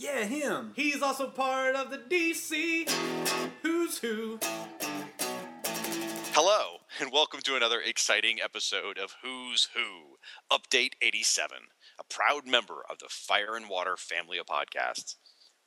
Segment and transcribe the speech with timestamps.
[0.00, 0.74] Yeah, him.
[0.76, 2.88] He's also part of the DC
[3.62, 4.38] Who's Who.
[6.32, 10.18] Hello, and welcome to another exciting episode of Who's Who
[10.56, 11.56] Update 87,
[11.98, 15.16] a proud member of the Fire and Water family of podcasts.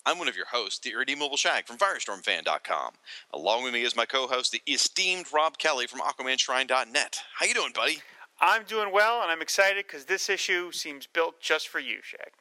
[0.05, 2.93] I'm one of your hosts, the Irredeemable Shag from FirestormFan.com.
[3.33, 7.17] Along with me is my co-host, the esteemed Rob Kelly from AquamanShrine.net.
[7.37, 7.97] How you doing, buddy?
[8.39, 12.31] I'm doing well, and I'm excited because this issue seems built just for you, Shag.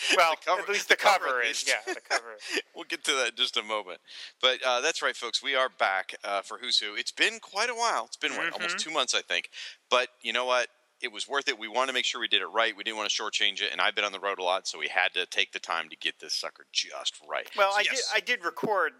[0.16, 1.64] well, cover- at least the the, cover cover, is.
[1.66, 2.36] Yeah, the cover.
[2.74, 3.98] We'll get to that in just a moment.
[4.40, 5.42] But uh, that's right, folks.
[5.42, 6.94] We are back uh, for Who's Who.
[6.94, 8.04] It's been quite a while.
[8.06, 9.50] It's been what, almost two months, I think.
[9.90, 10.68] But you know what?
[11.02, 11.58] It was worth it.
[11.58, 12.74] We wanted to make sure we did it right.
[12.76, 14.78] We didn't want to shortchange it, and I've been on the road a lot, so
[14.78, 17.48] we had to take the time to get this sucker just right.
[17.56, 17.94] Well, So I yes.
[18.12, 18.16] did.
[18.16, 18.92] I did record.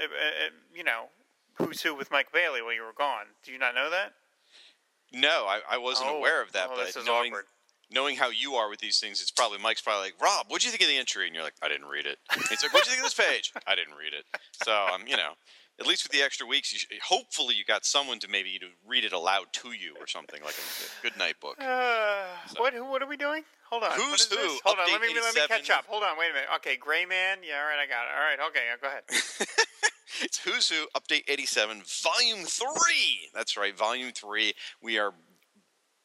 [0.00, 1.06] Uh, uh, you know,
[1.54, 3.26] who's who with Mike Bailey while you were gone.
[3.44, 4.12] Do you not know that?
[5.12, 6.68] No, I, I wasn't Oh, aware of that.
[6.70, 7.46] oh, but this is knowing, awkward.
[7.90, 10.70] Knowing how you are with these things, it's probably Mike's probably like, Rob, what'd you
[10.70, 11.26] think of the entry?
[11.26, 12.18] And you're like, I didn't read it.
[12.32, 13.52] And he's like, what'd you think of this page?
[13.66, 14.24] I didn't read it.
[14.64, 15.32] So, um, you know,
[15.78, 18.66] at least with the extra weeks, you should, hopefully you got someone to maybe to
[18.86, 21.56] read it aloud to you or something like a good night book.
[21.58, 22.74] Uh, what?
[22.74, 23.44] What are we doing?
[23.70, 23.92] Hold on.
[23.92, 24.38] Who's this?
[24.38, 24.58] who?
[24.64, 24.92] Hold on.
[24.92, 25.86] Let me let me catch up.
[25.86, 26.18] Hold on.
[26.18, 26.48] Wait a minute.
[26.56, 27.38] Okay, Gray Man.
[27.46, 27.62] Yeah.
[27.62, 27.78] All right.
[27.78, 28.12] I got it.
[28.14, 28.50] All right.
[28.50, 28.66] Okay.
[28.80, 29.48] Go ahead.
[30.22, 33.30] It's Who's Who Update 87, Volume 3.
[33.32, 34.52] That's right, Volume 3.
[34.82, 35.14] We are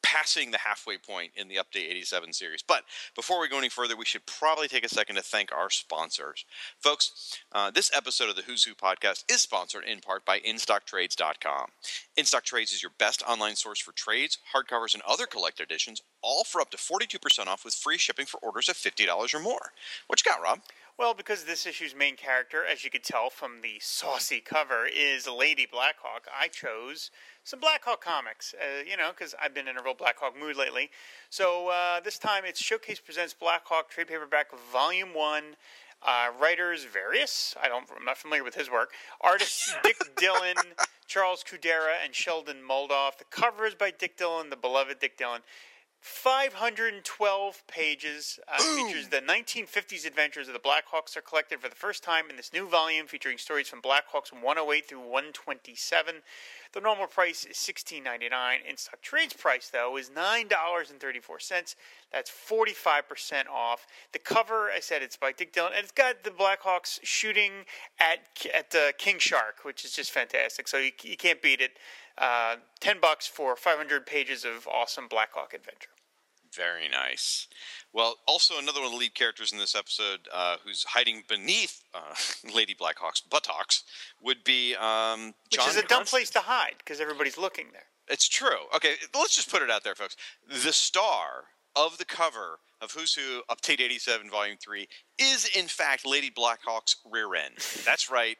[0.06, 2.62] passing the halfway point in the Update 87 series.
[2.62, 2.84] But
[3.16, 6.44] before we go any further, we should probably take a second to thank our sponsors.
[6.80, 11.66] Folks, uh, this episode of the Who's Who podcast is sponsored in part by InStockTrades.com.
[12.16, 16.60] InStockTrades is your best online source for trades, hardcovers, and other collector editions, all for
[16.60, 19.72] up to 42% off with free shipping for orders of $50 or more.
[20.06, 20.60] What you got, Rob?
[20.98, 25.28] Well, because this issue's main character, as you could tell from the saucy cover, is
[25.28, 27.10] Lady Blackhawk, I chose
[27.44, 30.88] some Blackhawk comics, uh, you know, because I've been in a real Blackhawk mood lately.
[31.28, 35.44] So uh, this time it's Showcase Presents Blackhawk Trade Paperback Volume 1.
[36.02, 37.54] Uh, writers various.
[37.62, 37.88] I don't.
[37.98, 38.90] I'm not familiar with his work.
[39.22, 40.54] Artists Dick Dillon,
[41.06, 43.16] Charles Cuidera, and Sheldon Moldoff.
[43.18, 45.40] The cover is by Dick Dillon, the beloved Dick Dillon.
[46.06, 48.38] 512 pages.
[48.46, 52.36] Uh, features the 1950s adventures of the Blackhawks are collected for the first time in
[52.36, 56.14] this new volume, featuring stories from Blackhawks 108 through 127.
[56.72, 58.58] The normal price is $16.99.
[58.68, 61.74] In stock trades price, though, is $9.34.
[62.12, 63.86] That's 45% off.
[64.12, 67.64] The cover, I said, it's by Dick Dillon, and it's got the Blackhawks shooting
[67.98, 68.20] at
[68.54, 70.68] at uh, King Shark, which is just fantastic.
[70.68, 71.72] So you, you can't beat it.
[72.16, 75.90] Uh, 10 bucks for 500 pages of awesome Blackhawk adventure.
[76.56, 77.48] Very nice.
[77.92, 81.82] Well, also another one of the lead characters in this episode, uh, who's hiding beneath
[81.94, 82.14] uh,
[82.54, 83.84] Lady Blackhawk's buttocks,
[84.22, 87.86] would be um, Which is a dumb Const- place to hide because everybody's looking there.
[88.08, 88.68] It's true.
[88.74, 90.16] Okay, let's just put it out there, folks.
[90.48, 94.86] The star of the cover of Who's Who Update 87 Volume 3
[95.18, 97.54] is, in fact, Lady Blackhawk's rear end.
[97.84, 98.36] That's right.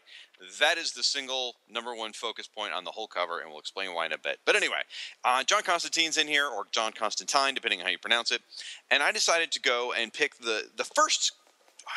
[0.61, 3.95] That is the single number one focus point on the whole cover, and we'll explain
[3.95, 4.39] why in a bit.
[4.45, 4.83] But anyway,
[5.25, 8.43] uh, John Constantine's in here, or John Constantine, depending on how you pronounce it.
[8.91, 11.33] And I decided to go and pick the, the first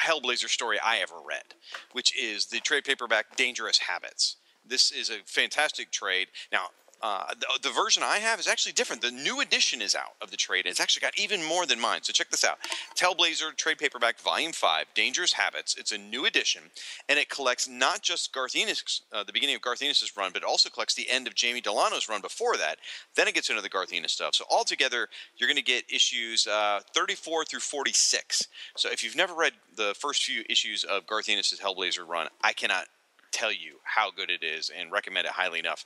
[0.05, 1.55] Hellblazer story I ever read,
[1.91, 4.37] which is the trade paperback Dangerous Habits.
[4.65, 6.27] This is a fantastic trade.
[6.51, 6.67] Now,
[7.01, 9.01] uh, the, the version I have is actually different.
[9.01, 11.79] The new edition is out of the trade, and it's actually got even more than
[11.79, 12.01] mine.
[12.03, 12.57] So check this out:
[12.91, 15.75] It's Hellblazer Trade Paperback Volume Five, Dangerous Habits.
[15.77, 16.63] It's a new edition,
[17.07, 19.81] and it collects not just Garth Ennis, uh, the beginning of Garth
[20.17, 22.77] run, but it also collects the end of Jamie Delano's run before that.
[23.15, 24.35] Then it gets into the Garth Ennis stuff.
[24.35, 25.07] So altogether,
[25.37, 28.47] you're going to get issues uh, 34 through 46.
[28.75, 32.85] So if you've never read the first few issues of Garth Hellblazer run, I cannot
[33.31, 35.85] tell you how good it is and recommend it highly enough.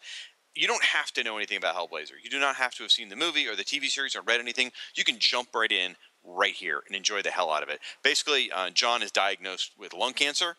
[0.56, 2.14] You don't have to know anything about Hellblazer.
[2.24, 4.40] You do not have to have seen the movie or the TV series or read
[4.40, 4.72] anything.
[4.96, 7.80] You can jump right in right here and enjoy the hell out of it.
[8.04, 10.56] Basically, uh, John is diagnosed with lung cancer,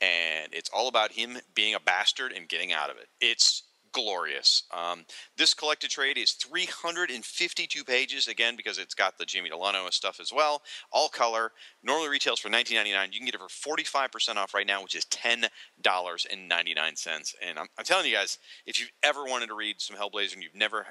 [0.00, 3.08] and it's all about him being a bastard and getting out of it.
[3.20, 4.64] It's glorious.
[4.72, 5.06] Um,
[5.38, 10.32] this collected trade is 352 pages again because it's got the Jimmy Delano stuff as
[10.32, 10.62] well.
[10.92, 11.52] All color.
[11.82, 13.12] Normally retails for 19.99.
[13.12, 15.46] You can get it for 45% off right now, which is ten
[15.80, 17.34] dollars and 99 cents.
[17.46, 20.42] And I'm, I'm telling you guys, if you've ever wanted to read some Hellblazer and
[20.42, 20.86] you've never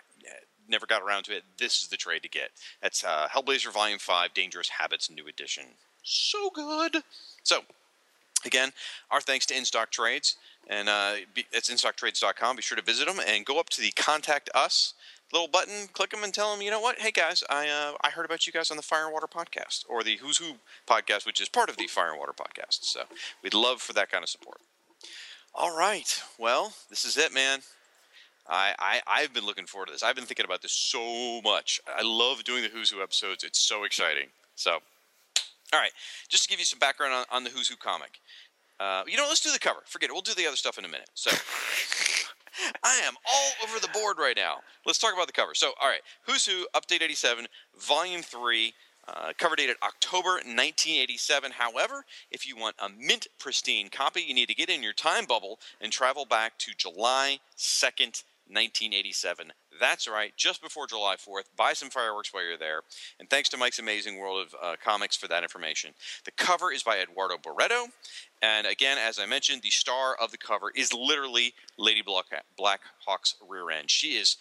[0.70, 2.52] never got around to it, this is the trade to get.
[2.82, 5.66] That's uh, Hellblazer Volume Five: Dangerous Habits, New Edition.
[6.04, 6.98] so good.
[7.44, 7.62] So,
[8.46, 8.72] again,
[9.12, 10.38] our thanks to InStock Trades,
[10.68, 11.14] and uh,
[11.52, 12.56] it's InStockTrades.com.
[12.56, 14.94] Be sure to visit them and go up to the Contact Us
[15.34, 17.00] little button, click them, and tell them, you know what?
[17.00, 19.84] Hey guys, I uh, I heard about you guys on the Fire and Water podcast
[19.90, 20.54] or the Who's Who
[20.88, 22.84] podcast, which is part of the Fire and Water podcast.
[22.84, 23.02] So
[23.42, 24.60] we'd love for that kind of support.
[25.56, 27.60] All right, well, this is it, man.
[28.48, 30.04] I, I I've been looking forward to this.
[30.04, 31.82] I've been thinking about this so much.
[31.88, 33.44] I love doing the Who's Who episodes.
[33.44, 34.28] It's so exciting.
[34.56, 34.80] So,
[35.74, 35.92] all right,
[36.30, 38.20] just to give you some background on, on the Who's Who comic.
[38.80, 39.80] Uh, you know, let's do the cover.
[39.86, 40.14] Forget it.
[40.14, 41.10] We'll do the other stuff in a minute.
[41.14, 41.32] So.
[42.84, 44.58] I am all over the board right now.
[44.86, 45.56] Let's talk about the cover.
[45.56, 47.48] So, all right, Who's Who, Update 87,
[47.80, 48.74] Volume 3,
[49.08, 51.52] uh, cover dated October 1987.
[51.52, 55.26] However, if you want a mint pristine copy, you need to get in your time
[55.26, 59.52] bubble and travel back to July 2nd, 1987.
[59.80, 61.46] That's right, just before July 4th.
[61.58, 62.82] Buy some fireworks while you're there.
[63.20, 65.94] And thanks to Mike's Amazing World of uh, Comics for that information.
[66.26, 67.88] The cover is by Eduardo Barreto.
[68.42, 73.36] And again, as I mentioned, the star of the cover is literally Lady Black, Hawk's
[73.48, 73.90] rear end.
[73.90, 74.38] She is,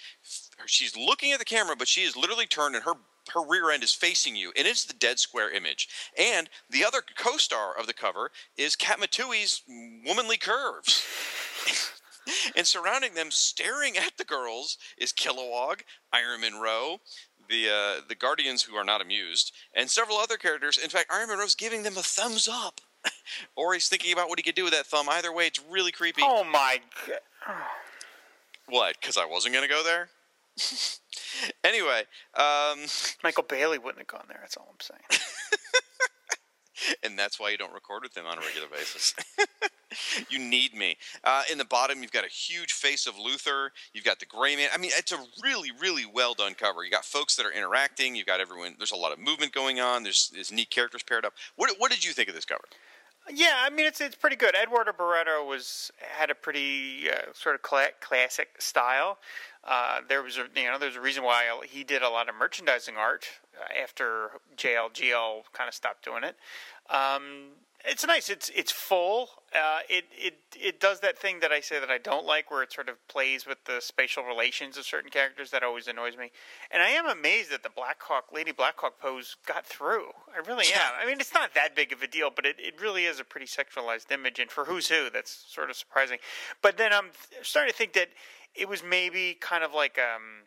[0.66, 2.94] she's looking at the camera, but she is literally turned and her
[3.34, 5.88] her rear end is facing you, and it's the dead square image.
[6.18, 9.62] And the other co-star of the cover is Kat Katma Tui's
[10.04, 11.06] womanly curves.
[12.56, 15.80] and surrounding them, staring at the girls, is Kilowog,
[16.12, 17.00] Iron Munro,
[17.48, 20.78] the uh, the Guardians who are not amused, and several other characters.
[20.78, 22.80] In fact, Iron Munro's giving them a thumbs up,
[23.56, 25.08] or he's thinking about what he could do with that thumb.
[25.08, 26.22] Either way, it's really creepy.
[26.24, 27.56] Oh my god!
[28.68, 28.96] What?
[29.00, 30.08] Because I wasn't gonna go there.
[31.64, 32.02] anyway,
[32.34, 32.80] um,
[33.24, 34.38] Michael Bailey wouldn't have gone there.
[34.40, 35.22] That's all I'm saying.
[37.02, 39.14] And that's why you don't record with them on a regular basis.
[40.30, 40.96] you need me.
[41.24, 43.68] Uh, in the bottom, you've got a huge face of Luthor.
[43.92, 44.68] You've got the Gray Man.
[44.74, 46.84] I mean, it's a really, really well done cover.
[46.84, 48.14] You got folks that are interacting.
[48.14, 48.74] You've got everyone.
[48.78, 50.02] There's a lot of movement going on.
[50.02, 51.34] There's, there's neat characters paired up.
[51.56, 52.64] What, what did you think of this cover?
[53.30, 54.54] Yeah, I mean it's it's pretty good.
[54.60, 59.18] Eduardo Barreto was had a pretty uh, sort of cl- classic style.
[59.64, 62.34] Uh, there was a you know there's a reason why he did a lot of
[62.34, 63.26] merchandising art
[63.58, 66.36] uh, after JLGL kind of stopped doing it.
[66.90, 67.52] Um,
[67.84, 68.28] it's nice.
[68.30, 69.28] It's it's full.
[69.54, 72.62] Uh, it it it does that thing that I say that I don't like, where
[72.62, 75.50] it sort of plays with the spatial relations of certain characters.
[75.50, 76.30] That always annoys me.
[76.70, 80.10] And I am amazed that the Blackhawk Lady Blackhawk pose got through.
[80.32, 80.92] I really am.
[81.00, 83.24] I mean, it's not that big of a deal, but it, it really is a
[83.24, 84.38] pretty sexualized image.
[84.38, 86.18] And for Who's Who, that's sort of surprising.
[86.62, 87.10] But then I'm
[87.42, 88.08] starting to think that
[88.54, 90.46] it was maybe kind of like um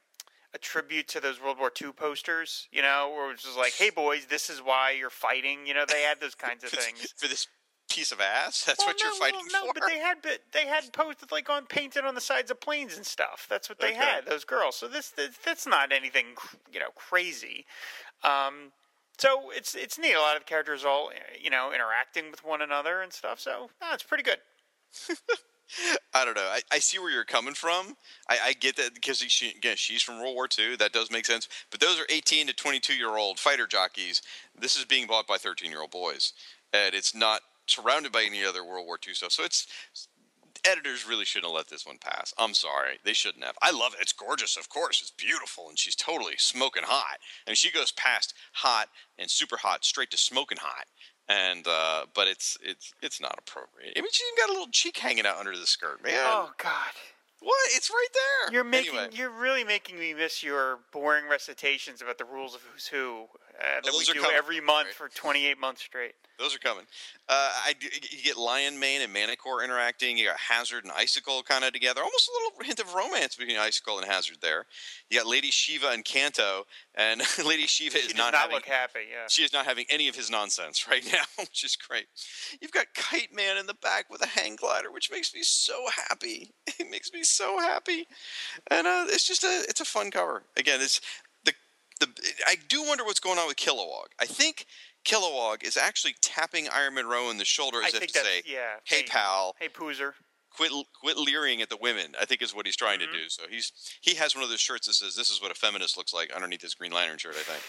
[0.56, 3.74] a tribute to those World War II posters, you know, where it was just like,
[3.74, 7.14] "Hey boys, this is why you're fighting." You know, they had those kinds of things
[7.18, 7.48] for this
[7.90, 8.64] piece of ass.
[8.64, 9.80] That's well, what no, you're fighting well, no, for.
[9.80, 10.18] but they had
[10.54, 13.46] they had posted like on painted on the sides of planes and stuff.
[13.50, 13.98] That's what they Okay.
[13.98, 14.26] had.
[14.26, 14.78] Those girls.
[14.78, 16.28] So this, this that's not anything
[16.72, 17.66] you know crazy.
[18.24, 18.72] Um,
[19.18, 20.14] so it's it's neat.
[20.14, 23.42] A lot of the characters all you know interacting with one another and stuff.
[23.42, 24.40] So no, it's pretty good.
[26.14, 26.50] I don't know.
[26.50, 27.98] I, I see where you're coming from.
[28.30, 30.76] I, I get that because she, again, she's from World War II.
[30.78, 31.48] That does make sense.
[31.72, 34.22] But those are 18 to 22 year old fighter jockeys.
[34.60, 36.34] This is being bought by 13 year old boys,
[36.74, 39.32] and it's not surrounded by any other World War II stuff.
[39.32, 39.68] So it's
[40.66, 42.34] editors really shouldn't have let this one pass.
[42.38, 43.56] I'm sorry, they shouldn't have.
[43.62, 44.02] I love it.
[44.02, 45.02] It's gorgeous, of course.
[45.02, 47.18] It's beautiful, and she's totally smoking hot.
[47.46, 50.86] I mean, she goes past hot and super hot straight to smoking hot.
[51.28, 53.94] And uh, but it's it's it's not appropriate.
[53.98, 56.14] I mean, she's even got a little cheek hanging out under the skirt, man.
[56.16, 56.94] Oh God.
[57.40, 57.70] What?
[57.76, 58.54] It's right there.
[58.54, 62.62] You're making Anyway, you're really making me miss your boring recitations about the rules of
[62.62, 63.26] who's who
[63.60, 64.96] uh, that Those we are do coming, every month right?
[64.96, 66.14] for 28 months straight.
[66.38, 66.84] those are coming.
[67.28, 70.18] Uh, I do, you get Lion Mane and Manticore interacting.
[70.18, 72.02] You got Hazard and Icicle kind of together.
[72.02, 74.66] Almost a little hint of romance between Icicle and Hazard there.
[75.10, 78.56] You got Lady Shiva and Kanto, and Lady Shiva She is does not, not having
[78.56, 79.00] look happy.
[79.12, 79.26] Yeah.
[79.30, 82.06] she is not having any of his nonsense right now, which is great.
[82.62, 85.76] You've got Kite Man in the back with a hang glider, which makes me so
[86.10, 86.52] happy.
[86.78, 88.06] It makes me so happy,
[88.70, 90.44] and uh, it's just a it's a fun cover.
[90.58, 91.00] Again, it's
[92.00, 92.08] the
[92.48, 94.08] I do wonder what's going on with Kilowog.
[94.20, 94.66] I think
[95.06, 98.76] Kilowog is actually tapping Iron Munro in the shoulder I as if to say, yeah.
[98.84, 100.14] "Hey, pal, Hey, Poozer.
[100.50, 103.12] quit quit leering at the women." I think is what he's trying Mhm.
[103.12, 103.30] to do.
[103.30, 103.72] So he's
[104.02, 106.32] he has one of those shirts that says, "This is what a feminist looks like"
[106.32, 107.36] underneath his Green Lantern shirt.
[107.36, 107.64] I think,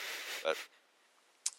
[0.45, 0.56] but.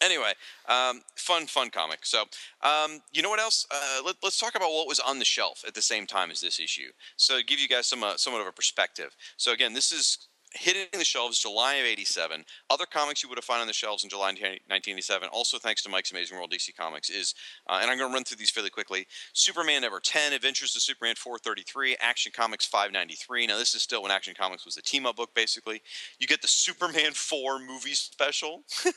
[0.00, 0.32] Anyway,
[0.68, 2.06] um, fun, fun comic.
[2.06, 2.22] So,
[2.62, 3.66] um, you know what else?
[3.68, 6.40] Uh, let, us talk about what was on the shelf at the same time as
[6.40, 6.92] this issue.
[7.16, 9.16] So, give you guys some uh, somewhat of a perspective.
[9.38, 12.44] So, again, this is hitting the shelves July of '87.
[12.70, 15.88] Other comics you would have found on the shelves in July 1987, also thanks to
[15.88, 17.34] Mike's Amazing World DC Comics, is,
[17.68, 19.06] uh, and I'm going to run through these fairly quickly.
[19.32, 23.46] Superman number 10, Adventures of Superman 433, Action Comics 593.
[23.46, 25.82] Now, this is still when Action Comics was a team up book, basically.
[26.18, 28.64] You get the Superman 4 movie special.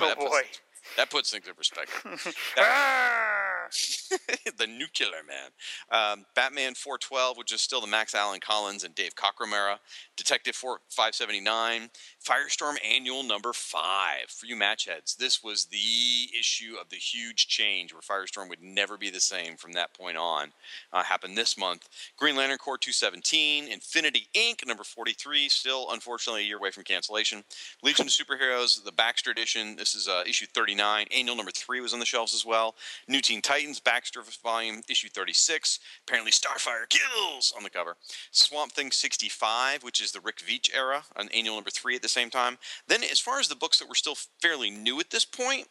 [0.00, 0.42] Oh boy.
[0.96, 2.34] That puts things in perspective.
[2.58, 3.41] Ah!
[4.58, 5.50] the nuclear man.
[5.90, 9.80] Um, Batman 412, which is still the Max Allan Collins and Dave Cockrum era.
[10.16, 11.90] Detective 4, 579.
[12.24, 13.82] Firestorm Annual number 5
[14.28, 15.16] for you match heads.
[15.16, 19.56] This was the issue of the huge change where Firestorm would never be the same
[19.56, 20.52] from that point on.
[20.92, 21.88] Uh, happened this month.
[22.16, 23.68] Green Lantern Corps 217.
[23.68, 24.66] Infinity Inc.
[24.66, 27.42] number 43, still unfortunately a year away from cancellation.
[27.82, 29.76] Legion of Superheroes, the Baxter edition.
[29.76, 31.06] This is uh, issue 39.
[31.10, 32.74] Annual number 3 was on the shelves as well.
[33.08, 35.78] New Teen Titans, Baxter volume issue 36.
[36.06, 37.96] Apparently Starfire kills on the cover.
[38.30, 42.08] Swamp Thing 65, which is the Rick Veitch era, on annual number 3 at the
[42.08, 42.58] same time.
[42.88, 45.68] Then as far as the books that were still fairly new at this point,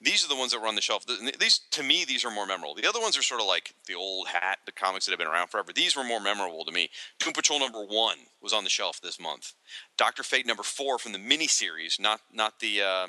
[0.00, 1.04] these are the ones that were on the shelf.
[1.06, 2.74] Th- These, to me, these are more memorable.
[2.74, 5.26] The other ones are sort of like the old hat, the comics that have been
[5.26, 5.72] around forever.
[5.72, 6.90] These were more memorable to me.
[7.18, 9.54] Doom Patrol number one was on the shelf this month.
[9.96, 13.06] Doctor Fate number four from the miniseries, not not the uh,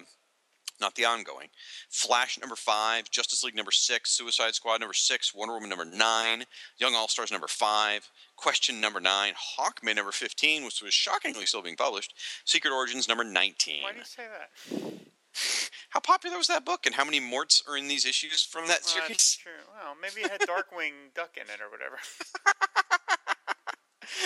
[0.79, 1.47] not the ongoing.
[1.89, 6.45] Flash number five, Justice League number six, Suicide Squad number six, Wonder Woman number nine,
[6.77, 11.61] Young All Stars number five, Question number nine, Hawkman number fifteen, which was shockingly still
[11.61, 12.13] being published,
[12.45, 13.83] Secret Origins number nineteen.
[13.83, 14.91] Why do you say that?
[15.89, 18.81] How popular was that book, and how many morts are in these issues from that
[18.85, 19.37] Well, that's series?
[19.41, 19.73] true.
[19.73, 21.97] Well, maybe it had Darkwing Duck in it or whatever.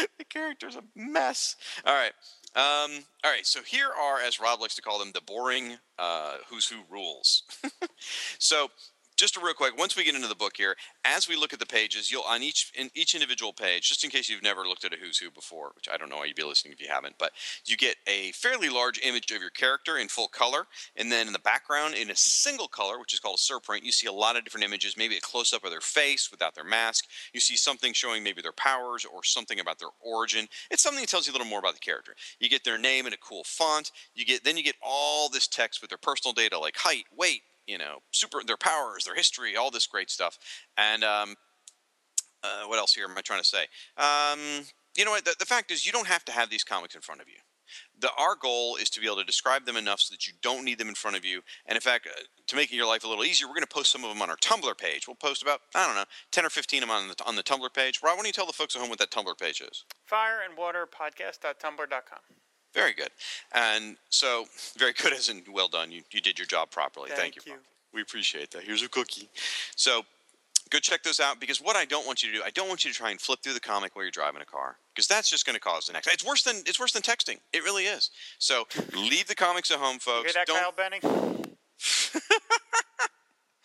[0.18, 1.56] the character's a mess.
[1.86, 2.14] All right.
[2.56, 2.92] Um,
[3.24, 3.46] all right.
[3.46, 7.44] So here are, as Rob likes to call them, the boring uh, who's who rules.
[8.40, 8.68] so
[9.24, 10.76] just a real quick, once we get into the book here,
[11.06, 14.10] as we look at the pages, you'll on each in each individual page, just in
[14.10, 16.36] case you've never looked at a who's who before, which I don't know why you'd
[16.36, 17.32] be listening if you haven't, but
[17.66, 21.32] you get a fairly large image of your character in full color, and then in
[21.32, 24.36] the background in a single color, which is called a surprint, you see a lot
[24.36, 27.06] of different images, maybe a close up of their face without their mask.
[27.34, 30.50] You see something showing maybe their powers or something about their origin.
[30.70, 32.14] It's something that tells you a little more about the character.
[32.42, 33.94] You get their name in a cool font.
[34.16, 37.44] You get then you get all this text with their personal data like height, weight,
[37.68, 40.38] you know, super their powers, their history, all this great stuff.
[40.78, 41.36] And um,
[42.44, 43.66] uh, what else here am I trying to say?
[43.98, 44.66] Um,
[44.98, 45.26] you know what?
[45.26, 47.36] The, the fact is, you don't have to have these comics in front of you.
[48.00, 50.66] The, our goal is to be able to describe them enough so that you don't
[50.66, 51.42] need them in front of you.
[51.66, 53.92] And in fact, uh, to make your life a little easier, we're going to post
[53.92, 55.08] some of them on our Tumblr page.
[55.08, 57.44] We'll post about I don't know, ten or fifteen of them on the on the
[57.44, 58.02] Tumblr page.
[58.04, 59.86] Rob, why don't you tell the folks at home what that Tumblr page is?
[60.06, 62.20] Fire and Water Podcast.tumblr.com.
[62.74, 63.10] Very good.
[63.54, 64.46] And so,
[64.78, 65.92] very good as in well done.
[65.92, 67.10] You, you did your job properly.
[67.10, 67.54] Thank, Thank you.
[67.54, 67.60] you.
[67.94, 68.64] We appreciate that.
[68.64, 69.30] Here's a cookie.
[69.76, 70.02] So,
[70.72, 72.84] go check those out because what I don't want you to do, I don't want
[72.84, 75.30] you to try and flip through the comic while you're driving a car because that's
[75.30, 76.08] just going to cause the next.
[76.12, 77.38] It's worse than it's worse than texting.
[77.54, 78.10] It really is.
[78.40, 80.34] So, leave the comics at home, You folks.
[80.34, 81.02] hear that, Don't Kyle Benning?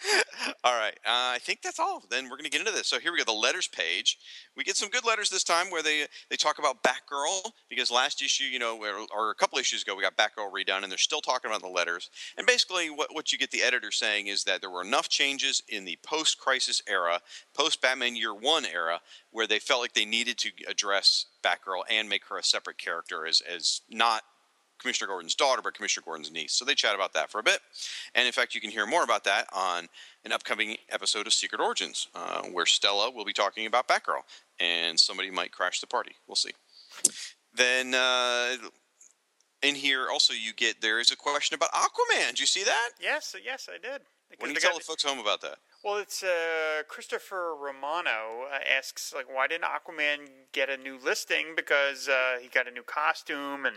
[0.65, 0.95] All right.
[1.05, 2.03] Uh, I think that's all.
[2.11, 2.87] Then we're going to get into this.
[2.87, 3.25] So here we go.
[3.25, 4.19] The letters page.
[4.57, 8.23] We get some good letters this time where they they talk about Batgirl because last
[8.23, 10.99] issue, you know, where, or a couple issues ago, we got Batgirl redone, and they're
[10.99, 12.11] still talking about the letters.
[12.37, 15.63] And basically, what what you get the editor saying is that there were enough changes
[15.69, 17.21] in the post-crisis era,
[17.55, 19.01] post-Batman Year One era,
[19.31, 23.27] where they felt like they needed to address Batgirl and make her a separate character
[23.27, 24.23] as as not
[24.79, 26.53] Commissioner Gordon's daughter, but Commissioner Gordon's niece.
[26.53, 27.61] So they chat about that for a bit.
[28.15, 29.89] And in fact, you can hear more about that on
[30.25, 34.23] an upcoming episode of Secret Origins, uh, where Stella will be talking about Batgirl,
[34.61, 36.13] and somebody might crash the party.
[36.27, 36.53] We'll see.
[37.55, 38.57] Then uh,
[39.63, 42.29] in here, also, you get there is a question about Aquaman.
[42.31, 42.91] Did you see that?
[43.01, 44.03] Yes, yes, I did.
[44.39, 45.57] What do you tell the folks home about that?
[45.85, 51.55] Well, it's uh, Christopher Romano uh, asks like, why didn't Aquaman get a new listing?
[51.55, 53.77] Because uh, he got a new costume and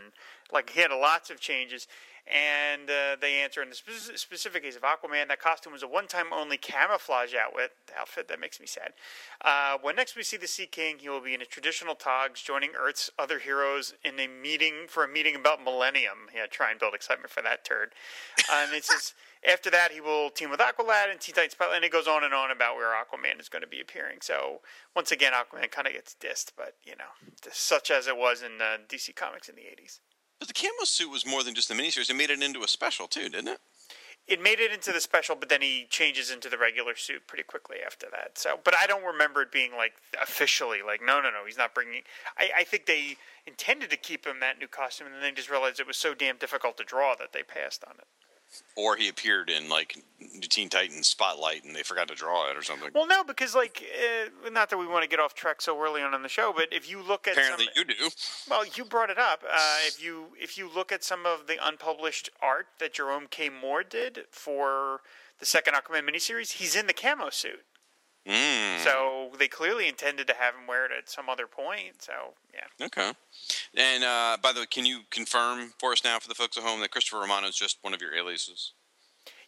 [0.52, 1.88] like he had lots of changes.
[2.26, 5.88] And uh, they answer in the spec- specific case of Aquaman, that costume was a
[5.88, 7.72] one-time only camouflage outfit.
[7.98, 8.94] Outfit that makes me sad.
[9.44, 12.42] Uh, when next we see the Sea King, he will be in a traditional togs,
[12.42, 16.30] joining Earth's other heroes in a meeting for a meeting about Millennium.
[16.36, 17.92] Yeah, try and build excitement for that turd.
[18.52, 19.14] Uh, and it says.
[19.48, 22.24] After that, he will team with Aqualad and Teen Titans Spotlight, and it goes on
[22.24, 24.20] and on about where Aquaman is going to be appearing.
[24.22, 24.62] So
[24.96, 27.10] once again, Aquaman kind of gets dissed, but you know,
[27.44, 30.00] just such as it was in uh, DC Comics in the '80s.
[30.40, 32.10] But the camo suit was more than just a miniseries.
[32.10, 33.60] It made it into a special too, didn't it?
[34.28, 37.44] It made it into the special, but then he changes into the regular suit pretty
[37.44, 38.38] quickly after that.
[38.38, 41.74] So, but I don't remember it being like officially like, no, no, no, he's not
[41.74, 42.04] bringing.
[42.38, 43.18] I, I think they
[43.48, 46.14] intended to keep him that new costume, and then they just realized it was so
[46.14, 48.08] damn difficult to draw that they passed on it.
[48.76, 49.98] Or he appeared in like
[50.42, 52.90] Teen Titans Spotlight, and they forgot to draw it or something.
[52.94, 56.02] Well, no, because like, uh, not that we want to get off track so early
[56.02, 58.10] on in the show, but if you look at Apparently, some, you do.
[58.50, 59.44] well, you brought it up.
[59.44, 63.50] Uh, if you if you look at some of the unpublished art that Jerome K.
[63.50, 65.02] Moore did for
[65.40, 67.64] the second Aquaman miniseries, he's in the camo suit.
[68.28, 68.80] Mm.
[68.84, 72.02] So they clearly intended to have him wear it at some other point.
[72.02, 72.14] So
[72.54, 73.12] yeah, Okay.
[73.76, 76.64] And uh, by the way, can you confirm for us now, for the folks at
[76.64, 78.74] home, that Christopher Romano is just one of your aliases?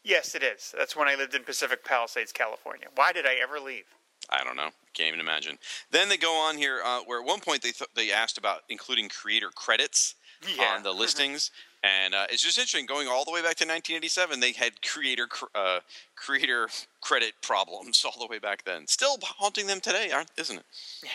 [0.04, 0.74] Yes, it is.
[0.78, 2.88] That's when I lived in Pacific Palisades, California.
[2.96, 3.86] Why did I ever leave?
[4.30, 4.70] I don't know.
[4.94, 5.58] Can't even imagine.
[5.92, 8.62] Then they go on here uh, where at one point they th- they asked about
[8.70, 10.16] including creator credits
[10.58, 10.76] Yeah.
[10.76, 11.52] on the listings,
[11.84, 12.86] and uh, it's just interesting.
[12.86, 15.80] Going all the way back to 1987, they had creator cr- uh,
[16.16, 16.70] creator
[17.02, 18.88] credit problems all the way back then.
[18.88, 20.66] Still haunting them today, aren't isn't it?
[21.04, 21.10] Yeah.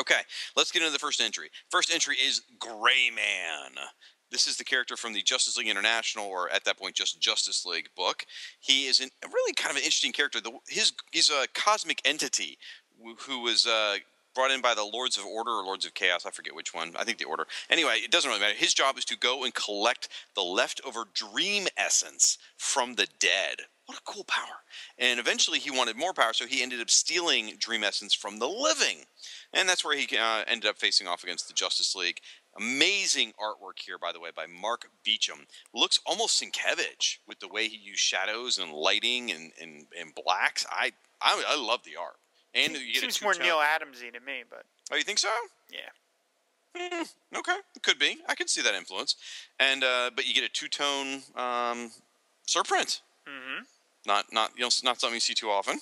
[0.00, 0.20] Okay,
[0.56, 1.50] let's get into the first entry.
[1.70, 3.74] First entry is Gray Man.
[4.30, 7.64] This is the character from the Justice League International, or at that point, just Justice
[7.64, 8.26] League book.
[8.60, 10.40] He is a really kind of an interesting character.
[10.40, 12.58] The, his he's a cosmic entity
[13.02, 13.98] who- who was uh,
[14.34, 16.26] brought in by the Lords of Order or Lords of Chaos.
[16.26, 16.94] I forget which one.
[16.96, 17.46] I think the Order.
[17.70, 18.54] Anyway, it doesn't really matter.
[18.54, 23.62] His job is to go and collect the leftover dream essence from the dead.
[23.86, 24.62] What a cool power!
[24.98, 28.46] And eventually, he wanted more power, so he ended up stealing dream essence from the
[28.46, 29.06] living,
[29.54, 32.20] and that's where he uh, ended up facing off against the Justice League.
[32.58, 35.46] Amazing artwork here, by the way, by Mark Beachum.
[35.72, 40.66] Looks almost Sienkiewicz with the way he used shadows and lighting and, and, and blacks.
[40.70, 42.16] I, I I love the art.
[42.54, 45.28] And you get Seems more Neil Adamsy to me, but Oh, you think so?
[45.70, 45.80] yeah.
[46.76, 47.02] Hmm,
[47.36, 48.18] okay, could be.
[48.28, 49.16] I could see that influence.
[49.58, 51.90] And uh, but you get a two tone um,
[52.46, 53.00] surprint.
[53.26, 53.62] hmm
[54.06, 55.78] Not not you know not something you see too often.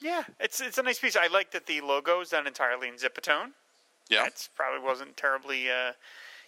[0.00, 1.16] Yeah, it's it's a nice piece.
[1.16, 3.52] I like that the logo is done entirely in Zipatone.
[4.08, 4.22] Yeah.
[4.22, 5.92] That's probably wasn't terribly uh,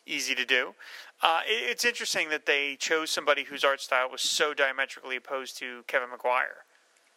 [0.06, 0.74] easy to do.
[1.22, 5.58] Uh, it, it's interesting that they chose somebody whose art style was so diametrically opposed
[5.58, 6.64] to Kevin Maguire.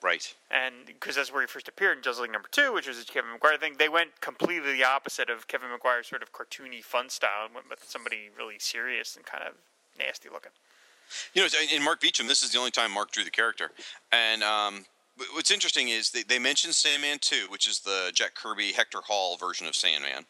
[0.02, 0.34] Right.
[0.50, 3.06] And because that's where he first appeared in Justice League number two, which was a
[3.06, 7.10] Kevin Maguire thing, they went completely the opposite of Kevin Maguire's sort of cartoony fun
[7.10, 9.54] style and went with somebody really serious and kind of
[10.00, 10.52] nasty looking.
[11.34, 13.72] You know, in Mark Beachum, this is the only time Mark drew the character.
[14.12, 14.86] And um,
[15.34, 19.38] what's interesting is they, they mentioned Sandman 2, which is the Jack Kirby, Hector Hall
[19.38, 20.26] version of Sandman.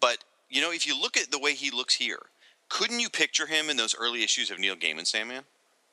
[0.00, 2.20] But, you know, if you look at the way he looks here,
[2.68, 5.44] couldn't you picture him in those early issues of Neil Gaiman Sandman?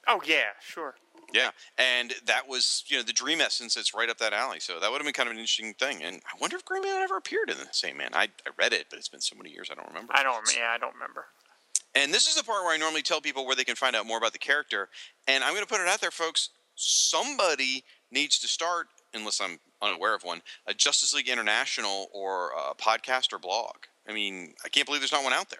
[0.07, 0.95] Oh yeah, sure.
[1.33, 4.59] Yeah, and that was you know the Dream Essence that's right up that alley.
[4.59, 6.01] So that would have been kind of an interesting thing.
[6.03, 8.09] And I wonder if Green Man ever appeared in the Sandman.
[8.13, 10.11] I, I read it, but it's been so many years I don't remember.
[10.15, 10.43] I don't.
[10.57, 11.25] Yeah, I don't remember.
[11.93, 14.07] And this is the part where I normally tell people where they can find out
[14.07, 14.89] more about the character.
[15.27, 16.49] And I'm going to put it out there, folks.
[16.75, 22.75] Somebody needs to start, unless I'm unaware of one, a Justice League International or a
[22.75, 23.75] podcast or blog.
[24.07, 25.59] I mean, I can't believe there's not one out there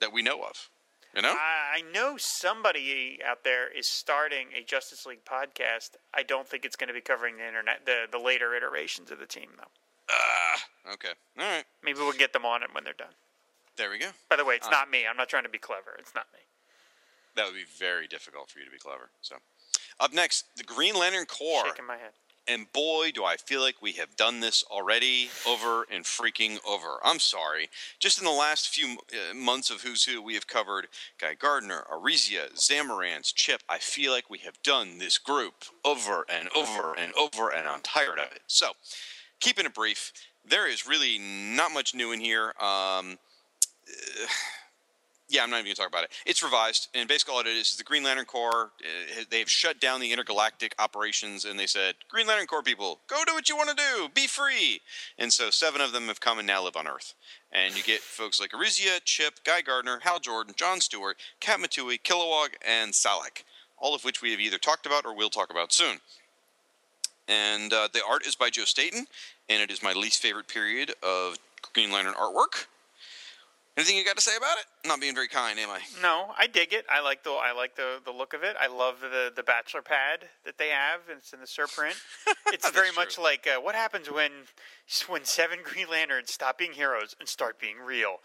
[0.00, 0.68] that we know of.
[1.14, 1.34] You know?
[1.34, 5.92] I know somebody out there is starting a Justice League podcast.
[6.14, 9.18] I don't think it's going to be covering the internet, the the later iterations of
[9.18, 9.70] the team, though.
[10.10, 11.12] Ah, okay.
[11.38, 11.64] All right.
[11.82, 13.14] Maybe we'll get them on it when they're done.
[13.76, 14.10] There we go.
[14.28, 14.70] By the way, it's Uh.
[14.70, 15.06] not me.
[15.06, 15.96] I'm not trying to be clever.
[15.98, 16.40] It's not me.
[17.36, 19.10] That would be very difficult for you to be clever.
[19.22, 19.36] So,
[20.00, 21.66] up next, the Green Lantern Corps.
[21.66, 22.12] Shaking my head.
[22.50, 26.96] And boy, do I feel like we have done this already over and freaking over.
[27.04, 27.68] I'm sorry.
[27.98, 30.88] Just in the last few uh, months of Who's Who, we have covered
[31.20, 33.62] Guy Gardner, Arisia, Zamarons, Chip.
[33.68, 35.52] I feel like we have done this group
[35.84, 38.40] over and over and over, and I'm tired of it.
[38.46, 38.70] So,
[39.40, 42.54] keeping it brief, there is really not much new in here.
[42.58, 43.18] Um,
[45.28, 46.10] yeah, I'm not even going to talk about it.
[46.24, 48.70] It's revised, and basically all it is is the Green Lantern Corps.
[48.80, 53.22] Uh, they've shut down the intergalactic operations, and they said, "Green Lantern Corps people, go
[53.26, 54.08] do what you want to do.
[54.14, 54.80] Be free."
[55.18, 57.14] And so seven of them have come and now live on Earth.
[57.52, 61.98] And you get folks like Arisia, Chip, Guy Gardner, Hal Jordan, John Stewart, Katma Tui,
[61.98, 63.44] Kilowog, and Salak,
[63.76, 65.98] all of which we have either talked about or will talk about soon.
[67.26, 69.06] And uh, the art is by Joe Staton,
[69.50, 71.36] and it is my least favorite period of
[71.74, 72.66] Green Lantern artwork.
[73.78, 74.64] Anything you got to say about it?
[74.84, 75.78] I'm not being very kind, am I?
[76.02, 76.84] No, I dig it.
[76.90, 78.56] I like the I like the, the look of it.
[78.60, 81.02] I love the the bachelor pad that they have.
[81.08, 81.94] It's in the surprint.
[82.52, 82.96] It's very true.
[82.96, 84.32] much like uh, what happens when
[85.06, 88.16] when seven Green Lanterns stop being heroes and start being real.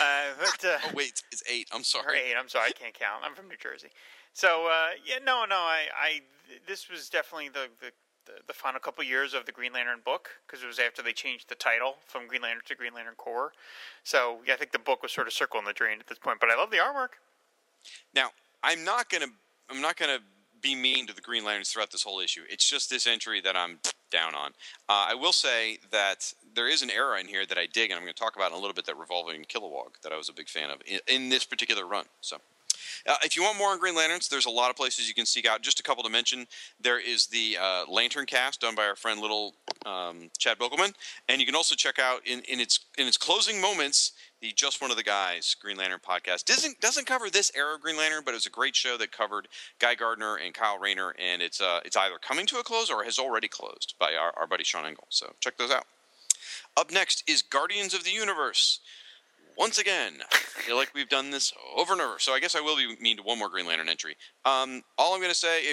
[0.00, 1.68] Uh, but, uh, Oh wait, it's eight.
[1.72, 2.18] I'm sorry.
[2.18, 2.34] eight.
[2.36, 3.22] I'm sorry, I can't count.
[3.24, 3.90] I'm from New Jersey.
[4.32, 5.56] So uh, yeah, no, no.
[5.56, 6.20] I, I
[6.66, 7.92] this was definitely the the,
[8.28, 11.12] the, the final couple years of the Green Lantern book because it was after they
[11.12, 13.52] changed the title from Green Lantern to Green Lantern Corps.
[14.04, 16.38] So yeah, I think the book was sort of circling the drain at this point.
[16.40, 17.16] But I love the artwork.
[18.14, 18.30] Now,
[18.62, 19.26] I'm not gonna
[19.70, 20.18] I'm not gonna
[20.60, 22.42] be mean to the Green Lanterns throughout this whole issue.
[22.48, 23.78] It's just this entry that I'm
[24.10, 24.50] down on.
[24.88, 27.98] Uh, I will say that there is an era in here that I dig, and
[27.98, 30.28] I'm going to talk about in a little bit that revolving Kilowog that I was
[30.28, 32.06] a big fan of in, in this particular run.
[32.20, 32.38] So.
[33.06, 35.26] Uh, if you want more on Green Lanterns, there's a lot of places you can
[35.26, 35.62] seek out.
[35.62, 36.46] Just a couple to mention.
[36.80, 39.54] There is the uh, Lantern Cast done by our friend Little
[39.86, 40.94] um, Chad Bokelman,
[41.28, 44.80] and you can also check out in, in its in its closing moments the Just
[44.80, 46.44] One of the Guys Green Lantern podcast.
[46.44, 49.12] Doesn't doesn't cover this era of Green Lantern, but it was a great show that
[49.12, 52.90] covered Guy Gardner and Kyle Rayner, and it's uh, it's either coming to a close
[52.90, 55.06] or has already closed by our, our buddy Sean Engel.
[55.08, 55.86] So check those out.
[56.76, 58.80] Up next is Guardians of the Universe.
[59.58, 60.12] Once again.
[60.30, 62.20] I feel like we've done this over and over.
[62.20, 64.16] So I guess I will be mean to one more Green Lantern entry.
[64.44, 65.64] Um, all I'm going to say,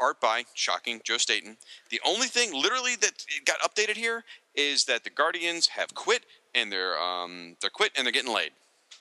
[0.00, 1.58] art by shocking Joe Staton.
[1.90, 3.12] The only thing, literally, that
[3.44, 8.06] got updated here is that the Guardians have quit and they're um, they're quit and
[8.06, 8.52] they're getting laid.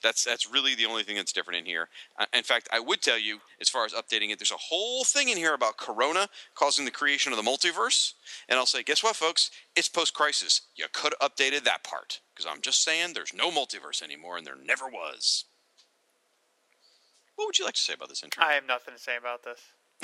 [0.03, 1.87] That's that's really the only thing that's different in here.
[2.19, 5.03] Uh, in fact, I would tell you, as far as updating it, there's a whole
[5.05, 8.13] thing in here about Krona causing the creation of the multiverse.
[8.49, 9.49] And I'll say, guess what, folks?
[9.75, 10.61] It's post-crisis.
[10.75, 14.45] You could have updated that part because I'm just saying there's no multiverse anymore, and
[14.45, 15.45] there never was.
[17.35, 18.43] What would you like to say about this entry?
[18.45, 19.59] I have nothing to say about this.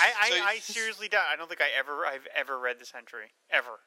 [0.00, 1.26] I, I, So- I seriously doubt.
[1.32, 3.80] I don't think I ever I've ever read this entry ever.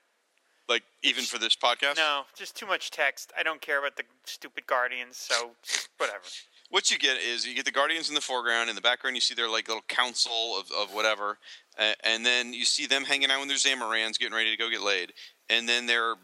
[0.69, 1.97] Like even for this podcast?
[1.97, 3.32] No, just too much text.
[3.38, 5.17] I don't care about the stupid Guardians.
[5.17, 5.51] So
[5.97, 6.23] whatever.
[6.69, 8.69] what you get is you get the Guardians in the foreground.
[8.69, 11.38] In the background, you see their like little council of, of whatever,
[11.80, 14.69] uh, and then you see them hanging out with their Zamarons, getting ready to go
[14.69, 15.13] get laid,
[15.49, 16.15] and then they're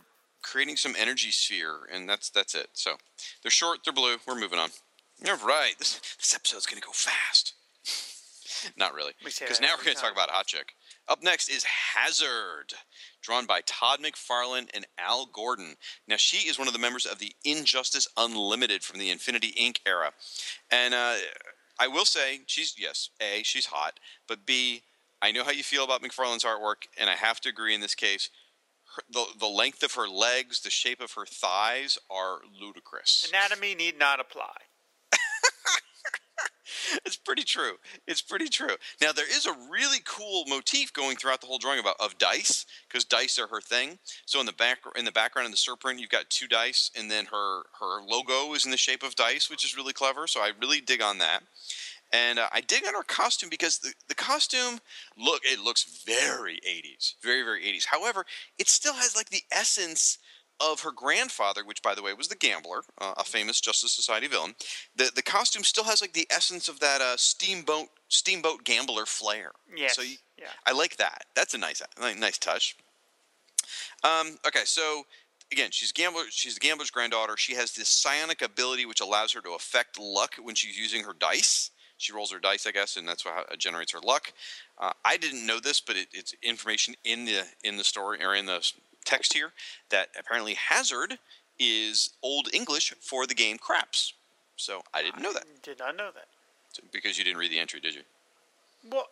[0.41, 2.67] creating some energy sphere, and that's that's it.
[2.73, 2.95] So
[3.41, 4.17] they're short, they're blue.
[4.27, 4.69] We're moving on.
[5.27, 7.53] All right, this this episode's gonna go fast.
[8.77, 10.73] Not really, because now we're gonna talk about Hot Chick.
[11.07, 12.73] Up next is Hazard,
[13.23, 15.75] drawn by Todd McFarlane and Al Gordon.
[16.07, 19.77] Now, she is one of the members of the Injustice Unlimited from the Infinity Inc.
[19.87, 20.11] era.
[20.71, 21.15] And uh,
[21.79, 24.83] I will say, she's, yes, A, she's hot, but B,
[25.21, 27.95] I know how you feel about McFarlane's artwork, and I have to agree in this
[27.95, 28.29] case.
[29.09, 33.31] The, the length of her legs, the shape of her thighs are ludicrous.
[33.33, 34.53] Anatomy need not apply.
[37.05, 37.73] It's pretty true.
[38.07, 38.75] It's pretty true.
[39.01, 42.65] Now there is a really cool motif going throughout the whole drawing about of dice
[42.87, 43.99] because dice are her thing.
[44.25, 47.09] So in the back in the background in the surprint, you've got two dice, and
[47.09, 50.27] then her her logo is in the shape of dice, which is really clever.
[50.27, 51.43] So I really dig on that.
[52.11, 54.79] And uh, I dig on her costume because the, the costume
[55.17, 57.85] look it looks very 80s, very very 80s.
[57.85, 58.25] However,
[58.59, 60.19] it still has like the essence
[60.71, 64.27] of her grandfather, which by the way was the gambler, uh, a famous Justice Society
[64.27, 64.55] villain.
[64.95, 69.51] The the costume still has like the essence of that uh, steamboat steamboat gambler flair.
[69.75, 69.95] Yes.
[69.95, 70.47] So you, yeah.
[70.65, 71.25] I like that.
[71.35, 72.75] That's a nice nice touch.
[74.03, 75.03] Um, okay, so
[75.51, 76.23] again, she's gambler.
[76.29, 77.37] She's the gambler's granddaughter.
[77.37, 81.13] She has this psionic ability which allows her to affect luck when she's using her
[81.17, 81.71] dice.
[81.97, 84.33] She rolls her dice, I guess, and that's how it generates her luck.
[84.77, 88.35] Uh, I didn't know this, but it, it's information in the in the story or
[88.35, 88.69] in the
[89.03, 89.51] text here
[89.89, 91.19] that apparently hazard
[91.59, 94.13] is Old English for the game craps.
[94.55, 96.27] So I didn't know that Did not know that.
[96.71, 98.01] So- because you didn't read the entry, did you?
[98.89, 99.07] Well,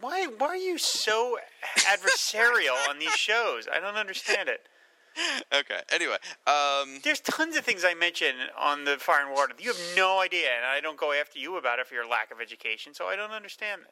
[0.00, 1.38] why why are you so
[1.78, 3.68] adversarial on these shows?
[3.72, 4.66] I don't understand it.
[5.52, 5.80] Okay.
[5.92, 9.54] Anyway, um, There's tons of things I mention on the Fire and Water.
[9.58, 12.30] You have no idea, and I don't go after you about it for your lack
[12.30, 12.94] of education.
[12.94, 13.82] So I don't understand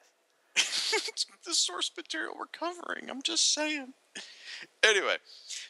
[0.55, 0.95] this.
[1.09, 3.11] it's the source material we're covering.
[3.11, 3.95] I'm just saying.
[4.83, 5.17] Anyway,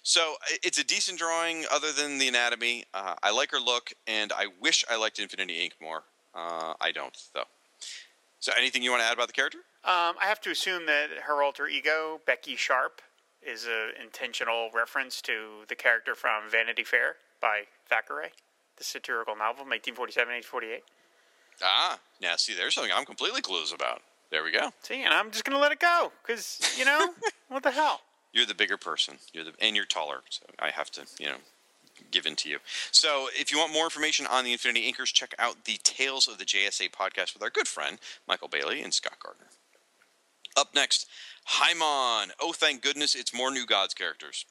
[0.03, 2.85] so it's a decent drawing other than the anatomy.
[2.95, 5.73] Uh, I like her look, and I wish I liked Infinity Inc.
[5.83, 6.05] more.
[6.35, 7.45] Uh, I don't, though.
[8.41, 9.59] So, anything you want to add about the character?
[9.85, 13.03] Um, I have to assume that her alter ego, Becky Sharp,
[13.43, 18.31] is an intentional reference to the character from Vanity Fair by Thackeray,
[18.77, 20.81] the satirical novel from 1847-1848.
[21.63, 24.03] Ah, now see, there's something I'm completely clueless about.
[24.31, 24.71] There we go.
[24.83, 27.15] See, and I'm just going to let it go because, you know,
[27.49, 28.01] what the hell?
[28.33, 29.19] You're the bigger person.
[29.33, 31.39] You're the and you're taller, so I have to, you know,
[32.11, 32.59] give in to you.
[32.91, 36.39] So, if you want more information on the Infinity Inkers, check out the Tales of
[36.39, 39.47] the JSA podcast with our good friend Michael Bailey and Scott Gardner.
[40.57, 41.07] Up next,
[41.49, 42.31] Himon.
[42.41, 44.45] Oh, thank goodness, it's more New Gods characters.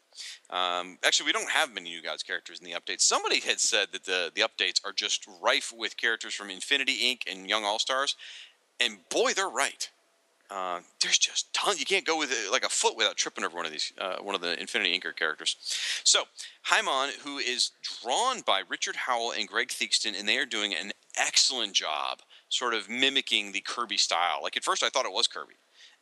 [0.50, 3.02] Um, actually, we don't have many New Gods characters in the updates.
[3.02, 7.32] Somebody had said that the the updates are just rife with characters from Infinity Inc.
[7.32, 8.16] and Young All Stars,
[8.80, 9.90] and boy, they're right.
[10.50, 11.80] Uh, there's just tons.
[11.80, 14.18] You can't go with it like a foot without tripping over one of these, uh,
[14.22, 15.58] one of the Infinity Inker characters.
[16.06, 16.24] So,
[16.68, 20.94] Himon, who is drawn by Richard Howell and Greg Theakston, and they are doing an
[21.18, 24.40] excellent job, sort of mimicking the Kirby style.
[24.42, 25.56] Like at first, I thought it was Kirby,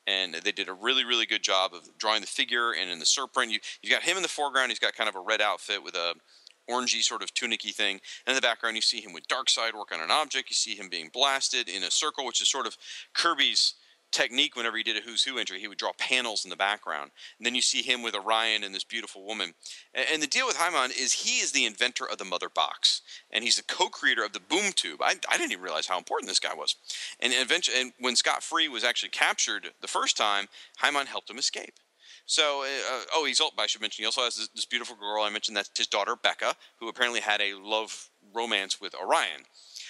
[0.05, 2.71] and they did a really, really good job of drawing the figure.
[2.71, 4.69] And in the surprint, you you got him in the foreground.
[4.69, 6.13] He's got kind of a red outfit with a
[6.69, 7.99] orangey sort of tunicky thing.
[8.25, 10.49] And in the background, you see him with Darkseid work on an object.
[10.49, 12.77] You see him being blasted in a circle, which is sort of
[13.13, 13.75] Kirby's
[14.15, 15.59] technique whenever he did a Who's Who entry.
[15.59, 17.11] He would draw panels in the background.
[17.37, 19.53] And then you see him with Orion and this beautiful woman.
[19.93, 23.01] And, the deal with Himon is he is the inventor of the mother box.
[23.29, 25.01] And he's the co-creator of the boom tube.
[25.01, 26.75] I, I didn't even realize how important this guy was.
[27.19, 30.47] And eventually, and when Scott Free was actually captured the first time,
[30.81, 31.75] Himon helped him escape.
[32.25, 33.41] So, uh, oh, he's.
[33.59, 35.23] I should mention he also has this, this beautiful girl.
[35.23, 39.43] I mentioned that's his daughter Bekka, who apparently had a love romance with Orion.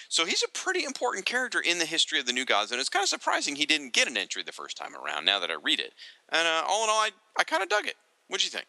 [0.08, 2.88] So he's a pretty important character in the history of the New Gods, and it's
[2.88, 5.24] kind of surprising he didn't get an entry the first time around.
[5.24, 5.92] Now that I read it,
[6.30, 7.96] and uh, all in all, I, I kind of dug it.
[8.28, 8.66] What'd you think?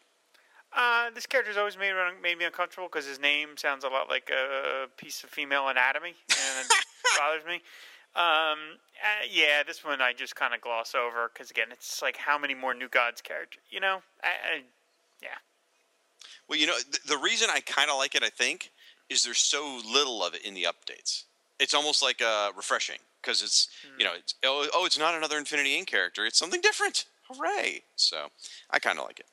[0.76, 4.30] Uh, this character's always made made me uncomfortable because his name sounds a lot like
[4.30, 6.72] a piece of female anatomy, and it
[7.18, 7.62] bothers me.
[8.14, 12.16] Um, uh, yeah, this one I just kind of gloss over because again, it's like
[12.16, 13.62] how many more New Gods characters?
[13.70, 14.62] You know, I, I,
[15.22, 15.38] yeah.
[16.48, 18.70] Well, you know, th- the reason I kind of like it, I think,
[19.08, 21.24] is there's so little of it in the updates.
[21.58, 23.68] It's almost like uh, refreshing because it's
[23.98, 25.86] you know, it's, oh, oh, it's not another Infinity Inc.
[25.86, 26.24] character.
[26.26, 27.04] It's something different.
[27.30, 27.82] Hooray!
[27.96, 28.28] So
[28.70, 29.26] I kind of like it.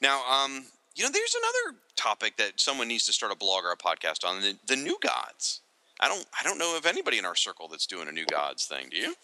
[0.00, 0.64] Now, um,
[0.94, 4.24] you know, there's another topic that someone needs to start a blog or a podcast
[4.28, 5.60] on: the, the new gods.
[6.02, 8.64] I don't, I don't know of anybody in our circle that's doing a new gods
[8.64, 8.86] thing.
[8.90, 9.14] Do you?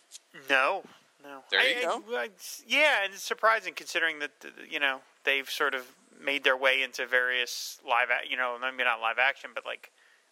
[0.50, 0.82] No,
[1.22, 1.38] no.
[1.50, 2.02] There you I- go.
[2.14, 2.28] I- I-
[2.66, 4.30] yeah, and it's surprising considering that
[4.68, 5.86] you know they've sort of
[6.22, 9.90] made their way into various live, you know, maybe not live action, but like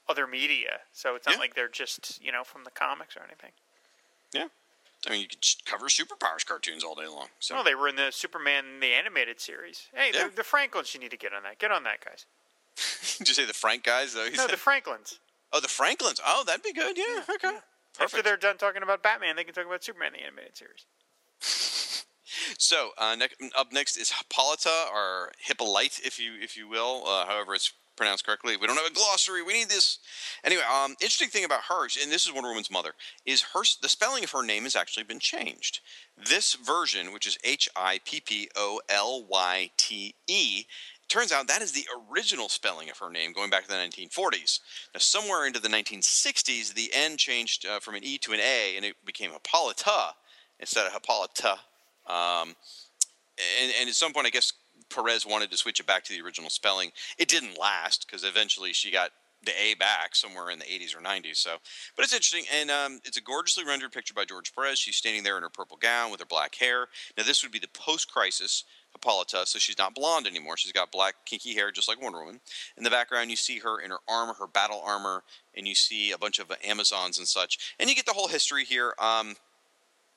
[0.08, 0.80] other media.
[0.92, 1.40] So it's not Yeah.
[1.40, 3.52] like they're just you know from the comics or anything.
[4.32, 4.48] Yeah.
[5.06, 7.28] I mean, you could cover superpowers cartoons all day long.
[7.38, 9.88] So No, they were in the Superman the animated series.
[9.94, 10.28] Hey, Yeah.
[10.28, 11.58] the, the Franklins, you need to get on that.
[11.58, 12.24] Get on that, guys.
[13.18, 14.14] did you say the Frank guys?
[14.14, 14.28] Though?
[14.34, 15.20] No, the Franklins.
[15.52, 16.20] oh, the Franklins.
[16.24, 16.96] Oh, that'd be good.
[16.96, 17.22] Yeah.
[17.34, 17.48] Okay.
[17.58, 17.62] After
[17.98, 18.24] Perfect.
[18.24, 20.86] they're done talking about Batman, they can talk about Superman the animated series.
[22.58, 27.26] So uh, ne- up next is Hippolyta or Hippolyte, if you if you will, uh,
[27.26, 28.56] however it's pronounced correctly.
[28.56, 29.42] We don't have a glossary.
[29.42, 29.98] We need this.
[30.44, 32.92] Anyway, um, interesting thing about her, and this is Wonder Woman's mother,
[33.24, 35.80] is her the spelling of her name has actually been changed.
[36.16, 40.64] This version, which is H I P P O L Y T E.
[41.08, 44.60] Turns out that is the original spelling of her name going back to the 1940s.
[44.94, 48.74] Now, somewhere into the 1960s, the N changed uh, from an E to an A,
[48.76, 50.14] and it became Hippolyta
[50.58, 51.58] instead of Hippolyta.
[52.06, 52.54] Um,
[53.60, 54.52] and, and at some point, I guess
[54.94, 56.92] Perez wanted to switch it back to the original spelling.
[57.18, 59.10] It didn't last because eventually she got
[59.44, 61.36] the A back somewhere in the 80s or 90s.
[61.36, 61.56] So,
[61.96, 64.78] but it's interesting, and um, it's a gorgeously rendered picture by George Perez.
[64.78, 66.88] She's standing there in her purple gown with her black hair.
[67.16, 70.56] Now, this would be the post-crisis Hippolyta, so she's not blonde anymore.
[70.56, 72.40] She's got black, kinky hair, just like Wonder Woman.
[72.76, 75.24] In the background, you see her in her armor, her battle armor,
[75.56, 77.74] and you see a bunch of uh, Amazons and such.
[77.78, 78.94] And you get the whole history here.
[78.98, 79.34] Um,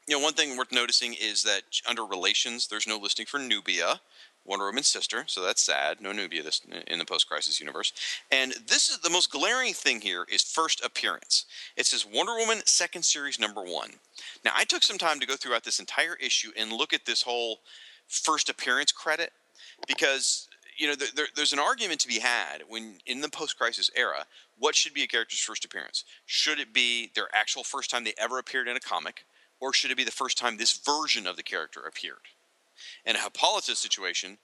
[0.08, 4.00] you know, one thing worth noticing is that under relations, there's no listing for Nubia,
[4.48, 6.00] Wonder Woman's sister, so that's sad.
[6.00, 7.92] No Nubia this, in the post-crisis universe.
[8.32, 11.46] And this is the most glaring thing here is first appearance.
[11.76, 13.92] It says Wonder Woman second series number one.
[14.46, 17.22] Now, I took some time to go throughout this entire issue and look at this
[17.22, 17.60] whole
[18.08, 19.32] first appearance credit
[19.86, 23.92] because you know there, there, there's an argument to be had when in the post-crisis
[23.96, 24.26] era
[24.58, 28.14] what should be a character's first appearance should it be their actual first time they
[28.18, 29.26] ever appeared in a comic
[29.60, 32.30] or should it be the first time this version of the character appeared
[33.06, 34.38] in a hippolyta situation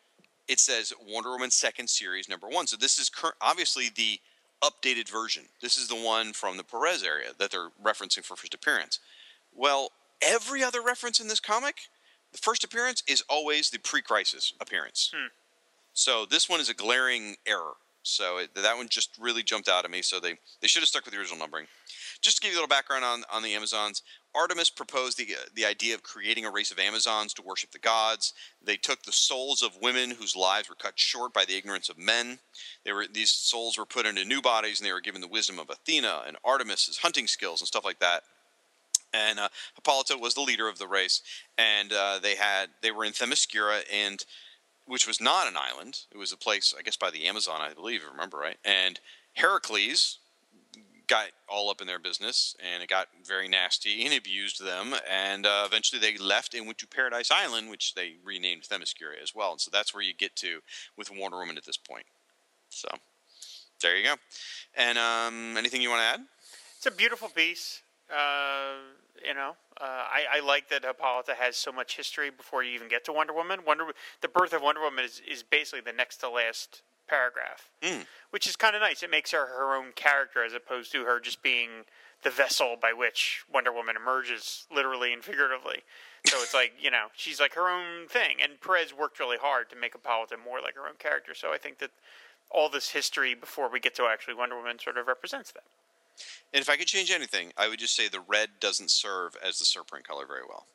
[0.47, 2.67] it says wonder woman second series number one.
[2.67, 4.19] So this is cur- obviously the
[4.61, 5.43] updated version.
[5.61, 8.99] This is the one from the perez area that they're referencing for first appearance.
[9.53, 9.91] Well
[10.21, 11.75] every other reference in this comic
[12.31, 15.11] the first appearance is always the pre-crisis appearance.
[15.15, 15.27] Hmm.
[15.93, 17.73] So this one is a glaring error.
[18.03, 20.01] So it, that one just really jumped out at me.
[20.01, 21.67] So they, they should have stuck with the original numbering.
[22.21, 24.01] Just to give you a little background on, on the Amazons,
[24.35, 27.79] Artemis proposed the, uh, the idea of creating a race of Amazons to worship the
[27.79, 28.33] gods.
[28.63, 31.97] They took the souls of women whose lives were cut short by the ignorance of
[31.97, 32.39] men.
[32.85, 35.59] They were these souls were put into new bodies, and they were given the wisdom
[35.59, 38.23] of Athena and Artemis's hunting skills and stuff like that
[39.13, 41.21] and uh, Hippolyta was the leader of the race,
[41.57, 44.25] and uh, they had they were in Themyscira, and
[44.85, 47.73] which was not an island; it was a place, I guess, by the Amazon, I
[47.73, 48.57] believe, if I remember right.
[48.65, 48.99] And
[49.33, 50.19] Heracles
[51.07, 55.45] got all up in their business, and it got very nasty and abused them, and
[55.45, 59.51] uh, eventually they left and went to Paradise Island, which they renamed Themyscira as well.
[59.51, 60.61] And so that's where you get to
[60.97, 62.05] with Wonder Woman at this point.
[62.69, 62.87] So
[63.81, 64.15] there you go.
[64.75, 66.25] And um, anything you want to add?
[66.77, 67.82] It's a beautiful piece.
[68.13, 68.75] Uh,
[69.25, 72.89] you know, uh, I, I like that Hippolyta has so much history before you even
[72.89, 73.61] get to Wonder Woman.
[73.65, 73.85] Wonder
[74.21, 78.05] the birth of Wonder Woman is, is basically the next to last paragraph, Mm.
[78.31, 79.03] which is kind of nice.
[79.03, 81.85] It makes her her own character as opposed to her just being
[82.23, 85.83] the vessel by which Wonder Woman emerges, literally and figuratively.
[86.25, 89.69] So it's like you know she's like her own thing, and Perez worked really hard
[89.69, 91.33] to make Hippolyta more like her own character.
[91.33, 91.91] So I think that
[92.49, 95.63] all this history before we get to actually Wonder Woman sort of represents that.
[96.53, 99.57] And if I could change anything, I would just say the red doesn't serve as
[99.57, 100.65] the surprint color very well.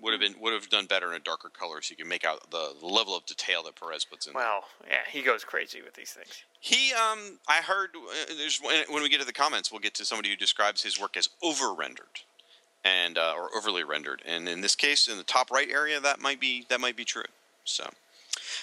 [0.00, 2.24] Would have been would have done better in a darker color, so you can make
[2.24, 4.34] out the, the level of detail that Perez puts in.
[4.34, 6.42] Well, yeah, he goes crazy with these things.
[6.60, 9.94] He, um, I heard uh, there's when, when we get to the comments, we'll get
[9.94, 12.20] to somebody who describes his work as over rendered,
[12.84, 14.20] and uh, or overly rendered.
[14.26, 17.04] And in this case, in the top right area, that might be that might be
[17.04, 17.22] true.
[17.64, 17.88] So,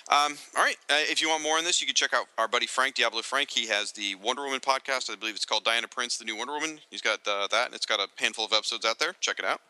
[0.10, 0.78] um, all right.
[0.90, 3.22] Uh, if you want more on this, you can check out our buddy Frank Diablo
[3.22, 3.50] Frank.
[3.50, 5.12] He has the Wonder Woman podcast.
[5.12, 6.80] I believe it's called Diana Prince, the new Wonder Woman.
[6.90, 9.14] He's got uh, that, and it's got a handful of episodes out there.
[9.20, 9.62] Check it out.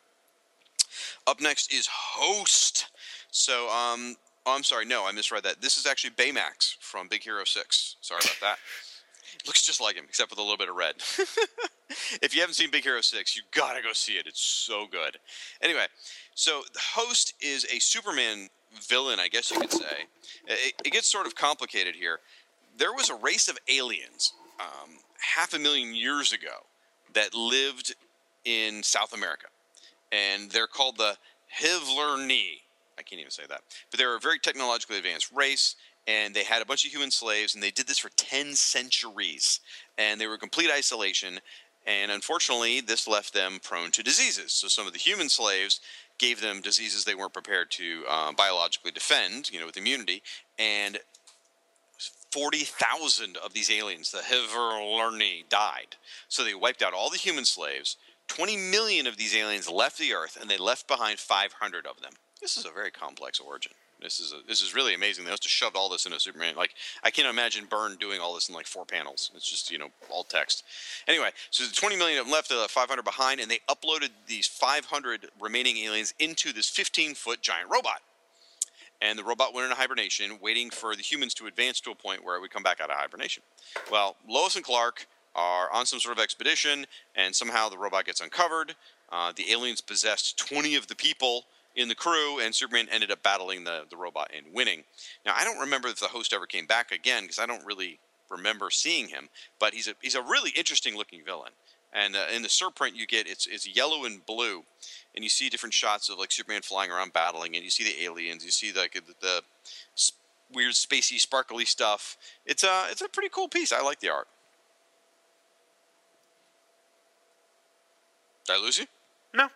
[1.27, 2.87] Up next is Host.
[3.31, 4.85] So, um, Oh, I'm sorry.
[4.85, 5.61] No, I misread that.
[5.61, 7.95] This is actually Baymax from Big Hero 6.
[8.01, 8.57] Sorry about that.
[9.45, 10.95] Looks just like him, except with a little bit of red.
[12.21, 14.25] if you haven't seen Big Hero 6, you gotta go see it.
[14.25, 15.17] It's so good.
[15.61, 15.85] Anyway,
[16.33, 20.05] so the host is a Superman villain, I guess you could say.
[20.47, 22.19] It, it gets sort of complicated here.
[22.77, 24.91] There was a race of aliens um,
[25.35, 26.65] half a million years ago
[27.13, 27.95] that lived
[28.45, 29.47] in South America,
[30.11, 31.17] and they're called the
[31.59, 32.61] Hivlerni.
[32.97, 35.75] I can't even say that, but they're a very technologically advanced race,
[36.07, 39.59] and they had a bunch of human slaves, and they did this for ten centuries,
[39.97, 41.39] and they were in complete isolation.
[41.87, 44.53] And unfortunately, this left them prone to diseases.
[44.53, 45.81] So some of the human slaves
[46.21, 50.21] gave them diseases they weren't prepared to uh, biologically defend, you know, with immunity,
[50.59, 50.99] and
[52.31, 55.97] 40,000 of these aliens, the Hiverlerni, died.
[56.29, 57.97] So they wiped out all the human slaves.
[58.27, 62.13] 20 million of these aliens left the Earth, and they left behind 500 of them.
[62.39, 63.73] This is a very complex origin.
[64.01, 65.25] This is a, this is really amazing.
[65.25, 66.55] They must have shoved all this into Superman.
[66.55, 69.31] Like I can't imagine Byrne doing all this in like four panels.
[69.35, 70.63] It's just you know all text.
[71.07, 75.77] Anyway, so the 20 million left, uh, 500 behind, and they uploaded these 500 remaining
[75.77, 78.01] aliens into this 15 foot giant robot.
[79.01, 82.23] And the robot went into hibernation, waiting for the humans to advance to a point
[82.23, 83.41] where it would come back out of hibernation.
[83.91, 86.85] Well, Lois and Clark are on some sort of expedition,
[87.15, 88.75] and somehow the robot gets uncovered.
[89.11, 93.23] Uh, the aliens possessed 20 of the people in the crew, and Superman ended up
[93.23, 94.83] battling the, the robot and winning.
[95.25, 97.99] Now, I don't remember if the host ever came back again because I don't really
[98.29, 99.29] remember seeing him,
[99.59, 101.51] but he's a, he's a really interesting looking villain.
[101.93, 104.63] And uh, in the surprint, you get it's, it's yellow and blue,
[105.13, 108.03] and you see different shots of like Superman flying around battling, and you see the
[108.03, 109.41] aliens, you see like the, the
[109.95, 110.13] s-
[110.53, 112.17] weird spacey, sparkly stuff.
[112.45, 113.73] It's a it's a pretty cool piece.
[113.73, 114.27] I like the art.
[118.45, 118.85] Did I lose you?
[119.33, 119.49] No,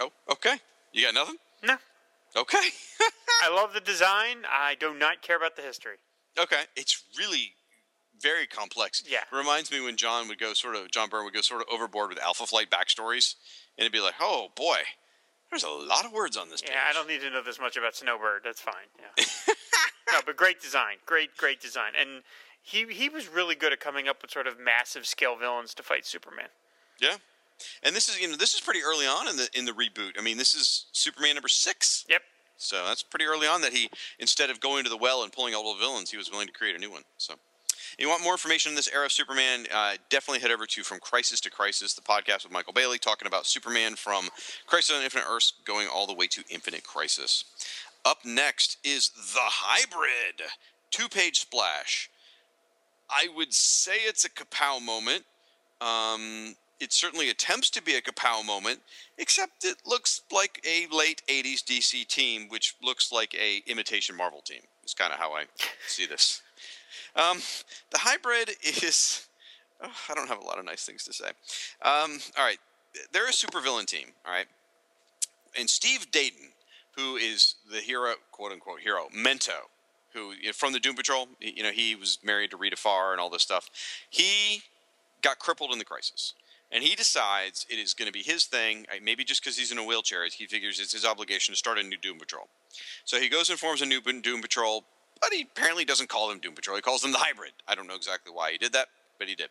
[0.00, 0.56] Oh, okay.
[0.92, 1.36] You got nothing?
[2.36, 2.68] Okay.
[3.42, 4.44] I love the design.
[4.50, 5.96] I do not care about the history.
[6.38, 6.62] okay.
[6.76, 7.52] It's really
[8.20, 9.02] very complex.
[9.06, 9.18] Yeah.
[9.30, 11.66] It reminds me when John would go sort of John Byrne would go sort of
[11.72, 13.34] overboard with Alpha Flight backstories,
[13.76, 14.78] and it'd be like, oh boy,
[15.50, 16.70] there's a lot of words on this page.
[16.72, 18.42] Yeah, I don't need to know this much about Snowbird.
[18.44, 18.88] That's fine.
[18.98, 19.24] Yeah.
[20.12, 20.96] no, but great design.
[21.04, 21.92] Great, great design.
[21.98, 22.22] And
[22.62, 25.82] he he was really good at coming up with sort of massive scale villains to
[25.82, 26.48] fight Superman.
[27.00, 27.16] Yeah.
[27.82, 30.18] And this is you know this is pretty early on in the in the reboot.
[30.18, 32.04] I mean, this is Superman number six.
[32.08, 32.22] Yep.
[32.56, 35.54] So that's pretty early on that he, instead of going to the well and pulling
[35.54, 37.02] all the villains, he was willing to create a new one.
[37.18, 37.34] So,
[37.98, 39.66] you want more information on this era of Superman?
[39.72, 43.26] Uh, definitely head over to From Crisis to Crisis, the podcast with Michael Bailey, talking
[43.26, 44.28] about Superman from
[44.66, 47.44] Crisis on Infinite Earths going all the way to Infinite Crisis.
[48.04, 50.48] Up next is The Hybrid,
[50.90, 52.10] two page splash.
[53.10, 55.24] I would say it's a kapow moment.
[55.80, 58.80] Um, it certainly attempts to be a kapow moment,
[59.16, 64.40] except it looks like a late 80s DC team, which looks like a imitation Marvel
[64.40, 64.62] team.
[64.82, 65.44] It's kind of how I
[65.86, 66.42] see this.
[67.14, 67.38] Um,
[67.92, 68.50] the hybrid
[68.82, 69.28] is.
[69.80, 71.28] oh, I don't have a lot of nice things to say.
[71.82, 72.58] Um, all right.
[73.12, 74.46] They're a supervillain team, all right?
[75.56, 76.48] And Steve Dayton,
[76.96, 79.68] who is the hero, quote unquote hero, Mento,
[80.14, 83.30] who from the Doom Patrol, you know, he was married to Rita Farr and all
[83.30, 83.70] this stuff.
[84.10, 84.62] He
[85.22, 86.34] got crippled in the crisis.
[86.72, 89.72] And he decides it is going to be his thing, uh, maybe just because he's
[89.72, 92.48] in a wheelchair, he figures it's his obligation to start a new Doom Patrol.
[93.04, 94.84] So he goes and forms a new Doom Patrol,
[95.20, 96.76] but he apparently doesn't call them Doom Patrol.
[96.76, 97.52] He calls them the Hybrid.
[97.68, 99.48] I don't know exactly why he did that, but he did.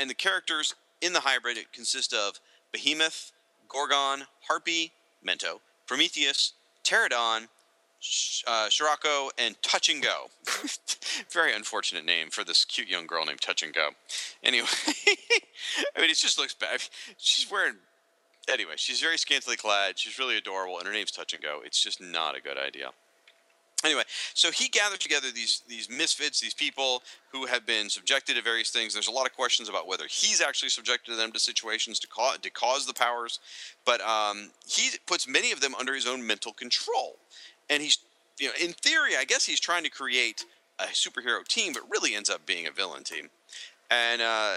[0.00, 2.40] And the characters in the Hybrid consist of
[2.72, 3.32] Behemoth,
[3.68, 4.92] Gorgon, Harpy,
[5.26, 6.52] Mento, Prometheus,
[6.84, 7.48] Pterodon,
[8.46, 10.26] uh, Shirako, and Touch and Go.
[11.30, 13.90] Very unfortunate name for this cute young girl named Touch and Go.
[14.42, 14.66] Anyway,
[15.96, 16.80] I mean, it just looks bad.
[17.18, 17.76] She's wearing.
[18.50, 19.98] Anyway, she's very scantily clad.
[19.98, 21.60] She's really adorable, and her name's Touch and Go.
[21.64, 22.90] It's just not a good idea.
[23.82, 24.02] Anyway,
[24.34, 28.70] so he gathered together these these misfits, these people who have been subjected to various
[28.70, 28.92] things.
[28.92, 32.38] There's a lot of questions about whether he's actually subjected them to situations to cause
[32.38, 33.40] to cause the powers,
[33.86, 37.16] but um, he puts many of them under his own mental control,
[37.70, 37.98] and he's
[38.38, 40.44] you know in theory, I guess he's trying to create
[40.78, 43.30] a superhero team, but really ends up being a villain team,
[43.90, 44.20] and.
[44.20, 44.56] Uh,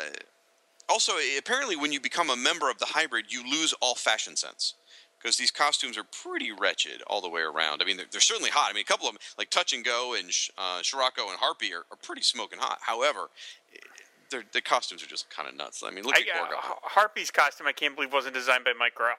[0.89, 4.75] also, apparently, when you become a member of the hybrid, you lose all fashion sense
[5.23, 7.81] because these costumes are pretty wretched all the way around.
[7.81, 8.69] I mean, they're, they're certainly hot.
[8.69, 11.73] I mean, a couple of them, like Touch and Go and uh, Shirako and Harpy,
[11.73, 12.79] are, are pretty smoking hot.
[12.81, 13.29] However,
[14.29, 15.81] they're- the costumes are just kind of nuts.
[15.85, 18.95] I mean, look I, at uh, Harpy's costume, I can't believe wasn't designed by Mike
[18.95, 19.15] Grell.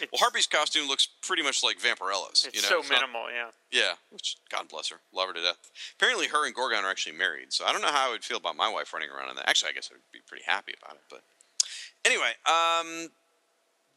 [0.00, 2.44] It's, Well, Harpy's costume looks pretty much like Vampirella's.
[2.46, 2.68] it's you know?
[2.68, 3.50] so It's not- minimal, yeah.
[3.70, 5.70] Yeah, which God bless her, love her to death.
[5.96, 8.36] Apparently, her and Gorgon are actually married, so I don't know how I would feel
[8.38, 9.48] about my wife running around in that.
[9.48, 11.02] Actually, I guess I would be pretty happy about it.
[11.10, 11.22] But
[12.04, 13.10] anyway, um,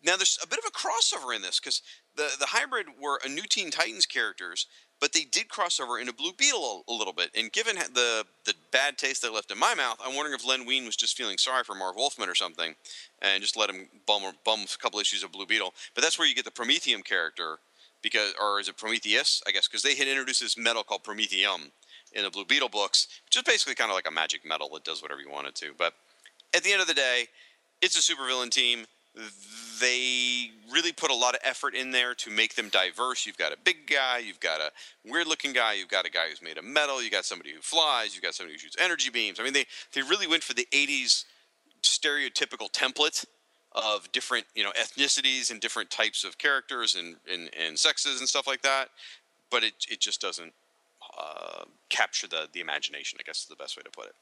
[0.04, 1.82] now there's a bit of a crossover in this because
[2.16, 4.66] the the hybrid were a new Teen Titans characters,
[5.02, 7.32] but they did cross over into Blue Beetle a, a little bit.
[7.36, 10.66] And given the the bad taste they left in my mouth, I'm wondering if Len
[10.66, 12.76] Wein was just feeling sorry for Marv Wolfman or something,
[13.22, 15.74] and just let him bum bum a couple issues of Blue Beetle.
[15.96, 17.58] But that's where you get the Promethium character,
[18.02, 19.42] because or is it Prometheus?
[19.46, 21.72] I guess because they had introduced this metal called Promethium
[22.14, 24.84] in the Blue Beetle books, which is basically kind of like a magic metal that
[24.84, 25.72] does whatever you want it to.
[25.78, 25.94] But
[26.56, 27.26] at the end of the day,
[27.82, 28.86] it's a supervillain team.
[29.80, 33.26] They really put a lot of effort in there to make them diverse.
[33.26, 34.72] You've got a big guy, you've got a
[35.06, 37.62] weird looking guy, you've got a guy who's made of metal, you got somebody who
[37.62, 39.40] flies, you've got somebody who shoots energy beams.
[39.40, 41.26] I mean, they, they really went for the 80s
[41.82, 43.26] stereotypical template
[43.74, 48.28] of different you know ethnicities and different types of characters and, and, and sexes and
[48.28, 48.90] stuff like that.
[49.50, 50.54] But it, it just doesn't
[51.18, 54.16] uh, capture the, the imagination, I guess is the best way to put it.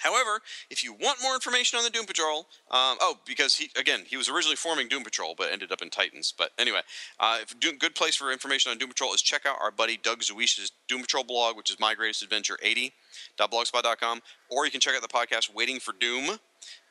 [0.00, 0.40] However,
[0.70, 4.16] if you want more information on the Doom Patrol, um, oh, because he again he
[4.16, 6.32] was originally forming Doom Patrol, but ended up in Titans.
[6.36, 6.80] But anyway,
[7.18, 9.96] uh, if do, good place for information on Doom Patrol is check out our buddy
[9.96, 14.20] Doug Zawisza's Doom Patrol blog, which is my greatest adventure 80.blogspot.com,
[14.50, 16.38] or you can check out the podcast Waiting for Doom.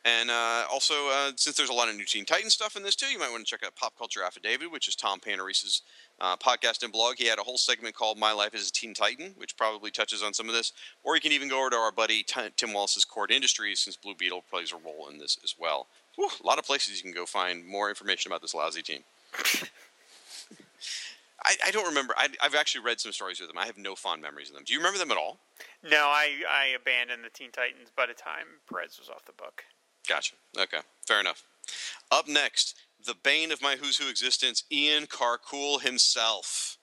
[0.04, 2.96] And uh, also, uh, since there's a lot of new Teen Titan stuff in this
[2.96, 5.82] too, you might want to check out Pop Culture Affidavit, which is Tom Panarese's
[6.20, 7.16] uh, podcast and blog.
[7.18, 10.22] He had a whole segment called "My Life as a Teen Titan," which probably touches
[10.22, 10.72] on some of this.
[11.02, 12.24] Or you can even go over to our buddy
[12.56, 15.88] Tim Wallace's Kord Industries, since Blue Beetle plays a role in this as well.
[16.16, 19.04] Whew, a lot of places you can go find more information about this lousy team.
[21.44, 22.14] I, I, don't remember.
[22.16, 23.58] I, have actually read some stories with them.
[23.58, 24.64] I have no fond memories of them.
[24.66, 25.38] Do you remember them at all?
[25.82, 29.64] No, I, I abandoned the Teen Titans by the time Perez was off the book.
[30.08, 30.34] Gotcha.
[30.58, 31.44] Okay, fair enough.
[32.10, 32.76] Up next,
[33.06, 36.76] the bane of my Who's Who existence, Ian Karkull himself.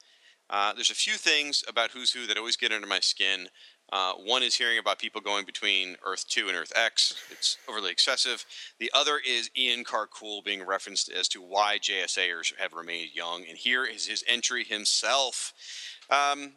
[0.49, 3.49] Uh, there's a few things about Who's Who that always get under my skin.
[3.91, 7.13] Uh, one is hearing about people going between Earth 2 and Earth X.
[7.31, 8.45] It's overly excessive.
[8.79, 13.45] The other is Ian Karkull being referenced as to why JSAers have remained young.
[13.47, 15.53] And here is his entry himself.
[16.09, 16.53] Um,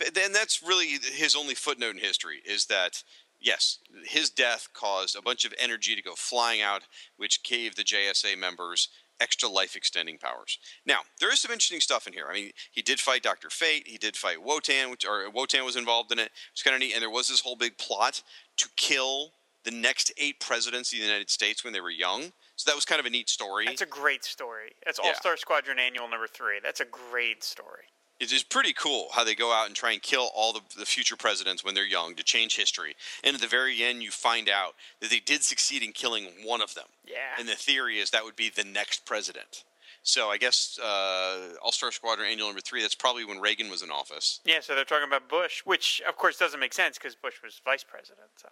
[0.00, 3.02] and that's really his only footnote in history is that
[3.40, 6.82] yes, his death caused a bunch of energy to go flying out,
[7.16, 8.88] which gave the JSA members
[9.20, 10.58] extra life extending powers.
[10.86, 12.26] Now, there is some interesting stuff in here.
[12.30, 15.76] I mean, he did fight Doctor Fate, he did fight Wotan, which or Wotan was
[15.76, 16.30] involved in it.
[16.52, 18.22] It's kind of neat, and there was this whole big plot
[18.58, 19.32] to kill
[19.64, 22.32] the next eight presidents of the United States when they were young.
[22.56, 23.66] So that was kind of a neat story.
[23.66, 24.72] That's a great story.
[24.84, 25.36] That's All Star yeah.
[25.36, 26.60] Squadron Annual number three.
[26.62, 27.84] That's a great story
[28.20, 30.86] it is pretty cool how they go out and try and kill all the, the
[30.86, 32.96] future presidents when they're young to change history.
[33.22, 36.60] And at the very end, you find out that they did succeed in killing one
[36.60, 36.86] of them.
[37.06, 37.38] Yeah.
[37.38, 39.64] And the theory is that would be the next president.
[40.02, 42.82] So I guess uh, All Star Squadron Annual Number Three.
[42.82, 44.40] That's probably when Reagan was in office.
[44.44, 47.60] Yeah, so they're talking about Bush, which of course doesn't make sense because Bush was
[47.64, 48.28] vice president.
[48.36, 48.48] So.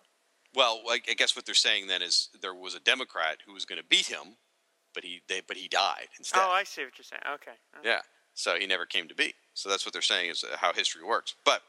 [0.55, 3.65] Well, I, I guess what they're saying then is there was a Democrat who was
[3.65, 4.37] going to beat him,
[4.95, 6.43] but he they, but he died instead.
[6.45, 7.23] Oh, I see what you're saying.
[7.27, 7.53] Okay.
[7.79, 7.89] okay.
[7.89, 8.01] Yeah.
[8.37, 9.35] So he never came to be.
[9.55, 11.35] So that's what they're saying is how history works.
[11.45, 11.63] But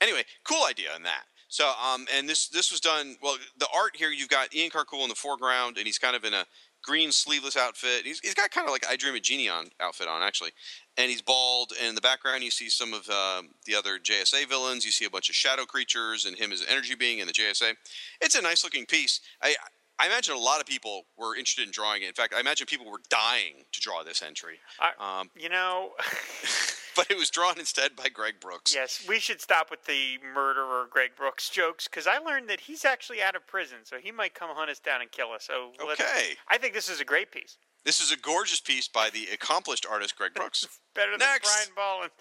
[0.00, 1.24] anyway, cool idea on that.
[1.48, 3.36] So um, and this this was done well.
[3.58, 6.32] The art here you've got Ian Karkull in the foreground, and he's kind of in
[6.34, 6.46] a
[6.82, 8.04] green sleeveless outfit.
[8.04, 10.50] He's, he's got kind of like I Dream of Genie on outfit on actually,
[10.96, 11.72] and he's bald.
[11.78, 14.84] And in the background, you see some of um, the other JSA villains.
[14.84, 17.32] You see a bunch of shadow creatures, and him as an energy being in the
[17.32, 17.74] JSA.
[18.20, 19.20] It's a nice looking piece.
[19.42, 19.54] I
[19.98, 22.06] I imagine a lot of people were interested in drawing it.
[22.06, 24.58] In fact, I imagine people were dying to draw this entry.
[24.80, 25.90] I, um, you know,
[26.96, 28.74] but it was drawn instead by Greg Brooks.
[28.74, 32.84] Yes, we should stop with the murderer Greg Brooks jokes because I learned that he's
[32.84, 35.44] actually out of prison, so he might come hunt us down and kill us.
[35.44, 37.58] So okay, I think this is a great piece.
[37.84, 40.66] This is a gorgeous piece by the accomplished artist Greg Brooks.
[40.94, 41.66] Better Next.
[41.66, 42.12] than Brian Bolland.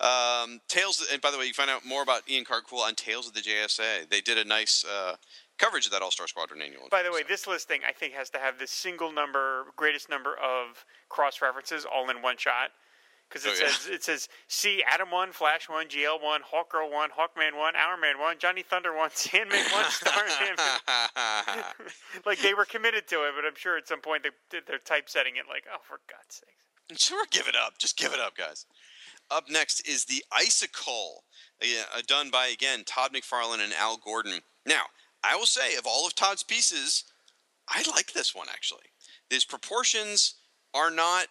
[0.00, 3.26] um, Tales, and by the way, you find out more about Ian Karkull on Tales
[3.26, 4.08] of the JSA.
[4.08, 5.16] They did a nice uh,
[5.58, 6.88] coverage of that All Star Squadron annual.
[6.90, 10.34] By the way, this listing I think has to have the single number, greatest number
[10.34, 12.70] of cross references all in one shot.
[13.28, 13.70] Because it oh, yeah.
[13.70, 18.18] says it says see Atom one, Flash one, GL one, Hawkgirl one, Hawkman one, Hourman
[18.18, 20.56] one, Johnny Thunder one, Sandman one, Starman.
[22.26, 25.36] like they were committed to it, but I'm sure at some point they they're typesetting
[25.36, 26.98] it like, oh, for God's sake.
[26.98, 27.76] Sure, give it up.
[27.78, 28.64] Just give it up, guys.
[29.30, 31.24] Up next is the Icicle,
[31.62, 34.40] uh, done by again Todd McFarlane and Al Gordon.
[34.64, 34.84] Now,
[35.24, 37.04] I will say, of all of Todd's pieces,
[37.68, 38.86] I like this one actually.
[39.30, 40.34] His proportions
[40.74, 41.26] are not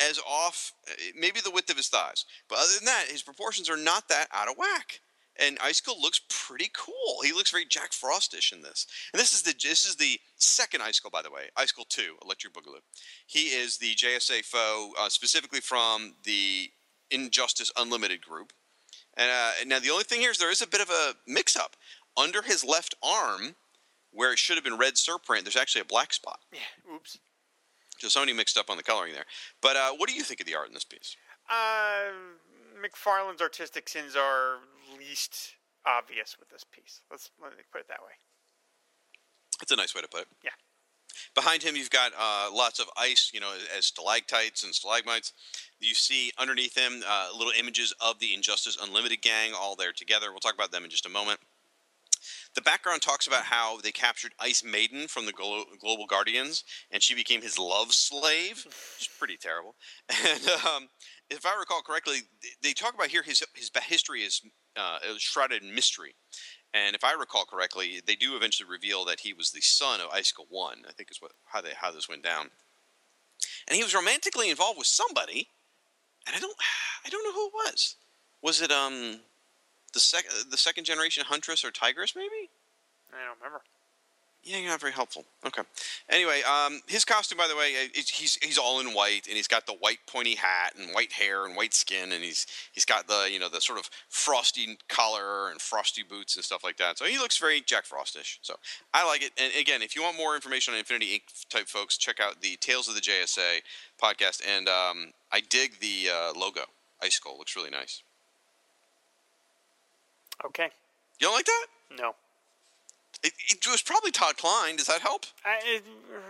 [0.00, 3.68] as off, eh, maybe the width of his thighs, but other than that, his proportions
[3.68, 5.00] are not that out of whack.
[5.38, 7.22] And Ice Icicle looks pretty cool.
[7.24, 8.86] He looks very Jack Frostish in this.
[9.12, 11.86] And this is the this is the second Ice Icicle, by the way, Ice Icicle
[11.88, 12.82] Two, Electric Boogaloo.
[13.26, 16.70] He is the JSA foe, uh, specifically from the
[17.10, 18.52] Injustice Unlimited group.
[19.16, 21.76] And uh, now the only thing here is there is a bit of a mix-up
[22.16, 23.56] under his left arm,
[24.12, 26.40] where it should have been red surprint, there's actually a black spot.
[26.52, 26.94] Yeah.
[26.94, 27.18] Oops.
[27.98, 29.26] So Sony mixed up on the coloring there.
[29.60, 31.16] But uh, what do you think of the art in this piece?
[31.50, 32.10] Uh,
[32.80, 34.58] McFarlane's artistic sins are
[34.98, 35.54] least
[35.86, 37.00] obvious with this piece.
[37.10, 38.12] Let's let me put it that way.
[39.60, 40.28] That's a nice way to put it.
[40.42, 40.50] Yeah.
[41.34, 45.32] Behind him, you've got uh, lots of ice, you know, as stalactites and stalagmites.
[45.78, 50.30] You see underneath him uh, little images of the Injustice Unlimited gang all there together.
[50.30, 51.40] We'll talk about them in just a moment.
[52.54, 57.00] The background talks about how they captured Ice Maiden from the Glo- Global Guardians, and
[57.00, 58.66] she became his love slave.
[58.96, 59.76] It's pretty terrible.
[60.26, 60.88] And um,
[61.30, 62.22] if I recall correctly,
[62.62, 64.42] they talk about here his his history is
[64.76, 66.14] uh, shrouded in mystery.
[66.74, 70.10] And if I recall correctly, they do eventually reveal that he was the son of
[70.10, 70.82] Icicle One.
[70.88, 72.50] I think is what how they how this went down.
[73.68, 75.48] And he was romantically involved with somebody,
[76.26, 76.56] and I don't
[77.04, 77.96] I don't know who it was.
[78.42, 79.20] Was it um
[79.92, 82.50] the second the second generation Huntress or Tigress maybe?
[83.12, 83.62] I don't remember.
[84.42, 85.26] Yeah, you're not very helpful.
[85.46, 85.60] Okay.
[86.08, 89.36] Anyway, um, his costume, by the way, uh, it, he's he's all in white, and
[89.36, 92.86] he's got the white pointy hat and white hair and white skin, and he's he's
[92.86, 96.78] got the you know the sort of frosty collar and frosty boots and stuff like
[96.78, 96.96] that.
[96.96, 98.38] So he looks very Jack Frostish.
[98.40, 98.54] So
[98.94, 99.32] I like it.
[99.36, 101.48] And again, if you want more information on Infinity Inc.
[101.50, 103.60] type folks, check out the Tales of the JSA
[104.02, 104.42] podcast.
[104.48, 106.62] And um, I dig the uh, logo.
[107.02, 108.02] Icicle looks really nice.
[110.46, 110.70] Okay.
[111.20, 111.66] You don't like that?
[111.98, 112.14] No.
[113.22, 114.76] It, it was probably Todd Klein.
[114.76, 115.26] Does that help?
[115.44, 115.84] I, it,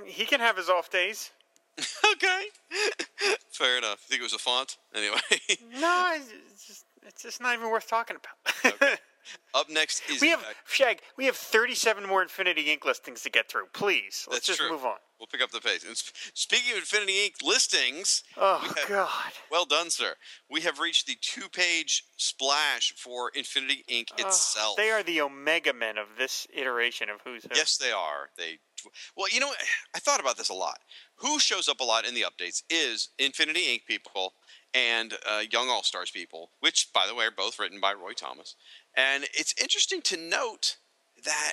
[0.06, 1.30] he can have his off days.
[2.12, 2.44] okay.
[3.50, 4.02] Fair enough.
[4.04, 4.76] I think it was a font?
[4.94, 5.20] Anyway.
[5.80, 6.12] No,
[6.50, 8.74] it's just, it's just not even worth talking about.
[8.74, 8.96] Okay.
[9.54, 11.00] Up next is we have uh, Shag.
[11.16, 13.66] We have thirty-seven more Infinity Inc listings to get through.
[13.72, 14.70] Please, let's just true.
[14.70, 14.96] move on.
[15.18, 15.84] We'll pick up the pace.
[15.84, 17.46] And sp- speaking of Infinity Inc.
[17.46, 19.32] listings, Oh we have- God.
[19.50, 20.14] well done, sir.
[20.48, 24.06] We have reached the two-page splash for Infinity Inc.
[24.18, 24.76] Oh, itself.
[24.76, 27.50] they are the Omega Men of this iteration of Who's Who.
[27.54, 28.30] Yes, they are.
[28.38, 28.58] They
[29.14, 29.52] well, you know,
[29.94, 30.78] I thought about this a lot.
[31.16, 33.84] Who shows up a lot in the updates is Infinity Inc.
[33.86, 34.32] people
[34.72, 38.12] and uh, Young All Stars people, which, by the way, are both written by Roy
[38.12, 38.54] Thomas.
[38.96, 40.76] And it's interesting to note
[41.24, 41.52] that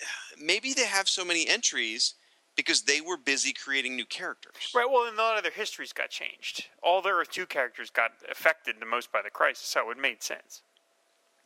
[0.00, 2.14] uh, maybe they have so many entries
[2.56, 4.72] because they were busy creating new characters.
[4.74, 4.88] Right.
[4.90, 6.66] Well, and a lot of their histories got changed.
[6.82, 10.22] All their Earth Two characters got affected the most by the crisis, so it made
[10.22, 10.62] sense.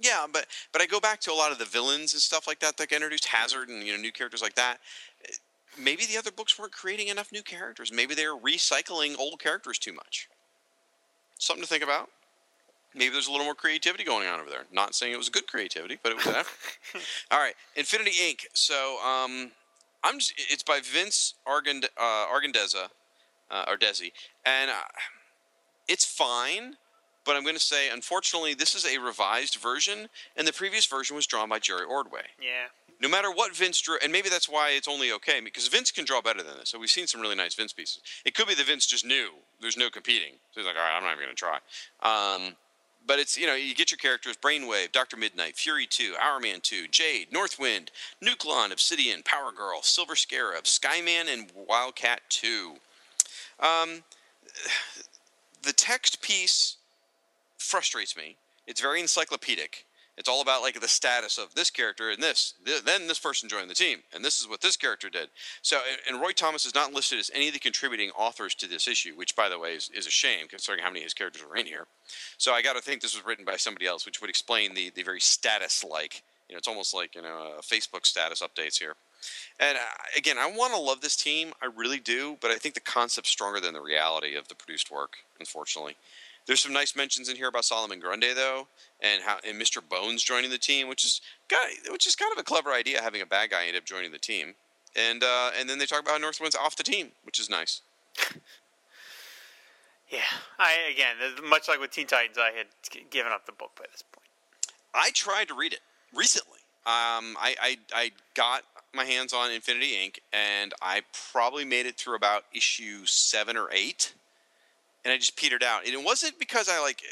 [0.00, 2.60] Yeah, but but I go back to a lot of the villains and stuff like
[2.60, 4.78] that that got introduced, Hazard and you know new characters like that.
[5.28, 5.32] Uh,
[5.78, 7.90] Maybe the other books weren't creating enough new characters.
[7.90, 10.28] Maybe they were recycling old characters too much.
[11.38, 12.10] Something to think about.
[12.94, 14.64] Maybe there's a little more creativity going on over there.
[14.72, 16.44] Not saying it was good creativity, but it was there.
[17.30, 18.44] All right, Infinity Inc.
[18.52, 19.50] So um,
[20.04, 22.88] I'm just, it's by Vince Argand, uh, Argandeza,
[23.50, 24.12] uh, Ardezi,
[24.44, 24.74] and uh,
[25.88, 26.76] it's fine.
[27.24, 31.14] But I'm going to say, unfortunately, this is a revised version, and the previous version
[31.14, 32.22] was drawn by Jerry Ordway.
[32.40, 32.66] Yeah.
[33.00, 36.04] No matter what Vince drew, and maybe that's why it's only okay because Vince can
[36.04, 36.70] draw better than this.
[36.70, 38.00] So we've seen some really nice Vince pieces.
[38.24, 39.30] It could be that Vince just knew
[39.60, 41.58] there's no competing, so he's like, all right, I'm not even going to try.
[42.02, 42.56] Um,
[43.06, 46.88] but it's you know you get your characters: Brainwave, Doctor Midnight, Fury Two, Hourman Two,
[46.88, 47.90] Jade, Northwind,
[48.22, 52.74] Nucleon, Obsidian, Power Girl, Silver Scarab, Skyman, and Wildcat Two.
[53.60, 54.04] Um,
[55.62, 56.76] the text piece
[57.58, 58.36] frustrates me.
[58.66, 59.86] It's very encyclopedic.
[60.18, 62.54] It's all about like the status of this character and this.
[62.64, 65.30] Th- then this person joined the team, and this is what this character did.
[65.62, 68.66] So, and- and Roy Thomas is not listed as any of the contributing authors to
[68.68, 71.14] this issue, which, by the way, is, is a shame considering how many of his
[71.14, 71.86] characters were in here.
[72.36, 74.90] So, I got to think this was written by somebody else, which would explain the
[74.90, 76.22] the very status like.
[76.48, 78.94] You know, it's almost like you know uh, Facebook status updates here.
[79.58, 79.80] And uh,
[80.16, 83.30] again, I want to love this team, I really do, but I think the concept's
[83.30, 85.18] stronger than the reality of the produced work.
[85.40, 85.96] Unfortunately.
[86.46, 88.66] There's some nice mentions in here about Solomon Grundy though,
[89.00, 89.86] and how and Mr.
[89.86, 93.00] Bones joining the team, which is kind of, which is kind of a clever idea
[93.00, 94.54] having a bad guy end up joining the team.
[94.96, 97.82] And uh, and then they talk about how Northwind's off the team, which is nice.
[100.12, 100.20] Yeah.
[100.58, 101.16] I again,
[101.48, 102.66] much like with Teen Titans, I had
[103.10, 104.26] given up the book by this point.
[104.94, 105.80] I tried to read it
[106.14, 106.58] recently.
[106.84, 110.18] Um, I, I I got my hands on Infinity Inc.
[110.32, 111.00] and I
[111.32, 114.12] probably made it through about issue seven or eight,
[115.04, 115.84] and I just petered out.
[115.84, 117.02] And it wasn't because I like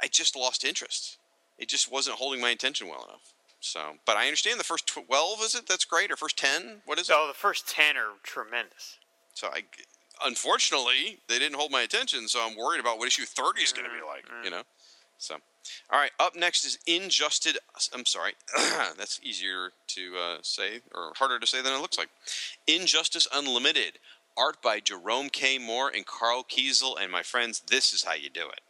[0.00, 1.18] I just lost interest.
[1.58, 3.32] It just wasn't holding my attention well enough.
[3.60, 5.66] So, but I understand the first twelve is it?
[5.66, 6.10] That's great.
[6.10, 6.82] Or first ten?
[6.84, 7.16] What is it?
[7.16, 8.98] Oh, the first ten are tremendous.
[9.34, 9.64] So I,
[10.24, 12.28] unfortunately, they didn't hold my attention.
[12.28, 14.24] So I'm worried about what issue thirty is going to be like.
[14.44, 14.62] You know.
[15.18, 15.36] So,
[15.90, 16.10] all right.
[16.20, 17.56] Up next is Injustice.
[17.94, 18.34] I'm sorry.
[18.98, 22.10] That's easier to uh, say or harder to say than it looks like.
[22.66, 23.98] Injustice Unlimited.
[24.38, 25.58] Art by Jerome K.
[25.58, 27.00] Moore and Karl Kesel.
[27.00, 28.60] And my friends, this is how you do it.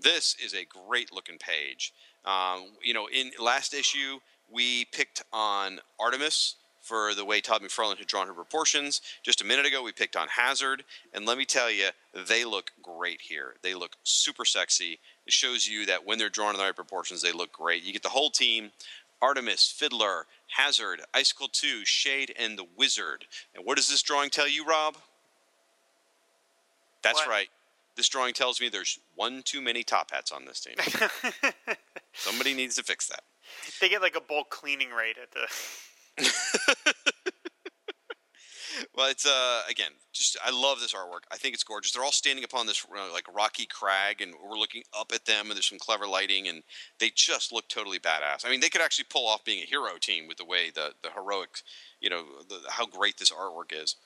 [0.00, 1.92] This is a great looking page.
[2.24, 4.18] Um, you know, in last issue,
[4.50, 9.00] we picked on Artemis for the way Todd McFarlane had drawn her proportions.
[9.22, 10.84] Just a minute ago, we picked on Hazard,
[11.14, 13.54] and let me tell you, they look great here.
[13.62, 14.98] They look super sexy.
[15.26, 17.82] It shows you that when they're drawn in the right proportions, they look great.
[17.82, 18.70] You get the whole team.
[19.22, 23.26] Artemis, Fiddler, Hazard, Icicle 2, Shade, and the Wizard.
[23.54, 24.96] And what does this drawing tell you, Rob?
[27.02, 27.28] That's What?
[27.28, 27.48] right.
[27.96, 30.74] This drawing tells me there's one too many top hats on this team.
[32.12, 33.22] Somebody needs to fix that.
[33.80, 36.94] they get like a bulk cleaning rate at the.
[38.94, 41.24] Well, it's uh again, just I love this artwork.
[41.30, 41.92] I think it's gorgeous.
[41.92, 45.46] They're all standing upon this uh, like rocky crag, and we're looking up at them,
[45.46, 46.62] and there's some clever lighting, and
[46.98, 48.44] they just look totally badass.
[48.44, 50.92] I mean, they could actually pull off being a hero team with the way the
[51.02, 51.60] the heroic,
[52.00, 53.96] you know, the, how great this artwork is,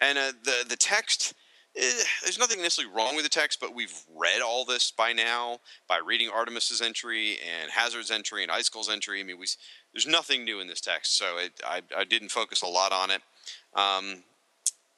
[0.00, 1.34] and uh, the the text.
[1.78, 1.92] Eh,
[2.22, 5.98] there's nothing necessarily wrong with the text, but we've read all this by now by
[5.98, 9.20] reading Artemis's entry and Hazard's entry and Icicle's entry.
[9.20, 9.46] I mean, we
[9.92, 13.10] there's nothing new in this text, so it, I, I didn't focus a lot on
[13.10, 13.20] it.
[13.74, 14.22] Um,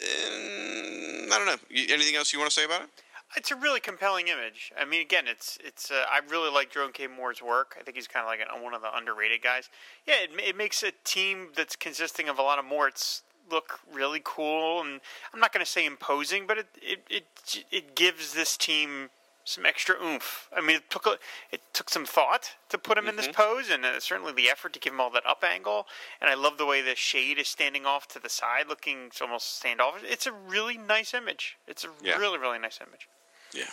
[0.00, 1.56] I don't know.
[1.70, 2.88] Anything else you want to say about it?
[3.36, 4.72] It's a really compelling image.
[4.78, 5.90] I mean, again, it's it's.
[5.90, 7.06] Uh, I really like Jerome K.
[7.06, 7.76] Moore's work.
[7.78, 9.68] I think he's kind of like an, one of the underrated guys.
[10.06, 14.22] Yeah, it, it makes a team that's consisting of a lot of Morts look really
[14.24, 15.00] cool, and
[15.34, 19.10] I'm not going to say imposing, but it it, it it gives this team
[19.48, 20.48] some extra oomph.
[20.56, 21.16] I mean, it took a,
[21.50, 24.72] it took some thought to put him in this pose, and uh, certainly the effort
[24.74, 25.86] to give him all that up angle.
[26.20, 29.56] And I love the way the shade is standing off to the side, looking almost
[29.56, 30.02] standoffish.
[30.04, 31.56] It's a really nice image.
[31.66, 32.16] It's a Yeah.
[32.18, 33.08] really really nice image.
[33.52, 33.70] Yeah,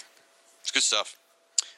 [0.62, 1.18] it's good stuff.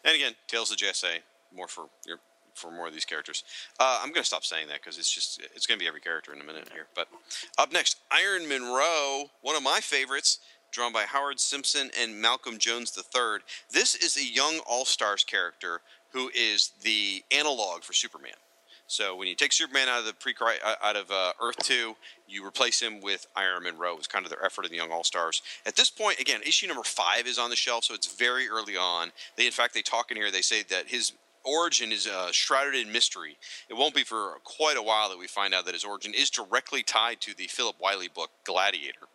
[0.03, 1.19] And again, Tales of JSA,
[1.53, 2.19] more for your
[2.53, 3.43] for more of these characters.
[3.79, 6.01] Uh, I'm going to stop saying that because it's just it's going to be every
[6.01, 6.87] character in a minute here.
[6.95, 7.07] But
[7.57, 10.39] up next, Iron Munro, one of my favorites,
[10.71, 13.39] drawn by Howard Simpson and Malcolm Jones III.
[13.71, 18.33] This is a young All Stars character who is the analog for Superman.
[18.87, 20.33] So when you take Superman out of the pre
[20.81, 21.95] out of uh, Earth Two,
[22.25, 23.97] you replace him with Iron Munro.
[23.97, 25.41] It's kind of their effort in the Young All Stars.
[25.65, 28.77] At this point, again, issue number five is on the shelf, so it's very early
[28.77, 29.11] on.
[29.35, 30.31] They, in fact, they talk in here.
[30.31, 31.11] They say that his
[31.43, 33.37] origin is uh, shrouded in mystery.
[33.69, 36.29] It won't be for quite a while that we find out that his origin is
[36.29, 39.07] directly tied to the Philip Wylie book Gladiator,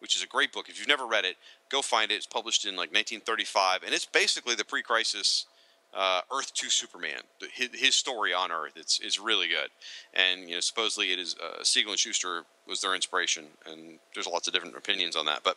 [0.00, 0.68] which is a great book.
[0.68, 1.36] If you've never read it,
[1.68, 2.14] go find it.
[2.14, 5.46] It's published in like 1935, and it's basically the pre-crisis
[5.94, 7.20] uh, Earth Two Superman.
[7.52, 8.72] His, his story on Earth.
[8.76, 9.70] It's is really good,
[10.14, 14.26] and you know supposedly it is uh, Siegel and Shuster was their inspiration, and there's
[14.26, 15.42] lots of different opinions on that.
[15.42, 15.56] But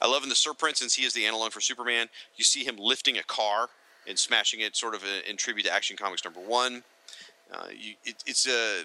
[0.00, 2.08] I love in the Surprint since he is the analog for Superman.
[2.36, 3.68] You see him lifting a car
[4.08, 6.82] and smashing it, sort of in, in tribute to Action Comics number one.
[7.52, 8.84] Uh, you, it, it's a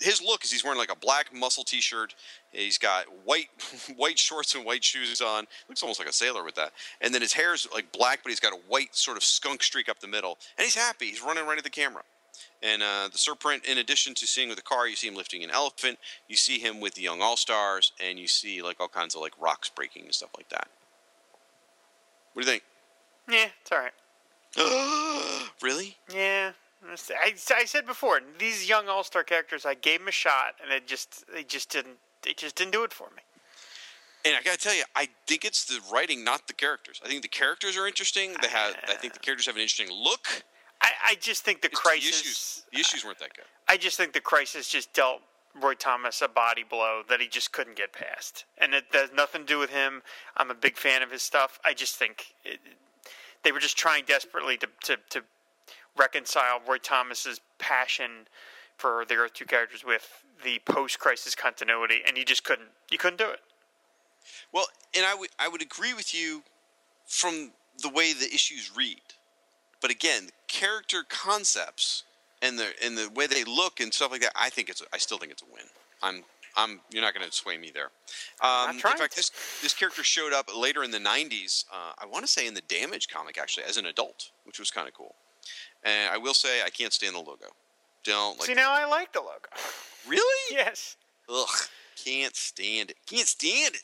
[0.00, 2.14] his look is he's wearing like a black muscle T-shirt.
[2.52, 3.48] He's got white
[3.96, 5.46] white shorts and white shoes on.
[5.68, 6.72] Looks almost like a sailor with that.
[7.00, 9.88] And then his hair's like black, but he's got a white sort of skunk streak
[9.88, 10.38] up the middle.
[10.56, 11.06] And he's happy.
[11.06, 12.02] He's running right at the camera.
[12.62, 15.44] And uh, the Surprint, in addition to seeing with the car, you see him lifting
[15.44, 15.98] an elephant.
[16.26, 19.20] You see him with the Young All Stars, and you see like all kinds of
[19.20, 20.68] like rocks breaking and stuff like that.
[22.32, 22.64] What do you think?
[23.28, 25.50] Yeah, it's all right.
[25.62, 25.96] really?
[26.12, 26.52] Yeah,
[26.84, 29.66] I, I said before these young all star characters.
[29.66, 32.84] I gave them a shot, and it just they just didn't they just didn't do
[32.84, 33.22] it for me.
[34.24, 37.00] And I gotta tell you, I think it's the writing, not the characters.
[37.04, 38.34] I think the characters are interesting.
[38.42, 40.26] They have, I think the characters have an interesting look.
[40.82, 42.10] I, I just think the It's crisis.
[42.10, 43.44] The issues, the issues weren't that good.
[43.68, 45.20] I just think the crisis just dealt
[45.60, 49.42] Roy Thomas a body blow that he just couldn't get past, and it has nothing
[49.42, 50.02] to do with him.
[50.36, 51.58] I'm a big fan of his stuff.
[51.64, 52.58] I just think it,
[53.44, 55.22] they were just trying desperately to, to to
[55.98, 58.26] reconcile Roy Thomas's passion
[58.76, 62.68] for the Earth Two characters with the post-crisis continuity, and you just couldn't.
[62.90, 63.40] You couldn't do it.
[64.52, 66.42] Well, and I would I would agree with you
[67.06, 69.00] from the way the issues read,
[69.80, 72.04] but again, character concepts
[72.42, 74.98] and the and the way they look and stuff like that, I think it's I
[74.98, 75.64] still think it's a win.
[76.02, 76.24] I'm
[76.56, 77.90] I'm you're not going to sway me there.
[78.42, 79.30] Um, in fact, this
[79.62, 81.64] this character showed up later in the '90s.
[81.72, 84.70] Uh, I want to say in the Damage comic actually as an adult, which was
[84.70, 85.14] kind of cool.
[85.84, 87.46] And I will say I can't stand the logo.
[88.04, 88.46] Don't like.
[88.46, 89.48] See, now I like the logo.
[90.08, 90.24] really?
[90.50, 90.96] yes.
[91.28, 91.48] Ugh,
[92.02, 92.96] can't stand it.
[93.06, 93.82] Can't stand it.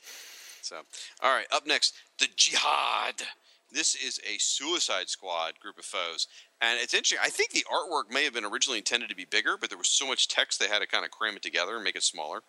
[0.62, 0.76] So,
[1.22, 3.22] all right, up next, the Jihad.
[3.70, 6.28] This is a Suicide Squad group of foes,
[6.60, 7.18] and it's interesting.
[7.20, 9.88] I think the artwork may have been originally intended to be bigger, but there was
[9.88, 12.40] so much text they had to kind of cram it together and make it smaller.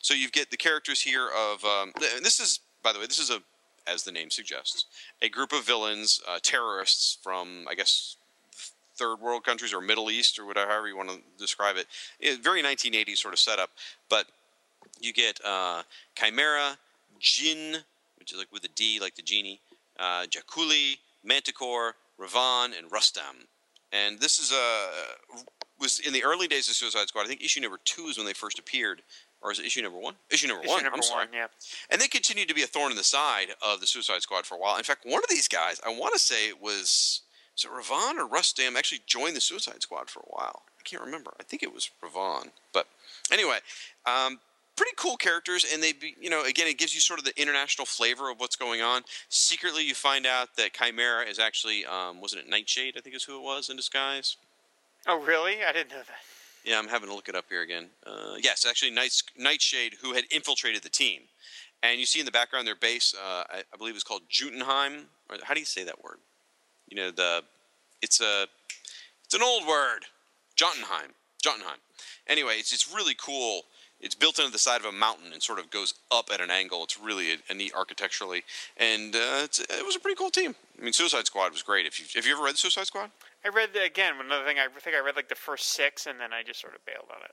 [0.00, 1.64] So you get the characters here of.
[1.64, 3.40] Um, and this is, by the way, this is a,
[3.86, 4.86] as the name suggests,
[5.22, 8.16] a group of villains, uh, terrorists from, I guess,
[9.02, 11.86] third world countries or Middle East or whatever however you want to describe it.
[12.20, 13.70] it very 1980s sort of setup,
[14.08, 14.26] but
[15.00, 15.82] you get uh,
[16.14, 16.78] Chimera,
[17.18, 17.78] Jin,
[18.18, 19.60] which is like with a D, like the genie,
[19.98, 23.48] uh, Jaculi, Manticore, Ravan, and Rustam.
[23.92, 25.42] And this is uh,
[25.80, 27.24] was in the early days of Suicide Squad.
[27.24, 29.02] I think issue number two is when they first appeared.
[29.42, 30.14] or is it issue number one?
[30.30, 30.82] Issue number Issue one.
[30.84, 31.26] number I'm sorry.
[31.26, 31.46] one, yeah.
[31.90, 34.54] And they continued to be a thorn in the side of the Suicide Squad for
[34.54, 34.76] a while.
[34.76, 37.22] In fact, one of these guys, I want to say was,
[37.56, 40.62] it Ravan or Rustam, actually joined the Suicide Squad for a while.
[40.78, 41.32] I can't remember.
[41.38, 42.50] I think it was Ravan.
[42.72, 42.86] But
[43.30, 43.58] anyway,
[44.06, 44.40] um,
[44.76, 47.40] pretty cool characters, and they, be, you know, again, it gives you sort of the
[47.40, 49.02] international flavor of what's going on.
[49.28, 52.94] Secretly, you find out that Chimera is actually, um, wasn't it Nightshade?
[52.96, 54.36] I think is who it was in disguise.
[55.06, 55.64] Oh, really?
[55.64, 56.20] I didn't know that.
[56.64, 57.86] Yeah, I'm having to look it up here again.
[58.06, 61.22] Uh, yes, actually, Night, Nightshade, who had infiltrated the team.
[61.82, 65.06] And you see in the background their base, uh, I, I believe it's called Jutenheim.
[65.28, 66.18] Or how do you say that word?
[66.92, 67.42] You know, the
[68.02, 68.46] it's a
[69.24, 70.00] it's an old word.
[70.54, 71.12] Jotunheim.
[71.42, 71.78] Jotunheim.
[72.28, 73.62] Anyway, it's it's really cool.
[73.98, 76.50] It's built into the side of a mountain and sort of goes up at an
[76.50, 76.84] angle.
[76.84, 78.42] It's really a, a neat architecturally,
[78.76, 80.54] and uh, it's, it was a pretty cool team.
[80.78, 81.86] I mean, Suicide Squad was great.
[81.86, 83.10] If you have you ever read Suicide Squad?
[83.42, 84.58] I read again another thing.
[84.58, 87.08] I think I read like the first six, and then I just sort of bailed
[87.08, 87.32] on it.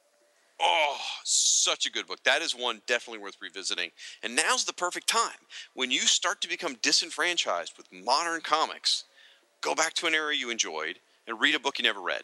[0.61, 2.23] Oh, such a good book.
[2.23, 3.91] That is one definitely worth revisiting.
[4.23, 5.47] And now's the perfect time.
[5.73, 9.03] When you start to become disenfranchised with modern comics,
[9.61, 12.23] go back to an era you enjoyed and read a book you never read.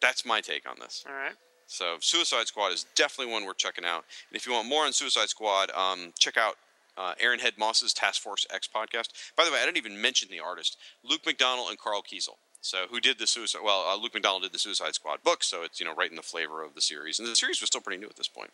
[0.00, 1.04] That's my take on this.
[1.08, 1.34] All right.
[1.66, 4.04] So, Suicide Squad is definitely one worth checking out.
[4.28, 6.56] And if you want more on Suicide Squad, um, check out
[6.96, 9.08] uh, Aaron Head Moss's Task Force X podcast.
[9.36, 12.36] By the way, I didn't even mention the artist Luke McDonnell and Karl Kesel.
[12.60, 13.60] So, who did the Suicide?
[13.64, 16.16] Well, uh, Luke McDonnell did the Suicide Squad book, so it's you know right in
[16.16, 18.50] the flavor of the series, and the series was still pretty new at this point.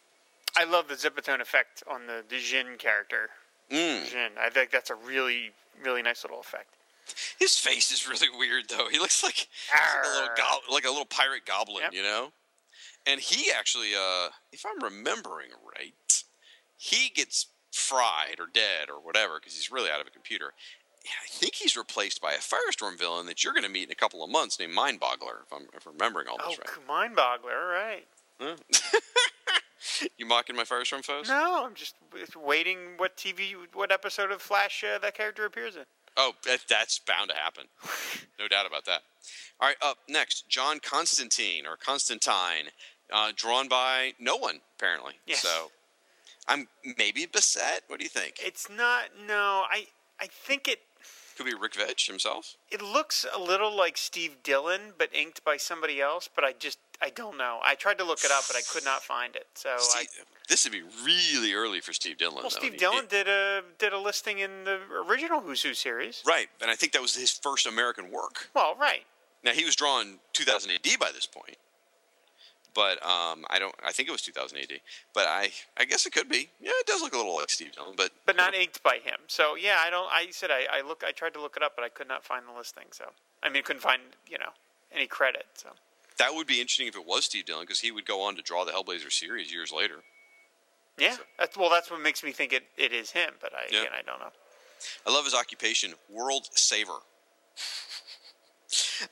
[0.57, 3.31] I love the Zipatone effect on the, the Jin character.
[3.71, 4.11] Mm.
[4.11, 4.31] Jin.
[4.39, 5.53] I think that's a really,
[5.83, 6.75] really nice little effect.
[7.39, 8.89] His face is really weird, though.
[8.91, 11.95] He looks like, like a little go- like a little pirate goblin, Yep.
[11.95, 12.33] you know.
[13.07, 16.23] And he actually, uh, if I'm remembering right,
[16.77, 20.53] he gets fried or dead or whatever because he's really out of a computer.
[21.07, 23.95] I think he's replaced by a Firestorm villain that you're going to meet in a
[23.95, 26.87] couple of months named Mindboggler, if I'm, if I'm remembering all Oh, this right.
[26.87, 27.57] mind boggler.
[27.59, 28.07] All right.
[28.39, 28.57] Huh?
[30.19, 31.29] you mocking my Firestorm foes?
[31.29, 31.95] No, I'm just
[32.37, 32.79] waiting.
[32.99, 33.55] What TV?
[33.73, 35.85] What episode of Flash uh, that character appears in?
[36.17, 37.65] Oh, that, that's bound to happen.
[38.39, 39.03] No doubt about that.
[39.61, 42.71] All right, up next, John Constantine or Constantine,
[43.13, 45.15] uh, drawn by no one apparently.
[45.27, 45.43] Yes.
[45.43, 45.71] So,
[46.49, 46.67] I'm
[46.99, 47.81] maybe Bissette.
[47.87, 48.37] What do you think?
[48.43, 49.11] It's not.
[49.27, 49.87] No, I.
[50.19, 50.81] I think it.
[51.41, 52.57] Could be Rick Veitch himself.
[52.71, 56.29] It looks a little like Steve Dillon, but inked by somebody else.
[56.35, 56.79] But I just.
[57.01, 57.61] I don't know.
[57.65, 59.47] I tried to look it up, but I could not find it.
[59.55, 60.05] So I.
[60.51, 62.35] This would be really early for Steve Dillon.
[62.35, 62.49] Well, though.
[62.51, 66.23] Steve Dillon did a did a listing in the original Who's Who series.
[66.27, 68.51] right, and I think that was his first American work.
[68.53, 69.05] Well, right.
[69.43, 71.57] Now he was drawn 2000 AD by this point,
[72.75, 73.75] but um, I don't.
[73.85, 74.81] I think it was 2000 AD,
[75.15, 76.51] but I I guess it could be.
[76.61, 79.19] Yeah, it does look a little like Steve Dillon, but but not inked by him.
[79.27, 80.09] So yeah, I don't.
[80.11, 81.03] I said I, I look.
[81.07, 82.85] I tried to look it up, but I could not find the listing.
[82.93, 83.07] So
[83.43, 84.51] I mean, couldn't find you know
[84.93, 85.47] any credit.
[85.55, 85.71] So
[86.19, 88.43] that would be interesting if it was Steve Dillon because he would go on to
[88.43, 89.97] draw the Hellblazer series years later.
[90.99, 91.71] yeah, that's well.
[91.71, 93.35] That's what makes me think it, it is him.
[93.41, 93.81] But I Yeah.
[93.81, 94.31] again, I don't know.
[95.07, 96.99] I love his occupation, world saver.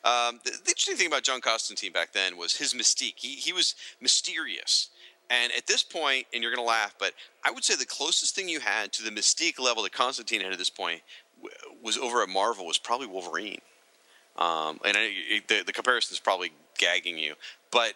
[0.05, 3.15] Um, the, the interesting thing about John Constantine back then was his mystique.
[3.17, 4.89] He, he was mysterious.
[5.31, 7.13] And at this point, and you're going to laugh, but
[7.45, 10.53] I would say the closest thing you had to the mystique level that Constantine had
[10.53, 11.03] at this point
[11.37, 13.61] w- was over at Marvel was probably Wolverine.
[14.39, 17.35] Um, and I, it- the, the comparison is probably gagging you,
[17.73, 17.93] but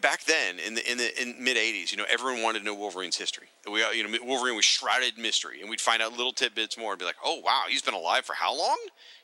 [0.00, 2.74] back then in the in the in mid '80s, you know, everyone wanted to know
[2.74, 3.46] Wolverine's history.
[3.70, 6.92] We, you know, Wolverine was shrouded in mystery, and we'd find out little tidbits more
[6.92, 8.76] and be like, "Oh, wow, he's been alive for how long?"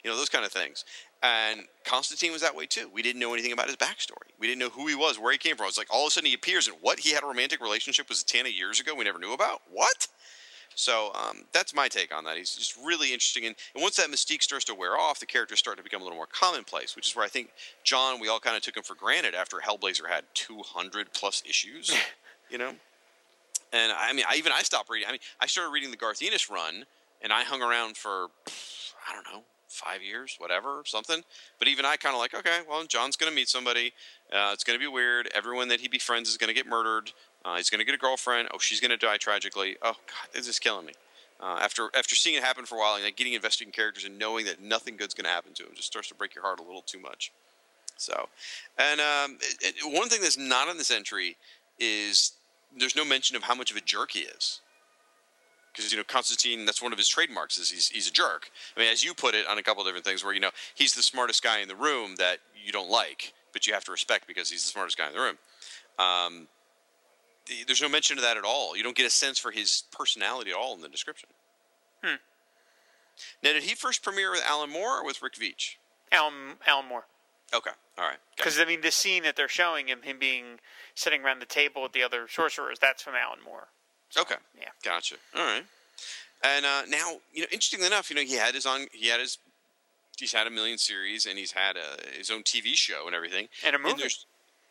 [0.05, 0.85] You know, those kind of things.
[1.23, 2.89] And Constantine was that way too.
[2.93, 4.31] We didn't know anything about his backstory.
[4.39, 5.67] We didn't know who he was, where he came from.
[5.67, 8.09] It's like all of a sudden he appears, and what he had a romantic relationship
[8.09, 8.95] with Zatanna years ago.
[8.95, 9.61] We never knew about.
[9.71, 10.09] What?
[10.75, 12.39] So um, that's my take on that.
[12.39, 15.59] He's just really interesting, and, and once that mystique starts to wear off, the characters
[15.59, 17.51] start to become a little more commonplace, which is where I think
[17.85, 21.95] John, we all kind of took him for granted after Hellblazer had 200 plus issues,
[22.51, 22.73] you know.
[23.73, 25.09] And I mean, I, even I stopped reading.
[25.09, 26.87] I mean, I started reading the Garth Ennis run,
[27.21, 28.29] and I hung around for
[29.07, 31.23] I don't know five years, whatever, something.
[31.59, 33.93] But even I kind of like, okay, well, John's going to meet somebody.
[34.33, 35.29] Uh, it's going to be weird.
[35.35, 37.13] Everyone that he befriends is going to get murdered.
[37.45, 38.49] Uh, he's going to get a girlfriend.
[38.53, 39.77] Oh, she's going to die tragically.
[39.83, 40.93] Oh God, this is killing me.
[41.41, 44.05] Uh, after after seeing it happen for a while and like, getting invested in characters
[44.05, 46.45] and knowing that nothing good's going to happen to him just starts to break your
[46.45, 47.33] heart a little too much.
[47.97, 48.29] So,
[48.79, 51.37] and um, it, it- one thing that's not in this entry
[51.79, 52.33] is
[52.79, 54.61] there's no mention of how much of a jerk he is.
[55.73, 58.51] Because you know Constantine, that's one of his trademarks is he's, he's a jerk.
[58.77, 60.51] I mean, as you put it on a couple of different things, where you know
[60.75, 63.93] he's the smartest guy in the room that you don't like, but you have to
[63.93, 65.39] respect because he's the smartest guy in the room.
[65.99, 66.49] Um,
[67.47, 68.77] the- there's no mention of that at all.
[68.77, 71.29] You don't get a sense for his personality at all in the description.
[72.03, 72.17] Hmm.
[73.43, 75.77] Now, did he first premiere with Alan Moore or with Rick Veitch?
[76.11, 77.05] Alan Alan Moore.
[77.53, 78.19] Okay, all right.
[78.37, 80.61] Because I mean, the scene that they're showing him, him being
[80.95, 83.69] sitting around the table with the other sorcerers, that's from Alan Moore.
[84.19, 84.37] Okay.
[84.59, 84.69] Yeah.
[84.85, 85.17] Gotcha.
[85.37, 85.65] All right.
[86.43, 89.21] And uh, now, you know, interestingly enough, you know, he had his on, he had
[89.21, 89.39] his,
[90.19, 93.49] he's had a million series, and he's had a, his own TV show and everything,
[93.65, 93.95] And a movie.
[93.99, 94.25] there's,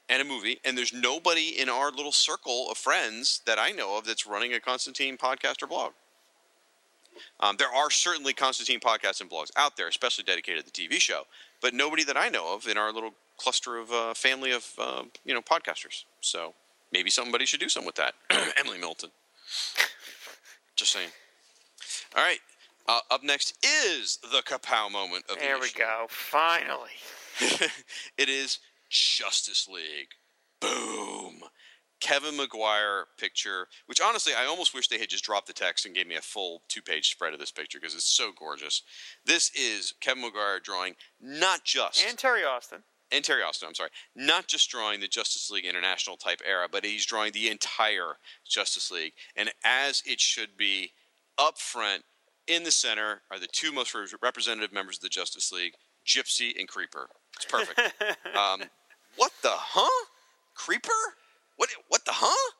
[0.10, 3.98] and a movie, and there's nobody in our little circle of friends that I know
[3.98, 5.92] of that's running a Constantine podcast or blog.
[7.40, 11.00] Um, there are certainly Constantine podcasts and blogs out there, especially dedicated to the TV
[11.00, 11.24] show,
[11.62, 15.04] but nobody that I know of in our little cluster of uh, family of uh,
[15.26, 16.06] you know podcasters.
[16.22, 16.54] So
[16.92, 18.14] maybe somebody should do something with that.
[18.58, 19.12] Emily Milton.
[20.76, 21.10] Just saying.
[22.16, 22.39] All right.
[22.88, 26.08] Uh, up next is the kapow moment of the There we go.
[26.10, 26.89] Finally.
[28.18, 30.10] it is Justice League.
[30.60, 31.41] Boom.
[32.00, 35.93] Kevin Maguire picture, which honestly, I almost wish they had just dropped the text and
[35.93, 38.84] gave me a full two page spread of this picture because it's so gorgeous.
[39.26, 42.84] This is Kevin Maguire drawing not just And Terry Austin.
[43.12, 46.86] And Terry Austin, I'm sorry, not just drawing the Justice League International type era, but
[46.86, 49.14] he's drawing the entire Justice League.
[49.36, 50.91] And as it should be,
[51.38, 52.03] up front,
[52.47, 55.74] in the center, are the two most representative members of the Justice League,
[56.05, 57.07] Gypsy and Creeper.
[57.36, 57.80] It's perfect.
[58.36, 58.64] um,
[59.16, 60.05] what the huh?
[60.55, 60.89] Creeper?
[61.57, 61.70] What?
[61.88, 62.53] What the huh?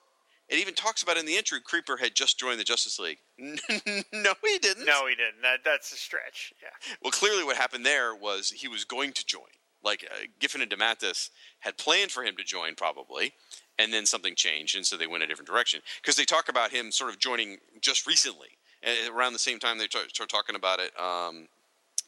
[0.47, 3.20] It even talks about in the intro, Creeper had just joined the Justice League.
[3.38, 4.86] no, he didn't.
[4.86, 5.41] No, he didn't.
[5.43, 6.54] That, that's a stretch.
[6.62, 6.70] Yeah.
[7.04, 9.43] Well, clearly, what happened there was he was going to join.
[9.84, 13.34] Like uh, Giffen and DeMatteis had planned for him to join, probably,
[13.78, 15.82] and then something changed, and so they went a different direction.
[16.02, 18.50] Because they talk about him sort of joining just recently,
[18.84, 20.92] and around the same time they start, start talking about it.
[21.00, 21.48] Um,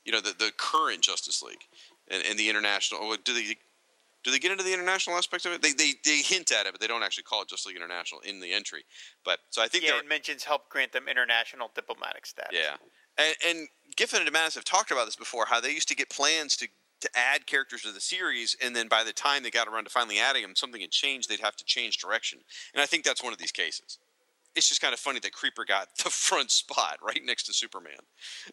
[0.05, 1.63] you know, the the current Justice League
[2.09, 2.99] and, and the international.
[3.03, 3.55] oh, Do they
[4.23, 5.61] do they get into the international aspect of it?
[5.61, 8.21] They, they they hint at it, but they don't actually call it Justice League International
[8.21, 8.83] in the entry.
[9.23, 12.51] But so I think Yeah, it mentions help grant them international diplomatic status.
[12.53, 12.75] yeah,
[13.17, 15.45] and, and Giffen and DeMatteis have talked about this before.
[15.45, 16.67] How they used to get plans to
[17.01, 19.89] to add characters to the series, and then by the time they got around to
[19.89, 21.29] finally adding them, something had changed.
[21.29, 22.39] They'd have to change direction,
[22.73, 23.97] and I think that's one of these cases.
[24.55, 27.99] It's just kind of funny that Creeper got the front spot right next to Superman.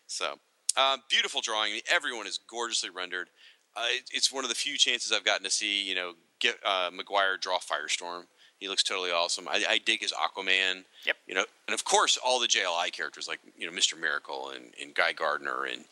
[0.07, 0.34] So
[0.76, 1.70] uh, beautiful drawing.
[1.70, 3.28] I mean, everyone is gorgeously rendered.
[3.76, 6.57] Uh, it, it's one of the few chances I've gotten to see you know get
[6.64, 8.24] uh, Maguire draw Firestorm.
[8.59, 9.46] He looks totally awesome.
[9.46, 10.84] I, I dig his Aquaman.
[11.07, 11.16] Yep.
[11.28, 13.99] You know, and of course all the JLI characters like you know Mr.
[13.99, 15.84] Miracle and, and Guy Gardner and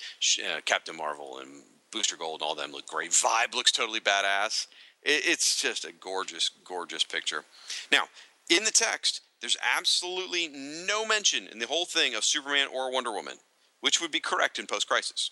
[0.45, 1.63] uh, Captain Marvel and
[1.97, 3.11] Booster Gold and all them look great.
[3.11, 4.67] Vibe looks totally badass.
[5.03, 7.45] It, it's just a gorgeous, gorgeous picture.
[7.91, 8.05] Now,
[8.51, 13.13] in the text, there's absolutely no mention in the whole thing of Superman or Wonder
[13.13, 13.37] Woman,
[13.81, 15.31] which would be correct in post crisis.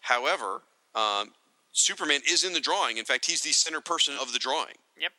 [0.00, 0.62] However,
[0.94, 1.32] um,
[1.72, 2.96] Superman is in the drawing.
[2.96, 4.76] In fact, he's the center person of the drawing.
[4.98, 5.12] Yep.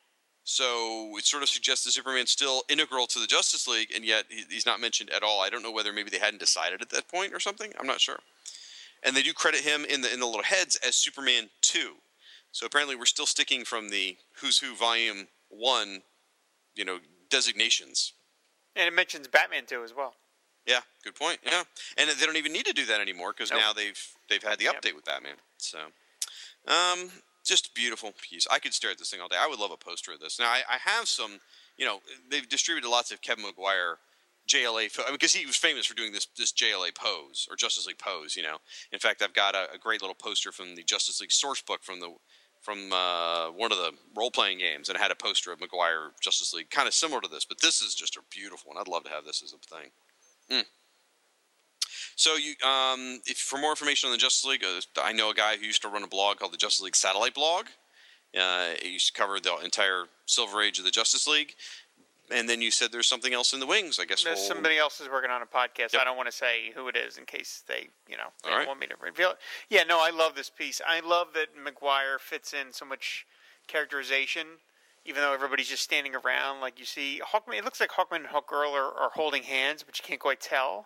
[0.43, 4.26] So it sort of suggests that Superman's still integral to the Justice League, and yet
[4.49, 5.41] he's not mentioned at all.
[5.41, 7.71] I don't know whether maybe they hadn't decided at that point or something.
[7.80, 8.19] I'm not sure.
[9.06, 11.95] And they do credit him in the in the little heads as Superman two.
[12.51, 16.01] So apparently we're still sticking from the Who's Who Volume One,
[16.76, 16.99] you know,
[17.30, 18.14] designations.
[18.76, 20.16] And it mentions Batman too as well.
[20.66, 21.39] Yeah, good point.
[21.45, 21.64] Yeah,
[21.97, 23.60] and they don't even need to do that anymore because Nope.
[23.60, 23.99] now they've
[24.30, 24.82] they've had the Yep.
[24.82, 25.36] update with Batman.
[25.58, 25.80] So,
[26.68, 27.12] um,
[27.43, 28.47] just a beautiful piece.
[28.49, 29.36] I could stare at this thing all day.
[29.38, 30.39] I would love a poster of this.
[30.39, 31.39] Now I, I have some.
[31.76, 33.97] You know, they've distributed lots of Kevin Maguire
[34.47, 37.55] JLA pho- I mean, because he was famous for doing this this JLA pose or
[37.55, 38.35] Justice League pose.
[38.35, 38.57] You know,
[38.91, 41.83] in fact, I've got a, a great little poster from the Justice League source book
[41.83, 42.13] from the
[42.61, 46.11] from uh, one of the role playing games, and it had a poster of Maguire
[46.21, 47.45] Justice League, kind of similar to this.
[47.45, 48.77] But this is just a beautiful one.
[48.79, 49.91] I'd love to have this as a thing.
[50.49, 50.65] Mm.
[52.15, 55.33] So you, um, if for more information on the Justice League, uh, I know a
[55.33, 57.65] guy who used to run a blog called the Justice League Satellite Blog.
[58.39, 61.53] Uh, he used to cover the entire Silver Age of the Justice League.
[62.32, 63.99] And then you said there's something else in the wings.
[63.99, 65.91] I guess There's we'll- somebody else is working on a podcast.
[65.93, 66.01] Yep.
[66.01, 68.67] I don't want to say who it is in case they, you know, they right.
[68.67, 69.38] want me to reveal it.
[69.69, 70.82] Yeah, no, I love this piece.
[70.88, 73.26] I love that Maguire fits in so much
[73.67, 74.47] characterization,
[75.05, 76.61] even though everybody's just standing around.
[76.61, 77.57] Like you see, Hawkman.
[77.57, 80.86] It looks like Hawkman and Hawkgirl are, are holding hands, but you can't quite tell.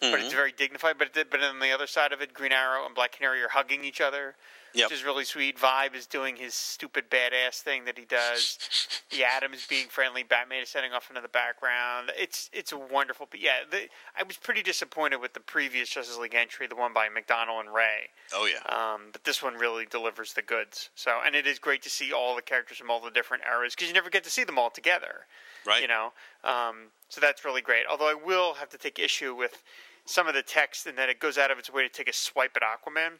[0.00, 0.24] But Mm-hmm.
[0.24, 0.96] it's very dignified.
[0.98, 3.48] But it, but on the other side of it, Green Arrow and Black Canary are
[3.50, 4.34] hugging each other.
[4.74, 4.90] Yep.
[4.90, 5.58] Which is really sweet.
[5.58, 8.58] Vibe is doing his stupid badass thing that he does.
[9.10, 10.22] the Atom is being friendly.
[10.22, 12.12] Batman is setting off into the background.
[12.16, 13.26] It's it's a wonderful.
[13.30, 16.92] But yeah, the, I was pretty disappointed with the previous Justice League entry, the one
[16.92, 18.10] by McDonald and Ray.
[18.34, 18.62] Oh yeah.
[18.68, 20.90] Um, but this one really delivers the goods.
[20.94, 23.74] So, and it is great to see all the characters from all the different eras
[23.74, 25.26] because you never get to see them all together.
[25.66, 25.82] Right.
[25.82, 26.12] You know,
[26.44, 27.84] um, so that's really great.
[27.90, 29.62] Although I will have to take issue with
[30.04, 32.12] some of the text and that it goes out of its way to take a
[32.12, 33.18] swipe at Aquaman.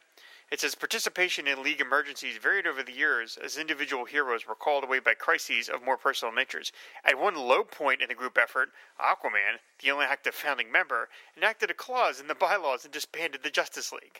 [0.51, 4.83] It says participation in league emergencies varied over the years as individual heroes were called
[4.83, 6.73] away by crises of more personal natures.
[7.05, 11.71] At one low point in the group effort, Aquaman, the only active founding member, enacted
[11.71, 14.19] a clause in the bylaws and disbanded the Justice League.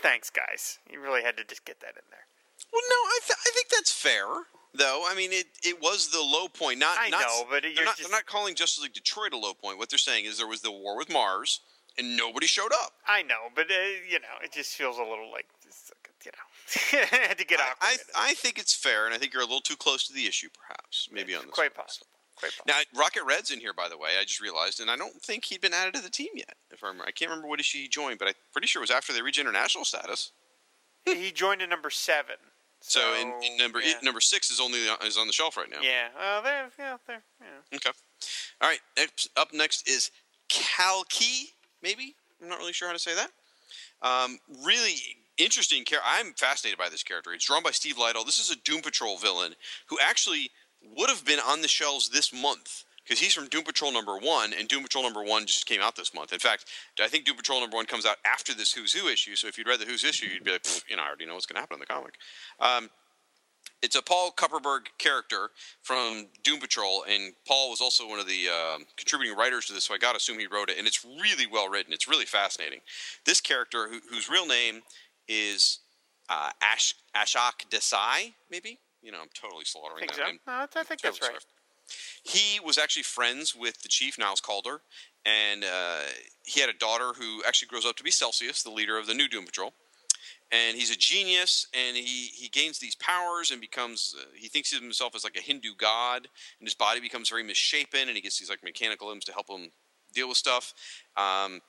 [0.00, 0.78] Thanks, guys.
[0.90, 2.24] You really had to just get that in there.
[2.72, 4.24] Well, no, I, th- I think that's fair,
[4.74, 5.04] though.
[5.06, 6.78] I mean, it, it was the low point.
[6.80, 9.36] Not I not, know, but they're not, just- they're not calling Justice League Detroit a
[9.36, 9.78] low point.
[9.78, 11.60] What they're saying is there was the war with Mars,
[11.96, 12.92] and nobody showed up.
[13.06, 13.74] I know, but uh,
[14.08, 15.57] you know, it just feels a little like it's like, you know, I
[16.74, 17.72] had to get I.
[17.80, 17.96] I.
[18.16, 20.48] I think it's fair, and I think you're a little too close to the issue,
[20.54, 21.08] perhaps.
[21.12, 21.84] Maybe on this quite one.
[21.84, 22.06] possible.
[22.36, 22.64] Quite possible.
[22.66, 24.10] Now, Rocket Red's in here, by the way.
[24.20, 26.54] I just realized, and I don't think he'd been added to the team yet.
[26.70, 28.84] If I remember, I can't remember what issue he joined, but I'm pretty sure it
[28.84, 30.32] was after they reached international status.
[31.04, 32.36] he joined in number seven.
[32.80, 33.94] So, in, in number yeah.
[34.04, 35.78] number six is only is on the shelf right now.
[35.82, 37.76] Yeah, well, they're yeah, they're yeah.
[37.76, 37.90] Okay.
[38.60, 38.78] All right.
[39.36, 40.12] Up next is
[40.48, 41.54] Kalki.
[41.82, 43.30] Maybe I'm not really sure how to say that.
[44.00, 44.94] Um, really
[45.38, 46.08] interesting character.
[46.10, 47.32] I'm fascinated by this character.
[47.32, 48.24] It's drawn by Steve Lightle.
[48.24, 49.54] This is a Doom Patrol villain
[49.86, 50.50] who actually
[50.96, 54.52] would have been on the shelves this month because he's from Doom Patrol number one,
[54.52, 56.32] and Doom Patrol number one just came out this month.
[56.32, 56.66] In fact,
[57.02, 59.34] I think Doom Patrol number one comes out after this Who's Who issue.
[59.34, 61.24] So if you'd read the Who's issue, you'd be like, "Pfft, you know, I already
[61.24, 62.14] know what's going to happen in the comic.
[62.60, 62.90] Um,
[63.80, 65.50] it's a Paul Kupperberg character
[65.82, 69.84] from Doom Patrol, and Paul was also one of the um contributing writers to this,
[69.84, 70.78] so I got to assume he wrote it.
[70.78, 71.92] And it's really well written.
[71.94, 72.80] It's really fascinating.
[73.24, 74.82] This character, who, whose real name
[75.28, 75.80] is
[76.28, 80.24] uh, Ash Ashok Desai, maybe you know, I'm totally I slaughtering think that so.
[80.24, 80.38] name.
[80.46, 81.44] No, I think that's right.
[82.22, 84.80] He was actually friends with the chief, Niles Caulder,
[85.24, 86.00] and uh,
[86.44, 89.14] he had a daughter who actually grows up to be Celsius, the leader of the
[89.14, 89.72] new Doom Patrol.
[90.50, 94.72] And he's a genius, and he, he gains these powers and becomes, uh, he thinks
[94.74, 98.20] of himself as like a Hindu god, and his body becomes very misshapen, and he
[98.20, 99.70] gets these like mechanical limbs to help him
[100.14, 100.74] deal with stuff.
[101.16, 101.60] Um,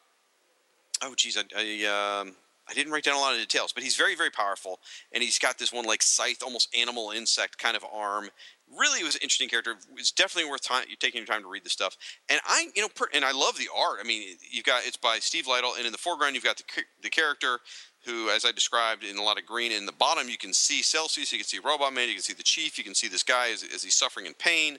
[1.01, 2.35] oh, geez, I, I, um,
[2.69, 4.79] I didn't write down a lot of details, but he's very, very powerful,
[5.11, 8.29] and he's got this one like scythe, almost animal insect kind of arm.
[8.77, 9.75] Really, was an interesting character.
[9.97, 11.97] It's definitely worth time taking your time to read the stuff.
[12.29, 13.97] And I, you know, per, and I love the art.
[13.99, 16.63] I mean, you've got it's by Steve Lightle, and in the foreground you've got the
[17.01, 17.59] the character
[18.05, 19.71] who, as I described, in a lot of green.
[19.71, 22.33] In the bottom, you can see Celsius, you can see Robot Man, you can see
[22.33, 24.77] the Chief, you can see this guy as, as he's suffering in pain,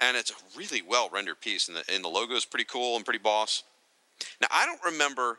[0.00, 1.68] and it's a really well rendered piece.
[1.68, 3.64] And the and the logo is pretty cool and pretty boss.
[4.40, 5.38] Now, I don't remember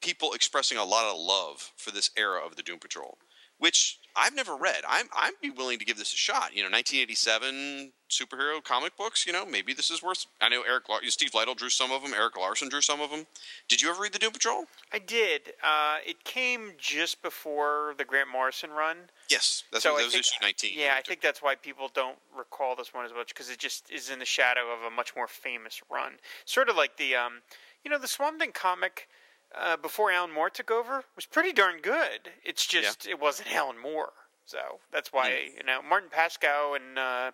[0.00, 3.18] people expressing a lot of love for this era of the Doom Patrol,
[3.58, 4.82] which I've never read.
[4.88, 6.54] I'm I'd be willing to give this a shot.
[6.54, 9.26] You know, 1987 superhero comic books.
[9.26, 10.26] You know, maybe this is worth.
[10.40, 12.12] I know Eric Lar- Steve Lightle drew some of them.
[12.12, 13.26] Erik Larsen drew some of them.
[13.68, 14.64] Did you ever read the Doom Patrol?
[14.92, 15.52] I did.
[15.62, 18.96] Uh, it came just before the Grant Morrison run.
[19.30, 20.72] Yes, that's so that I was think, issue 19.
[20.74, 23.90] Yeah, I think that's why people don't recall this one as much because it just
[23.90, 26.14] is in the shadow of a much more famous run.
[26.44, 27.42] Sort of like the, um,
[27.84, 29.08] you know, the Swamp Thing comic
[29.56, 32.30] uh, before Alan Moore took over was pretty darn good.
[32.44, 34.12] It's just it wasn't Alan Moore,
[34.44, 35.56] so that's why Hmm.
[35.58, 37.30] you know Martin Pasko and uh,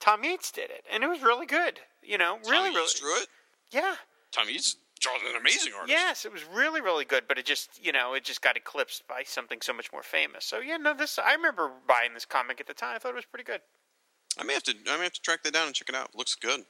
[0.00, 1.80] Tom Yeates did it, and it was really good.
[2.02, 3.28] You know, really, Tommy really, Yeates drew it.
[3.70, 3.94] yeah.
[4.32, 5.90] Tommy Yeates draws an amazing artist.
[5.90, 9.06] Yes, it was really, really good, but it just, you know, it just got eclipsed
[9.06, 10.44] by something so much more famous.
[10.44, 12.96] So yeah, no, this I remember buying this comic at the time.
[12.96, 13.60] I thought it was pretty good.
[14.38, 14.74] I may have to.
[14.90, 16.14] I may have to track that down and check it out.
[16.14, 16.64] Looks good.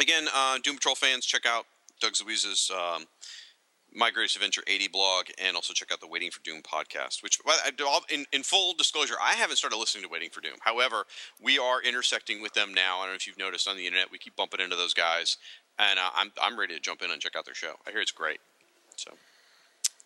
[0.00, 1.66] Again, uh, Doom Patrol fans, check out
[2.00, 3.04] Doug Zawisza's um,
[3.94, 7.22] My Greatest Adventure 80 blog, and also check out the Waiting for Doom podcast.
[7.22, 7.38] Which,
[8.10, 10.58] in, in full disclosure, I haven't started listening to Waiting for Doom.
[10.60, 11.04] However,
[11.42, 12.98] we are intersecting with them now.
[12.98, 15.38] I don't know if you've noticed on the internet, we keep bumping into those guys,
[15.78, 17.74] and uh, I'm I'm ready to jump in and check out their show.
[17.86, 18.40] I hear it's great.
[18.96, 19.12] So.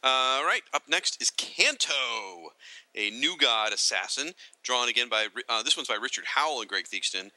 [0.05, 2.51] All right, up next is Kanto,
[2.97, 4.33] a new god assassin,
[4.64, 7.30] drawn again by uh, this one's by Richard Howell and Greg Theakston.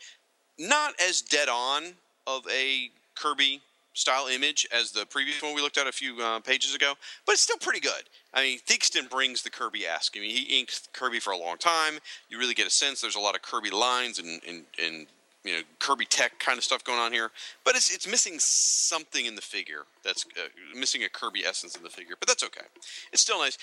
[0.58, 3.62] Not as dead on of a Kirby
[3.96, 6.93] style image as the previous one we looked at a few uh, pages ago,
[7.26, 8.04] but it's still pretty good.
[8.34, 10.16] I mean, Theakston brings the Kirby esque.
[10.16, 12.00] I mean, he inked Kirby for a long time.
[12.30, 15.08] You really get a sense there's a lot of Kirby lines and, and, and
[15.46, 17.32] you know Kirby tech kind of stuff going on here,
[17.64, 19.84] but it's it's missing something in the figure.
[20.04, 22.66] That's uh, missing a Kirby essence in the figure, but that's okay.
[23.14, 23.58] It's still nice.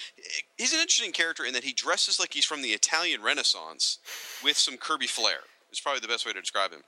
[0.57, 3.99] He's an interesting character in that he dresses like he's from the Italian Renaissance
[4.43, 5.41] with some Kirby flair.
[5.71, 6.83] It's probably the best way to describe him.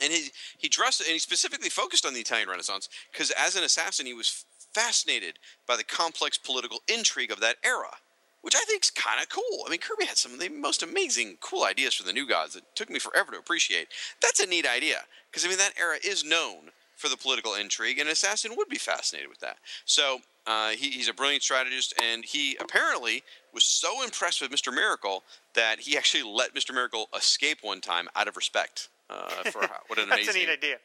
[0.00, 3.64] And he he dressed and he specifically focused on the Italian Renaissance because as an
[3.64, 5.38] assassin he was fascinated
[5.68, 7.96] by the complex political intrigue of that era
[8.44, 9.64] which I think is kind of cool.
[9.66, 12.52] I mean, Kirby had some of the most amazing, cool ideas for the New Gods
[12.52, 13.88] that took me forever to appreciate.
[14.20, 14.98] That's a neat idea
[15.30, 18.68] because I mean that era is known for the political intrigue, and an Assassin would
[18.68, 19.56] be fascinated with that.
[19.86, 23.22] So uh, he, he's a brilliant strategist, and he apparently
[23.52, 25.22] was so impressed with Mister Miracle
[25.54, 29.80] that he actually let Mister Miracle escape one time out of respect uh, for how,
[29.86, 30.76] what an That's a neat idea.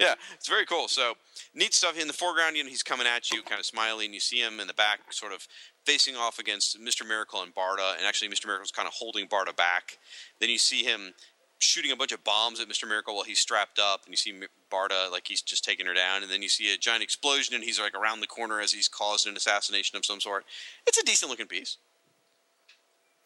[0.00, 0.88] yeah, it's very cool.
[0.88, 1.14] So
[1.54, 2.56] neat stuff in the foreground.
[2.56, 4.12] You know, he's coming at you, kind of smiling.
[4.12, 5.46] You see him in the back, sort of
[5.84, 7.06] facing off against Mr.
[7.06, 8.46] Miracle and Barda, and actually Mr.
[8.46, 9.98] Miracle's kind of holding Barda back.
[10.40, 11.14] Then you see him
[11.60, 12.86] shooting a bunch of bombs at Mr.
[12.86, 14.32] Miracle while he's strapped up, and you see
[14.70, 17.64] Barda like he's just taking her down, and then you see a giant explosion, and
[17.64, 20.44] he's like around the corner as he's caused an assassination of some sort.
[20.86, 21.78] It's a decent looking piece.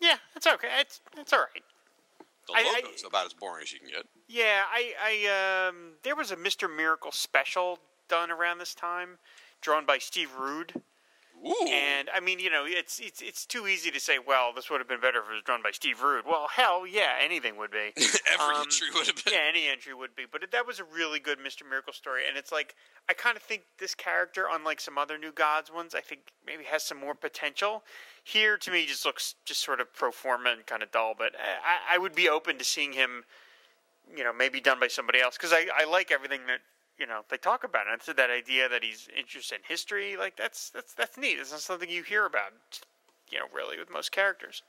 [0.00, 0.68] Yeah, it's okay.
[0.80, 1.62] It's it's all right.
[2.53, 4.07] The I- I- about as boring as you can get.
[4.28, 4.94] Yeah, I,
[5.28, 7.78] I, um, there was a Mister Miracle special
[8.09, 9.18] done around this time,
[9.61, 10.82] drawn by Steve Rude,
[11.45, 11.66] Ooh.
[11.66, 14.80] and I mean, you know, it's it's it's too easy to say, well, this would
[14.80, 16.24] have been better if it was drawn by Steve Rude.
[16.24, 17.93] Well, hell, yeah, anything would be.
[17.97, 19.34] Every um, entry would have been.
[19.34, 20.24] Yeah, any entry would be.
[20.30, 22.76] But that was a really good Mister Miracle story, and it's like
[23.09, 26.64] I kind of think this character, unlike some other New Gods ones, I think maybe
[26.64, 27.82] has some more potential.
[28.22, 31.14] Here, to me, just looks just sort of pro forma and kind of dull.
[31.18, 33.24] But I, I would be open to seeing him,
[34.16, 36.61] you know, maybe done by somebody else because I, I like everything that
[36.99, 37.86] you know they talk about.
[37.86, 37.93] It.
[37.95, 41.38] And so that idea that he's interested in history, like that's that's that's neat.
[41.38, 42.53] It's not something you hear about,
[43.30, 44.62] you know, really with most characters.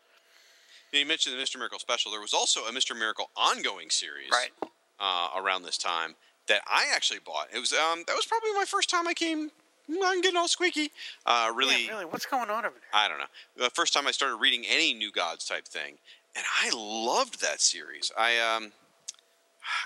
[0.91, 1.57] You mentioned the Mr.
[1.57, 2.11] Miracle special.
[2.11, 2.97] There was also a Mr.
[2.97, 4.51] Miracle ongoing series Right.
[4.99, 6.13] uh, around this time
[6.47, 7.47] that I actually bought.
[7.53, 9.49] It was um, that was probably my first time I came.
[9.89, 10.91] I'm getting all squeaky.
[11.25, 12.93] Uh, really, Yeah, really, what's going on over there?
[12.93, 13.25] I don't know.
[13.57, 15.95] The first time I started reading any New Gods type thing,
[16.35, 18.11] and I loved that series.
[18.17, 18.71] I um,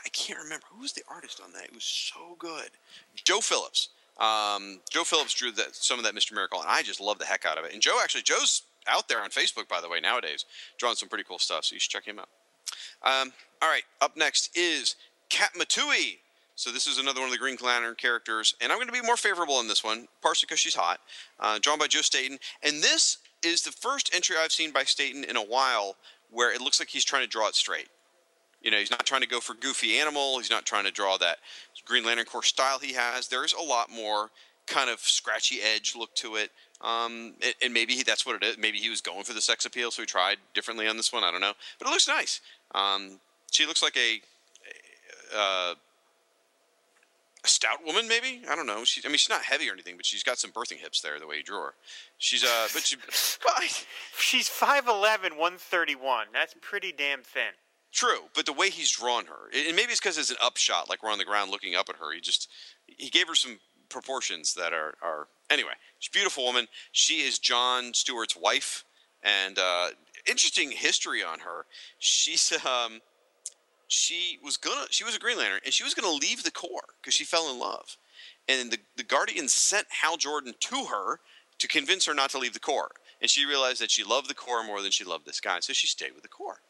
[0.06, 1.66] I can't remember who was the artist on that.
[1.66, 2.70] It was so good.
[3.16, 3.90] Joe Phillips.
[4.20, 6.34] Um, Joe Phillips drew that some of that Mr.
[6.34, 7.74] Miracle, and I just love the heck out of it.
[7.74, 10.46] And Joe actually, Joe's out there on Facebook, by the way, nowadays,
[10.78, 11.66] drawing some pretty cool stuff.
[11.66, 12.30] So you should check him out.
[13.04, 14.96] Um, all right, up next is
[15.30, 16.20] Katma Tui.
[16.56, 19.02] So this is another one of the Green Lantern characters, and I'm going to be
[19.02, 21.00] more favorable on this one, partially because she's hot.
[21.40, 25.24] Uh, drawn by Joe Staton, and this is the first entry I've seen by Staton
[25.24, 25.98] in a while
[26.32, 27.90] where it looks like he's trying to draw it straight.
[28.62, 30.40] You know, he's not trying to go for goofy animal.
[30.40, 31.38] He's not trying to draw that
[31.86, 33.28] Green Lantern Corps style he has.
[33.28, 34.30] There's a lot more
[34.68, 36.52] kind of scratchy edge look to it.
[36.82, 38.58] Um, and, and maybe he, that's what it is.
[38.58, 41.24] Maybe he was going for the sex appeal, so he tried differently on this one.
[41.24, 42.42] I don't know, but it looks nice.
[42.76, 43.20] Um,
[43.52, 44.22] she looks like a,
[45.36, 45.76] a,
[47.44, 48.42] a stout woman, maybe.
[48.48, 48.84] I don't know.
[48.84, 51.20] She, I mean, she's not heavy or anything, but she's got some birthing hips there,
[51.20, 51.74] the way you drew her.
[52.20, 52.98] She's uh, but she,
[54.20, 56.28] She's 5'11", 131.
[56.34, 57.54] That's pretty damn thin.
[57.98, 61.02] True, but the way he's drawn her, and maybe it's because it's an upshot, like
[61.02, 62.14] we're on the ground looking up at her.
[62.14, 62.48] He just
[62.86, 63.58] he gave her some
[63.90, 65.72] proportions that are are anyway.
[65.98, 66.68] She's a beautiful woman.
[66.92, 68.84] She is John Stewart's wife,
[69.24, 69.88] and uh,
[70.28, 71.66] interesting history on her.
[71.98, 73.02] She's um
[73.88, 76.94] she was gonna she was a Green Lantern, and she was gonna leave the Corps
[77.02, 77.98] because she fell in love,
[78.48, 81.20] and the the Guardians sent Hal Jordan to her
[81.58, 82.92] to convince her not to leave the Corps,
[83.22, 85.74] and she realized that she loved the Corps more than she loved this guy, so
[85.74, 86.62] she stayed with the Corps.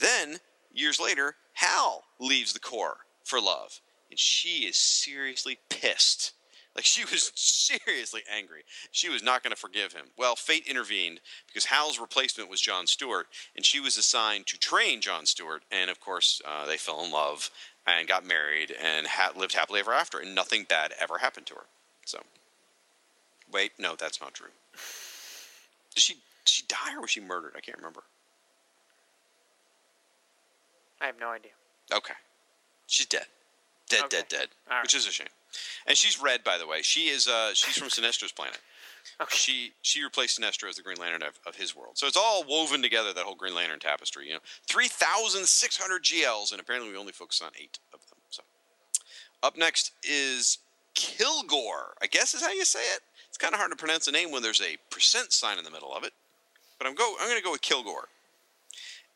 [0.00, 0.40] Then,
[0.74, 6.32] years later, Hal leaves the Corps for love, and she is seriously pissed.
[6.74, 8.62] Like, she was seriously angry.
[8.90, 10.06] She was not going to forgive him.
[10.18, 15.00] Well, fate intervened because Hal's replacement was John Stewart, and she was assigned to train
[15.00, 15.62] John Stewart.
[15.70, 17.50] And of course, uh, they fell in love
[17.86, 21.54] and got married and ha- lived happily ever after, and nothing bad ever happened to
[21.54, 21.66] her.
[22.06, 22.18] So,
[23.52, 24.48] wait, no, that's not true.
[25.94, 27.52] Did she, did she die or was she murdered?
[27.56, 28.02] I can't remember.
[31.00, 31.52] I have no idea.
[31.92, 32.14] Okay.
[32.86, 33.26] She's dead.
[33.88, 34.16] Dead, Okay.
[34.18, 34.48] dead, dead.
[34.70, 34.82] Right.
[34.82, 35.28] Which is a shame.
[35.86, 36.82] And she's red, by the way.
[36.82, 38.58] She is uh she's from Sinestro's planet.
[39.20, 39.36] Okay.
[39.36, 41.98] She she replaced Sinestro as the Green Lantern of, of his world.
[41.98, 44.40] So it's all woven together, that whole Green Lantern tapestry, you know.
[44.66, 48.18] Three thousand six hundred GLs, and apparently we only focus on eight of them.
[48.30, 48.42] So
[49.42, 50.58] up next is
[50.94, 51.94] Kilgore.
[52.02, 53.00] I guess is how you say it.
[53.28, 55.70] It's kind of hard to pronounce the name when there's a percent sign in the
[55.70, 56.12] middle of it.
[56.78, 58.08] But I'm go I'm gonna go with Kilgore.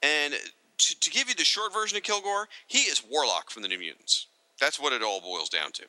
[0.03, 0.35] And
[0.79, 3.79] to, to give you the short version of Kilgore, he is Warlock from the New
[3.79, 4.27] Mutants.
[4.61, 5.85] That's what it all boils down to.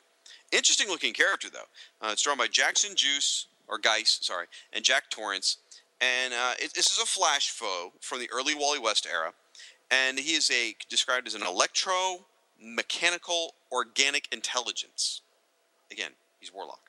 [0.52, 2.06] Interesting looking character, though.
[2.06, 5.58] Uh, it's drawn by Jackson Juice, or Guice, sorry, and Jack Torrance.
[6.00, 9.32] And uh, it, this is a Flash foe from the early Wally West era.
[9.90, 12.24] And he is a described as an electro
[12.62, 15.22] mechanical organic intelligence.
[15.90, 16.80] Again, he's Warlock.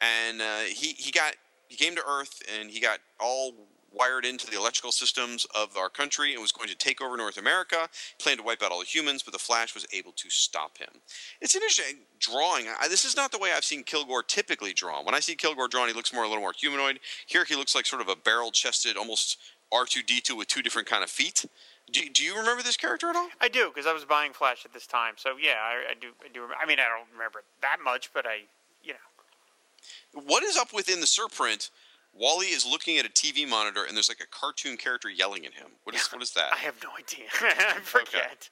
[0.00, 1.34] And uh, he, he got
[1.68, 3.52] he came to Earth and he got all
[3.92, 7.36] wired into the electrical systems of our country and was going to take over North
[7.36, 7.88] America.
[8.16, 10.78] He planned to wipe out all the humans, but the Flash was able to stop
[10.78, 10.88] him.
[11.40, 12.66] It's an interesting drawing.
[12.68, 15.04] I, this is not the way I've seen Kilgore typically drawn.
[15.04, 17.00] When I see Kilgore drawn, he looks more a little more humanoid.
[17.26, 19.38] Here, he looks like sort of a barrel-chested, almost
[19.72, 21.46] R2D2 with two different kind of feet.
[21.90, 23.28] Do, do you remember this character at all?
[23.40, 25.14] I do because I was buying Flash at this time.
[25.16, 26.08] So yeah, I, I do.
[26.24, 26.42] I do.
[26.42, 28.44] Remember, I mean, I don't remember it that much, but I,
[28.84, 31.70] you know, What is up within the surprint?
[32.12, 35.54] Wally is looking at a TV monitor, and there's like a cartoon character yelling at
[35.54, 35.68] him.
[35.84, 36.52] What is what is that?
[36.52, 37.26] I have no idea.
[37.40, 38.50] I forget.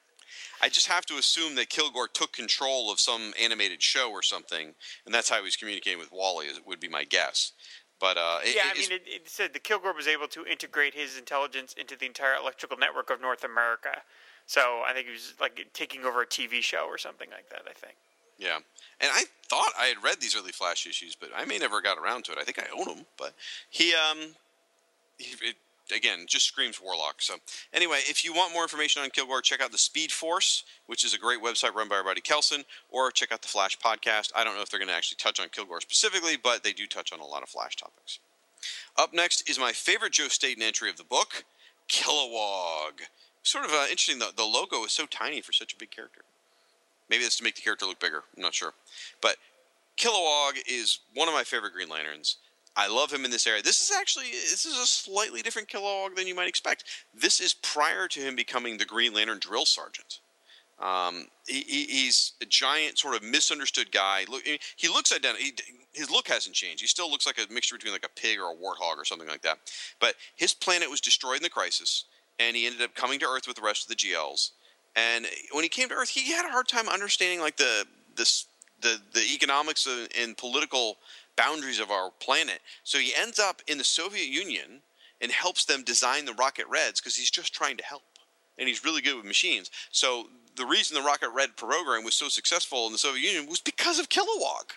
[0.61, 4.73] I just have to assume that Kilgore took control of some animated show or something,
[5.05, 6.47] and that's how he was communicating with Wally.
[6.47, 7.53] Is would be my guess.
[7.99, 10.93] But uh, it, Yeah, I mean, it, it said the Kilgore was able to integrate
[10.93, 14.03] his intelligence into the entire electrical network of North America.
[14.45, 17.63] So I think he was like taking over a TV show or something like that.
[17.69, 17.95] I think.
[18.39, 18.57] Yeah.
[19.01, 21.97] And I thought I had read these early Flash issues, but I may never got
[21.97, 22.37] around to it.
[22.39, 23.33] I think I own them, but
[23.69, 24.35] he um,
[25.17, 25.55] he, it,
[25.95, 27.21] again, just screams Warlock.
[27.21, 27.35] So
[27.73, 31.13] anyway, if you want more information on Kilgore, check out the Speed Force, which is
[31.13, 34.31] a great website run by our buddy Kelson, or check out the Flash podcast.
[34.35, 36.87] I don't know if they're going to actually touch on Kilgore specifically, but they do
[36.87, 38.19] touch on a lot of Flash topics.
[38.97, 41.45] Up next is my favorite Joe Staton entry of the book,
[41.89, 43.07] Kilowog.
[43.43, 44.19] Sort of uh, interesting.
[44.19, 46.21] The, the logo is so tiny for such a big character.
[47.09, 48.23] Maybe that's to make the character look bigger.
[48.35, 48.73] I'm not sure.
[49.21, 49.37] But
[49.97, 52.37] Kilowog is one of my favorite Green Lanterns.
[52.75, 53.61] I love him in this area.
[53.61, 56.85] This is actually this is a slightly different Kilowog than you might expect.
[57.13, 60.19] This is prior to him becoming the Green Lantern drill sergeant.
[60.79, 64.25] Um, he, he, he's a giant, sort of misunderstood guy.
[64.29, 64.43] Look,
[64.77, 65.45] he looks identical.
[65.91, 66.79] His look hasn't changed.
[66.79, 69.27] He still looks like a mixture between like a pig or a warthog or something
[69.27, 69.57] like that.
[69.99, 72.05] But his planet was destroyed in the crisis,
[72.39, 74.51] and he ended up coming to Earth with the rest of the GLs.
[74.95, 77.85] And eh, when he came to Earth, he had a hard time understanding like the
[78.15, 78.45] this
[78.81, 79.87] the the economics
[80.17, 80.97] and political
[81.35, 82.59] boundaries of our planet.
[82.83, 84.81] So he ends up in the Soviet Union
[85.21, 88.03] and helps them design the Rocket Reds because he's just trying to help.
[88.57, 89.71] And he's really good with machines.
[89.91, 93.61] So the reason the Rocket Red program was so successful in the Soviet Union was
[93.61, 94.71] because of Kilowog.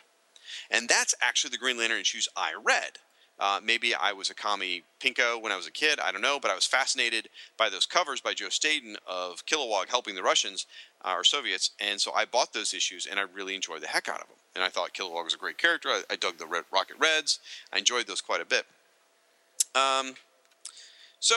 [0.70, 2.98] And that's actually the Green Lantern issues I read.
[3.42, 5.98] Uh, maybe I was a commie pinko when I was a kid.
[5.98, 9.88] I don't know, but I was fascinated by those covers by Joe Staton of Kilowog
[9.88, 10.64] helping the Russians
[11.04, 14.08] uh, or Soviets, and so I bought those issues and I really enjoyed the heck
[14.08, 14.36] out of them.
[14.54, 15.88] And I thought Kilowog was a great character.
[15.88, 17.40] I, I dug the Red, Rocket Reds.
[17.72, 18.64] I enjoyed those quite a bit.
[19.74, 20.14] Um,
[21.18, 21.34] so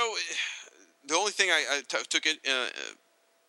[1.07, 2.67] the only thing I, I t- took it uh,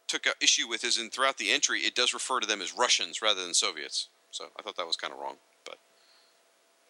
[0.08, 3.20] took issue with is in throughout the entry it does refer to them as Russians
[3.20, 4.08] rather than Soviets.
[4.30, 5.36] So I thought that was kind of wrong.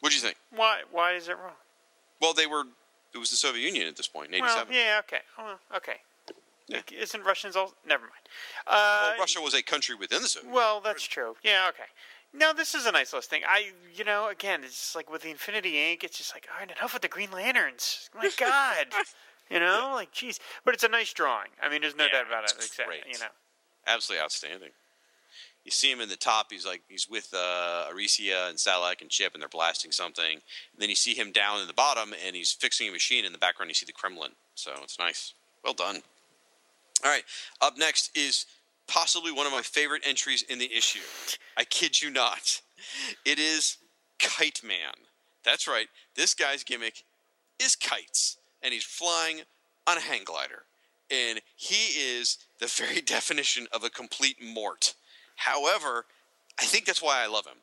[0.06, 0.36] What do you think?
[0.54, 0.82] Why?
[0.92, 1.56] Why is it wrong?
[2.20, 2.62] Well, they were.
[3.12, 5.96] It was the Soviet Union at this point in Well, yeah, okay, well, okay.
[6.68, 6.82] Yeah.
[6.96, 7.74] Isn't Russians all?
[7.84, 8.12] Never mind.
[8.68, 10.52] Uh, well, Russia was a country within the Soviet.
[10.52, 11.34] Well, that's true.
[11.42, 11.88] Yeah, okay.
[12.32, 13.42] No, this is a nice little thing.
[13.48, 16.60] I, you know, again, it's just like with the Infinity Inc, it's just like, all
[16.60, 18.08] right, enough with the Green Lanterns.
[18.14, 18.86] My God,
[19.50, 20.38] you know, like, jeez.
[20.64, 21.48] But it's a nice drawing.
[21.60, 22.70] I mean, there's no Yeah, doubt about it.
[23.10, 23.26] you know,
[23.88, 24.70] absolutely outstanding.
[25.66, 26.46] You see him in the top.
[26.50, 30.34] He's like he's with uh, and Salakk and Chip, and they're blasting something.
[30.34, 33.24] And then you see him down in the bottom, and he's fixing a machine.
[33.24, 34.30] In the background, you see the Kremlin.
[34.54, 35.34] So it's nice.
[35.64, 36.02] Well done.
[37.04, 37.24] All right.
[37.60, 38.46] Up next is
[38.86, 41.00] possibly one of my favorite entries in the issue.
[41.56, 42.60] I kid you not.
[43.24, 43.78] It is
[44.20, 44.94] Kite Man.
[45.44, 45.88] That's right.
[46.14, 47.02] This guy's gimmick
[47.58, 49.40] is kites, and he's flying
[49.88, 50.62] on a hang glider.
[51.10, 54.94] And he is the very definition of a complete mort.
[55.36, 56.06] However,
[56.58, 57.58] I think that's why I love him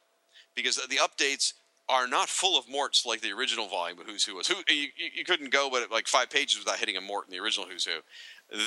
[0.56, 1.54] because the updates
[1.90, 4.48] are not full of morts like the original volume of Who's Who was.
[4.48, 7.44] Who you, you couldn't go but like five pages without hitting a mort in the
[7.44, 8.00] original Who's Who.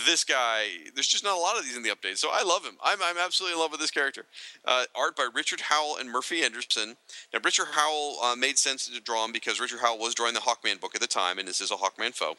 [0.04, 2.64] This guy, there's just not a lot of these in the updates, so I love
[2.64, 2.76] him.
[2.82, 4.26] I'm, I'm absolutely in love with this character.
[4.64, 6.96] Uh, art by Richard Howell and Murphy Anderson.
[7.32, 10.40] Now, Richard Howell uh, made sense to draw him because Richard Howell was drawing the
[10.40, 12.36] Hawkman book at the time, and this is a Hawkman foe.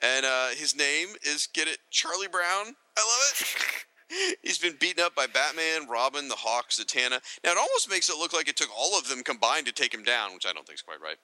[0.00, 2.76] And uh, his name is get it Charlie Brown.
[2.96, 3.84] I love it.
[4.42, 7.20] He's been beaten up by Batman, Robin, the Hawk, Zatanna.
[7.44, 9.92] Now it almost makes it look like it took all of them combined to take
[9.92, 11.16] him down, which I don't think is quite right.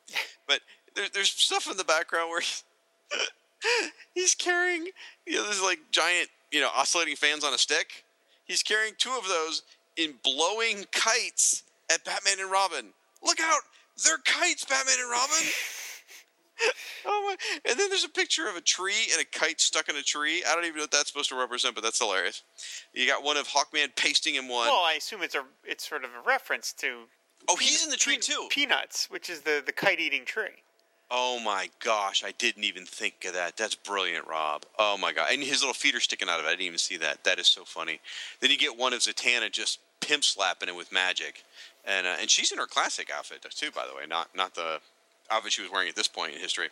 [0.47, 0.61] But
[0.94, 2.62] there, there's stuff in the background where he,
[4.15, 4.89] he's carrying,
[5.27, 8.05] you know, there's like giant, you know, oscillating fans on a stick.
[8.44, 9.62] He's carrying two of those
[9.97, 12.86] in blowing kites at Batman and Robin.
[13.23, 13.62] Look out!
[14.05, 15.36] They're kites, Batman and Robin.
[17.06, 17.36] Oh my!
[17.70, 20.43] And then there's a picture of a tree and a kite stuck in a tree.
[20.48, 22.43] I don't even know what that's supposed to represent, but that's hilarious.
[22.93, 24.68] You got one of Hawkman pasting in one.
[24.68, 27.02] well, I assume it's a, it's sort of a reference to.
[27.48, 28.47] oh, he's in the tree Pe- too.
[28.51, 30.62] Peanuts, which is the the kite eating tree.
[31.10, 33.56] Oh my gosh, I didn't even think of that.
[33.59, 34.64] That's brilliant, Rob.
[34.78, 36.48] Oh my god, and his little feet are sticking out of it.
[36.48, 37.24] I didn't even see that.
[37.24, 38.01] That is so funny.
[38.40, 41.44] Then you get one of Zatanna just pimp slapping it with magic,
[41.85, 44.81] and uh, and she's in her classic outfit too, by the way, not not the
[45.30, 46.68] outfit she was wearing at this point in history.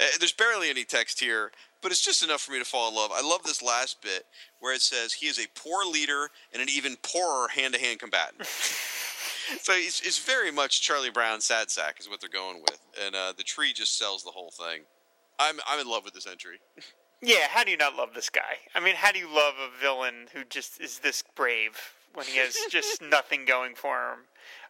[0.00, 1.50] Uh, there's barely any text here,
[1.82, 3.10] but it's just enough for me to fall in love.
[3.14, 4.26] I love this last bit
[4.60, 8.46] where it says he is a poor leader and an even poorer hand-to-hand combatant.
[8.46, 13.14] so it's, it's very much Charlie Brown sad sack is what they're going with, and
[13.14, 14.82] uh, the tree just sells the whole thing.
[15.38, 16.60] I'm I'm in love with this entry.
[17.22, 18.58] Yeah, how do you not love this guy?
[18.74, 22.38] I mean, how do you love a villain who just is this brave when he
[22.38, 24.18] has just nothing going for him?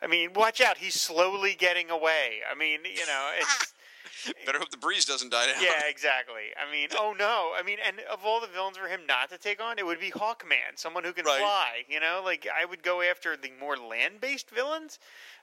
[0.03, 2.41] I mean, watch out, he's slowly getting away.
[2.51, 3.73] I mean, you know, it's
[4.47, 5.63] Better hope the breeze doesn't die down.
[5.63, 6.51] yeah, exactly.
[6.57, 7.53] I mean, oh no.
[7.57, 10.01] I mean, and of all the villains for him not to take on, it would
[10.01, 11.39] be Hawkman, someone who can Right.
[11.39, 11.69] fly.
[11.89, 14.99] You know, like I would go after the more land-based villains,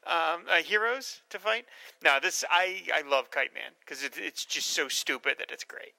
[0.06, 1.66] um, uh, heroes to fight.
[2.02, 5.64] Now, this I I love Kite Man because it, it's just so stupid that it's
[5.64, 5.94] great.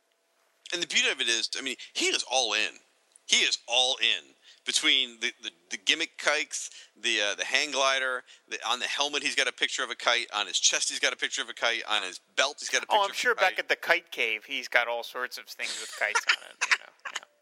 [0.72, 2.80] And the beauty of it is, I mean, he is all in.
[3.26, 4.34] He is all in
[4.64, 6.70] between the, the, the gimmick kites,
[7.00, 9.94] the uh, the hang glider, the, on the helmet he's got a picture of a
[9.94, 12.70] kite, on his chest he's got a picture of a kite, on his belt he's
[12.70, 12.98] got a picture.
[12.98, 15.94] Oh, I'm sure back at the kite cave, he's got all sorts of things with
[15.98, 16.56] kites on it.
[16.70, 16.92] You know.
[17.12, 17.33] yeah.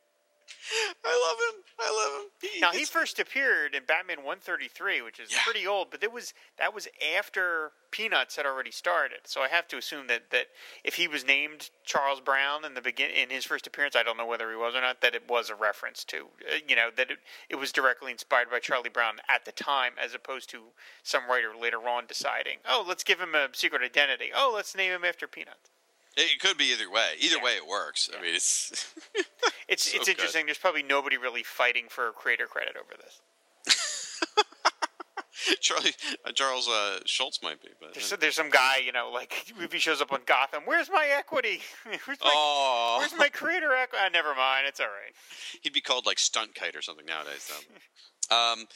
[1.05, 1.63] I love him.
[1.79, 2.31] I love him.
[2.41, 5.39] He, Now he first appeared in Batman 133, which is Yeah.
[5.45, 9.21] pretty old, but it was that was after Peanuts had already started.
[9.25, 10.47] So I have to assume that, that
[10.83, 14.17] if he was named Charles Brown in the begin in his first appearance, I don't
[14.17, 16.89] know whether he was or not, that it was a reference to uh, you know
[16.97, 17.19] that it,
[17.51, 20.63] it was directly inspired by Charlie Brown at the time, as opposed to
[21.03, 24.31] some writer later on deciding, oh, let's give him a secret identity.
[24.35, 25.72] Oh, let's name him after Peanuts.
[26.17, 27.13] It could be either way.
[27.19, 27.43] Either Yeah.
[27.45, 28.11] way, it works.
[28.17, 28.95] I mean, it's
[29.69, 30.09] It's So it's good.
[30.13, 30.47] interesting.
[30.47, 33.21] There's probably nobody really fighting for creator credit over this.
[35.61, 35.93] Charlie
[36.25, 39.73] uh, Charles uh, Schulz might be, but There's, there's some guy, you know, like if
[39.73, 41.61] he shows up on Gotham, where's my equity?
[42.05, 44.05] where's my, oh, where's my creator equity?
[44.05, 45.15] Uh, never mind, it's all right.
[45.63, 47.51] he'd be called like stunt kite or something nowadays.
[47.51, 48.37] Though.
[48.37, 48.67] um,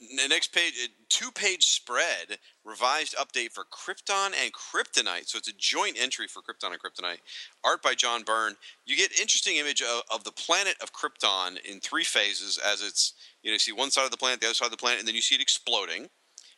[0.00, 0.74] the next page,
[1.08, 5.28] two-page spread, revised update for Krypton and Kryptonite.
[5.28, 7.20] So it's a joint entry for Krypton and Kryptonite.
[7.64, 8.56] Art by John Byrne.
[8.86, 12.58] You get interesting image of, of the planet of Krypton in three phases.
[12.58, 14.72] As it's you know, you see one side of the planet, the other side of
[14.72, 16.08] the planet, and then you see it exploding.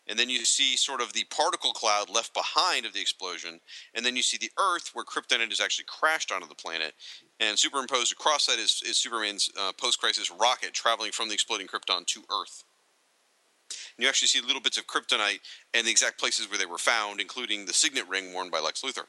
[0.08, 3.58] And then you see sort of the particle cloud left behind of the explosion,
[3.92, 6.94] and then you see the Earth where Kryptonite has actually crashed onto the planet,
[7.40, 12.06] and superimposed across that is, is Superman's uh, post-crisis rocket traveling from the exploding Krypton
[12.06, 12.62] to Earth.
[13.96, 15.40] And you actually see little bits of Kryptonite
[15.74, 18.82] and the exact places where they were found, including the signet ring worn by Lex
[18.82, 19.04] Luthor.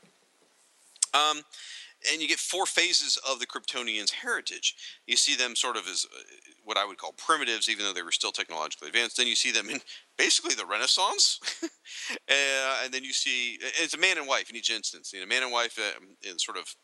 [1.13, 1.43] Um,
[2.11, 4.75] and you get four phases of the Kryptonians' heritage.
[5.07, 6.19] You see them sort of as uh,
[6.63, 9.17] what I would call primitives, even though they were still technologically advanced.
[9.17, 9.79] Then you see them in
[10.17, 11.39] basically the Renaissance,
[12.29, 15.11] uh, and then you see it's a man and wife in each instance.
[15.11, 16.75] You know, man and wife uh, in sort of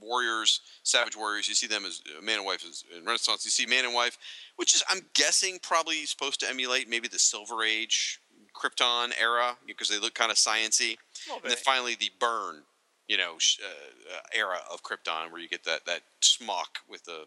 [0.00, 1.48] warriors, savage warriors.
[1.48, 3.44] You see them as uh, man and wife as in Renaissance.
[3.44, 4.18] You see man and wife,
[4.56, 8.20] which is I'm guessing probably supposed to emulate maybe the Silver Age
[8.54, 10.96] Krypton era because they look kind of sciency.
[11.42, 12.62] And then finally the Byrne,
[13.06, 17.24] you know, uh, uh, era of Krypton where you get that that smock with the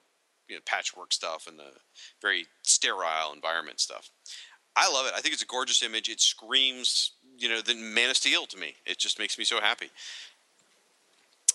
[0.48, 1.72] you know, patchwork stuff and the
[2.22, 4.12] very sterile environment stuff.
[4.76, 5.14] I love it.
[5.16, 6.10] I think it's a gorgeous image.
[6.10, 8.76] It screams, you know, the Man of Steel to me.
[8.86, 9.90] It just makes me so happy.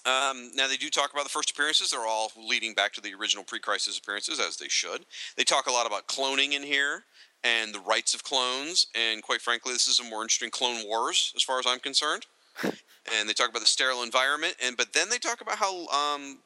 [0.06, 1.90] Um, now they do talk about the first appearances.
[1.90, 5.04] They're all leading back to the original pre-crisis appearances, as they should.
[5.36, 7.04] They talk a lot about cloning in here
[7.42, 8.86] and the rights of clones.
[8.94, 12.26] And quite frankly, this is a more interesting Clone Wars, as far as I'm concerned.
[12.62, 14.54] and they talk about the sterile environment.
[14.64, 16.38] And but then they talk about how um,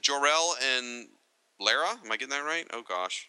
[0.00, 1.08] Jor-El and
[1.60, 1.98] Lara.
[2.04, 2.66] Am I getting that right?
[2.72, 3.28] Oh gosh.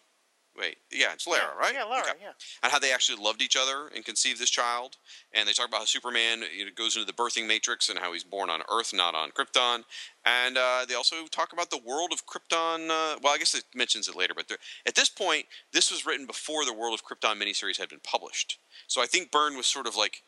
[0.56, 1.74] Wait, yeah, it's Lara, yeah, right?
[1.74, 2.02] Yeah, Lara.
[2.10, 2.32] Okay Yeah.
[2.62, 4.96] and how they actually loved each other and conceived this child.
[5.32, 8.12] And they talk about how Superman you know, goes into the birthing matrix and how
[8.12, 9.82] he's born on Earth, not on Krypton.
[10.24, 12.88] And uh, they also talk about the world of Krypton.
[12.88, 14.46] Uh, well, I guess it mentions it later, but
[14.86, 18.58] at this point, this was written before the World of Krypton miniseries had been published.
[18.86, 20.22] So I think Byrne was sort of like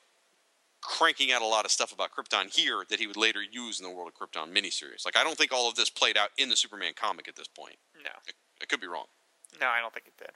[0.82, 3.86] cranking out a lot of stuff about Krypton here that he would later use in
[3.86, 5.04] the World of Krypton miniseries.
[5.04, 7.48] Like I don't think all of this played out in the Superman comic at this
[7.48, 7.76] point.
[8.02, 8.32] No, I,
[8.62, 9.06] I could be wrong.
[9.60, 10.32] No, I don't think it did.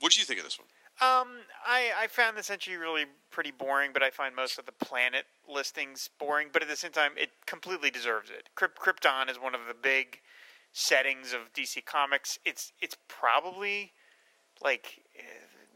[0.00, 0.68] What do you think of this one?
[1.00, 1.28] Um,
[1.66, 5.24] I, I found this entry really pretty boring, but I find most of the planet
[5.52, 6.48] listings boring.
[6.52, 8.48] But at the same time, it completely deserves it.
[8.56, 10.20] Kryp- Krypton is one of the big
[10.72, 12.38] settings of DC Comics.
[12.44, 13.92] It's it's probably
[14.62, 15.22] like eh,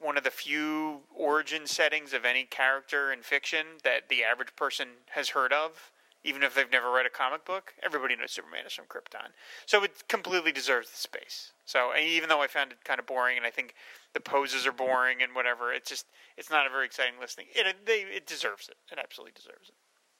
[0.00, 4.88] one of the few origin settings of any character in fiction that the average person
[5.10, 5.92] has heard of.
[6.24, 9.30] Even if they've never read a comic book, everybody knows Superman is from Krypton.
[9.66, 11.52] So it completely deserves the space.
[11.64, 13.74] So even though I found it kind of boring, and I think
[14.14, 17.46] the poses are boring and whatever, it's just it's not a very exciting listing.
[17.54, 18.76] It they, it deserves it.
[18.90, 19.74] It absolutely deserves it.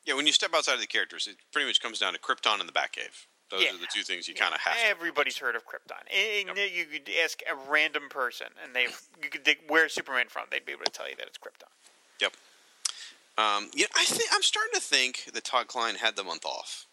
[0.07, 2.61] Yeah, when you step outside of the characters, it pretty much comes down to Krypton
[2.61, 3.27] and the Batcave.
[3.51, 3.75] Those Yeah.
[3.75, 4.75] are the two things you kind of have.
[4.77, 4.85] to.
[4.87, 6.01] Everybody's heard of Krypton.
[6.15, 8.85] And You could ask a random person, and they
[9.23, 10.45] you could dig, where's Superman from?
[10.51, 11.69] They'd be able to tell you that it's Krypton.
[12.21, 12.35] Yep.
[13.39, 16.87] Um, yeah, I think I'm starting to think that Todd Klein had the month off.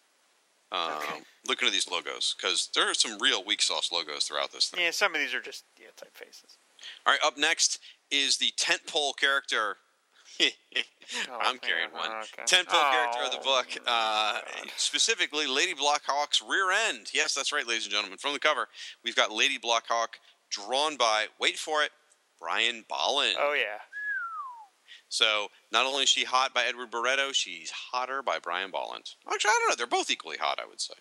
[0.71, 1.21] Um, Okay.
[1.47, 4.83] Looking at these logos, because there are some real weak sauce logos throughout this thing.
[4.83, 6.57] Yeah, some of these are just yeah typefaces.
[7.05, 9.77] All right, up next is the tentpole character.
[10.41, 10.49] I'm
[11.29, 12.09] Oh, carrying yeah, one.
[12.23, 12.43] okay.
[12.47, 14.39] Tentpole character of the Oh, book, uh,
[14.75, 17.11] specifically Lady Blackhawk's rear end.
[17.13, 18.17] Yes, that's right, ladies and gentlemen.
[18.17, 18.67] From the cover,
[19.03, 20.17] we've got Lady Blackhawk
[20.49, 21.91] drawn by, wait for it,
[22.39, 23.37] Brian Bolland.
[23.39, 23.77] Oh yeah.
[25.15, 29.11] So not only is she hot by Edward Barreto, she's hotter by Brian Bolland.
[29.31, 29.75] Actually, I don't know.
[29.77, 30.95] They're both equally hot, I would say.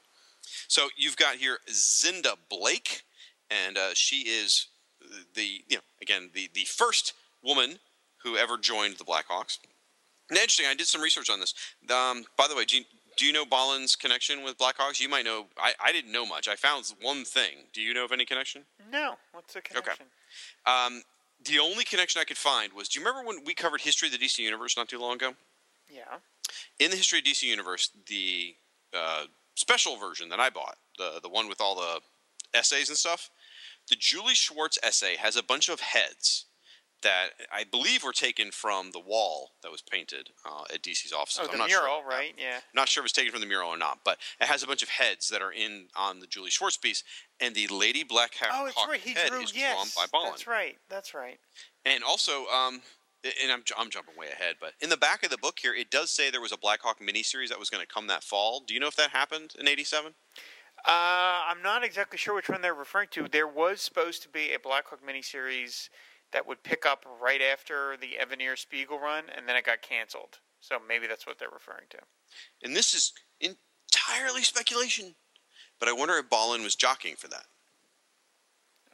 [0.68, 3.02] So you've got here Zinda Blake,
[3.50, 4.68] and uh, she is
[5.34, 7.12] the you know again the the first
[7.42, 7.80] woman
[8.22, 9.58] who ever joined the Blackhawks.
[10.30, 11.52] And interesting, I did some research on this.
[11.90, 12.84] Um, by the way, Gene,
[13.16, 15.00] do you know Bolland's connection with Blackhawks?
[15.00, 15.46] You might know.
[15.58, 16.46] I, I didn't know much.
[16.46, 17.66] I found one thing.
[17.72, 18.62] Do you know of any connection?
[18.92, 20.06] No, what's the connection?
[20.66, 21.02] Um,
[21.44, 22.88] the only connection I could find was.
[22.88, 25.34] Do you remember when we covered history of the DC universe not too long ago?
[25.88, 26.18] Yeah.
[26.78, 28.54] In the history of DC universe, the
[28.96, 32.00] uh, special version that I bought, the the one with all the
[32.56, 33.30] essays and stuff,
[33.88, 36.46] the Julie Schwartz essay has a bunch of heads
[37.04, 41.40] that I believe were taken from the wall that was painted uh, at DC's offices.
[41.42, 42.08] Oh, I'm the not mural, sure.
[42.08, 42.34] right?
[42.36, 42.58] Yeah.
[42.74, 44.82] Not sure if it's taken from the mural or not, but it has a bunch
[44.82, 47.04] of heads that are in on the Julie Schwartz piece,
[47.40, 49.00] and the Lady Black Hawk Oh, it's right.
[49.00, 49.40] He head drew.
[49.40, 50.32] is yes, drawn by Bolland.
[50.32, 50.76] that's right.
[50.90, 51.38] That's right.
[51.84, 52.82] And also, um,
[53.42, 55.90] and I'm, I'm jumping way ahead, but in the back of the book here, it
[55.90, 58.62] does say there was a Black Hawk miniseries that was going to come that fall.
[58.66, 60.12] Do you know if that happened in '87?
[60.86, 60.90] Uh,
[61.48, 63.26] I'm not exactly sure which one they're referring to.
[63.30, 65.88] There was supposed to be a Blackhawk miniseries
[66.34, 70.40] that would pick up right after the Evanier Spiegle run, and then it got canceled.
[70.60, 71.98] So maybe that's what they're referring to.
[72.62, 75.14] And this is entirely speculation,
[75.78, 77.44] but I wonder if Bolland was jockeying for that.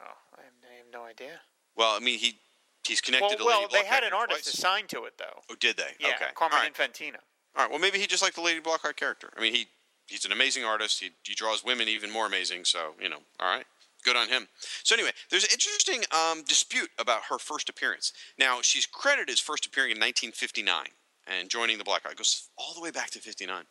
[0.01, 1.41] Oh, I have, I have no idea.
[1.77, 2.39] Well, I mean, he
[2.87, 4.55] he's Well, connected to well, Lady they had an artist twice.
[4.55, 5.43] assigned to it, though.
[5.51, 5.95] Oh, did they?
[5.99, 6.27] Yeah, okay.
[6.35, 6.75] Carmine All right.
[6.75, 7.17] Infantino.
[7.57, 7.71] All right.
[7.71, 9.31] Well, maybe he just liked the Lady Blackhawk character.
[9.37, 9.69] I mean, he
[10.07, 11.01] he's an amazing artist.
[11.01, 12.65] He, he draws women even more amazing.
[12.67, 13.65] So you know, all right,
[14.01, 14.49] good on him.
[14.83, 18.13] So anyway, there's an interesting um, dispute about her first appearance.
[18.39, 20.87] Now she's credited as first appearing in 1959
[21.27, 22.13] and joining the Blackhawks.
[22.13, 23.65] It goes all the way back to 59,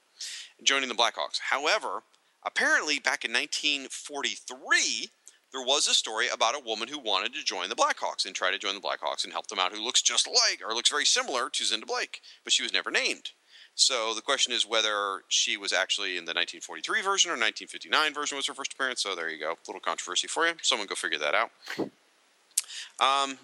[0.58, 1.40] and joining the Blackhawks.
[1.50, 2.04] However,
[2.46, 5.10] apparently back in 1943.
[5.52, 8.52] There was a story about a woman who wanted to join the Blackhawks and try
[8.52, 11.06] to join the Blackhawks and help them out, who looks just like or looks very
[11.06, 13.32] similar to Zinda Blake, but she was never named.
[13.80, 18.36] So the question is whether she was actually in the 1943 version or 1959 version
[18.36, 19.02] was her first appearance.
[19.02, 20.54] So there you go, little controversy for you.
[20.62, 21.50] Someone go figure that out.
[23.00, 23.38] Um,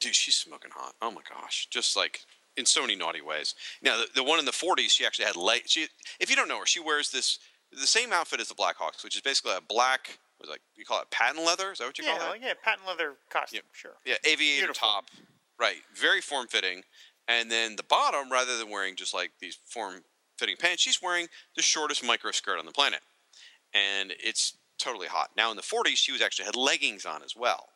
[0.00, 0.94] dude, she's smoking hot.
[1.02, 2.20] Oh my gosh, just like
[2.56, 3.54] in so many naughty ways.
[3.82, 5.68] Now the, the one in the 40s, she actually had light.
[5.68, 5.86] She,
[6.18, 7.38] if you don't know her, she wears this
[7.72, 10.18] the same outfit as the Blackhawks, which is basically a black.
[10.40, 11.72] Was like you call it patent leather?
[11.72, 12.30] Is that what you Yeah, call that?
[12.30, 13.92] well, yeah, patent leather costume, sure.
[14.06, 15.04] Yeah, aviator top.
[15.60, 16.82] Right, very form fitting.
[17.28, 20.02] And then the bottom, rather than wearing just like these form
[20.38, 23.00] fitting pants, she's wearing the shortest micro skirt on the planet.
[23.72, 25.30] And it's totally hot.
[25.36, 27.68] Now in the 40s, she was actually had leggings on as well.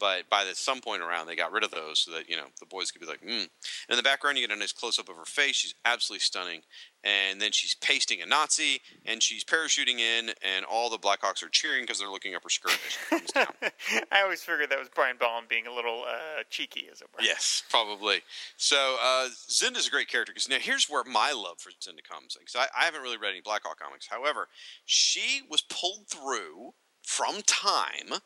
[0.00, 2.46] But by the some point around, they got rid of those so that you know
[2.58, 3.42] the boys could be like, mm.
[3.42, 3.48] And
[3.90, 5.56] in the background, you get a nice close up of her face.
[5.56, 6.62] She's absolutely stunning.
[7.04, 11.48] And then she's pasting a Nazi, and she's parachuting in, and all the Blackhawks are
[11.48, 13.70] cheering because they're looking up her skirt as she comes down.
[14.12, 17.22] I always figured that was Brian Bolland being a little uh, cheeky, as it were.
[17.22, 18.20] Yes, probably.
[18.56, 22.36] So uh, Zinda's a great character because now here's where my love for Zinda comes.
[22.38, 24.08] Because I, I haven't really read any Blackhawk comics.
[24.08, 24.48] However,
[24.84, 28.20] she was pulled through from time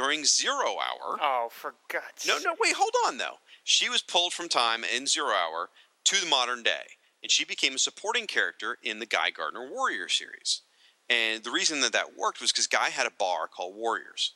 [0.00, 1.18] during Zero Hour.
[1.20, 3.38] Oh, for God's No, no, wait, hold on though.
[3.64, 5.68] She was pulled from time in Zero Hour
[6.04, 10.08] to the modern day, and she became a supporting character in the Guy Gardner Warrior
[10.08, 10.62] series.
[11.08, 14.34] And the reason that that worked was because Guy had a bar called Warriors,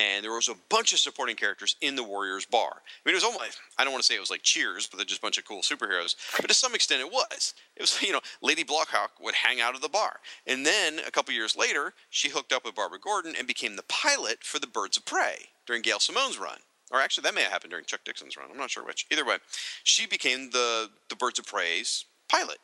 [0.00, 2.70] and there was a bunch of supporting characters in the Warriors bar.
[2.74, 4.96] I mean, it was almost I don't want to say it was like Cheers, but
[4.96, 6.16] they're just a bunch of cool superheroes.
[6.36, 7.54] But to some extent, it was.
[7.76, 11.10] It was you know Lady Blackhawk would hang out at the bar, and then a
[11.10, 14.66] couple years later, she hooked up with Barbara Gordon and became the pilot for the
[14.66, 16.58] Birds of Prey during Gail Simone's run.
[16.90, 18.48] Or actually, that may have happened during Chuck Dixon's run.
[18.50, 19.06] I'm not sure which.
[19.10, 19.36] Either way,
[19.84, 22.58] she became the the Birds of Prey's pilot,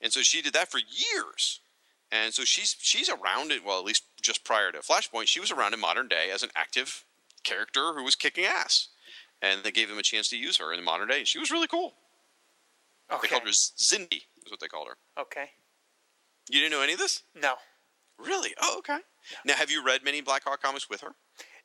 [0.00, 1.60] and so she did that for years.
[2.12, 3.64] And so she's she's around it.
[3.64, 6.50] Well, at least just prior to Flashpoint, she was around in modern day as an
[6.56, 7.04] active
[7.42, 8.88] character who was kicking ass.
[9.42, 11.24] And they gave him a chance to use her in the modern day.
[11.24, 11.94] She was really cool.
[13.10, 14.96] They called her Zindy, is what they called her.
[15.20, 15.50] Okay.
[16.48, 17.22] You didn't know any of this?
[17.34, 17.54] No.
[18.18, 18.54] Really?
[18.60, 18.98] Oh, okay.
[19.44, 21.14] Now, have you read many Black Hawk comics with her?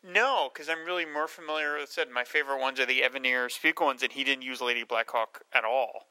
[0.03, 1.78] No, because I'm really more familiar.
[1.78, 4.84] I said my favorite ones are the Evanier Spiegle ones, and he didn't use Lady
[4.84, 6.07] Blackhawk at all.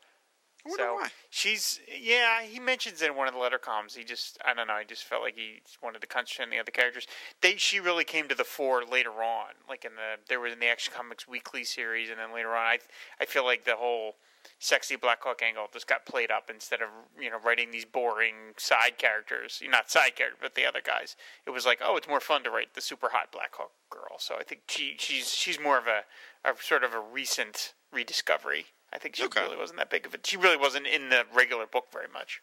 [0.67, 1.09] So why.
[1.31, 2.43] she's yeah.
[2.43, 3.95] He mentions in one of the letter columns.
[3.95, 4.75] He just I don't know.
[4.75, 7.07] I just felt like he wanted to concentrate on the other characters.
[7.41, 9.55] They she really came to the fore later on.
[9.69, 12.67] Like in the there was in the Action Comics Weekly series, and then later on,
[12.67, 12.79] I
[13.21, 14.17] I feel like the whole
[14.59, 16.89] sexy Black Hawk angle just got played up instead of
[17.21, 19.63] you know writing these boring side characters.
[19.69, 21.17] Not side characters, but the other guys.
[21.47, 24.19] It was like oh, it's more fun to write the super hot Black Hawk girl.
[24.19, 26.03] So I think she she's she's more of a,
[26.49, 28.67] a sort of a recent rediscovery.
[28.93, 29.43] I think she Okay.
[29.43, 30.19] really wasn't that big of a.
[30.25, 32.41] She really wasn't in the regular book very much.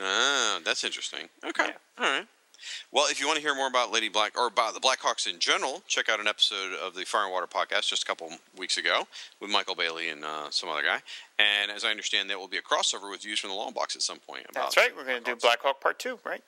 [0.00, 1.28] Ah, that's interesting.
[1.44, 1.66] Okay.
[1.66, 2.04] Yeah.
[2.04, 2.26] All right.
[2.90, 5.38] Well, if you want to hear more about Lady Black or about the Blackhawks in
[5.38, 8.78] general, check out an episode of the Fire and Water podcast just a couple weeks
[8.78, 9.06] ago
[9.38, 11.00] with Michael Bailey and uh, some other guy.
[11.38, 13.94] And as I understand, there will be a crossover with Views from the Long Box
[13.96, 14.46] at some point.
[14.48, 14.96] About That's right.
[14.96, 15.36] We're going to do.
[15.36, 16.42] Blackhawk Part Two, right?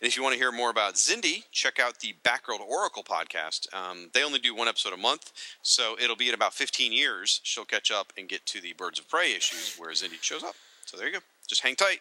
[0.00, 3.72] And if you want to hear more about Zindy, check out the Backroad Oracle podcast.
[3.74, 5.32] Um, they only do one episode a month,
[5.62, 7.40] so it'll be in about 15 years.
[7.42, 10.54] She'll catch up and get to the Birds of Prey issues where Zindy shows up.
[10.86, 11.20] So there you go.
[11.48, 12.00] Just hang tight.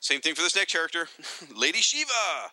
[0.00, 1.08] Same thing for this next character,
[1.56, 2.50] Lady Shiva.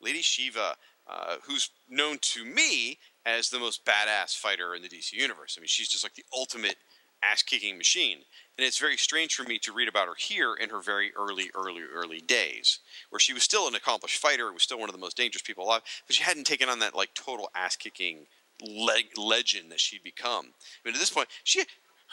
[0.00, 0.76] Lady Shiva,
[1.08, 5.56] uh, who's known to me as the most badass fighter in the DC universe.
[5.56, 6.76] I mean, she's just like the ultimate
[7.22, 8.18] ass kicking machine.
[8.58, 11.48] And it's very strange for me to read about her here in her very early,
[11.54, 14.94] early, early days, where she was still an accomplished fighter, it was still one of
[14.94, 18.26] the most dangerous people alive, but she hadn't taken on that like total ass kicking
[18.60, 20.46] le- legend that she'd become.
[20.46, 21.62] I mean, at this point, she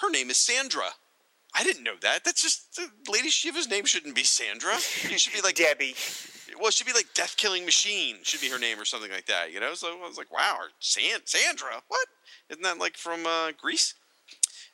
[0.01, 0.89] her name is Sandra.
[1.57, 2.25] I didn't know that.
[2.25, 4.75] That's just Lady Shiva's name shouldn't be Sandra.
[4.75, 5.95] It should be like Debbie.
[6.59, 9.25] well, it should be like Death Killing Machine should be her name or something like
[9.27, 9.53] that.
[9.53, 12.07] You know, so I was like, wow, San- Sandra, what?
[12.49, 13.95] Isn't that like from uh, Greece?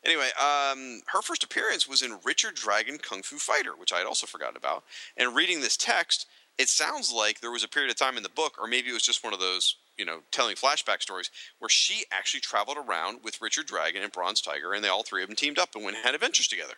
[0.03, 4.07] Anyway, um, her first appearance was in Richard Dragon Kung Fu Fighter, which I had
[4.07, 4.83] also forgotten about.
[5.15, 6.25] And reading this text,
[6.57, 8.93] it sounds like there was a period of time in the book, or maybe it
[8.93, 11.29] was just one of those, you know, telling flashback stories,
[11.59, 15.21] where she actually traveled around with Richard Dragon and Bronze Tiger, and they all three
[15.21, 16.75] of them teamed up and went and had adventures together.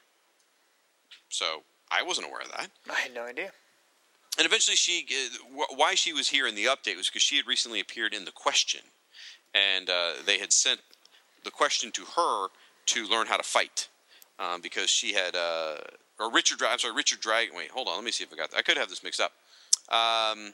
[1.29, 2.69] So I wasn't aware of that.
[2.89, 3.51] I had no idea.
[4.37, 7.37] And eventually, she uh, wh- why she was here in the update was because she
[7.37, 8.81] had recently appeared in the Question,
[9.53, 10.81] and uh, they had sent
[11.43, 12.47] the Question to her
[12.87, 13.89] to learn how to fight
[14.39, 15.75] um, because she had uh,
[16.19, 16.59] or Richard.
[16.63, 17.55] I'm sorry, Richard Dragon.
[17.55, 17.95] Wait, hold on.
[17.95, 18.51] Let me see if I got.
[18.51, 18.57] That.
[18.57, 19.31] I could have this mixed up.
[19.89, 20.53] Um.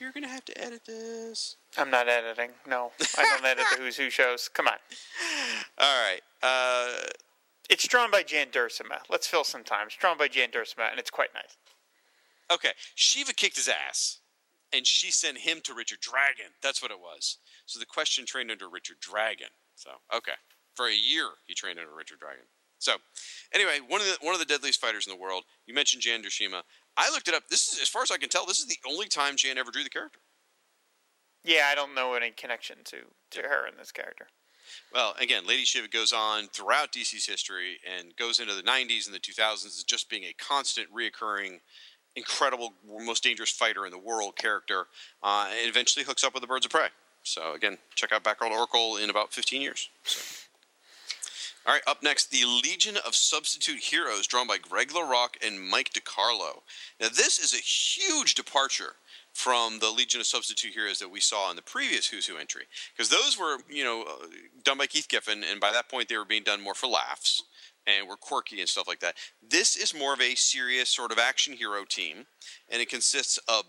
[0.00, 1.56] You're gonna have to edit this.
[1.76, 2.50] I'm not editing.
[2.66, 4.48] No, I don't edit the Who's Who shows.
[4.48, 4.74] Come on.
[5.76, 6.20] All right.
[6.42, 6.92] Uh,
[7.68, 9.00] It's drawn by Jan Duursema.
[9.10, 9.88] Let's fill some time.
[9.88, 11.56] It's drawn by Jan Duursema, and it's quite nice.
[12.50, 14.20] Okay, Shiva kicked his ass,
[14.72, 16.52] and she sent him to Richard Dragon.
[16.62, 17.36] That's what it was.
[17.66, 19.48] So the question trained under Richard Dragon.
[19.78, 20.34] So okay,
[20.74, 22.44] for a year he trained under Richard Dragon.
[22.78, 22.96] So
[23.54, 25.44] anyway, one of the one of the deadliest fighters in the world.
[25.66, 26.62] You mentioned Jan Duursema.
[26.96, 27.44] I looked it up.
[27.48, 29.70] This is, as far as I can tell, this is the only time Jan ever
[29.70, 30.18] drew the character.
[31.44, 32.96] Yeah, I don't know any connection to,
[33.30, 34.26] to her in this character.
[34.92, 39.14] Well, again, Lady Shiva goes on throughout DC's history and goes into the 90s and
[39.14, 41.60] the 2000s as just being a constant, reoccurring,
[42.16, 44.86] incredible, most dangerous fighter in the world character,
[45.22, 46.88] uh, and eventually hooks up with the Birds of Prey.
[47.22, 49.88] So, again, check out Batgirl Oracle in about 15 years.
[50.04, 50.20] So.
[51.66, 55.92] All right, up next, the Legion of Substitute Heroes, drawn by Greg LaRocque and Mike
[55.92, 56.62] DeCarlo.
[56.98, 58.94] Now, this is a huge departure
[59.34, 62.62] from the Legion of Substitute Heroes that we saw in the previous Who's Who entry,
[62.96, 64.26] because those were, you know, uh,
[64.64, 67.42] done by Keith Giffen, and by that point they were being done more for laughs
[67.86, 69.16] and were quirky and stuff like that.
[69.46, 72.26] This is more of a serious sort of action hero team,
[72.70, 73.64] and it consists of.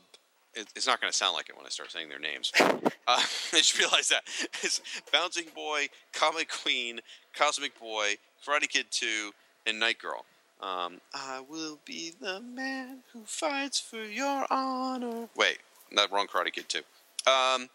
[0.60, 2.52] It- It's not going to sound like it when I start saying their names.
[3.08, 3.16] Uh,
[3.54, 4.22] I just realized that
[4.62, 4.82] it's
[5.12, 7.00] Bouncing Boy, Comet Queen,
[7.36, 9.32] Cosmic Boy, Karate Kid Two,
[9.66, 10.26] and Night Girl.
[10.62, 15.28] Um, I will be the man who fights for your honor.
[15.36, 15.58] Wait,
[15.92, 16.28] not wrong.
[16.28, 16.82] Karate Kid Two.
[17.26, 17.70] Um,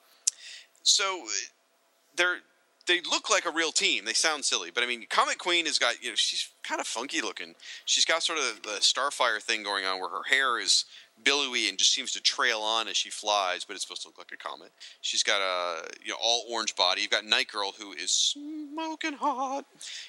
[0.85, 1.25] so
[2.15, 2.37] they're
[2.87, 4.05] they look like a real team.
[4.05, 6.87] They sound silly, but I mean, Comet Queen has got you know she's kind of
[6.87, 7.57] funky looking.
[7.87, 10.85] She's got sort of the Starfire thing going on where her hair is
[11.23, 14.19] billowy and just seems to trail on as she flies, but it's supposed to look
[14.19, 14.73] like a comet.
[15.01, 17.03] She's got a you know all orange body.
[17.03, 19.65] You've got Night Girl who is smoking hot.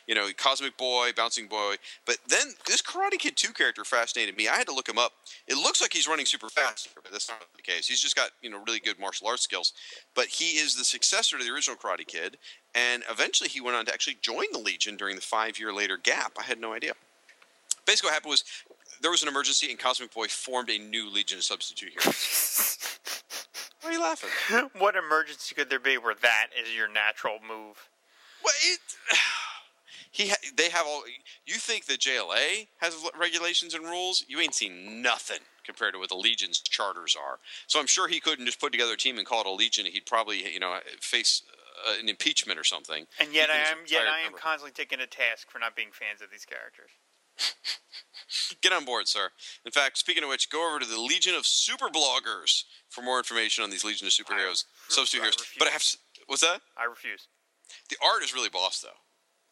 [0.07, 1.75] You know, Cosmic Boy, Bouncing Boy.
[2.05, 4.47] But then this Karate Kid 2 character fascinated me.
[4.47, 5.13] I had to look him up.
[5.47, 7.87] It looks like he's running super fast, but that's not the case.
[7.87, 9.73] He's just got, you know, really good martial arts skills.
[10.15, 12.37] But he is the successor to the original Karate Kid,
[12.73, 15.97] and eventually he went on to actually join the Legion during the five year later
[15.97, 16.33] gap.
[16.37, 16.93] I had no idea.
[17.85, 18.43] Basically, what happened was
[19.01, 22.77] there was an emergency, and Cosmic Boy formed a new Legion of Substitute Heroes.
[23.81, 24.29] Why are you laughing?
[24.79, 27.89] what emergency could there be where that is your natural move?
[28.43, 28.79] Well, it,
[30.11, 31.03] he ha- they have all.
[31.45, 34.25] You think the JLA has regulations and rules?
[34.27, 37.39] You ain't seen nothing compared to what the Legion's charters are.
[37.67, 39.85] So I'm sure he couldn't just put together a team and call it a Legion.
[39.85, 41.43] He'd probably you know face
[41.87, 43.05] uh, an impeachment or something.
[43.19, 44.37] And yet I am yet I am member.
[44.39, 46.89] constantly taken to task for not being fans of these characters.
[48.61, 49.29] Get on board, sir.
[49.65, 53.17] In fact, speaking of which, go over to the Legion of Super Bloggers for more
[53.17, 55.35] information on these Legion of Superheroes, I- substitute heroes.
[55.39, 55.55] refuse.
[55.59, 55.81] But I have.
[55.81, 55.97] s-
[56.27, 56.61] What's that?
[56.75, 57.27] I refuse.
[57.89, 58.97] The art is really boss though.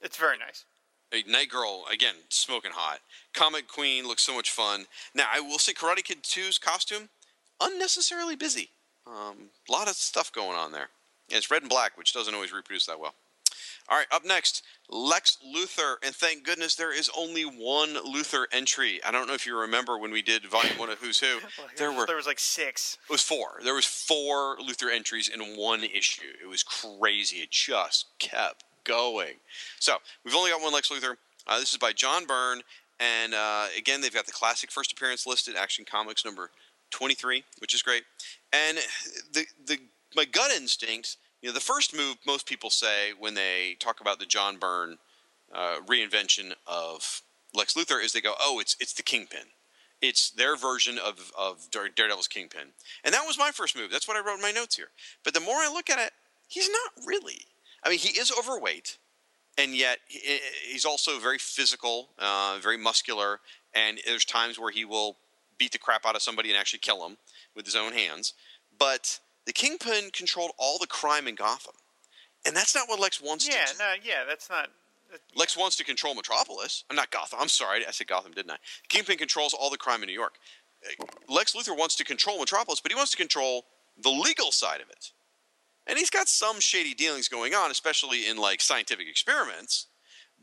[0.01, 0.65] It's very nice.
[1.13, 2.99] A Night Girl again, smoking hot.
[3.33, 4.87] Comet Queen looks so much fun.
[5.13, 7.09] Now I will say, Karate Kid 2's costume
[7.61, 8.71] unnecessarily busy.
[9.05, 10.89] Um, a lot of stuff going on there.
[11.29, 13.13] And it's red and black, which doesn't always reproduce that well.
[13.89, 19.01] All right, up next, Lex Luthor, and thank goodness there is only one Luthor entry.
[19.05, 21.39] I don't know if you remember when we did Volume One of Who's Who.
[21.77, 22.97] There were there was like six.
[23.07, 23.59] it was four.
[23.63, 26.27] There was four Luthor entries in one issue.
[26.41, 27.37] It was crazy.
[27.37, 29.33] It just kept going.
[29.79, 31.15] So we've only got one Lex Luthor.
[31.47, 32.61] Uh, this is by John Byrne,
[32.99, 36.51] and uh, again they've got the classic first appearance listed, Action Comics number
[36.89, 38.03] twenty-three, which is great.
[38.53, 38.77] And
[39.33, 39.77] the the
[40.15, 44.17] my gut instinct, you know, the first move most people say when they talk about
[44.17, 44.97] the John Byrne
[45.53, 47.21] uh, reinvention of
[47.53, 49.47] Lex Luthor is they go, oh, it's it's the Kingpin.
[50.01, 52.69] It's their version of of Daredevil's Kingpin,
[53.03, 53.91] and that was my first move.
[53.91, 54.89] That's what I wrote in my notes here.
[55.23, 56.13] But the more I look at it,
[56.47, 57.39] he's not really.
[57.83, 58.97] I mean, he is overweight,
[59.57, 60.39] and yet he-
[60.71, 63.41] he's also very physical, uh, very muscular,
[63.73, 65.17] and there's times where he will
[65.57, 67.17] beat the crap out of somebody and actually kill him
[67.53, 68.33] with his own hands.
[68.77, 71.75] But the Kingpin controlled all the crime in Gotham,
[72.45, 73.79] and that's not what Lex wants Yeah, to do.
[73.79, 74.69] no, yeah, that's not.
[75.11, 76.83] that- Lex wants to control Metropolis.
[76.89, 77.39] I'm not Gotham.
[77.41, 78.57] I'm sorry, I said Gotham, didn't I?
[78.89, 80.37] Kingpin controls all the crime in New York.
[80.85, 83.65] Uh, Lex Luthor wants to control Metropolis, but he wants to control
[83.97, 85.11] the legal side of it.
[85.85, 89.87] And he's got some shady dealings going on, especially in like scientific experiments.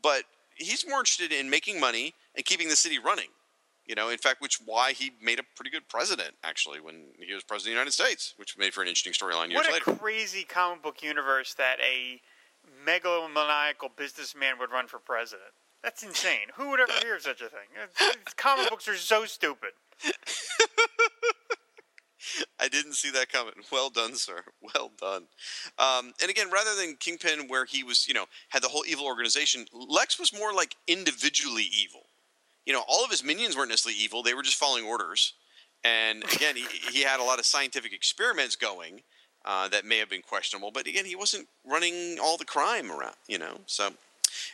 [0.02, 0.24] But
[0.54, 3.28] he's more interested in making money and keeping the city running.
[3.90, 7.34] You know, in fact, which why he made a pretty good president actually when he
[7.34, 9.72] was president of the United States, which made for an interesting storyline years What a
[9.72, 9.98] later.
[9.98, 12.22] crazy comic book universe that a
[12.86, 15.50] megalomaniacal businessman would run for president.
[15.82, 16.52] That's insane.
[16.54, 17.66] Who would ever hear of such a thing?
[18.36, 19.70] Comic books are so stupid.
[22.60, 23.54] I didn't see that coming.
[23.72, 24.44] Well done, sir.
[24.74, 25.24] Well done.
[25.78, 29.06] Um, and again, rather than Kingpin, where he was, you know, had the whole evil
[29.06, 32.02] organization, Lex was more like individually evil.
[32.70, 35.32] You know, all of his minions weren't necessarily evil; they were just following orders.
[35.82, 39.02] And again, he, he had a lot of scientific experiments going
[39.44, 40.70] uh, that may have been questionable.
[40.70, 43.16] But again, he wasn't running all the crime around.
[43.26, 43.90] You know, so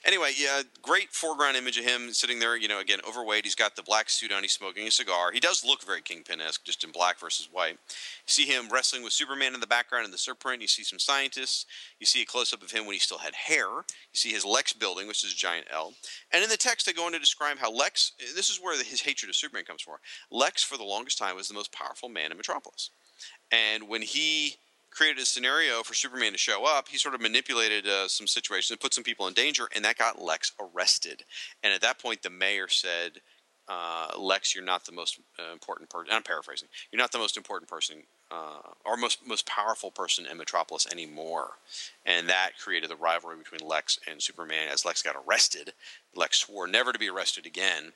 [0.05, 2.57] anyway, yeah, great foreground image of him sitting there.
[2.57, 3.45] You know, again, overweight.
[3.45, 4.43] He's got the black suit on.
[4.43, 5.33] He's smoking a cigar.
[5.33, 7.79] He does look very Kingpin-esque, just in black versus white.
[7.89, 10.61] You see him wrestling with Superman in the background in the surprint.
[10.61, 11.67] You see some scientists.
[11.99, 13.67] You see a close up of him when he still had hair.
[13.67, 13.85] You
[14.15, 15.95] see his Lex building, which is a giant L.
[16.33, 18.13] And in the text, they go on to describe how Lex.
[18.35, 19.97] This is where his hatred of Superman comes from.
[20.31, 22.91] Lex, for the longest time, was the most powerful man in Metropolis.
[23.51, 24.57] And when he
[24.97, 28.71] created a scenario for Superman to show up, he sort of manipulated uh, some situations
[28.71, 31.25] and put some people in danger, and that got Lex arrested.
[31.63, 33.21] And at that point, the mayor said,
[33.69, 36.69] uh, "Lex, you're not the most uh, important person." I'm paraphrasing.
[36.91, 41.59] You're not the most important person uh, or most most powerful person in Metropolis anymore.
[42.07, 44.69] And that created the rivalry between Lex and Superman.
[44.73, 45.75] As Lex got arrested,
[46.15, 47.93] Lex swore never to be arrested again.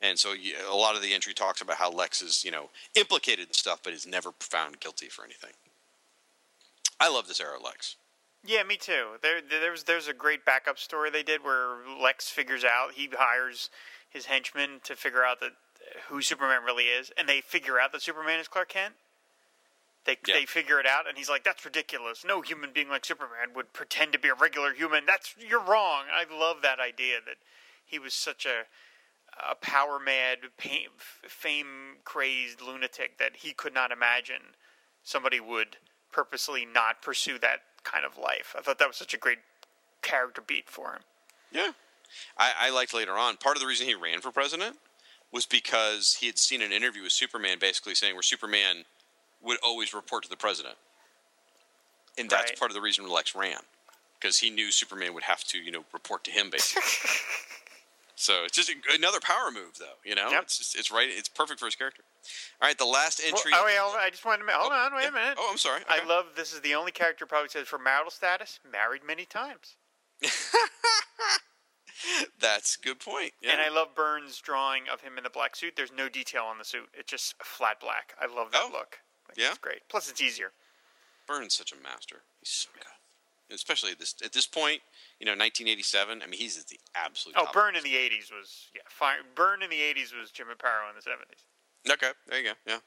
[0.00, 0.34] And so
[0.70, 3.80] a lot of the entry talks about how Lex is, you know, implicated in stuff,
[3.82, 5.52] but is never found guilty for anything.
[7.04, 7.96] I love this era of Lex.
[8.46, 9.18] Yeah, me too.
[9.20, 13.68] There, there's there's a great backup story they did where Lex figures out he hires
[14.08, 17.92] his henchmen to figure out that uh, who Superman really is, and they figure out
[17.92, 18.94] that Superman is Clark Kent.
[20.06, 20.34] They Yeah.
[20.36, 22.24] they figure it out, and he's like, "That's ridiculous.
[22.24, 25.04] No human being like Superman would pretend to be a regular human.
[25.04, 27.36] That's you're wrong." I love that idea that
[27.84, 28.64] he was such a
[29.46, 30.38] a power mad,
[31.28, 34.54] fame crazed lunatic that he could not imagine
[35.02, 35.76] somebody would
[36.18, 38.54] purposely not pursue that kind of life.
[38.56, 39.38] I thought that was such a great
[40.00, 41.00] character beat for him.
[41.50, 41.72] Yeah.
[42.38, 43.36] I, I liked later on.
[43.36, 44.76] Part of the reason he ran for president
[45.32, 48.84] was because he had seen an interview with Superman basically saying where Superman
[49.42, 50.76] would always report to the president.
[52.16, 52.58] And that's Right.
[52.58, 53.58] part of the reason Lex ran.
[54.20, 56.82] Because he knew Superman would have to, you know, report to him basically.
[58.16, 60.30] so it's just another power move though, you know?
[60.30, 60.42] Yep.
[60.44, 62.02] It's just, it's right it's perfect for his character.
[62.60, 64.72] All right, the last Well, entry oh, wait, hold on, I just wanted to hold
[64.72, 65.08] oh, on, wait yeah.
[65.08, 65.36] a minute.
[65.38, 65.82] Oh, I'm sorry.
[65.88, 69.76] I love this is the only character probably says for marital status, married many times.
[72.40, 73.32] That's a good point.
[73.40, 73.52] Yeah.
[73.52, 75.74] And I love Byrne's drawing of him in the black suit.
[75.76, 76.88] There's no detail on the suit.
[76.92, 78.14] It's just flat black.
[78.20, 78.98] I love that Oh, look.
[79.28, 79.50] Like, yeah?
[79.50, 79.80] It's great.
[79.88, 80.52] Plus it's easier.
[81.26, 82.22] Burns such a master.
[82.40, 83.54] He's so good.
[83.54, 84.80] Especially at this at this point,
[85.20, 86.22] you know, 1987.
[86.22, 87.36] I mean, he's at the absolute.
[87.38, 87.46] Oh.
[87.52, 89.18] Byrne in the 80s was yeah, fire.
[89.34, 91.92] Byrne in the 80s was Jim Aparo in the 70s.
[91.92, 92.52] Okay, there you go.
[92.66, 92.78] Yeah.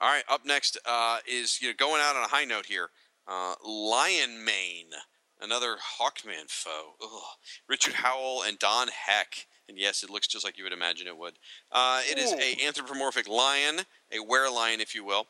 [0.00, 0.24] All right.
[0.28, 2.90] Up next uh, is you know going out on a high note here.
[3.26, 4.92] Uh, Lion Mane,
[5.40, 6.94] another Hawkman foe.
[7.02, 7.22] Ugh.
[7.68, 9.46] Richard Howell and Don Heck.
[9.68, 11.34] And yes, it looks just like you would imagine it would.
[11.70, 13.80] Uh, it is a anthropomorphic lion,
[14.10, 15.26] a were lion, if you will.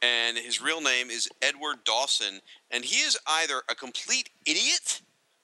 [0.00, 2.40] And his real name is Edward Dawson,
[2.70, 5.02] and he is either a complete idiot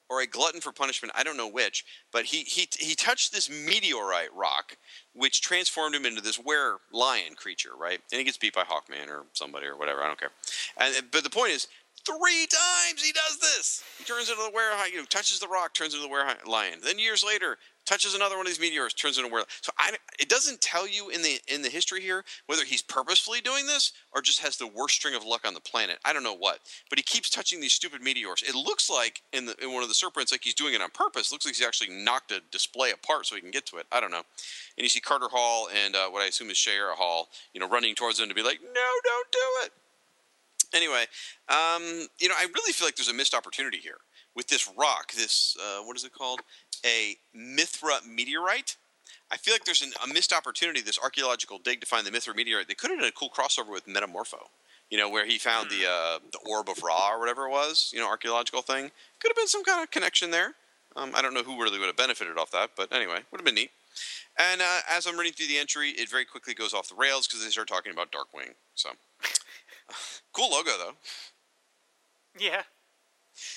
[0.08, 1.12] or a glutton for punishment.
[1.16, 4.76] I don't know which, but he he he touched this meteorite rock,
[5.14, 8.00] which transformed him into this were lion creature, right?
[8.12, 10.02] And he gets beat by Hawkman or somebody or whatever.
[10.02, 10.32] I don't care.
[10.78, 11.66] And but the point is,
[12.04, 13.82] three times he does this.
[13.98, 16.78] He turns into the were, you know, touches the rock, turns into the were lion.
[16.82, 19.44] Then years later, touches another one of these meteors, turns into a were.
[19.62, 23.40] So I, it doesn't tell you in the in the history here whether he's purposefully
[23.40, 25.98] doing this or just has the worst string of luck on the planet.
[26.04, 26.60] I don't know what,
[26.90, 28.42] but he keeps touching these stupid meteors.
[28.42, 30.90] It looks like in the in one of the surprints, like he's doing it on
[30.90, 31.32] purpose.
[31.32, 33.86] looks like he's actually knocked a display apart so he can get to it.
[33.92, 34.22] I don't know.
[34.76, 37.68] And you see Carter Hall and uh, what I assume is Shayera Hall, you know,
[37.68, 39.72] running towards him to be like, "No, don't do it."
[40.74, 41.04] Anyway,
[41.48, 43.98] um, you know, I really feel like there's a missed opportunity here
[44.34, 45.12] with this rock.
[45.12, 46.40] This uh, what is it called?
[46.84, 48.76] A Mithra meteorite.
[49.30, 50.80] I feel like there's an, a missed opportunity.
[50.80, 52.68] This archaeological dig to find the Mithra meteorite.
[52.68, 54.48] They could have done a cool crossover with Metamorpho.
[54.90, 57.90] You know, where he found the uh, the orb of Ra or whatever it was.
[57.92, 58.90] You know, archaeological thing.
[59.18, 60.54] Could have been some kind of connection there.
[60.94, 63.44] Um, I don't know who really would have benefited off that, but anyway, would have
[63.44, 63.70] been neat.
[64.38, 67.26] And uh, as I'm reading through the entry, it very quickly goes off the rails
[67.26, 68.54] because they start talking about Darkwing.
[68.74, 68.90] So,
[70.32, 70.92] cool logo though.
[72.38, 72.62] Yeah.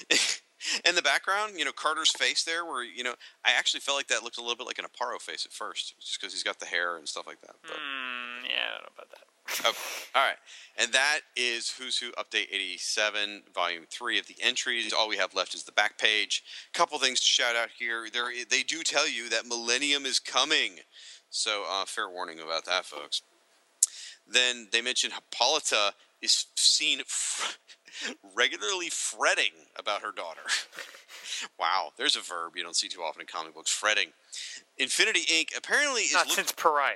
[0.85, 3.15] In the background, you know Carter's face there, where you know
[3.45, 5.95] I actually felt like that looked a little bit like an Aparo face at first,
[5.99, 7.55] just because he's got the hair and stuff like that.
[7.61, 9.23] But, Mm, yeah, I don't know about that.
[9.61, 9.77] Okay.
[10.13, 10.37] All right.
[10.77, 14.93] And that is Who's Who Update 87, Volume 3 of the entries.
[14.93, 16.43] All we have left is the back page.
[16.73, 18.07] Couple things to shout out here.
[18.13, 20.73] There, they do tell you that Millennium is coming.
[21.31, 23.23] So, uh, fair warning about that, folks.
[24.27, 27.57] Then they mention Hippolyta is seen f-
[28.35, 30.41] regularly fretting about her daughter.
[31.59, 34.09] wow, there's a verb you don't see too often in comic books fretting.
[34.77, 35.57] Infinity Inc.
[35.57, 36.95] apparently is Not look- since Pariah.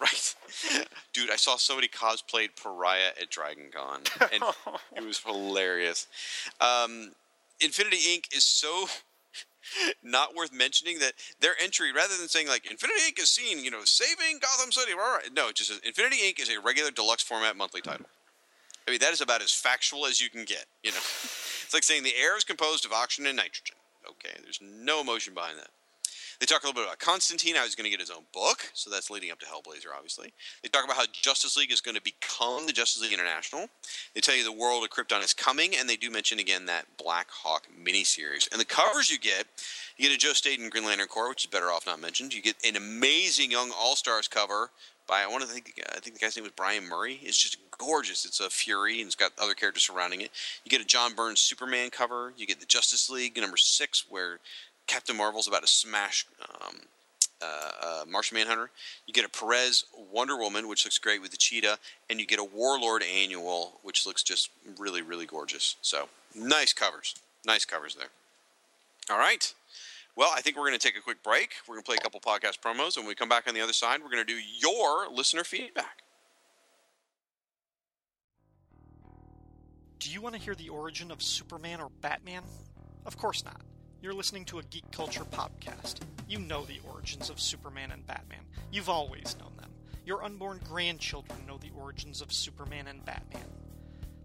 [0.00, 0.34] Right.
[1.12, 4.00] Dude, I saw somebody cosplayed Pariah at Dragon Con,
[4.32, 4.42] and
[4.96, 6.08] it was hilarious.
[6.60, 7.12] Um,
[7.60, 8.36] Infinity Inc.
[8.36, 8.86] is so
[10.02, 13.18] not worth mentioning that their entry, rather than saying, like, Infinity Inc.
[13.22, 16.40] is seen, you know, saving Gotham City, rah, rah, no, just Infinity Inc.
[16.40, 18.06] is a regular deluxe format monthly title.
[18.86, 20.98] I mean, that is about as factual as you can get, you know.
[20.98, 23.76] it's like saying the air is composed of oxygen and nitrogen.
[24.08, 25.68] Okay, there's no emotion behind that.
[26.40, 28.70] They talk a little bit about Constantine, how he's going to get his own book,
[28.74, 30.32] so that's leading up to Hellblazer, obviously.
[30.62, 33.68] They talk about how Justice League is going to become the Justice League International.
[34.14, 36.86] They tell you the world of Krypton is coming, and they do mention again that
[36.98, 38.50] Black Hawk miniseries.
[38.50, 39.46] And the covers you get,
[39.96, 42.34] you get a Joe Staton Green Lantern Corps, which is better off not mentioned.
[42.34, 44.70] You get an amazing Young All Stars cover
[45.06, 47.20] by I want to think I think the guy's name was Brian Murray.
[47.22, 48.24] It's just gorgeous.
[48.24, 50.30] It's a Fury and it's got other characters surrounding it.
[50.64, 52.32] You get a John Byrne Superman cover.
[52.36, 54.38] You get the Justice League number six where
[54.86, 56.76] Captain Marvel's about to smash um,
[57.42, 58.70] uh, uh, Martian Manhunter.
[59.06, 61.78] You get a Perez Wonder Woman, which looks great with the cheetah,
[62.08, 65.76] and you get a Warlord annual, which looks just really, really gorgeous.
[65.82, 67.14] So nice covers,
[67.44, 68.08] nice covers there.
[69.10, 69.52] All right.
[70.16, 71.54] Well, I think we're going to take a quick break.
[71.66, 73.60] We're going to play a couple podcast promos, and when we come back on the
[73.60, 76.02] other side, we're going to do your listener feedback.
[79.98, 82.42] Do you want to hear the origin of Superman or Batman?
[83.06, 83.60] Of course not.
[84.02, 86.00] You're listening to a geek culture podcast.
[86.28, 88.42] You know the origins of Superman and Batman.
[88.70, 89.70] You've always known them.
[90.04, 93.48] Your unborn grandchildren know the origins of Superman and Batman.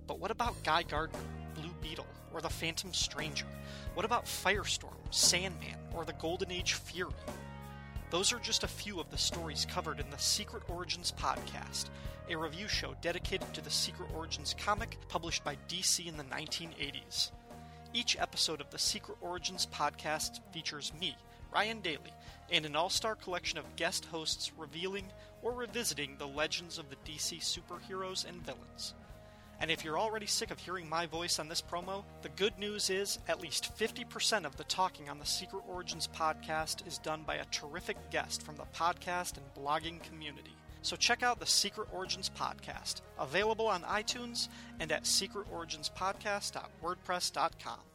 [0.06, 1.20] But what about Guy Gardner,
[1.56, 3.46] Blue Beetle, or the Phantom Stranger?
[3.94, 7.14] What about Firestorm, Sandman, or the Golden Age Fury?
[8.10, 11.86] Those are just a few of the stories covered in the Secret Origins podcast,
[12.30, 17.32] a review show dedicated to the Secret Origins comic published by DC in the 1980s.
[17.94, 21.16] Each episode of the Secret Origins podcast features me,
[21.52, 22.14] Ryan Daly,
[22.52, 25.06] and an all star collection of guest hosts revealing
[25.42, 28.94] or revisiting the legends of the DC superheroes and villains.
[29.62, 32.90] And if you're already sick of hearing my voice on this promo, the good news
[32.90, 37.36] is at least 50% of the talking on the Secret Origins podcast is done by
[37.36, 40.56] a terrific guest from the podcast and blogging community.
[40.82, 44.48] So check out the Secret Origins podcast, available on iTunes
[44.80, 47.89] and at secretoriginspodcast.wordpress.com.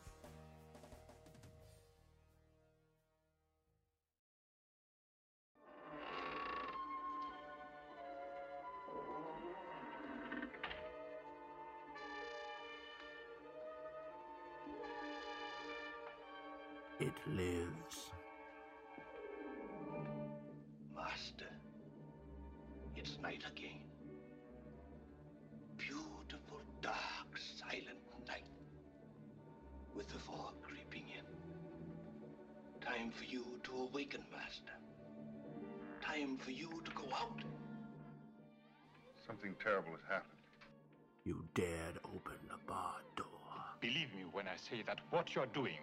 [45.35, 45.79] what you're doing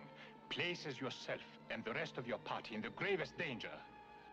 [0.50, 3.72] places yourself and the rest of your party in the gravest danger.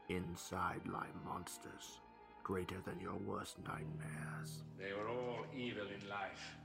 [0.09, 2.01] Inside lie monsters,
[2.43, 4.65] greater than your worst nightmares.
[4.79, 6.57] They were all evil in life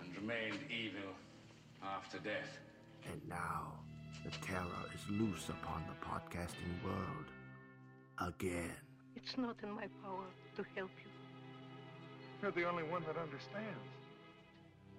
[0.00, 1.12] and remained evil
[1.82, 2.58] after death.
[3.10, 3.72] And now,
[4.24, 7.26] the terror is loose upon the podcasting world.
[8.20, 8.76] Again.
[9.16, 11.10] It's not in my power to help you.
[12.40, 14.01] You're the only one that understands.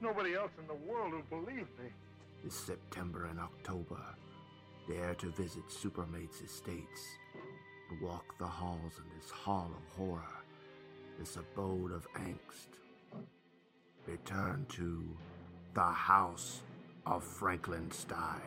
[0.04, 1.88] Nobody else in the world will believe me.
[2.44, 4.02] This September and October,
[4.86, 7.02] dare to visit Supermate's estates
[7.90, 10.44] and walk the halls in this hall of horror,
[11.18, 12.68] this abode of angst.
[14.06, 15.08] Return to
[15.74, 16.64] the House
[17.06, 18.42] of Frankenstein.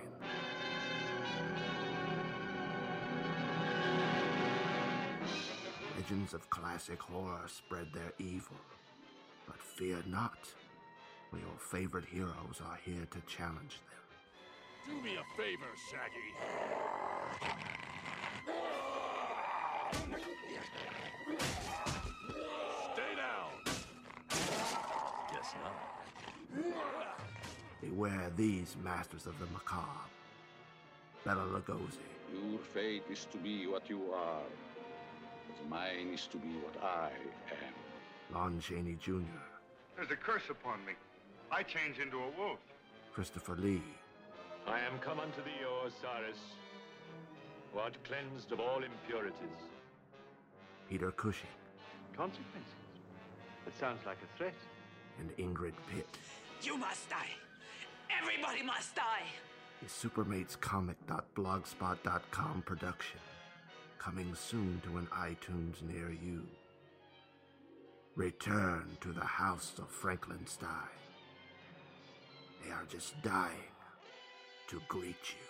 [5.97, 8.57] legends of classic horror spread their evil.
[9.47, 10.39] But fear not,
[11.31, 14.97] for your favorite heroes are here to challenge them.
[14.97, 17.37] Do me a favor, Shaggy.
[22.95, 23.53] Stay down.
[25.33, 25.77] Guess not.
[27.81, 29.87] Beware these masters of the macabre.
[31.25, 31.99] Bela Lugosi,
[32.33, 34.43] Your fate is to be what you are,
[35.49, 37.11] but mine is to be what I
[37.51, 38.35] am.
[38.35, 39.23] Lon Chaney Jr.,
[39.97, 40.93] There's a curse upon me.
[41.51, 42.59] I change into a wolf.
[43.15, 43.83] Christopher Lee,
[44.67, 46.39] I am come unto thee, O Osiris,
[47.73, 49.63] who art cleansed of all impurities.
[50.91, 51.49] Peter Cushing,
[52.17, 52.73] Consequences?
[53.65, 54.55] That sounds like a threat.
[55.19, 56.19] and Ingrid Pitt.
[56.63, 57.31] You must die.
[58.21, 59.25] Everybody must die.
[59.83, 63.21] A supermatescomic.blogspot.com production.
[63.99, 66.47] Coming soon to an iTunes near you.
[68.15, 70.71] Return to the house of Frankenstein.
[72.67, 73.53] They are just dying
[74.69, 75.47] to greet you.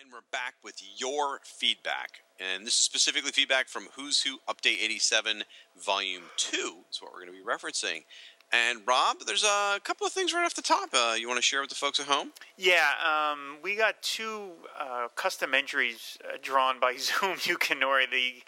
[0.00, 2.20] And we're back with your feedback.
[2.38, 5.42] And this is specifically feedback from Who's Who Update 87,
[5.84, 8.04] Volume 2, is what we're going to be referencing.
[8.52, 11.42] And Rob, there's a couple of things right off the top uh, you want to
[11.42, 12.32] share with the folks at home?
[12.56, 18.42] Yeah, um, we got two uh, custom entries uh, drawn by Xum Yukinori, the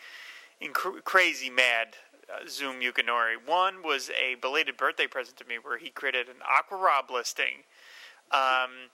[0.66, 1.96] inc- crazy mad
[2.28, 3.34] uh, Xum Yukinori.
[3.46, 7.64] One was a belated birthday present to me where he created an Aqua Rob listing.
[8.32, 8.90] Um,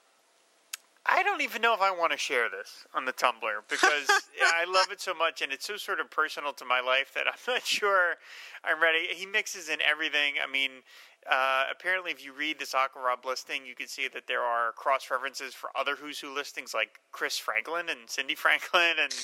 [1.09, 4.65] I don't even know if I want to share this on the Tumblr because I
[4.71, 7.55] love it so much and it's so sort of personal to my life that I'm
[7.55, 8.15] not sure
[8.63, 9.07] I'm ready.
[9.15, 10.35] He mixes in everything.
[10.47, 10.71] I mean,
[11.31, 14.73] uh, apparently, if you read this Aqua Rob listing, you can see that there are
[14.73, 18.95] cross references for other Who's Who listings like Chris Franklin and Cindy Franklin.
[19.01, 19.15] And,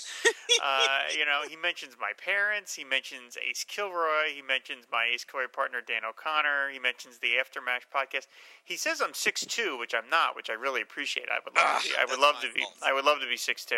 [0.62, 2.74] uh, you know, he mentions my parents.
[2.74, 4.34] He mentions Ace Kilroy.
[4.34, 6.70] He mentions my Ace Kilroy partner, Dan O'Connor.
[6.72, 8.26] He mentions the Aftermath podcast.
[8.62, 11.28] He says I'm six two, which I'm not, which I really appreciate.
[11.30, 11.94] I would love to be.
[12.00, 12.64] I would love to be.
[12.84, 13.72] I would love to be 6'2.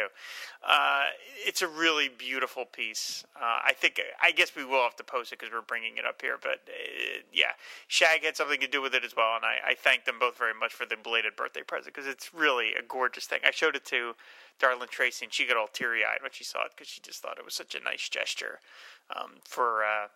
[0.66, 1.04] Uh,
[1.46, 3.24] it's a really beautiful piece.
[3.36, 4.00] Uh, I think.
[4.22, 6.38] I guess we will have to post it because we're bringing it up here.
[6.40, 7.52] But uh, yeah,
[8.16, 10.38] Shag had something to do with it as well, and I, I thank them both
[10.38, 13.40] very much for the belated birthday present because it's really a gorgeous thing.
[13.47, 14.14] I showed it to
[14.60, 17.20] Darlene Tracy, and she got all teary eyed when she saw it because she just
[17.20, 18.60] thought it was such a nice gesture
[19.14, 19.84] um, for.
[19.84, 20.09] Uh,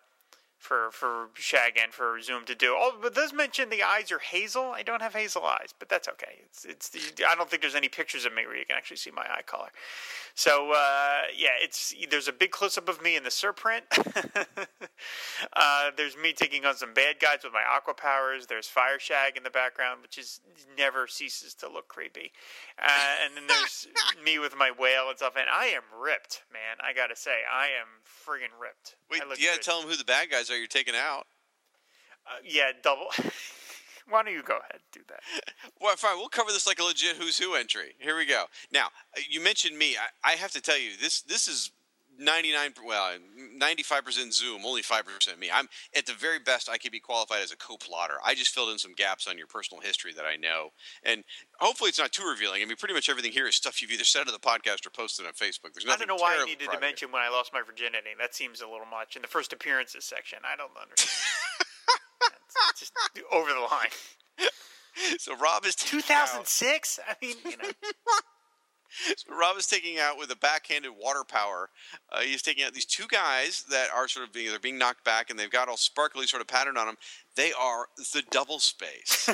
[0.61, 2.75] for for Shag and for Xum to do.
[2.77, 4.71] Oh, but does mention the eyes are hazel.
[4.71, 6.41] I don't have hazel eyes, but that's okay.
[6.45, 8.97] It's it's the, I don't think there's any pictures of me where you can actually
[8.97, 9.69] see my eye color.
[10.35, 13.81] So uh, yeah, it's there's a big close up of me in the surprint.
[15.53, 18.45] uh, there's me taking on some bad guys with my aqua powers.
[18.45, 20.41] There's Fire Shag in the background, which is
[20.77, 22.31] never ceases to look creepy.
[22.79, 23.87] Uh, and then there's
[24.23, 25.33] me with my whale and stuff.
[25.35, 26.77] And I am ripped, man.
[26.83, 28.95] I gotta say, I am friggin' ripped.
[29.09, 29.61] Wait, I you got to good.
[29.61, 31.25] tell them who the bad guys are you're taking out.
[32.27, 33.07] Uh, yeah, double.
[34.09, 35.21] Why don't you go ahead and do that?
[35.79, 36.17] Well, fine.
[36.17, 37.95] We'll cover this like a legit Who's Who entry.
[37.97, 38.45] Here we go.
[38.71, 38.87] Now,
[39.17, 39.95] uh, you mentioned me.
[39.97, 41.71] I, I have to tell you, this this is
[42.21, 42.73] ninety nine.
[42.85, 43.17] Well,
[43.53, 45.49] ninety five percent Xum, only five percent me.
[45.51, 46.69] I'm at the very best.
[46.69, 48.15] I could be qualified as a co-plotter.
[48.23, 50.69] I just filled in some gaps on your personal history that I know,
[51.03, 51.23] and
[51.59, 52.61] hopefully it's not too revealing.
[52.61, 54.91] I mean, pretty much everything here is stuff you've either said on the podcast or
[54.91, 55.73] posted on Facebook.
[55.73, 58.11] There's nothing I don't know why I needed to mention when I lost my virginity.
[58.19, 60.39] That seems a little much in the first appearances section.
[60.45, 61.09] I don't understand.
[62.21, 62.93] That's just
[63.31, 63.89] over the line.
[65.17, 66.99] So Rob is 2006.
[67.07, 67.69] I mean, you know.
[69.15, 71.69] So Rob is taking out with a backhanded water power.
[72.11, 75.03] Uh, he's taking out these two guys that are sort of being they're being knocked
[75.03, 76.97] back, and they've got all sparkly sort of pattern on them.
[77.35, 79.33] They are the double space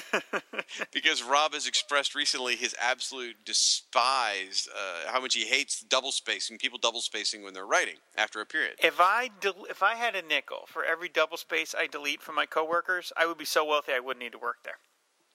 [0.94, 6.60] because Rob has expressed recently his absolute despise, uh, how much he hates double spacing,
[6.60, 8.76] people double spacing when they're writing after a period.
[8.84, 12.36] If I del- if I had a nickel for every double space I delete from
[12.36, 14.78] my coworkers, I would be so wealthy I wouldn't need to work there.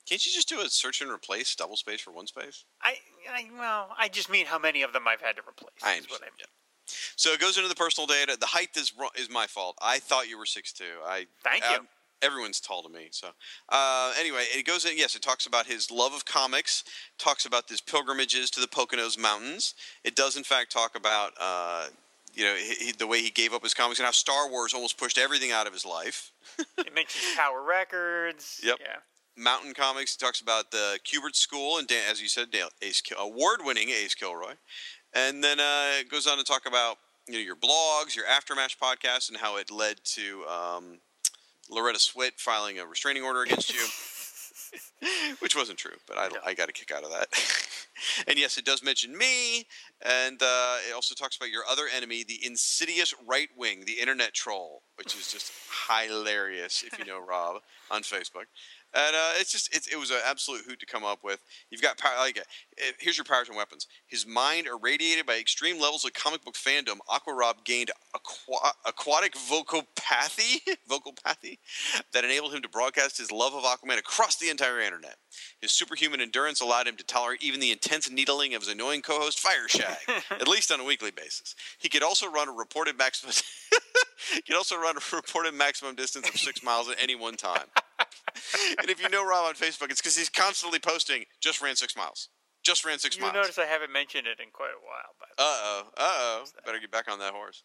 [0.09, 2.65] Can't you just do a search and replace double space for one space?
[2.83, 2.97] I,
[3.33, 5.70] I well, I just mean how many of them I've had to replace.
[5.83, 6.47] I is what I mean.
[7.16, 8.37] So it goes into the personal data.
[8.39, 9.77] The height is is my fault.
[9.81, 10.85] I thought you were six two.
[11.07, 11.79] I Thank you.
[11.79, 11.89] um,
[12.20, 13.09] everyone's tall to me.
[13.11, 13.29] So
[13.69, 14.97] uh, anyway, it goes in.
[14.97, 16.85] Yes, it talks about his love of comics.
[17.19, 19.74] Talks about his pilgrimages to the Poconos Mountains.
[20.05, 21.33] It does in fact talk about.
[21.41, 21.87] Uh,
[22.35, 24.97] you know he- the way he gave up his comics and how Star Wars almost
[24.97, 26.33] pushed everything out of his life.
[26.79, 28.59] it mentions Tower Records.
[28.65, 28.79] Yep.
[28.81, 28.97] Yeah.
[29.37, 30.17] Mountain Comics.
[30.17, 33.91] He talks about the Kubert School and Dan, as you said, Dale, Ace Kil- award-winning
[33.91, 34.55] Ace Kilroy,
[35.15, 38.77] and then uh, it goes on to talk about you know your blogs, your Aftermath
[38.81, 40.99] podcast, and how it led to um,
[41.71, 43.85] Loretta Swit filing a restraining order against you.
[45.41, 47.29] which wasn't true, but I, I got a kick out of that.
[48.29, 49.67] and yes, it does mention me,
[50.01, 54.33] and uh, it also talks about your other enemy, the insidious right wing, the internet
[54.33, 55.53] troll, which is just
[55.89, 58.47] hilarious if you know Rob on Facebook.
[58.94, 61.43] And uh, it's just it, it was an absolute hoot to come up with.
[61.70, 63.86] You've got power, like uh, here's your powers and weapons.
[64.06, 66.98] His mind irradiated by extreme levels of comic book fandom.
[67.09, 70.60] Aqua Rob gained aqua, aquatic vocopathy,
[70.90, 71.59] vocopathy
[72.12, 75.16] that enabled him to broadcast his love of Aquaman across the entire internet.
[75.60, 79.40] His superhuman endurance allowed him to tolerate even the intense needling of his annoying co-host
[79.40, 79.97] Fire Shag,
[80.31, 81.55] at least on a weekly basis.
[81.78, 83.32] He could also run a reported maximum.
[84.35, 87.66] he could also run a reported maximum distance of six miles at any one time.
[88.79, 91.97] And if you know Rob on Facebook, it's because he's constantly posting, just ran six
[91.97, 92.29] miles.
[92.63, 93.35] Just ran six You miles.
[93.35, 95.83] You notice I haven't mentioned it in quite a while, but Uh oh.
[95.97, 96.45] Uh oh.
[96.65, 97.65] Better get back on that horse.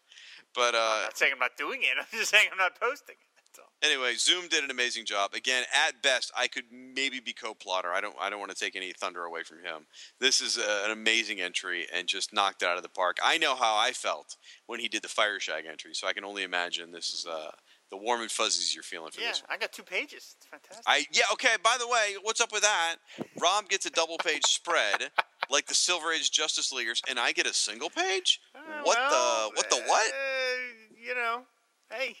[0.54, 1.94] But uh, I'm not saying I'm not doing it.
[1.98, 3.38] I'm just saying I'm not posting it.
[3.82, 5.34] Anyway, Xum did an amazing job.
[5.34, 7.92] Again, at best, I could maybe be co-plotter.
[7.92, 8.14] I don't.
[8.20, 9.86] I don't want to take any thunder away from him.
[10.20, 13.18] This is uh an amazing entry and just knocked it out of the park.
[13.22, 14.36] I know how I felt
[14.66, 17.50] when he did the Fire Shag entry, so I can only imagine this is uh,
[17.90, 19.42] the warm and fuzzies you're feeling for Yeah, this.
[19.48, 20.34] I got two pages.
[20.36, 20.84] It's fantastic.
[20.86, 21.56] I yeah okay.
[21.62, 22.96] By the way, what's up with that?
[23.40, 25.10] Rob gets a double page spread
[25.50, 28.40] like the Silver Age Justice Leaguers, and I get a single page.
[28.82, 30.12] what Uh, well, the what the what?
[30.12, 31.42] Uh, you know,
[31.90, 32.16] hey,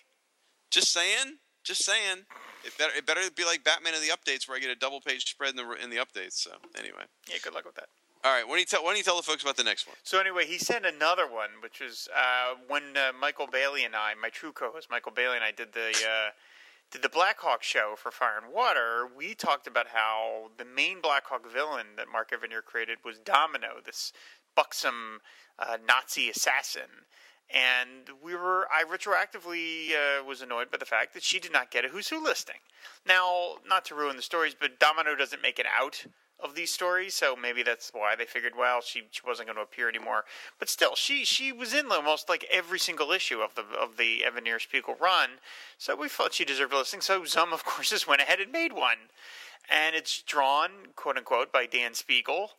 [0.70, 1.36] Just saying.
[1.64, 2.24] Just saying.
[2.64, 5.00] It better it better be like Batman in the updates where I get a double
[5.00, 6.34] page spread in the in the updates.
[6.34, 7.88] So anyway, yeah, good luck with that.
[8.28, 8.46] All right.
[8.46, 9.96] Why don't you tell Why don't you tell the folks about the next one?
[10.02, 14.12] So anyway, he sent another one, which was uh, when uh, Michael Bailey and I,
[14.20, 16.30] my true co-host Michael Bailey and I, did the uh,
[16.90, 19.08] did the Blackhawk show for Fire and Water.
[19.16, 24.12] We talked about how the main Blackhawk villain that Mark Evanier created was Domino, this
[24.54, 25.20] buxom
[25.58, 27.06] uh, Nazi assassin.
[27.50, 31.70] And we were, I retroactively uh, was annoyed by the fact that she did not
[31.70, 32.60] get a Who's Who listing.
[33.06, 36.04] Now, not to ruin the stories, but Domino doesn't make it out
[36.40, 39.62] of these stories, so maybe that's why they figured, well, she, she wasn't going to
[39.62, 40.24] appear anymore.
[40.58, 44.24] But still, she she was in almost like every single issue of the of the
[44.26, 45.30] Evanier Spiegle run,
[45.78, 47.00] so we felt she deserved a listing.
[47.00, 49.10] So Xum, of course, just went ahead and made one,
[49.68, 52.50] and it's drawn, quote unquote, by Dan Spiegle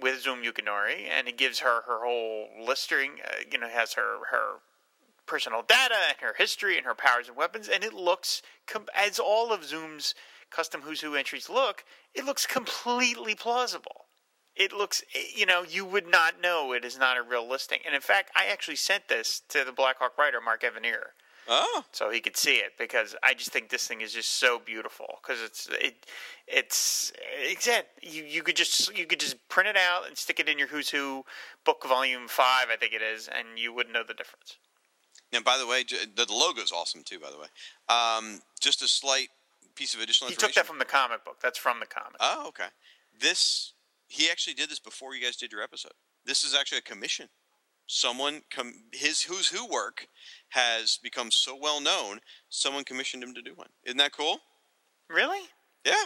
[0.00, 3.12] with Xum Yukinori, and it gives her her whole listing.
[3.24, 4.60] Uh, you know, has her her
[5.26, 8.42] personal data and her history and her powers and weapons, and it looks
[8.92, 10.14] as all of Xum's
[10.50, 11.84] custom Who's Who entries look.
[12.14, 14.06] It looks completely plausible.
[14.56, 15.02] It looks,
[15.34, 17.78] you know, you would not know it is not a real listing.
[17.86, 21.12] And in fact, I actually sent this to the Blackhawk writer Mark Evanier.
[21.48, 24.60] Oh, so he could see it because I just think this thing is just so
[24.64, 26.06] beautiful because it's it
[26.46, 27.88] it's it.
[28.02, 30.68] You you could just you could just print it out and stick it in your
[30.68, 31.24] Who's Who
[31.64, 34.58] book volume five I think it is and you wouldn't know the difference.
[35.32, 37.18] And by the way, the the logo's awesome too.
[37.18, 37.48] By the way,
[37.88, 39.28] um, just a slight
[39.80, 41.38] piece of additional He took that from the comic book.
[41.40, 42.16] That's from the comic.
[42.20, 42.66] Oh, okay.
[43.18, 43.72] This
[44.08, 45.92] he actually did this before you guys did your episode.
[46.26, 47.28] This is actually a commission.
[47.86, 50.06] Someone com- his who's who work
[50.50, 52.20] has become so well known.
[52.50, 53.68] Someone commissioned him to do one.
[53.84, 54.38] Isn't that cool?
[55.08, 55.40] Really?
[55.86, 56.04] Yeah.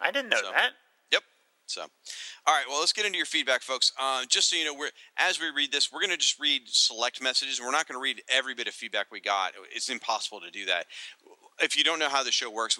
[0.00, 0.72] I didn't know So- that.
[1.10, 1.22] Yep.
[1.66, 2.64] So, all right.
[2.68, 3.92] Well, let's get into your feedback, folks.
[3.98, 6.62] Uh, just so you know, we're as we read this, we're going to just read
[6.66, 7.60] select messages.
[7.60, 9.52] We're not going to read every bit of feedback we got.
[9.74, 10.86] It's impossible to do that.
[11.60, 12.78] If you don't know how the show works,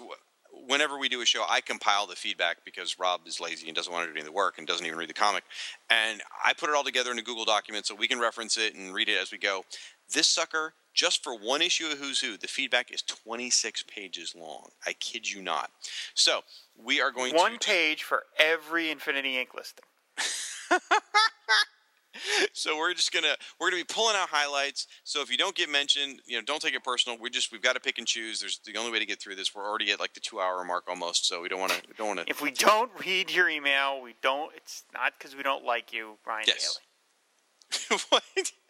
[0.67, 3.91] whenever we do a show, I compile the feedback because Rob is lazy and doesn't
[3.91, 5.43] want to do any of the work and doesn't even read the comic,
[5.89, 8.75] and I put it all together in a Google document so we can reference it
[8.75, 9.63] and read it as we go.
[10.13, 14.69] This sucker, just for one issue of Who's Who, the feedback is 26 pages long.
[14.85, 15.71] I kid you not.
[16.13, 16.41] So
[16.83, 19.85] we are going One to One page for every Infinity Inc listing.
[22.53, 24.87] so we're just gonna we're gonna be pulling out highlights.
[25.03, 27.17] So if you don't get mentioned, you know, don't take it personal.
[27.19, 28.39] We just we've got to pick and choose.
[28.39, 29.53] There's the only way to get through this.
[29.55, 32.07] We're already at like the two hour mark almost, so we don't want to don't
[32.07, 32.25] want to.
[32.29, 34.51] If we don't read your email, we don't.
[34.55, 36.73] It's not because we don't like you, Ryan Yes.
[36.73, 36.85] Daly.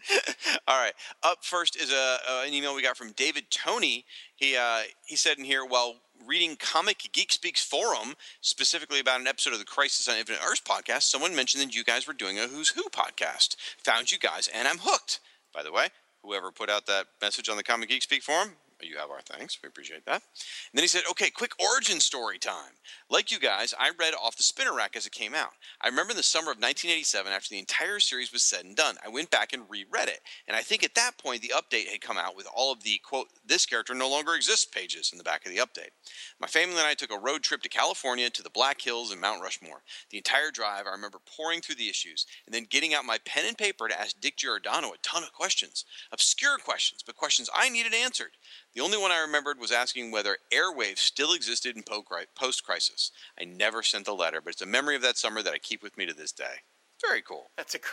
[0.67, 0.93] All right.
[1.23, 4.05] Up first is a, uh, an email we got from David Tony.
[4.35, 5.95] He uh, he said in here while
[6.27, 10.61] reading Comic Geek Speaks forum specifically about an episode of the Crisis on Infinite Earths
[10.61, 13.55] podcast, someone mentioned that you guys were doing a Who's Who podcast.
[13.83, 15.19] Found you guys, and I'm hooked.
[15.53, 15.87] By the way,
[16.23, 18.51] whoever put out that message on the Comic Geek Speak forum,
[18.85, 19.57] you have our thanks.
[19.61, 20.21] We appreciate that.
[20.23, 22.73] And then he said, okay, quick origin story time.
[23.09, 25.51] Like you guys, I read off the spinner rack as it came out.
[25.81, 28.95] I remember in the summer of 1987, after the entire series was said and done,
[29.05, 30.21] I went back and reread it.
[30.47, 32.99] And I think at that point, the update had come out with all of the,
[33.03, 35.91] quote, this character no longer exists pages in the back of the update.
[36.39, 39.21] My family and I took a road trip to California to the Black Hills and
[39.21, 39.83] Mount Rushmore.
[40.09, 43.45] The entire drive, I remember pouring through the issues and then getting out my pen
[43.47, 45.85] and paper to ask Dick Giordano a ton of questions.
[46.11, 48.31] Obscure questions, but questions I needed answered.
[48.73, 53.11] The only one I remembered was asking whether airwaves still existed in post crisis.
[53.39, 55.83] I never sent the letter, but it's a memory of that summer that I keep
[55.83, 56.63] with me to this day.
[57.01, 57.51] Very cool.
[57.57, 57.91] That's a great.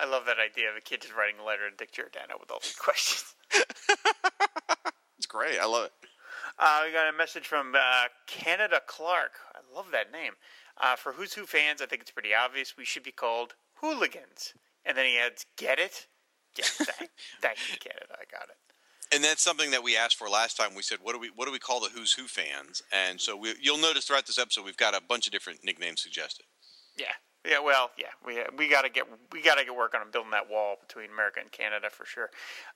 [0.00, 2.50] I love that idea of a kid just writing a letter to Dick Giordano with
[2.50, 3.34] all these questions.
[5.22, 5.56] It's great.
[5.60, 5.92] I love it.
[6.58, 9.30] Uh, we got a message from uh, Canada Clark.
[9.54, 10.32] I love that name.
[10.76, 14.52] Uh, for Who's Who fans, I think it's pretty obvious we should be called hooligans.
[14.84, 16.08] And then he adds, "Get it?
[16.58, 17.10] Yeah, thank,
[17.40, 18.14] thank you, Canada.
[18.14, 18.71] I got it."
[19.12, 20.74] And that's something that we asked for last time.
[20.74, 23.36] We said, "What do we what do we call the Who's Who fans?" And so
[23.36, 26.46] we, you'll notice throughout this episode, we've got a bunch of different nicknames suggested.
[26.96, 27.12] Yeah,
[27.48, 27.58] yeah.
[27.60, 28.06] Well, yeah.
[28.24, 31.10] We we got to get we got to get working on building that wall between
[31.10, 32.30] America and Canada for sure.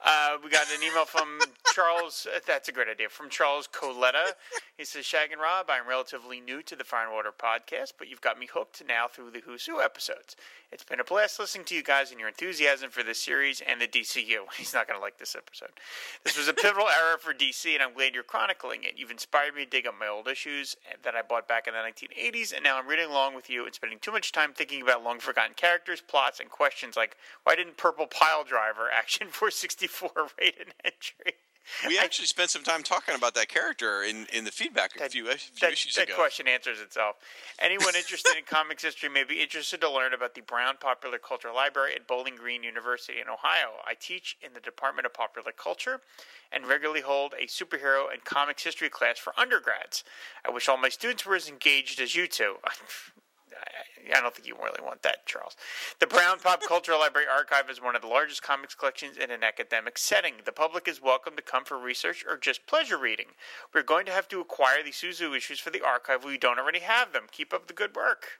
[0.05, 1.38] Uh, we got an email from
[1.74, 2.26] Charles.
[2.34, 3.09] uh, That's a great idea.
[3.09, 4.32] From Charles Coletta.
[4.76, 8.09] He says, "Shag and Rob, I'm relatively new to the Fire and Water podcast, but
[8.09, 10.36] you've got me hooked now through the Who's Who episodes.
[10.70, 13.80] It's been a blast listening to you guys and your enthusiasm for this series and
[13.80, 14.40] the DCU.
[14.59, 15.70] He's not going to like this episode.
[16.24, 18.94] This was a pivotal era for DC, and I'm glad you're chronicling it.
[18.97, 21.78] You've inspired me to dig up my old issues that I bought back in the
[21.80, 25.05] 1980s, and now I'm reading along with you and spending too much time thinking about
[25.05, 30.11] long forgotten characters, plots, and questions like why didn't Purple Pile Driver Action 464
[30.41, 31.35] rate an entry?
[31.87, 35.28] We actually spent some time talking about that character in, in the feedback a few,
[35.28, 36.15] a few that, issues that ago.
[36.15, 37.16] question answers itself.
[37.61, 41.53] Anyone interested in comics history may be interested to learn about the Brown Popular Culture
[41.53, 43.81] Library at Bowling Green University in Ohio.
[43.87, 46.01] I teach in the Department of Popular Culture
[46.53, 50.05] and regularly hold a superhero and comics history class for undergrads.
[50.47, 52.57] I wish all my students were as engaged as you two.
[54.15, 55.57] I don't think you really want that, Charles.
[55.99, 59.43] The Brown Pop Culture Library Archive is one of the largest comics collections in an
[59.43, 60.35] academic setting.
[60.45, 63.27] The public is welcome to come for research or just pleasure reading.
[63.74, 66.24] We're going to have to acquire the Suzu issues for the archive.
[66.24, 67.24] We don't already have them.
[67.33, 68.39] Keep up the good work.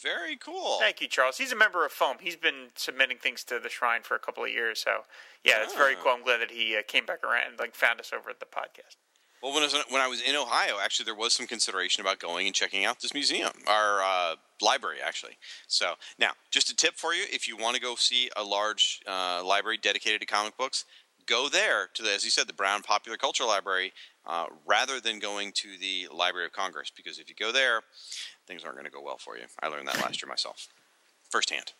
[0.00, 0.78] Very cool.
[0.80, 1.38] Thank you, Charles.
[1.38, 2.16] He's a member of Foam.
[2.20, 5.02] He's been submitting things to the Shrine for a couple of years, so
[5.44, 6.02] yeah, that's very Ah.
[6.02, 6.12] cool.
[6.12, 8.46] I'm glad that he uh, came back around and like found us over at the
[8.46, 8.96] podcast.
[9.42, 12.20] Well, when I, was, when I was in Ohio, actually, there was some consideration about
[12.20, 15.36] going and checking out this museum, our uh, library, actually.
[15.66, 19.00] So, now, just a tip for you if you want to go see a large
[19.04, 20.84] uh, library dedicated to comic books,
[21.26, 23.92] go there to, the, as you said, the Brown Popular Culture Library
[24.26, 27.80] uh, rather than going to the Library of Congress, because if you go there,
[28.46, 29.44] things aren't going to go well for you.
[29.60, 30.68] I learned that last year myself,
[31.30, 31.72] firsthand.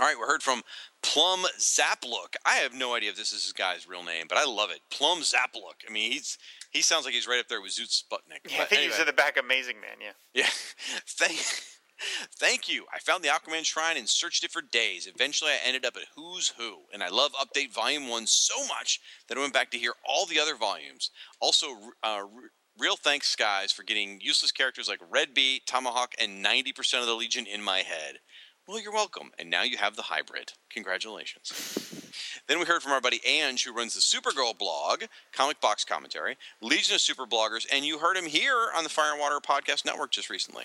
[0.00, 0.62] All right, we heard from
[1.02, 2.34] Plum Zaplook.
[2.44, 4.80] I have no idea if this is this guy's real name, but I love it.
[4.90, 5.86] Plum Zaplook.
[5.88, 6.36] I mean, he's
[6.70, 8.50] he sounds like he's right up there with Zoot Sputnik.
[8.50, 8.90] Yeah, I think anyway.
[8.90, 9.98] he's in the back of Amazing Man.
[10.00, 10.42] Yeah.
[10.42, 10.48] Yeah.
[11.06, 11.38] Thank,
[12.38, 12.86] thank you.
[12.92, 15.06] I found the Aquaman Shrine and searched it for days.
[15.06, 19.00] Eventually, I ended up at Who's Who, and I love Update Volume 1 so much
[19.28, 21.10] that I went back to hear all the other volumes.
[21.40, 21.68] Also,
[22.02, 22.28] uh, r-
[22.78, 27.14] real thanks, guys, for getting useless characters like Red Bee, Tomahawk, and 90% of the
[27.14, 28.18] Legion in my head.
[28.66, 29.30] Well, you're welcome.
[29.38, 30.54] And now you have the hybrid.
[30.70, 31.52] Congratulations.
[32.48, 36.36] Then we heard from our buddy Ange, who runs the Supergirl blog, Comic Box Commentary,
[36.62, 39.84] Legion of Super Bloggers, and you heard him here on the Fire and Water Podcast
[39.84, 40.64] Network just recently.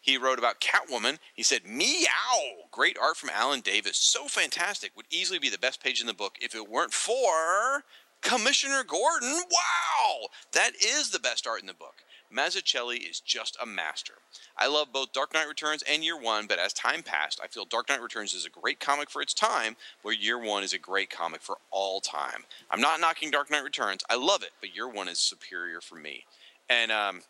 [0.00, 1.18] He wrote about Catwoman.
[1.34, 2.66] He said, Meow!
[2.70, 3.96] Great art from Alan Davis.
[3.96, 4.92] So fantastic.
[4.96, 7.84] Would easily be the best page in the book if it weren't for
[8.20, 9.42] Commissioner Gordon.
[9.50, 10.28] Wow!
[10.52, 11.96] That is the best art in the book.
[12.34, 14.14] Mazzucchelli is just a master.
[14.56, 17.64] I love both Dark Knight Returns and Year One, but as time passed, I feel
[17.64, 20.78] Dark Knight Returns is a great comic for its time, where Year One is a
[20.78, 22.44] great comic for all time.
[22.70, 24.02] I'm not knocking Dark Knight Returns.
[24.10, 26.24] I love it, but Year One is superior for me.
[26.68, 27.22] And um,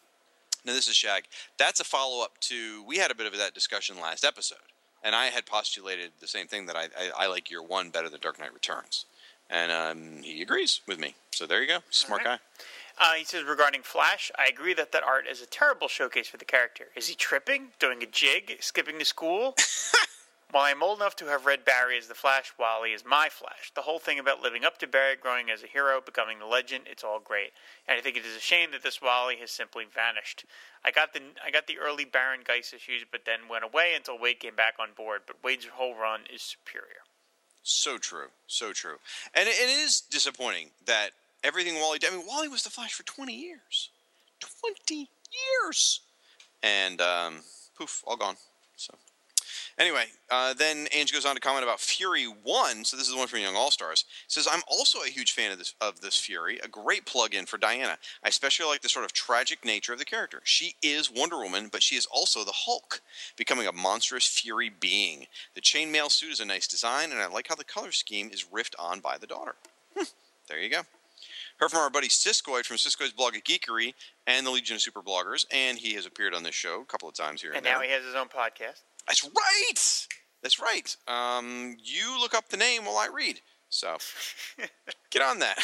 [0.64, 1.24] now this is Shag.
[1.58, 4.58] That's a follow up to we had a bit of that discussion last episode,
[5.02, 8.08] and I had postulated the same thing that I, I, I like Year One better
[8.08, 9.06] than Dark Knight Returns,
[9.50, 11.14] and um, he agrees with me.
[11.30, 12.38] So there you go, smart guy.
[12.98, 16.36] Uh, he says regarding Flash, I agree that that art is a terrible showcase for
[16.36, 16.86] the character.
[16.94, 19.56] Is he tripping, doing a jig, skipping to school?
[20.54, 23.72] While I'm old enough to have read Barry as the Flash, Wally is my Flash.
[23.74, 26.84] The whole thing about living up to Barry, growing as a hero, becoming the legend,
[26.86, 27.50] it's all great.
[27.88, 30.44] And I think it is a shame that this Wally has simply vanished.
[30.84, 34.16] I got the I got the early Baron Guice issues, but then went away until
[34.16, 35.22] Waid came back on board.
[35.26, 37.02] But Waid's whole run is superior.
[37.64, 38.98] So true, so true,
[39.34, 41.10] and it, it is disappointing that
[41.44, 42.12] everything Wally did.
[42.12, 43.90] I mean, Wally was the Flash for twenty years,
[44.40, 45.08] twenty
[45.62, 46.00] years,
[46.62, 47.34] and um,
[47.78, 48.36] poof, all gone.
[48.76, 48.94] So
[49.78, 52.84] anyway, uh, then Ange goes on to comment about Fury One.
[52.84, 54.04] So this is the one from Young All Stars.
[54.26, 56.58] Says I'm also a huge fan of this of this Fury.
[56.64, 57.98] A great plug-in for Diana.
[58.24, 60.40] I especially like the sort of tragic nature of the character.
[60.44, 63.00] She is Wonder Woman, but she is also the Hulk,
[63.36, 65.26] becoming a monstrous Fury being.
[65.54, 68.46] The chainmail suit is a nice design, and I like how the color scheme is
[68.52, 69.54] riffed on by the daughter.
[69.96, 70.04] Hmm,
[70.48, 70.80] there you go.
[71.60, 73.94] Heard from our buddy Siskoid from Siskoid's blog at Geekery
[74.26, 77.08] and the Legion of Super Bloggers, and he has appeared on this show a couple
[77.08, 77.74] of times here and, And there.
[77.74, 78.80] now he has his own podcast.
[79.06, 80.06] That's right.
[80.42, 80.96] That's right.
[81.06, 83.40] Um, you look up the name while I read.
[83.70, 83.96] So
[85.10, 85.58] get on that.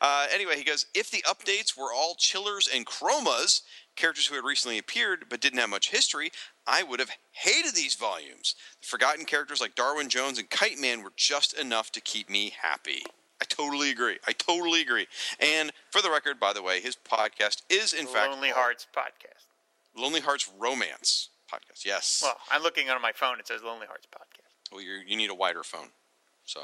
[0.00, 3.62] Uh, anyway, he goes, if the updates were all chillers and chromas,
[3.96, 6.30] characters who had recently appeared but didn't have much history,
[6.66, 8.54] I would have hated these volumes.
[8.82, 13.02] Forgotten characters like Darwin Jones and Kite Man were just enough to keep me happy.
[13.50, 14.18] I totally agree.
[14.26, 15.06] I totally agree.
[15.40, 19.46] And for the record, by the way, his podcast is in fact Lonely Hearts podcast.
[19.96, 21.84] Lonely Hearts Romance podcast.
[21.84, 22.20] Yes.
[22.22, 23.38] Well, I'm looking on my phone.
[23.38, 24.72] It says Lonely Hearts podcast.
[24.72, 25.88] Well, you you need a wider phone,
[26.44, 26.60] so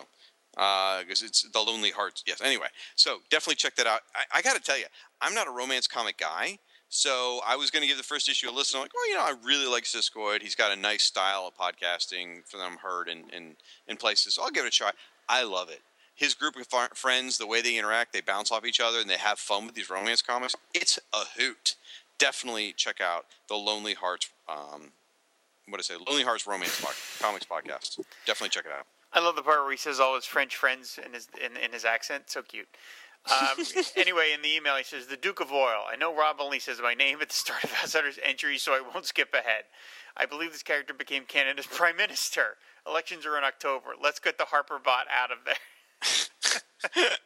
[0.57, 2.23] uh, because it's the Lonely Hearts.
[2.27, 2.41] Yes.
[2.43, 2.67] Anyway,
[2.97, 4.01] so definitely check that out.
[4.15, 4.87] I, I got to tell you,
[5.21, 6.59] I'm not a romance comic guy,
[6.89, 8.77] so I was going to give the first issue a listen.
[8.77, 10.43] I'm like, well, you know, I really like Siskoid.
[10.43, 13.57] He's got a nice style of podcasting for them heard in in,
[13.89, 14.35] in places.
[14.35, 14.91] So I'll give it a try.
[15.29, 15.81] I love it.
[16.15, 19.11] His group of fr- friends, the way they interact, they bounce off each other, and
[19.11, 20.55] they have fun with these romance comics.
[20.73, 21.75] It's a hoot.
[22.19, 24.31] Definitely check out the Lonely Hearts.
[24.49, 24.93] Um,
[25.69, 26.05] what did I say?
[26.07, 27.99] Lonely Hearts Romance pod- Comics podcast.
[28.27, 28.87] Definitely check it out.
[29.13, 31.73] I love the part where he says all his French friends in his in, in
[31.73, 32.25] his accent.
[32.27, 32.69] So cute.
[33.31, 33.65] Um,
[33.97, 35.85] anyway, in the email, he says, The Duke of Oil.
[35.91, 38.83] I know Rob only says my name at the start of Outsider's entry, so I
[38.93, 39.65] won't skip ahead.
[40.17, 42.57] I believe this character became Canada's Prime Minister.
[42.87, 43.91] Elections are in October.
[44.01, 45.55] Let's get the Harper bot out of there.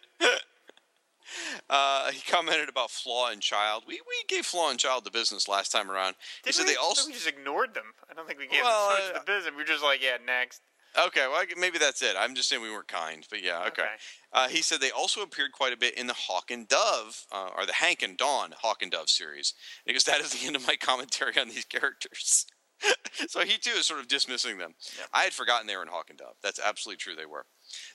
[1.71, 3.85] Uh, he commented about Flaw and Child.
[3.87, 6.15] We, we gave Flaw and Child the business last time around.
[6.45, 6.73] He said we?
[6.73, 7.07] they also.
[7.07, 7.85] we just ignored them.
[8.11, 9.53] I don't think we gave Well, them so much the business.
[9.53, 10.63] We were just like, yeah, next.
[10.99, 12.17] Okay, well, maybe that's it.
[12.19, 13.83] I'm just saying we weren't kind, but yeah, okay.
[13.83, 13.89] Okay.
[14.33, 17.51] Uh, he said they also appeared quite a bit in the Hawk and Dove, uh,
[17.57, 19.53] or the Hank and Dawn Hawk and Dove series.
[19.87, 22.47] Because that is the end of my commentary on these characters.
[23.29, 24.75] so he too is sort of dismissing them.
[25.13, 26.37] I had forgotten they were in Hawk and Dove.
[26.43, 27.15] That's absolutely true.
[27.15, 27.47] They were.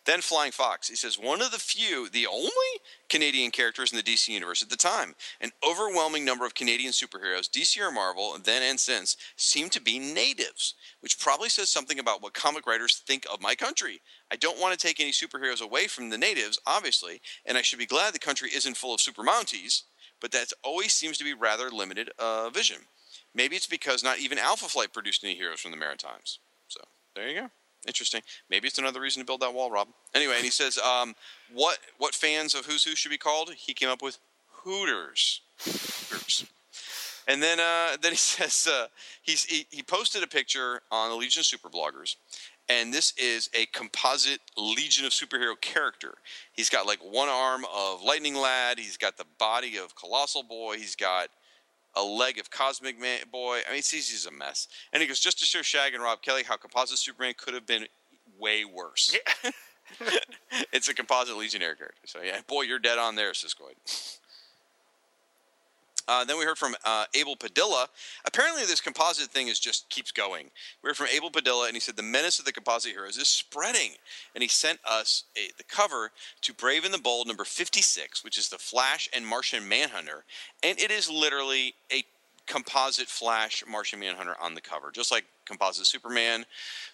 [0.06, 0.90] Then Flying Fox.
[0.90, 2.50] He says one of the few, the only
[3.10, 5.16] Canadian characters in the DC universe at the time.
[5.42, 10.00] An overwhelming number of Canadian superheroes, DC or Marvel, then and since, seem to be
[10.00, 14.02] natives, which probably says something about what comic writers think of my country.
[14.32, 17.80] I don't want to take any superheroes away from the natives, obviously, and I should
[17.80, 19.84] be glad the country isn't full of super mounties,
[20.20, 22.78] but that always seems to be rather limited uh, vision.
[23.36, 26.40] Maybe it's because not even Alpha Flight produced any heroes from the Maritimes.
[26.68, 26.82] So
[27.16, 27.50] there you go.
[27.88, 28.22] Interesting.
[28.50, 29.90] Maybe it's another reason to build that wall, Rob.
[30.14, 31.16] Anyway, and he says, um,
[31.52, 33.54] what what fans of Who's Who should be called?
[33.56, 34.20] He came up with
[34.64, 35.42] Hooters.
[35.60, 36.46] Hooters.
[37.28, 38.88] And then uh, then he says uh,
[39.22, 42.16] he, he posted a picture on the Legion of Super Bloggers,
[42.70, 46.16] and this is a composite Legion of superhero character.
[46.54, 48.80] He's got like one arm of Lightning Lad.
[48.80, 50.78] He's got the body of Colossal Boy.
[50.78, 51.28] He's got
[51.96, 53.60] a leg of Cosmic Man Boy.
[53.68, 54.68] I mean, he's a mess.
[54.92, 57.66] And he goes just to show Shag and Rob Kelly how composite Superman could have
[57.66, 57.88] been
[58.40, 59.16] way worse.
[60.74, 62.02] it's a composite Legionnaire character.
[62.06, 64.20] So yeah, boy, you're dead on there, Siskoid.
[66.08, 67.88] Uh, then we heard from uh, Abel Padilla.
[68.26, 70.50] Apparently, this composite thing is just keeps going.
[70.84, 73.28] We heard from Abel Padilla, and he said the menace of the composite heroes is
[73.28, 73.92] spreading.
[74.36, 76.12] And he sent us a, the cover
[76.42, 80.26] to Brave and the Bold number 56, which is the Flash and Martian Manhunter,
[80.64, 82.04] and it is literally a
[82.48, 86.46] composite Flash Martian Manhunter on the cover, just like composite Superman,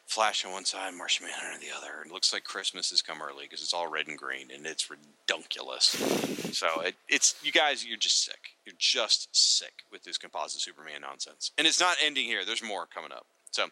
[0.06, 2.04] Flash on one side, Martian Manhunter on the other.
[2.06, 4.90] It looks like Christmas has come early because it's all red and green, and it's
[4.90, 5.90] redunculous.
[6.58, 8.56] So it, it's you guys, you're just sick.
[8.66, 12.46] You're just sick with this composite Superman nonsense, and it's not ending here.
[12.46, 13.26] There's more coming up.
[13.52, 13.64] So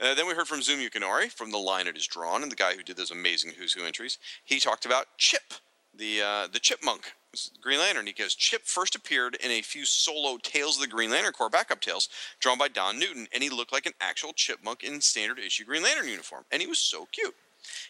[0.00, 2.56] uh, then we heard from Xum Yukinori from the line it is drawn, and the
[2.56, 4.18] guy who did those amazing Who's Who entries.
[4.44, 5.54] He talked about Chip,
[5.98, 7.12] the uh, the Chipmunk,
[7.60, 8.06] Green Lantern.
[8.06, 11.50] He goes, Chip first appeared in a few solo Tales of the Green Lantern Corps
[11.50, 12.08] backup tales
[12.40, 15.82] drawn by Don Newton, and he looked like an actual chipmunk in standard issue Green
[15.82, 17.34] Lantern uniform, and he was so cute.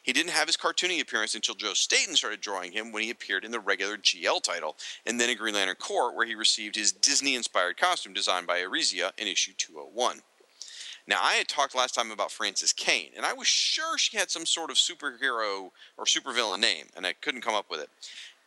[0.02, 3.44] He didn't have his cartoony appearance until Joe Staton started drawing him when he appeared
[3.44, 6.92] in the regular GL title, and then in Green Lantern Corps, where he received his
[6.92, 10.22] Disney inspired costume designed by Arisia in issue 201.
[11.08, 14.30] Now, I had talked last time about Frances Kane, and I was sure she had
[14.30, 17.90] some sort of superhero or supervillain name, and I couldn't come up with it.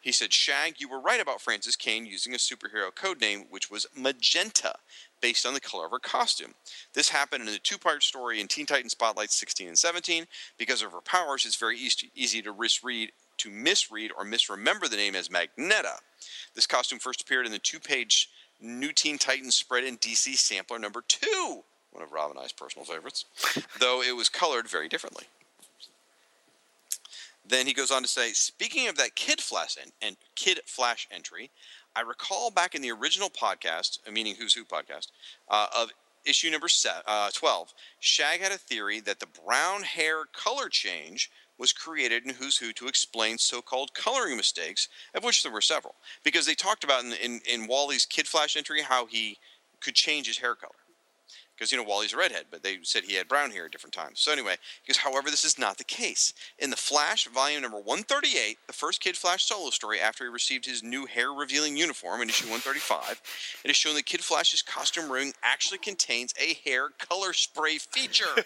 [0.02, 3.70] He said, Shag, you were right about Frances Kane using a superhero code name, which
[3.70, 4.76] was Magenta,
[5.22, 6.54] based on the color of her costume.
[6.94, 10.26] This happened in a two part story in Teen Titans Spotlight 16 and 17.
[10.58, 15.16] Because of her powers, it's very easy, to misread, to misread or misremember the name
[15.16, 15.98] as Magneta.
[16.56, 18.30] This costume first appeared in the two page
[18.62, 22.86] New Teen Titans spread in DC Sampler number two, one of Rob and I's personal
[22.86, 23.26] favorites,
[23.80, 25.26] though it was colored very differently.
[27.48, 31.08] Then he goes on to say, speaking of that Kid Flash en- and Kid Flash
[31.12, 31.50] entry,
[31.96, 35.08] I recall back in the original podcast, uh, meaning Who's Who podcast,
[35.50, 35.92] uh, of
[36.26, 41.32] issue number se- uh, 12, Shag had a theory that the brown hair color change
[41.58, 45.96] was created in Who's Who to explain so-called coloring mistakes, of which there were several,
[46.24, 49.38] because they talked about in, in, in Wally's Kid Flash entry how he
[49.82, 50.79] could change his hair color
[51.60, 53.94] because you know Wally's a redhead, but they said he had brown hair at different
[53.94, 54.22] times.
[54.22, 54.56] So anyway,
[54.88, 56.34] goes, however, this is not the case.
[56.58, 60.66] In the Flash, volume number 138, the first Kid Flash solo story after he received
[60.66, 63.22] his new hair-revealing uniform in issue 135,
[63.66, 68.44] it is shown that Kid Flash's costume ring actually contains a hair color spray feature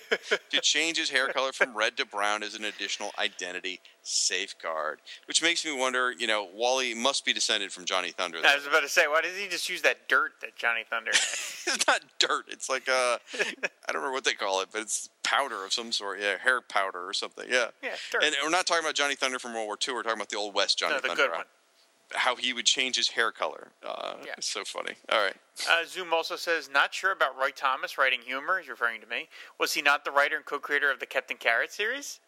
[0.50, 5.00] to change his hair color from red to brown as an additional identity safeguard.
[5.28, 8.40] Which makes me wonder, you know, Wally must be descended from Johnny Thunder.
[8.46, 11.12] I was about to say, why doesn't he just use that dirt that Johnny Thunder
[11.12, 12.46] it's not dirt.
[12.50, 13.46] It's like uh, I
[13.92, 16.20] don't remember what they call it, but it's powder of some sort.
[16.20, 17.46] Yeah, hair powder or something.
[17.50, 17.68] Yeah.
[17.82, 18.24] Yeah, dirt.
[18.24, 19.96] And we're not talking about Johnny Thunder from World War II.
[19.96, 21.24] We're talking about the old West Johnny No, the Thunder.
[21.24, 21.46] good one.
[22.16, 23.70] How he would change his hair color.
[23.84, 24.34] Uh, Yeah.
[24.38, 24.94] It's so funny.
[25.12, 25.34] All right.
[25.68, 29.30] Uh, Xum also says, not sure about Roy Thomas writing humor, he's referring to me.
[29.60, 32.20] Was he not the writer and co creator of the Captain Carrot series?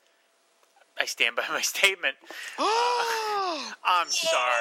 [1.00, 2.16] I stand by my statement.
[2.60, 4.54] I'm sorry.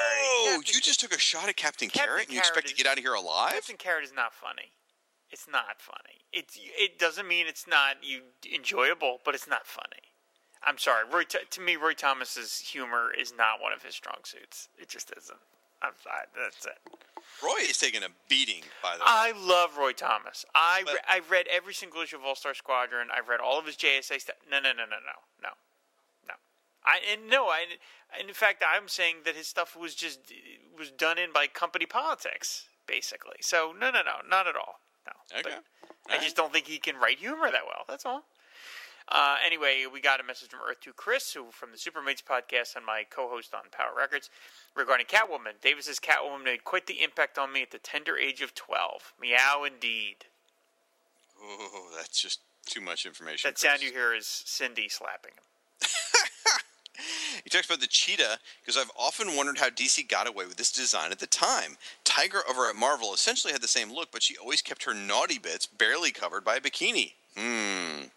[0.47, 2.97] Oh, you just took a shot at Captain, Carrot and you expect to get out
[2.97, 3.53] of here alive?
[3.53, 4.71] Captain Carrot is not funny.
[5.31, 6.21] It's not funny.
[6.31, 8.21] It's it doesn't mean it's not you
[8.53, 10.13] enjoyable, but it's not funny.
[10.63, 11.23] I'm sorry, Roy.
[11.23, 14.69] Th- to me, Roy Thomas's humor is not one of his strong suits.
[14.79, 15.39] It just isn't.
[15.81, 16.25] I'm sorry.
[16.35, 16.77] That's it.
[17.43, 19.05] Roy is taking a beating, by the way.
[19.07, 20.45] I love Roy Thomas.
[20.55, 23.09] I re- I've read every single issue of All Star Squadron.
[23.15, 24.37] I've read all of his JSA stuff.
[24.49, 25.49] No, no, no, no, no, no.
[26.85, 27.65] I and no, I.
[28.19, 30.19] In fact, I'm saying that his stuff was just
[30.77, 33.37] was done in by company politics, basically.
[33.41, 34.79] So no, no, no, not at all.
[35.05, 35.39] No.
[35.39, 35.57] Okay.
[36.09, 37.83] I just don't think he can write humor that well.
[37.87, 38.23] That's all.
[39.07, 42.75] Uh, anyway, we got a message from Earth to Chris, who from the Supermates podcast
[42.75, 44.31] and my co-host on Power Records,
[44.75, 45.61] regarding Catwoman.
[45.61, 49.13] Davis's Catwoman made quite the impact on me at the tender age of twelve.
[49.21, 50.25] Meow, indeed.
[51.39, 53.47] Oh, that's just too much information.
[53.47, 55.43] That sound you hear is Cindy slapping him.
[57.43, 60.71] He talks about the cheetah because I've often wondered how DC got away with this
[60.71, 61.77] design at the time.
[62.03, 65.37] Tigra over at Marvel essentially had the same look, but she always kept her naughty
[65.37, 67.13] bits barely covered by a bikini.
[67.37, 68.07] Hmm.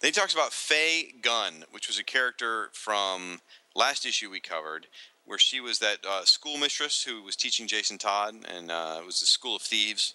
[0.00, 3.40] Then he talks about Faye Gunn, which was a character from
[3.74, 4.86] last issue we covered,
[5.24, 9.06] where she was that uh, school mistress who was teaching Jason Todd, and uh, it
[9.06, 10.14] was the School of Thieves.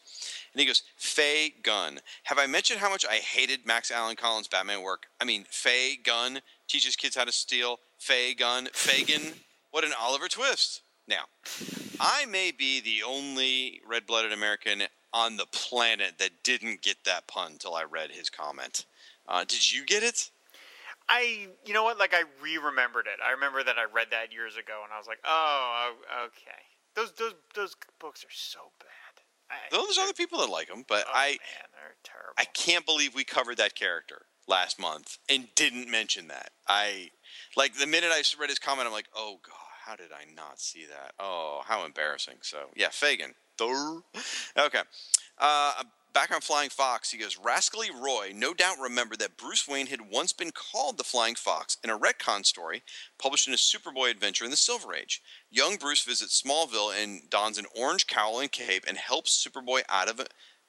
[0.53, 1.99] And he goes, Faye Gunn.
[2.23, 5.07] Have I mentioned how much I hated Max Allan Collins' Batman work?
[5.21, 7.79] I mean, Faye Gunn teaches kids how to steal.
[7.97, 8.67] Faye Gunn.
[8.73, 9.33] Fagin.
[9.71, 10.81] what an Oliver twist.
[11.07, 11.25] Now,
[11.99, 14.83] I may be the only red blooded American
[15.13, 18.85] on the planet that didn't get that pun until I read his comment.
[19.27, 20.31] Uh, did you get it?
[21.09, 21.99] I, you know what?
[21.99, 23.19] Like I re-remembered it.
[23.25, 25.93] I remember that I read that years ago, and I was like, oh,
[26.25, 26.61] okay.
[26.95, 29.23] Those those those books are so bad.
[29.49, 32.33] I, There's other people that like them, but oh, I man, they're terrible.
[32.37, 36.51] I can't believe we covered that character last month and didn't mention that.
[36.67, 37.11] I
[37.55, 39.55] like the minute I read his comment, I'm like, oh god,
[39.85, 41.13] how did I not see that?
[41.19, 42.37] Oh, how embarrassing.
[42.41, 43.33] So yeah, Fagin.
[44.57, 44.81] Okay.
[45.37, 45.83] Uh,
[46.13, 50.11] back on Flying Fox, he goes, Rascally Roy no doubt remembered that Bruce Wayne had
[50.11, 52.83] once been called the Flying Fox in a retcon story
[53.19, 55.21] published in a Superboy adventure in the Silver Age.
[55.51, 60.09] Young Bruce visits Smallville and dons an orange cowl and cape and helps Superboy out
[60.09, 60.19] of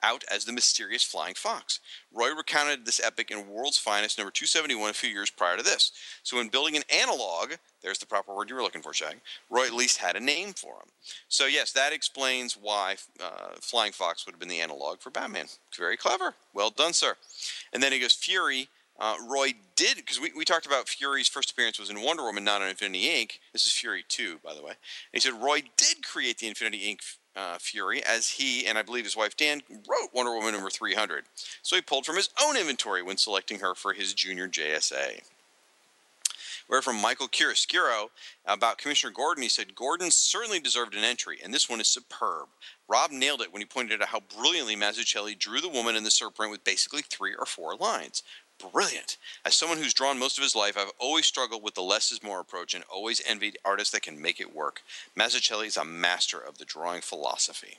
[0.04, 1.80] out as the mysterious Flying Fox.
[2.12, 5.92] Roy recounted this epic in World's Finest number 271 a few years prior to this.
[6.22, 7.52] So in building an analog,
[7.82, 9.20] there's the proper word you were looking for, Shag,
[9.50, 10.88] Roy at least had a name for him.
[11.28, 15.46] So yes, that explains why uh, Flying Fox would have been the analog for Batman.
[15.76, 16.34] Very clever.
[16.52, 17.14] Well done, sir.
[17.72, 18.68] And then he goes, Fury.
[18.96, 22.44] Uh, Roy did, because we, we talked about Fury's first appearance was in Wonder Woman,
[22.44, 23.32] not in Infinity Inc.
[23.52, 24.70] This is Fury 2, by the way.
[24.70, 24.76] And
[25.12, 27.00] he said Roy did create the Infinity Inc.
[27.36, 31.24] Uh, Fury as he and I believe his wife Dann wrote Wonder Woman number 300.
[31.62, 35.20] So he pulled from his own inventory when selecting her for his junior JSA.
[36.66, 38.08] Where from Michael Chiaroscuro
[38.46, 42.48] about Commissioner Gordon, he said Gordon certainly deserved an entry, and this one is superb.
[42.88, 46.10] Rob nailed it when he pointed out how brilliantly Mazzucchelli drew the woman in the
[46.10, 48.22] serpent with basically three or four lines.
[48.72, 49.16] Brilliant.
[49.44, 52.22] As someone who's drawn most of his life, I've always struggled with the less is
[52.22, 54.82] more approach and always envied artists that can make it work.
[55.18, 57.78] Mazzucchelli is a master of the drawing philosophy.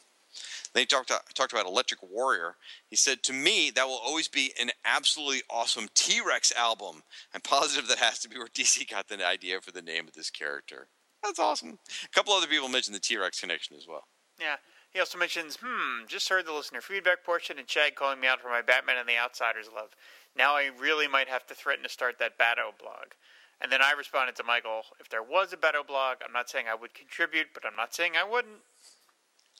[0.73, 2.57] Then he talked, talked about Electric Warrior.
[2.89, 7.03] He said, To me, that will always be an absolutely awesome T Rex album.
[7.33, 10.13] I'm positive that has to be where DC got the idea for the name of
[10.13, 10.87] this character.
[11.23, 11.79] That's awesome.
[12.03, 14.03] A couple other people mentioned the T Rex connection as well.
[14.39, 14.57] Yeah.
[14.91, 18.39] He also mentions, hmm, just heard the listener feedback portion and Chad calling me out
[18.39, 19.89] for my Batman and the Outsiders love.
[20.37, 23.13] Now I really might have to threaten to start that Batto blog.
[23.61, 26.65] And then I responded to Michael, if there was a Batto blog, I'm not saying
[26.69, 28.59] I would contribute, but I'm not saying I wouldn't.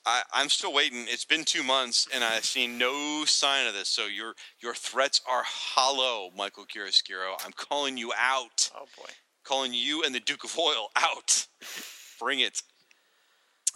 [0.04, 1.06] I, I'm still waiting.
[1.08, 3.88] It's been two months, and I've seen no sign of this.
[3.88, 7.34] So your your threats are hollow, Michael Chiaroscuro.
[7.44, 8.70] I'm calling you out.
[8.76, 9.10] Oh boy,
[9.42, 11.46] calling you and the Duke of Oil out.
[12.20, 12.62] Bring it.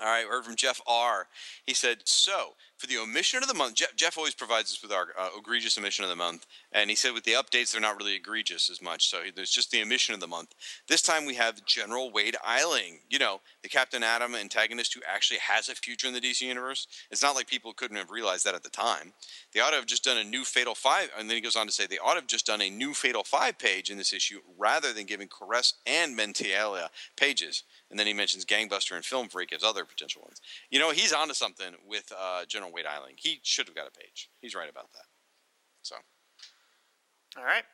[0.00, 1.26] All right, we heard from Jeff R.
[1.66, 4.90] He said, So, for the omission of the month, Jeff, Jeff always provides us with
[4.90, 7.98] our uh, egregious omission of the month, and he said with the updates they're not
[7.98, 9.10] really egregious as much.
[9.10, 10.54] So there's just the omission of the month.
[10.88, 15.40] This time we have General Wade Eiling, you know, the Captain Atom antagonist who actually
[15.40, 16.86] has a future in the DC universe.
[17.10, 19.12] It's not like people couldn't have realized that at the time.
[19.52, 21.66] They ought to have just done a new Fatal Five, and then he goes on
[21.66, 24.14] to say they ought to have just done a new Fatal Five page in this
[24.14, 27.62] issue rather than giving Caress and Mentialia pages.
[27.90, 30.40] And then he mentions Gangbuster and Film Freak as other potential ones.
[30.70, 33.14] You know, he's onto something with uh, General Wade Eiling.
[33.16, 34.30] He should have got a page.
[34.40, 35.06] He's right about that.
[35.82, 35.96] So,
[37.36, 37.64] All right.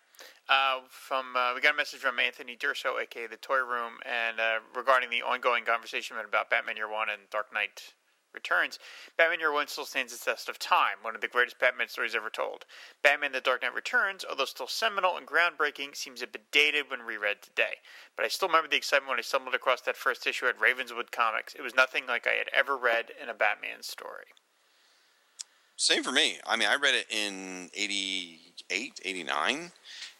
[0.48, 4.40] Uh, from uh, we got a message from Anthony Durso, aka the Toy Room, and
[4.40, 7.94] uh, regarding the ongoing conversation about Batman Year One and Dark Knight
[8.32, 8.78] Returns,
[9.18, 12.14] Batman Year One still stands the test of time, one of the greatest Batman stories
[12.14, 12.64] ever told.
[13.02, 17.01] Batman The Dark Knight Returns, although still seminal and groundbreaking, seems a bit dated when
[17.01, 17.77] reread today.
[18.16, 21.12] But I still remember the excitement when I stumbled across that first issue at Ravenswood
[21.12, 21.55] Comics.
[21.55, 24.27] It was nothing like I had ever read in a Batman story.
[25.77, 26.39] Same for me.
[26.47, 29.70] I mean, I read it in 88, 89.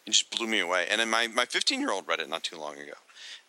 [0.05, 0.87] It just blew me away.
[0.89, 2.93] And then my, my 15 year old read it not too long ago.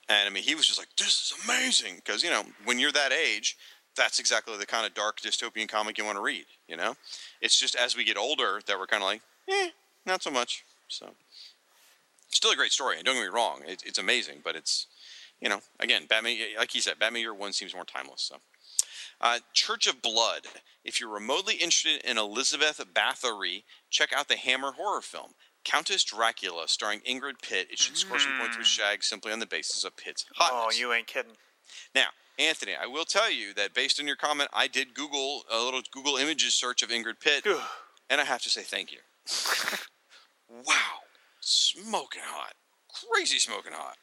[0.09, 1.97] And I mean, he was just like, this is amazing.
[1.97, 3.57] Because, you know, when you're that age,
[3.95, 6.95] that's exactly the kind of dark dystopian comic you want to read, you know?
[7.43, 9.71] It's just as we get older that we're kind of like, eh,
[10.07, 10.65] not so much.
[10.89, 11.11] So,
[12.29, 12.97] still a great story.
[12.97, 14.87] And don't get me wrong, it, it's amazing, but it's,
[15.41, 18.23] you know, again, Batman, like he said, Batman Year One seems more timeless.
[18.23, 18.37] So,
[19.21, 20.43] uh, Church of Blood.
[20.85, 25.33] If you're remotely interested in Elizabeth Bathory, check out the Hammer horror film.
[25.65, 27.69] Countess Dracula, starring Ingrid Pitt.
[27.71, 30.77] It should score some points with Shag simply on the basis of Pitt's hotness.
[30.77, 31.33] Oh, you ain't kidding.
[31.95, 32.07] Now,
[32.39, 35.83] Anthony, I will tell you that based on your comment, I did Google a little
[35.91, 37.45] Google Images search of Ingrid Pitt,
[38.09, 38.99] and I have to say thank you.
[40.67, 41.01] wow,
[41.41, 42.55] smoking hot,
[43.13, 43.97] crazy smoking hot.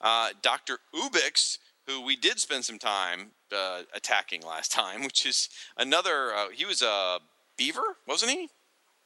[0.00, 0.80] Uh, Dr.
[0.94, 6.34] Ubix, who we did spend some time uh, attacking last time, which is another.
[6.34, 7.18] Uh, he was a
[7.56, 8.48] beaver, wasn't he?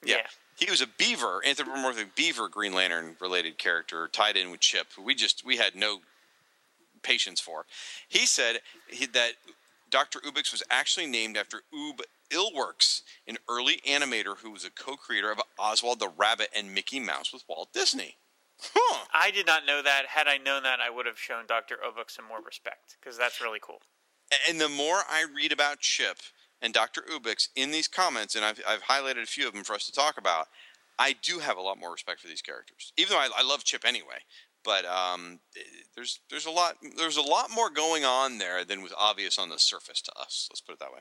[0.05, 0.27] Yeah.
[0.57, 5.15] He was a beaver, anthropomorphic beaver Green Lantern related character tied in with Chip, we
[5.15, 6.01] just we had no
[7.03, 7.65] patience for.
[8.09, 9.33] He said he, that
[9.91, 10.19] Dr.
[10.21, 12.01] Ubix was actually named after Ub
[12.31, 17.33] Iwerks, an early animator who was a co-creator of Oswald the Rabbit and Mickey Mouse
[17.33, 18.17] with Walt Disney.
[19.15, 20.07] I did not know that.
[20.09, 21.77] Had I known that, I would have shown Dr.
[21.77, 23.81] Obuk some more respect because that's really cool.
[24.49, 26.19] And the more I read about Chip
[26.61, 27.03] and Dr.
[27.03, 29.93] Ubix in these comments, and I've, I've highlighted a few of them for us to
[29.93, 30.49] talk about,
[30.99, 32.93] I do have a lot more respect for these characters.
[32.97, 34.19] Even though I, I love Chip anyway,
[34.65, 35.39] but um,
[35.95, 39.49] there's there's a lot there's a lot more going on there than was obvious on
[39.49, 40.49] the surface to us.
[40.51, 41.01] Let's put it that way.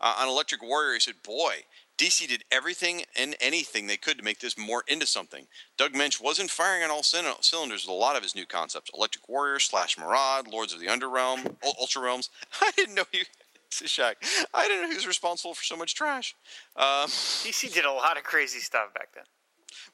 [0.00, 1.64] Uh, on Electric Warrior, he said, "Boy,
[1.96, 5.46] DC did everything and anything they could to make this more into something.
[5.76, 9.28] Doug Moench wasn't firing on all cylinders with a lot of his new concepts: Electric
[9.28, 12.30] Warrior, Slash Maraud, Lords of the Underrealm, Ultra Realms.
[12.60, 13.24] I didn't know you.
[13.70, 14.16] Shag.
[14.52, 16.34] I didn't know he was responsible for so much trash.
[16.76, 19.24] Um, DC did a lot of crazy stuff back then.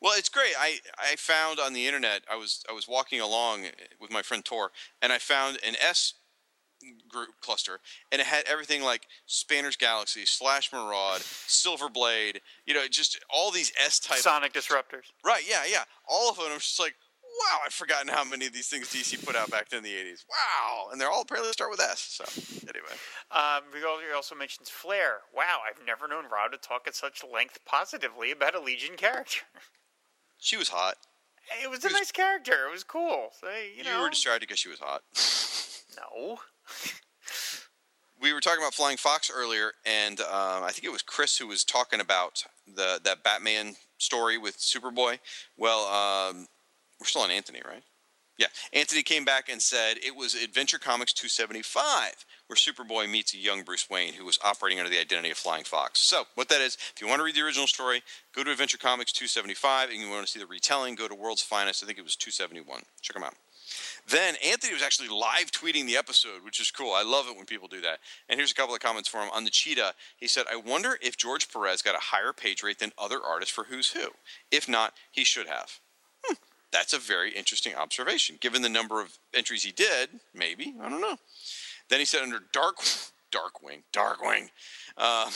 [0.01, 0.53] well, it's great.
[0.59, 2.23] I, I found on the internet.
[2.31, 3.67] I was I was walking along
[4.01, 4.71] with my friend Tor,
[5.01, 6.15] and I found an S
[7.09, 7.81] group cluster,
[8.11, 12.41] and it had everything like Spanner's Galaxy, Slash Maraud, Silver Blade.
[12.67, 15.13] You know, just all these S type Sonic Disruptors.
[15.25, 15.43] Right?
[15.49, 15.85] Yeah, yeah.
[16.09, 16.47] All of them.
[16.51, 17.59] I'm just like, wow.
[17.65, 20.25] I've forgotten how many of these things DC put out back then in the '80s.
[20.29, 22.21] Wow, and they're all apparently start with S.
[22.21, 22.25] So
[22.69, 22.95] anyway.
[23.31, 25.19] Um, he also mentions Flair.
[25.35, 29.41] Wow, I've never known Rob to talk at such length positively about a Legion character.
[30.43, 30.97] She was hot.
[31.63, 32.67] It was a nice character.
[32.67, 33.29] It was cool.
[33.39, 35.03] So, you You were distracted because she was hot.
[35.97, 36.39] no.
[38.21, 41.47] we were talking about Flying Fox earlier, and um, I think it was Chris who
[41.47, 45.19] was talking about the that Batman story with Superboy.
[45.57, 46.47] Well, um,
[46.99, 47.83] we're still on Anthony, right?
[48.41, 53.37] Yeah, Anthony came back and said it was Adventure Comics 275, where Superboy meets a
[53.37, 56.01] young Bruce Wayne who was operating under the identity of Flying Fox.
[56.01, 58.03] So, what that is, if you want to read the original story,
[58.35, 61.43] go to Adventure Comics 275, and you want to see the retelling, go to World's
[61.43, 61.83] Finest.
[61.83, 62.81] I think it was 271.
[63.03, 63.35] Check them out.
[64.09, 66.93] Then Anthony was actually live tweeting the episode, which is cool.
[66.93, 68.01] I love it when people do that.
[68.29, 69.95] And here's a couple of comments for him on the Cheetah.
[70.17, 73.55] He said, "I wonder if George Perez got a higher page rate than other artists
[73.55, 74.11] for Who's Who.
[74.51, 75.81] If not, he should have."
[76.25, 76.35] Hmm,
[76.73, 80.21] that's a very interesting observation, given the number of entries he did.
[80.35, 81.19] Maybe I don't know.
[81.89, 82.77] Then he said, under Dark
[83.33, 84.51] Darkwing, Darkwing,
[84.97, 85.31] uh,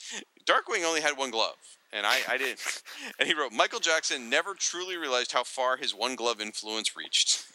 [0.46, 1.56] Darkwing only had one glove.
[1.92, 2.82] And I, I didn't.
[3.18, 7.44] And he wrote, Michael Jackson never truly realized how far his one glove influence reached.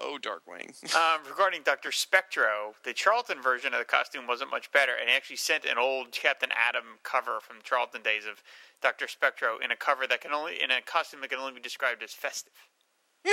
[0.00, 0.94] oh, Darkwing.
[0.96, 1.92] um, regarding Dr.
[1.92, 5.78] Spectro, the Charlton version of the costume wasn't much better, and he actually sent an
[5.78, 8.42] old Captain Atom cover from Charlton days of
[8.82, 9.08] Dr.
[9.08, 12.02] Spectro in a cover that can only in a costume that can only be described
[12.02, 12.52] as festive.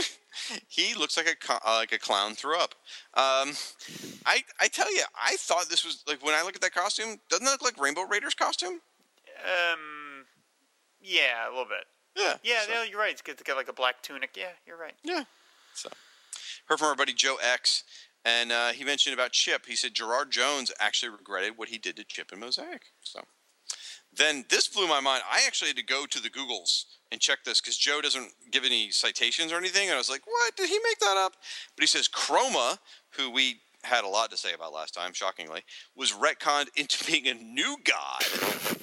[0.68, 2.76] he looks like a uh, like a clown threw up.
[3.14, 3.54] Um,
[4.26, 7.20] I I tell you, I thought this was like when I look at that costume,
[7.30, 8.82] doesn't that look like Rainbow Raiders costume?
[9.44, 10.26] Um,
[11.02, 11.86] yeah, a little bit.
[12.16, 12.36] Yeah.
[12.44, 13.12] Yeah, no, you're right.
[13.12, 14.32] It's good to get like a black tunic.
[14.36, 14.94] Yeah, you're right.
[15.04, 15.24] Yeah.
[15.74, 15.90] So,
[16.68, 17.84] heard from our buddy Joe X,
[18.24, 19.66] and uh, he mentioned about Chip.
[19.66, 22.84] He said Gerard Jones actually regretted what he did to Chip and Mosaic.
[23.02, 23.22] So,
[24.18, 25.24] then this blew my mind.
[25.30, 28.66] I actually had to go to the Googles and check this because Joe doesn't give
[28.66, 30.56] any citations or anything, and I was like, "What?
[30.56, 31.34] Did he make that up?"
[31.76, 32.78] But he says Chroma,
[33.12, 35.64] who we had a lot to say about last time, shockingly,
[35.96, 38.24] was retconned into being a new god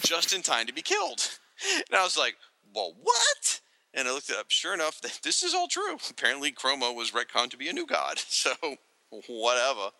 [0.02, 1.38] just in time to be killed.
[1.76, 2.36] And I was like,
[2.74, 3.60] well, what?
[3.92, 4.46] And I looked it up.
[4.50, 5.96] Sure enough, this is all true.
[6.08, 8.20] Apparently, Chroma was retconned to be a new god.
[8.28, 8.52] So,
[9.26, 9.90] whatever.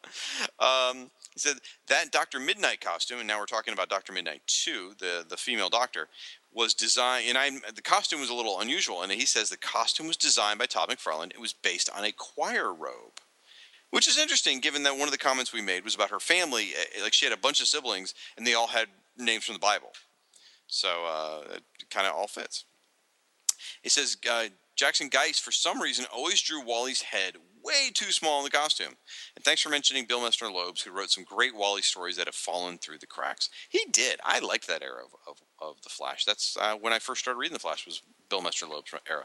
[0.61, 1.57] Um, he said
[1.89, 5.69] that Doctor Midnight costume, and now we're talking about Doctor Midnight 2, the, the female
[5.69, 6.09] doctor,
[6.53, 9.03] was designed, and I the costume was a little unusual.
[9.03, 11.31] And he says the costume was designed by Todd McFarlane.
[11.31, 13.21] It was based on a choir robe.
[13.91, 16.71] Which is interesting, given that one of the comments we made was about her family.
[16.77, 19.61] eh, Like she had a bunch of siblings, and they all had names from the
[19.61, 19.93] Bible.
[20.69, 22.65] So uh, it kind of all fits.
[23.83, 24.45] It says uh,
[24.81, 28.95] Jackson Guice, for some reason, always drew Wally's head way too small in the costume.
[29.37, 32.79] And thanks for mentioning Bill Messner-Loebs, who wrote some great Wally stories that have fallen
[32.79, 33.51] through the cracks.
[33.69, 34.21] He did.
[34.25, 36.25] I liked that era of, of, of the Flash.
[36.25, 37.85] That's uh, when I first started reading the Flash.
[37.85, 38.01] Was
[38.31, 39.25] Bill Messner-Loebs era.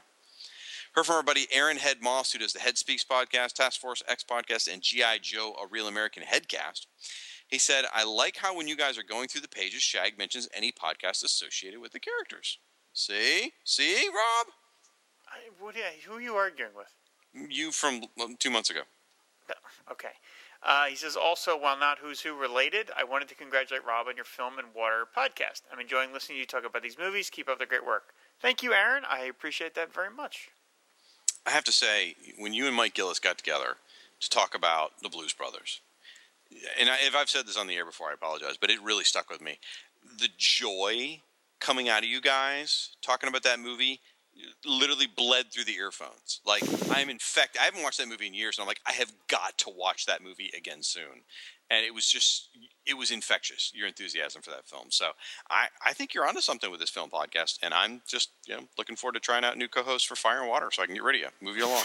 [0.94, 4.04] Heard from our buddy Aaron Head Moss, who does the Head Speaks podcast, Task Force
[4.10, 5.20] X podcast, and G.I.
[5.22, 6.88] Joe, a Real American Headcast.
[7.48, 10.50] He said, I like how when you guys are going through the pages, Shag mentions
[10.54, 12.60] any podcast associated with the characters.
[12.92, 13.54] See?
[13.64, 14.48] See, Rob?
[15.28, 15.76] I, what?
[15.76, 16.94] Yeah, who are you arguing with?
[17.34, 18.82] You from um, two months ago.
[19.92, 20.10] Okay.
[20.64, 24.16] Uh, he says, also, while not Who's Who related, I wanted to congratulate Rob on
[24.16, 25.62] your Film and Water podcast.
[25.72, 27.30] I'm enjoying listening to you talk about these movies.
[27.30, 28.14] Keep up the great work.
[28.42, 29.04] Thank you, Aaron.
[29.08, 30.50] I appreciate that very much.
[31.46, 33.76] I have to say, when you and Mike Gillis got together
[34.20, 35.82] to talk about the Blues Brothers,
[36.80, 39.04] and I, if I've said this on the air before, I apologize, but it really
[39.04, 39.60] stuck with me.
[40.18, 41.22] The joy
[41.60, 44.00] coming out of you guys talking about that movie
[44.66, 46.42] literally bled through the earphones.
[46.46, 47.62] Like I'm infected.
[47.62, 50.06] I haven't watched that movie in years, and I'm like, I have got to watch
[50.06, 51.24] that movie again soon.
[51.70, 52.50] And it was just,
[52.86, 53.72] it was infectious.
[53.74, 54.88] Your enthusiasm for that film.
[54.90, 55.12] So
[55.50, 58.64] I, I think you're onto something with this film podcast, and I'm just, you know,
[58.78, 61.04] looking forward to trying out new co-hosts for Fire and Water, so I can get
[61.04, 61.84] rid of you, move you along.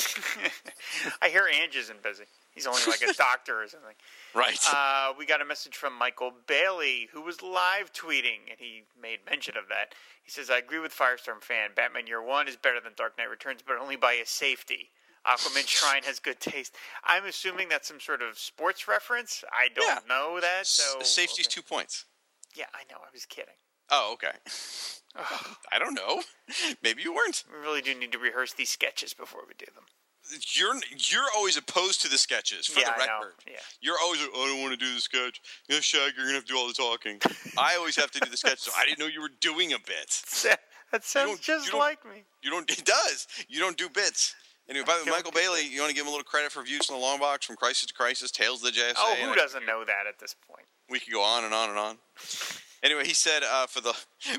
[1.22, 2.24] I hear Ange isn't busy.
[2.52, 3.94] He's only like a doctor or something.
[4.34, 4.58] Right.
[4.72, 9.20] Uh, we got a message from Michael Bailey, who was live tweeting, and he made
[9.28, 9.94] mention of that.
[10.22, 11.70] He says, I agree with Firestorm fan.
[11.74, 14.90] Batman Year One is better than Dark Knight Returns, but only by a safety.
[15.26, 16.74] Aquaman Shrine has good taste.
[17.04, 19.44] I'm assuming that's some sort of sports reference.
[19.52, 20.66] I don't know that.
[20.66, 22.06] So S- safety's two points.
[22.56, 22.98] yeah, I know.
[23.00, 23.54] I was kidding.
[23.90, 24.32] Oh, okay.
[25.72, 26.22] I don't know.
[26.82, 27.44] Maybe you weren't.
[27.52, 29.84] We really do need to rehearse these sketches before we do them.
[30.54, 32.66] You're you're always opposed to the sketches.
[32.66, 33.12] For Yeah, the know.
[33.14, 33.58] record, Yeah.
[33.80, 35.40] you're always like, "Oh, I don't want to do the sketch.
[35.68, 37.18] Yeah, Shag, you're gonna have to do all the talking.
[37.58, 38.60] I always have to do the sketch.
[38.60, 40.22] So I didn't know you were doing a bit.
[40.92, 42.24] That sounds just like me.
[42.42, 42.70] You don't.
[42.70, 43.26] It does.
[43.48, 44.34] You don't do bits.
[44.70, 46.62] Anyway, by the way, Michael Bailey, you want to give him a little credit for
[46.62, 48.94] views in the long box from Crisis to Crisis, Tales of the JSA.
[48.96, 50.66] Oh, who doesn't know that at this point?
[50.88, 51.98] we could go on and on and on.
[52.82, 53.92] Anyway, he said, uh, "For the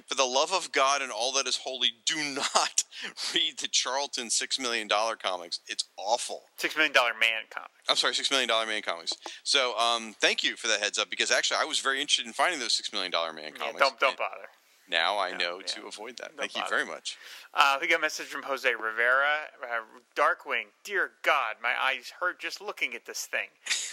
[0.07, 2.83] for the love of God and all that is holy, do not
[3.35, 5.59] read the Charlton Six Million Dollar comics.
[5.67, 6.43] It's awful.
[6.57, 7.71] Six Million Dollar Man comics.
[7.87, 9.13] I'm sorry, Six Million Dollar Man comics.
[9.43, 12.33] So, um, thank you for that heads up because actually, I was very interested in
[12.33, 13.79] finding those Six Million Dollar Man Yeah, comics.
[13.79, 14.47] don't don't and bother.
[14.91, 16.35] Now I know to avoid that.
[16.37, 17.17] Thank you very much.
[17.53, 19.47] Uh, we got a message from Jose Rivera.
[19.63, 19.79] Uh,
[20.17, 23.47] Darkwing, dear God, my eyes hurt just looking at this thing.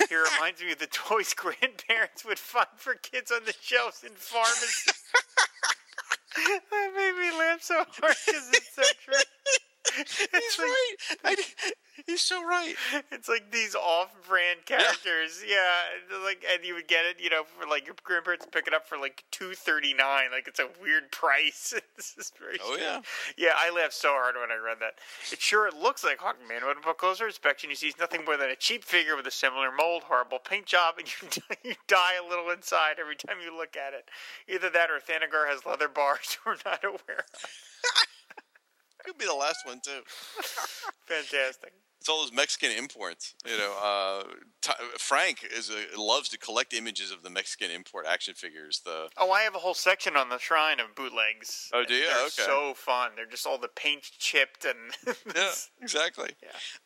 [0.09, 4.11] He reminds me of the toys grandparents would find for kids on the shelves in
[4.17, 5.05] pharmacies.
[6.37, 9.15] that made me laugh so hard because it's so true.
[9.97, 10.95] He's right.
[11.25, 11.37] I,
[12.07, 12.75] he's so right.
[13.11, 16.13] It's like these off-brand characters, yeah.
[16.13, 18.75] and like, and you would get it, you know, for like your grandparents pick it
[18.75, 20.31] up for like two thirty-nine.
[20.33, 21.75] Like it's a weird price.
[21.97, 22.59] this is very.
[22.63, 23.01] Oh, yeah.
[23.37, 24.95] Yeah, I laughed so hard when I read that.
[25.33, 26.61] It sure it looks like Hawkman.
[26.63, 29.31] But upon closer inspection, you see it's nothing more than a cheap figure with a
[29.31, 33.57] similar mold, horrible paint job, and you you die a little inside every time you
[33.57, 34.09] look at it.
[34.49, 37.51] Either that or Thanagar has leather bars we're not aware of.
[39.05, 40.01] Could be the last one too.
[41.07, 41.73] Fantastic.
[42.01, 43.35] It's all those Mexican imports.
[43.45, 44.23] You know, uh,
[44.63, 48.81] T- Frank is a, loves to collect images of the Mexican import action figures.
[48.85, 51.69] The Oh, I have a whole section on the shrine of bootlegs.
[51.75, 52.07] Oh, do you?
[52.07, 52.45] They're Okay.
[52.45, 53.11] so fun.
[53.17, 55.51] They're just all the paint chipped and yeah,
[55.83, 56.31] exactly.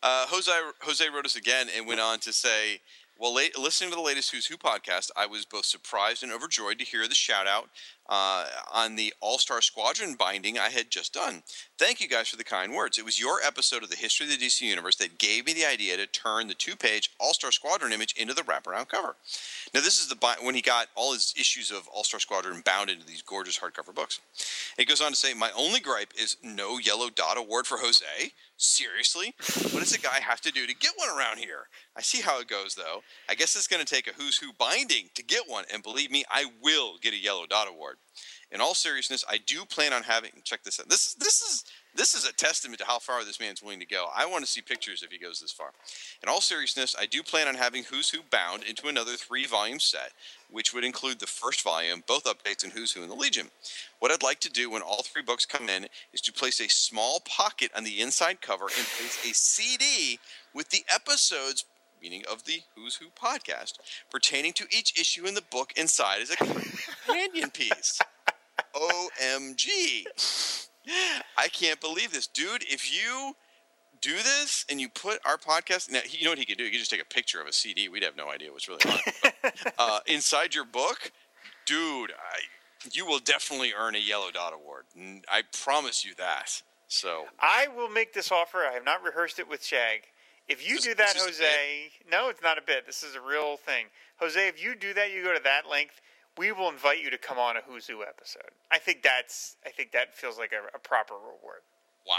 [0.03, 2.81] Uh, Jose Jose wrote us again and went on to say
[3.19, 6.85] Well, listening to the latest Who's Who podcast, I was both surprised and overjoyed to
[6.85, 7.69] hear the shout out
[8.09, 11.45] uh, on the All Star Squadron binding I had just done.
[11.79, 12.99] Thank you guys for the kind words.
[12.99, 15.65] It was your episode of the history of the DC Universe that gave me the
[15.65, 19.15] idea to turn the two page All Star Squadron image into the wraparound cover.
[19.73, 22.91] Now, this is the when he got all his issues of All Star Squadron bound
[22.91, 24.21] into these gorgeous hardcover books.
[24.79, 28.33] It goes on to say, My only gripe is no yellow dot award for Jose.
[28.57, 29.35] Seriously?
[29.71, 31.69] What does a guy have to do to get one around here?
[31.97, 33.03] I see how it goes, though.
[33.29, 36.11] I guess it's going to take a who's who binding to get one, and believe
[36.11, 37.97] me, I will get a yellow dot award.
[38.51, 40.31] In all seriousness, I do plan on having.
[40.45, 40.89] Check this out.
[40.89, 41.65] This is this is
[41.95, 44.07] this is a testament to how far this man's willing to go.
[44.15, 45.71] I want to see pictures if he goes this far.
[46.23, 49.81] In all seriousness, I do plan on having Who's Who bound into another three volume
[49.81, 50.13] set,
[50.51, 53.51] which would include the first volume, both updates, and Who's Who in the Legion.
[53.99, 56.69] What I'd like to do when all three books come in is to place a
[56.69, 60.19] small pocket on the inside cover and place a CD
[60.55, 61.65] with the episodes
[62.03, 63.75] meaning of the Who's Who podcast,
[64.11, 68.01] pertaining to each issue in the book inside as a companion piece.
[68.75, 70.05] OMG.
[71.37, 72.27] I can't believe this.
[72.27, 73.37] Dude, if you
[74.01, 76.65] do this and you put our podcast, now, you know what he could do?
[76.65, 77.89] He could just take a picture of a CD.
[77.89, 79.35] We'd have no idea what's really on it.
[79.43, 81.13] But, uh, inside your book,
[81.67, 82.41] dude, I,
[82.93, 84.85] you will definitely earn a Yellow Dot Award.
[85.31, 86.63] I promise you that.
[86.89, 88.59] So, I will make this offer.
[88.59, 90.03] I have not rehearsed it with Shag.
[90.49, 92.85] If you do that, this is a Jose, no, it's not a bit.
[92.87, 93.87] This is a real thing.
[94.19, 96.01] Jose, if you do that, you go to that length.
[96.39, 98.51] We will invite you to come on a Who's Who episode.
[98.71, 99.57] I think that's.
[99.67, 101.63] I think that feels like a, a proper reward.
[102.07, 102.19] wow.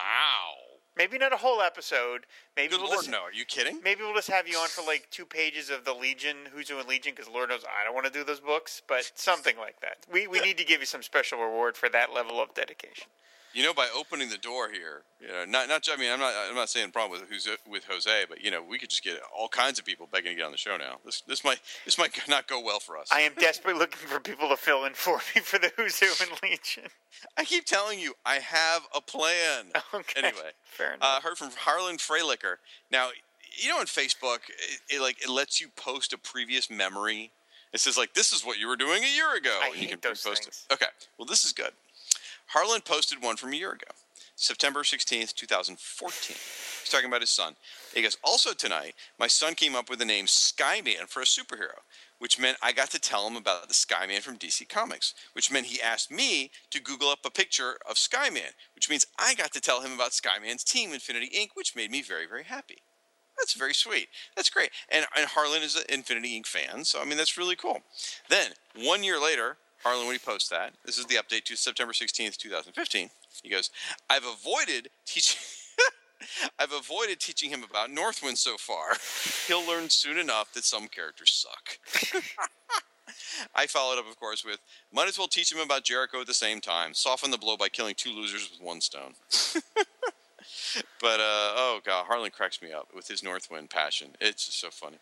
[0.95, 2.27] Maybe not a whole episode.
[2.55, 3.21] Maybe Good we'll Lord, just, no.
[3.23, 3.81] Are you kidding?
[3.83, 6.79] Maybe we'll just have you on for like two pages of the Legion, Who's Who
[6.79, 9.81] in Legion, because Lord knows I don't want to do those books, but something like
[9.81, 10.05] that.
[10.11, 13.07] We we need to give you some special reward for that level of dedication.
[13.53, 15.87] You know, by opening the door here, you know, not not.
[15.91, 16.33] I mean, I'm not.
[16.49, 19.19] I'm not saying problem with who's with Jose, but you know, we could just get
[19.37, 20.97] all kinds of people begging to get on the show now.
[21.05, 23.09] This this might this might not go well for us.
[23.11, 26.07] I am desperately looking for people to fill in for me for the Who's Who
[26.23, 26.85] in Legion.
[27.37, 29.67] I keep telling you, I have a plan.
[29.93, 30.99] Okay, Anyway, fair enough.
[31.03, 32.55] uh, heard from Harlan Freilicker.
[32.91, 33.09] Now,
[33.55, 37.31] you know, on Facebook, it, it like it lets you post a previous memory.
[37.71, 39.87] It says like, "This is what you were doing a year ago." I and you
[39.87, 40.65] can repost things.
[40.69, 40.73] it.
[40.73, 40.87] Okay,
[41.19, 41.71] well, this is good.
[42.47, 43.87] Harlan posted one from a year ago,
[44.35, 46.37] September 16th, 2014.
[46.37, 47.55] He's talking about his son.
[47.93, 51.81] He goes, Also tonight, my son came up with the name Skyman for a superhero,
[52.19, 55.67] which meant I got to tell him about the Skyman from DC Comics, which meant
[55.67, 59.61] he asked me to Google up a picture of Skyman, which means I got to
[59.61, 62.77] tell him about Skyman's team, Infinity Inc., which made me very, very happy.
[63.37, 64.09] That's very sweet.
[64.35, 64.69] That's great.
[64.89, 66.45] And, and Harlan is an Infinity Inc.
[66.45, 67.81] fan, so I mean, that's really cool.
[68.29, 71.93] Then, one year later, Harlan, when he posts that, this is the update to September
[71.93, 73.09] 16th, 2015.
[73.41, 73.69] He goes,
[74.09, 75.41] I've avoided teaching.
[76.59, 78.95] I've avoided teaching him about Northwind so far.
[79.47, 82.23] He'll learn soon enough that some characters suck.
[83.55, 84.59] I followed up, of course, with
[84.91, 86.93] might as well teach him about Jericho at the same time.
[86.93, 89.13] Soften the blow by killing two losers with one stone.
[91.01, 94.09] but uh, oh god, Harlan cracks me up with his Northwind passion.
[94.21, 94.97] It's just so funny.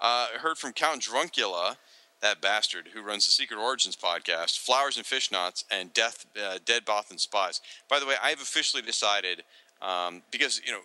[0.00, 1.76] Uh, heard from Count Druncula,
[2.22, 6.84] that bastard who runs the Secret Origins podcast, Flowers and Fishnets, and Death, uh, Dead
[6.84, 7.60] Bothan Spies.
[7.88, 9.42] By the way, I've officially decided
[9.82, 10.80] um, because you know.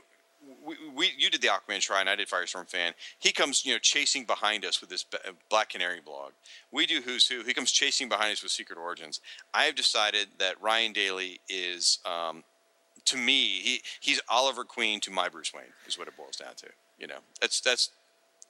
[0.66, 2.93] We, we, you did the Aquaman try, and I did Firestorm Fan.
[3.19, 5.06] He comes, you know, chasing behind us with this
[5.51, 6.32] Black Canary blog.
[6.72, 7.43] We do Who's Who.
[7.43, 9.22] He comes chasing behind us with Secret Origins.
[9.53, 12.43] I have decided that Ryan Daly is, um,
[13.06, 16.56] to me, he he's Oliver Queen to my Bruce Wayne is what it boils down
[16.56, 16.68] to.
[16.98, 17.92] You know, that's that's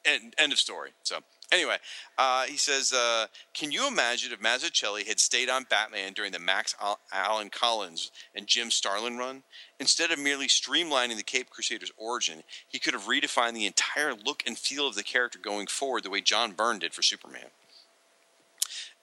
[0.06, 0.92] end, end of story.
[1.04, 1.18] So
[1.52, 1.78] anyway,
[2.18, 6.40] uh, he says, uh, can you imagine if Mazzucchelli had stayed on Batman during the
[6.40, 9.44] Max Al- Allan Collins and Jim Starlin run?
[9.80, 14.44] Instead of merely streamlining the Cape Crusaders' origin, he could have redefined the entire look
[14.46, 17.48] and feel of the character going forward the way John Byrne did for Superman.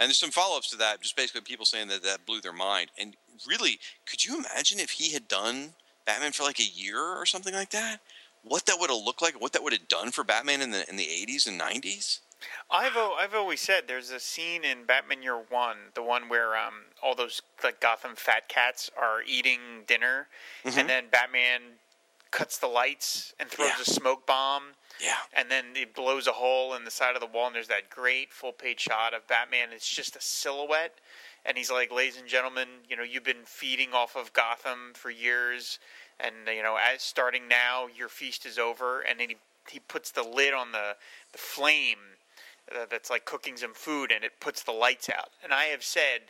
[0.00, 2.90] And there's some follow-ups to that, just basically people saying that that blew their mind.
[2.96, 5.74] And really, could you imagine if he had done
[6.06, 8.00] Batman for like a year or something like that?
[8.44, 10.88] What that would have looked like, what that would have done for Batman in the
[10.88, 12.20] in the 80s and 90s?
[12.70, 16.84] I've I've always said there's a scene in Batman Year One, the one where um
[17.02, 20.28] all those like Gotham fat cats are eating dinner,
[20.64, 20.76] Mhm.
[20.78, 21.78] and then Batman
[22.30, 23.80] cuts the lights and throws Yeah.
[23.80, 24.76] a smoke bomb.
[25.00, 25.16] Yeah.
[25.32, 27.88] And then it blows a hole in the side of the wall, and there's that
[27.88, 29.72] great full page shot of Batman.
[29.72, 30.98] It's just a silhouette,
[31.46, 35.10] and he's like, "Ladies and gentlemen, you know, you've been feeding off of Gotham for
[35.10, 35.78] years,
[36.20, 39.38] and you know, as starting now, your feast is over." And then he
[39.70, 40.96] he puts the lid on the
[41.32, 42.17] the flame
[42.74, 45.30] uh, that's like cooking some food, and it puts the lights out.
[45.42, 46.22] And I have said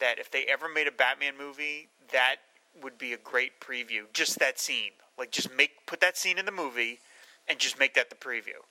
[0.00, 2.36] that if they ever made a Batman movie, that
[2.82, 4.04] would be a great preview.
[4.12, 6.98] Just that scene, like just make put that scene in the movie,
[7.48, 8.62] and just make that the preview.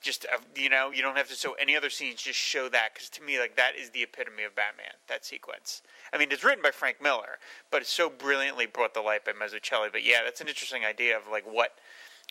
[0.00, 2.22] Just uh, you know, you don't have to show any other scenes.
[2.22, 4.94] Just show that because to me, like that is the epitome of Batman.
[5.08, 5.82] That sequence.
[6.12, 7.38] I mean, it's written by Frank Miller,
[7.70, 9.90] but it's so brilliantly brought to light by Mazzucchelli.
[9.92, 11.74] But yeah, that's an interesting idea of like what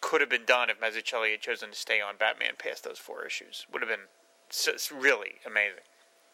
[0.01, 3.26] could have been done if Mazzucchelli had chosen to stay on Batman past those four
[3.26, 3.66] issues.
[3.72, 4.08] Would have been
[4.52, 5.84] it's really amazing.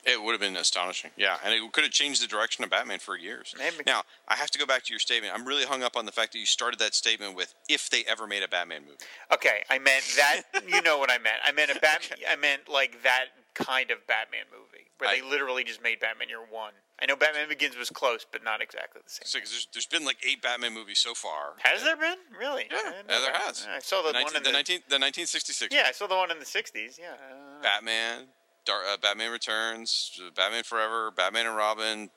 [0.06, 1.12] It would have been astonishing.
[1.18, 3.54] Yeah, and it could have changed the direction of Batman for years.
[3.58, 3.84] Maybe.
[3.86, 5.34] Now, I have to go back to your statement.
[5.36, 8.06] I'm really hung up on the fact that you started that statement with "if they
[8.08, 8.98] ever made a Batman movie."
[9.34, 10.44] Okay, I meant that.
[10.68, 11.38] you know what I meant.
[11.46, 12.20] I meant a Batman.
[12.30, 16.46] I meant like that kind of Batman movie where they literally just made Batman Year
[16.50, 16.74] One.
[17.02, 19.26] I know Batman Begins was close, but not exactly the same.
[19.26, 21.54] So, 'cause there's, there's been like eight Batman movies so far.
[21.60, 22.68] Has there been really?
[22.72, 23.68] Yeah, I didn't know yeah, there has.
[23.70, 25.74] I saw the, the, one in the, the, 19, the 1966.
[25.74, 26.98] Yeah, I saw the one in the '60s.
[27.00, 27.14] Yeah.
[27.62, 28.26] Batman,
[28.66, 32.10] Dar- uh, Batman Returns, Batman Forever, Batman and Robin,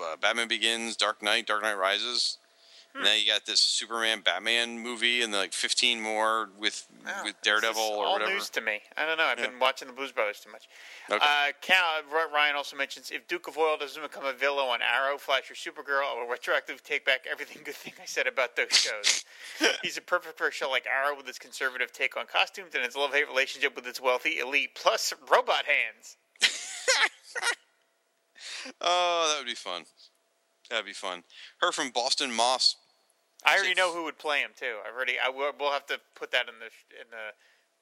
[0.00, 2.38] uh, Batman Begins, Dark Knight, Dark Knight Rises.
[2.96, 3.04] Hmm.
[3.04, 6.86] Then you got this Superman Batman movie, and like 15 more with
[7.24, 8.32] with Daredevil or all whatever.
[8.32, 8.80] news to me.
[8.96, 9.24] I don't know.
[9.24, 9.48] I've Yeah.
[9.48, 10.66] been watching the Blues Brothers too much.
[11.10, 11.24] Okay.
[11.24, 12.02] Uh, Cal,
[12.32, 15.54] Ryan also mentions if Duke of Oil doesn't become a villain on Arrow, Flash, or
[15.54, 19.24] Supergirl, I will retroactively take back everything good thing I said about those shows.
[19.82, 22.82] He's a perfect for a show like Arrow with its conservative take on costumes and
[22.84, 26.16] its love hate relationship with its wealthy elite, plus robot hands.
[28.80, 29.84] Oh, that would be fun.
[30.70, 31.22] That'd be fun.
[31.60, 32.76] Her from Boston Moss.
[33.46, 34.76] I already know who would play him too.
[34.86, 35.14] I've already.
[35.22, 35.52] I will.
[35.58, 36.66] We'll have to put that in the
[37.00, 37.32] in the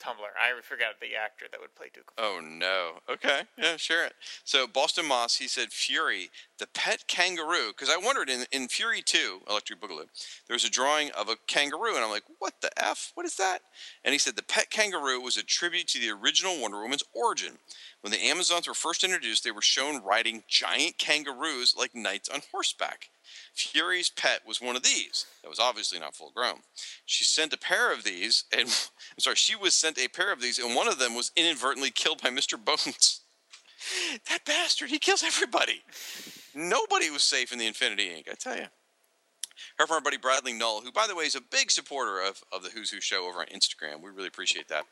[0.02, 0.18] Tumblr.
[0.18, 2.12] I forgot the actor that would play Duke.
[2.18, 2.99] Oh no.
[3.10, 3.43] Okay.
[3.57, 4.12] Yeah, share it.
[4.44, 9.02] So Boston Moss, he said Fury, the pet kangaroo, because I wondered in, in Fury
[9.02, 10.07] 2, Electric Boogaloo,
[10.47, 13.12] there was a drawing of a kangaroo, and I'm like, what the F?
[13.15, 13.60] What is that?
[14.05, 17.59] And he said the pet kangaroo was a tribute to the original Wonder Woman's origin.
[18.02, 22.43] When the Amazons were first introduced, they were shown riding giant kangaroos like knights on
[22.52, 23.10] horseback.
[23.55, 25.26] Fury's pet was one of these.
[25.42, 26.58] That was obviously not full grown.
[27.07, 30.41] She sent a pair of these, and I'm sorry, she was sent a pair of
[30.41, 32.62] these, and one of them was inadvertently killed by Mr.
[32.62, 33.20] Bones.
[34.28, 35.83] that bastard, he kills everybody.
[36.55, 38.66] Nobody was safe in the Infinity Inc., I tell you.
[39.78, 42.42] Her from our buddy Bradley Null, who, by the way, is a big supporter of,
[42.52, 44.00] of the Who's Who show over on Instagram.
[44.02, 44.84] We really appreciate that.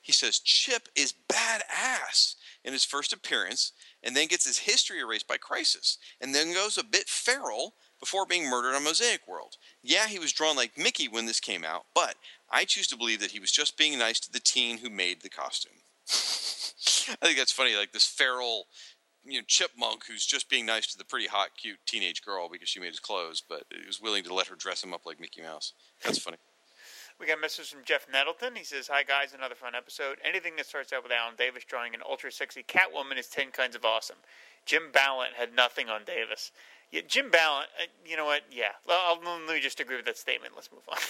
[0.00, 3.72] He says Chip is badass in his first appearance
[4.02, 8.26] and then gets his history erased by Crisis and then goes a bit feral before
[8.26, 9.56] being murdered on Mosaic World.
[9.82, 12.16] Yeah, he was drawn like Mickey when this came out, but
[12.50, 15.22] I choose to believe that he was just being nice to the teen who made
[15.22, 15.80] the costume.
[16.08, 18.66] I think that's funny, like this feral
[19.24, 22.68] you know chipmunk who's just being nice to the pretty hot, cute teenage girl because
[22.68, 25.20] she made his clothes, but he was willing to let her dress him up like
[25.20, 25.72] Mickey Mouse.
[26.04, 26.38] That's funny.
[27.20, 28.54] We got a message from Jeff Nettleton.
[28.54, 30.18] He says, Hi, guys, another fun episode.
[30.24, 33.74] Anything that starts out with Alan Davis drawing an ultra sexy Catwoman is 10 kinds
[33.74, 34.18] of awesome.
[34.64, 36.52] Jim Balent had nothing on Davis.
[36.90, 38.42] Yeah, Jim Balent, uh, you know what?
[38.50, 38.72] Yeah.
[38.86, 40.54] Well, I'll, let me just agree with that statement.
[40.56, 40.98] Let's move on.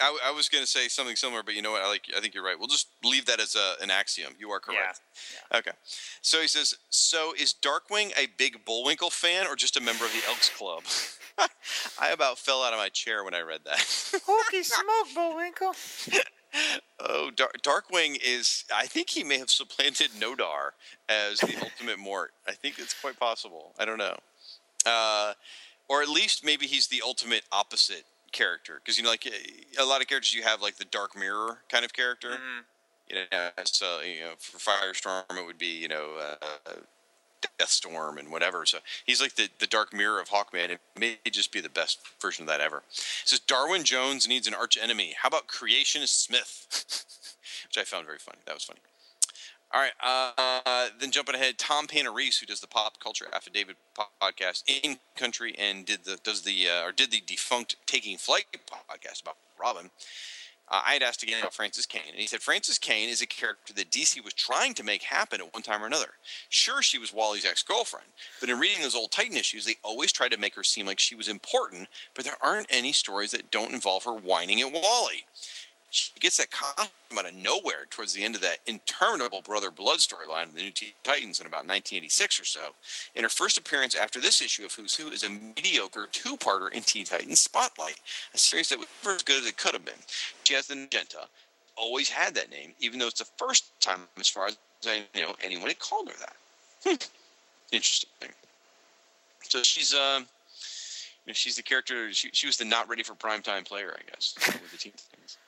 [0.00, 1.82] I, I was going to say something similar, but you know what?
[1.82, 2.06] I like.
[2.16, 2.58] I think you're right.
[2.58, 4.34] We'll just leave that as a, an axiom.
[4.38, 5.00] You are correct.
[5.54, 5.70] Okay.
[6.20, 10.12] So he says, "So is Darkwing a big Bullwinkle fan or just a member of
[10.12, 10.82] the Elks Club?"
[12.00, 13.78] I about fell out of my chair when I read that.
[14.26, 15.74] Hooky smoke, Bullwinkle.
[16.98, 18.64] oh, Dar- Darkwing is.
[18.74, 20.70] I think he may have supplanted Nodar
[21.08, 22.32] as the ultimate Mort.
[22.48, 23.72] I think it's quite possible.
[23.78, 24.16] I don't know.
[24.86, 25.34] Uh,
[25.88, 29.26] or at least maybe he's the ultimate opposite character because you know, like
[29.78, 32.38] a lot of characters you have like the Dark Mirror kind of character.
[33.08, 36.74] You know, so you know, for Firestorm it would be you know uh,
[37.58, 38.66] Deathstorm and whatever.
[38.66, 40.70] So he's like the, the Dark Mirror of Hawkman.
[40.70, 42.78] It may just be the best version of that ever.
[42.78, 45.14] It says Darwin Jones needs an arch enemy.
[45.20, 46.66] How about Creationist Smith?
[47.68, 48.38] Which I found very funny.
[48.46, 48.80] That was funny.
[49.74, 49.92] All right.
[50.00, 55.52] Uh, then jumping ahead, Tom Panarese, who does the Pop Culture Affidavit podcast in country
[55.58, 59.90] and did the does the uh, or did the defunct Taking Flight podcast about Robin.
[60.70, 63.26] Uh, I had asked again about Frances Kane, and he said Frances Kane is a
[63.26, 66.12] character that DC was trying to make happen at one time or another.
[66.48, 68.06] Sure, she was Wally's ex girlfriend,
[68.40, 71.00] but in reading those old Titan issues, they always tried to make her seem like
[71.00, 75.26] she was important, but there aren't any stories that don't involve her whining at Wally.
[75.94, 79.98] She gets that costume out of nowhere towards the end of that interminable Brother Blood
[79.98, 82.74] storyline in the New Teen Titans in about 1986 or so.
[83.14, 86.82] And her first appearance after this issue of Who's Who is a mediocre two-parter in
[86.82, 88.00] Teen Titans Spotlight,
[88.34, 89.94] a series that was never as good as it could have been.
[90.42, 91.28] She has the Magenta,
[91.76, 95.36] always had that name, even though it's the first time, as far as I know,
[95.44, 96.36] anyone had called her that.
[96.82, 96.96] Hmm.
[97.70, 98.30] Interesting.
[99.42, 102.12] So she's know, she's the character.
[102.12, 105.38] She, she was the not ready for primetime player, I guess, with the Teen Titans.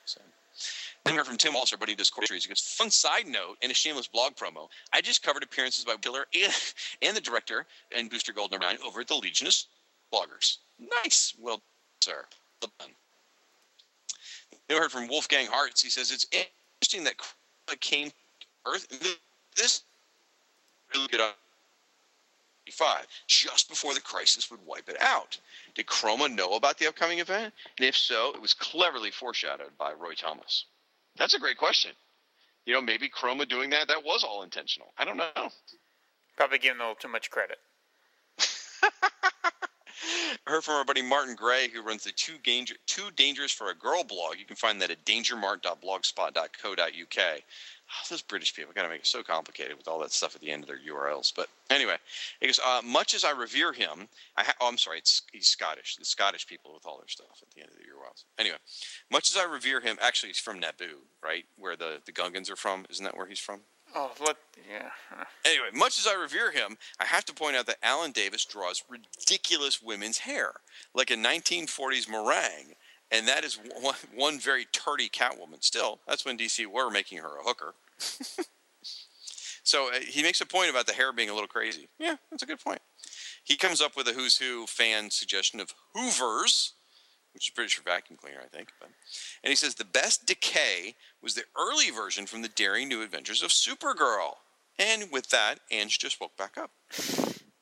[1.15, 2.45] Heard from Tim Walser, buddy, does Series.
[2.45, 4.69] He goes, fun side note in a shameless blog promo.
[4.93, 6.53] I just covered appearances by Killer and,
[7.03, 7.65] and the director
[7.97, 9.69] and Booster Gold number nine over at the Legionist
[10.13, 10.59] bloggers.
[11.03, 11.35] Nice.
[11.41, 11.63] Well,
[12.01, 12.25] sir.
[12.61, 12.91] Well done.
[14.69, 15.83] Then we heard from Wolfgang Hartz.
[15.83, 16.27] He says, it's
[16.81, 17.15] interesting that
[17.81, 18.13] Kane
[18.67, 18.87] Earth.
[19.57, 19.83] This
[20.95, 21.21] really good.
[22.73, 25.39] Five, just before the crisis would wipe it out.
[25.77, 27.55] Did Chroma know about the upcoming event?
[27.79, 30.65] And if so, it was cleverly foreshadowed by Roy Thomas.
[31.19, 31.93] That's a great question.
[32.65, 34.93] You know, maybe Chroma doing that, that was all intentional.
[34.99, 35.31] I don't know.
[36.37, 37.59] Probably giving a little too much credit.
[38.39, 38.91] I
[40.47, 43.75] heard from our buddy Martin Gray, who runs the Too, Danger, Too Dangerous for a
[43.75, 44.39] Girl blog.
[44.39, 47.41] You can find that at dangermart.blogspot.co.uk.
[48.11, 50.51] Those British people got to make it so complicated with all that stuff at the
[50.51, 51.33] end of their URLs.
[51.35, 51.97] But anyway,
[52.41, 55.49] he goes, uh, much as I revere him, I ha- oh, I'm sorry, it's, he's
[55.49, 55.97] Scottish.
[55.97, 58.25] The Scottish people with all their stuff at the end of the URLs.
[58.39, 58.59] Anyway,
[59.11, 61.45] much as I revere him, actually, he's from Naboo, right?
[61.57, 62.87] Where the, the Gungans are from.
[62.91, 63.61] Isn't that where he's from?
[63.95, 64.37] Oh, let
[64.69, 64.91] yeah.
[65.45, 68.83] Anyway, much as I revere him, I have to point out that Alan Davis draws
[68.89, 70.55] ridiculous women's hair,
[70.93, 72.75] like a 1940s meringue,
[73.11, 75.63] and that is one, one very turdy Catwoman.
[75.63, 77.75] Still, that's when DC were making her a hooker.
[79.63, 81.89] so uh, he makes a point about the hair being a little crazy.
[81.99, 82.81] Yeah, that's a good point.
[83.43, 86.73] He comes up with a Who's Who fan suggestion of Hoovers,
[87.33, 88.71] which is British for vacuum cleaner, I think.
[88.81, 88.91] But,
[89.45, 93.43] and he says the best decay was the early version from the daring new adventures
[93.43, 94.37] of Supergirl.
[94.79, 96.71] And with that, Ange just woke back up.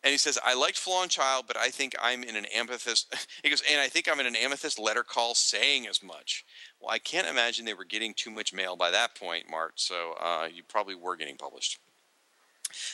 [0.04, 3.12] And he says, I liked Flaw and Child, but I think I'm in an amethyst.
[3.42, 6.44] He goes, and I think I'm in an amethyst letter call saying as much.
[6.80, 10.14] Well, I can't imagine they were getting too much mail by that point, Mart, so
[10.20, 11.78] uh, you probably were getting published.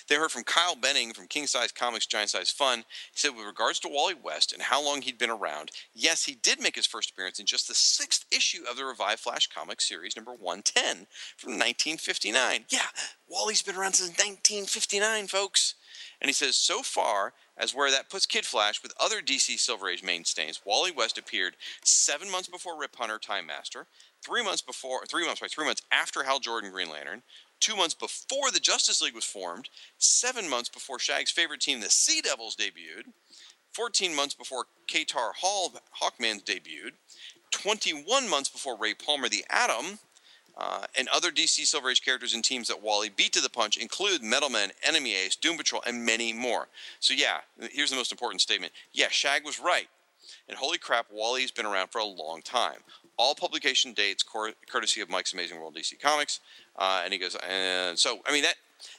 [0.09, 2.81] They heard from Kyle Benning from King Size Comics Giant Size Fun.
[2.81, 6.35] He said, with regards to Wally West and how long he'd been around, yes, he
[6.35, 9.89] did make his first appearance in just the sixth issue of the Revived Flash Comics
[9.89, 11.07] series, number 110,
[11.37, 12.67] from 1959.
[12.71, 12.81] Yeah,
[13.29, 15.75] Wally's been around since 1959, folks.
[16.21, 19.89] And he says, so far as where that puts Kid Flash with other DC Silver
[19.89, 23.87] Age mainstays, Wally West appeared seven months before Rip Hunter, Time Master,
[24.23, 27.23] three months before, three months, sorry, three months after Hal Jordan, Green Lantern,
[27.59, 31.91] two months before the Justice League was formed, seven months before Shag's favorite team, the
[31.91, 33.13] Sea Devils, debuted,
[33.73, 36.93] 14 months before Katar Hol, Hawkman's debuted,
[37.51, 39.99] 21 months before Ray Palmer, the Atom,
[40.57, 43.77] uh, and other DC Silver Age characters and teams that Wally beat to the punch
[43.77, 46.69] include Metalman, Enemy Ace, Doom Patrol, and many more.
[47.01, 47.39] So, yeah,
[47.73, 48.73] here's the most important statement.
[48.93, 49.89] Yeah, Shag was right.
[50.49, 52.79] And holy crap, Wally's been around for a long time.
[53.17, 56.41] All publication dates cor- courtesy of Mike's Amazing World DC Comics.
[56.77, 58.57] Uh, and he goes, and so, I mean, that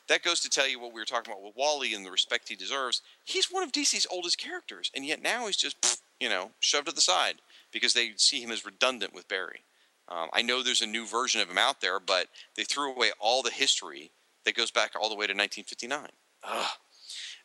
[0.07, 2.49] that goes to tell you what we were talking about with Wally and the respect
[2.49, 3.01] he deserves.
[3.25, 6.93] He's one of DC's oldest characters, and yet now he's just, you know, shoved to
[6.93, 7.35] the side
[7.71, 9.61] because they see him as redundant with Barry.
[10.09, 13.11] Um, I know there's a new version of him out there, but they threw away
[13.19, 14.11] all the history
[14.45, 16.07] that goes back all the way to 1959.
[16.43, 16.71] Ugh.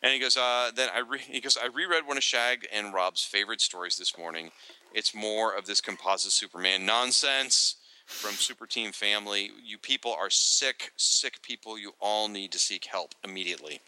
[0.02, 2.92] And he goes, uh, then I re- he goes, I reread one of Shag and
[2.92, 4.50] Rob's favorite stories this morning.
[4.92, 7.76] It's more of this composite Superman nonsense
[8.06, 9.50] from Super Team Family.
[9.64, 11.78] You people are sick, sick people.
[11.78, 13.80] You all need to seek help immediately.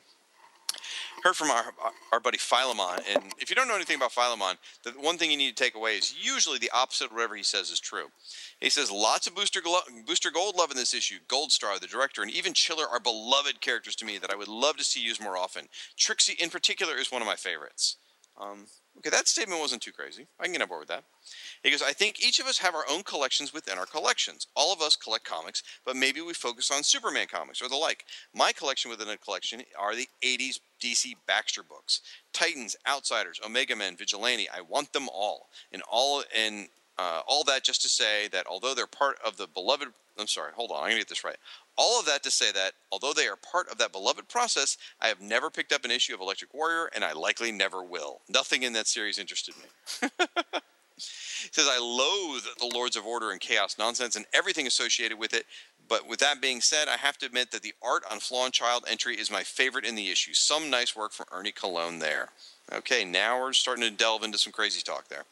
[1.22, 1.72] Heard from our,
[2.12, 5.36] our buddy Philemon, and if you don't know anything about Philemon, the one thing you
[5.36, 8.06] need to take away is usually the opposite of whatever he says is true.
[8.60, 11.18] He says lots of Booster Glo- Booster Gold love in this issue.
[11.28, 14.48] Gold Star, the director, and even Chiller are beloved characters to me that I would
[14.48, 15.68] love to see used more often.
[15.96, 17.96] Trixie, in particular, is one of my favorites.
[18.40, 18.66] Um,
[18.98, 20.26] okay, that statement wasn't too crazy.
[20.38, 21.04] I can get on board with that.
[21.62, 24.46] He goes, I think each of us have our own collections within our collections.
[24.54, 28.04] All of us collect comics, but maybe we focus on Superman comics or the like.
[28.34, 32.00] My collection within a collection are the 80s DC Baxter books.
[32.32, 34.48] Titans, Outsiders, Omega Men, Vigilante.
[34.48, 35.48] I want them all.
[35.72, 39.46] And all and uh, all that just to say that although they're part of the
[39.46, 41.36] beloved I'm sorry, hold on, I'm gonna get this right.
[41.76, 45.06] All of that to say that although they are part of that beloved process, I
[45.06, 48.20] have never picked up an issue of Electric Warrior, and I likely never will.
[48.28, 50.08] Nothing in that series interested me.
[50.98, 55.46] Says, I loathe the Lords of Order and Chaos nonsense and everything associated with it.
[55.89, 58.52] But with that being said, I have to admit that the art on Flaw and
[58.52, 60.34] Child entry is my favorite in the issue.
[60.34, 62.28] Some nice work from Ernie Colon there.
[62.70, 65.25] Okay, now we're starting to delve into some crazy talk there.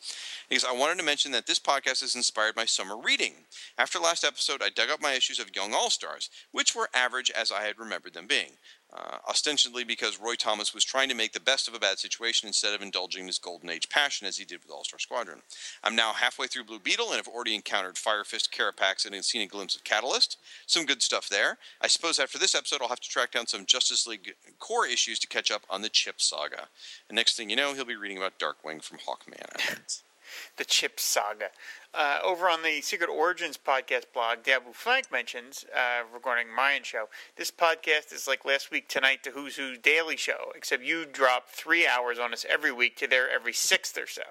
[0.49, 3.35] Because I wanted to mention that this podcast is inspired by summer reading.
[3.77, 7.31] After last episode, I dug up my issues of Young All Stars, which were average
[7.31, 8.53] as I had remembered them being.
[8.93, 12.47] Uh, ostensibly because Roy Thomas was trying to make the best of a bad situation
[12.47, 15.43] instead of indulging his golden age passion as he did with All Star Squadron.
[15.83, 19.43] I'm now halfway through Blue Beetle and have already encountered Fire Fist, Carapax, and seen
[19.43, 20.39] a glimpse of Catalyst.
[20.67, 21.59] Some good stuff there.
[21.81, 25.19] I suppose after this episode, I'll have to track down some Justice League core issues
[25.19, 26.69] to catch up on the Chip saga.
[27.09, 30.01] And next thing you know, he'll be reading about Darkwing from Hawkman.
[30.57, 31.51] The Chip Saga.
[31.95, 37.09] Uh, over on the Secret Origins podcast blog, Diablo Frank mentions uh, regarding Mayan Show.
[37.37, 41.49] This podcast is like last week tonight to Who's Who Daily Show, except you drop
[41.49, 44.23] three hours on us every week to their every sixth or so.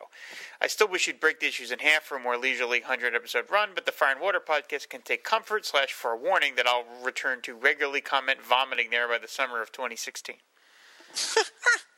[0.61, 3.49] I still wish you'd break the issues in half for a more leisurely 100 episode
[3.49, 7.41] run, but the Fire and Water podcast can take comfort slash forewarning that I'll return
[7.41, 10.35] to regularly comment vomiting there by the summer of 2016.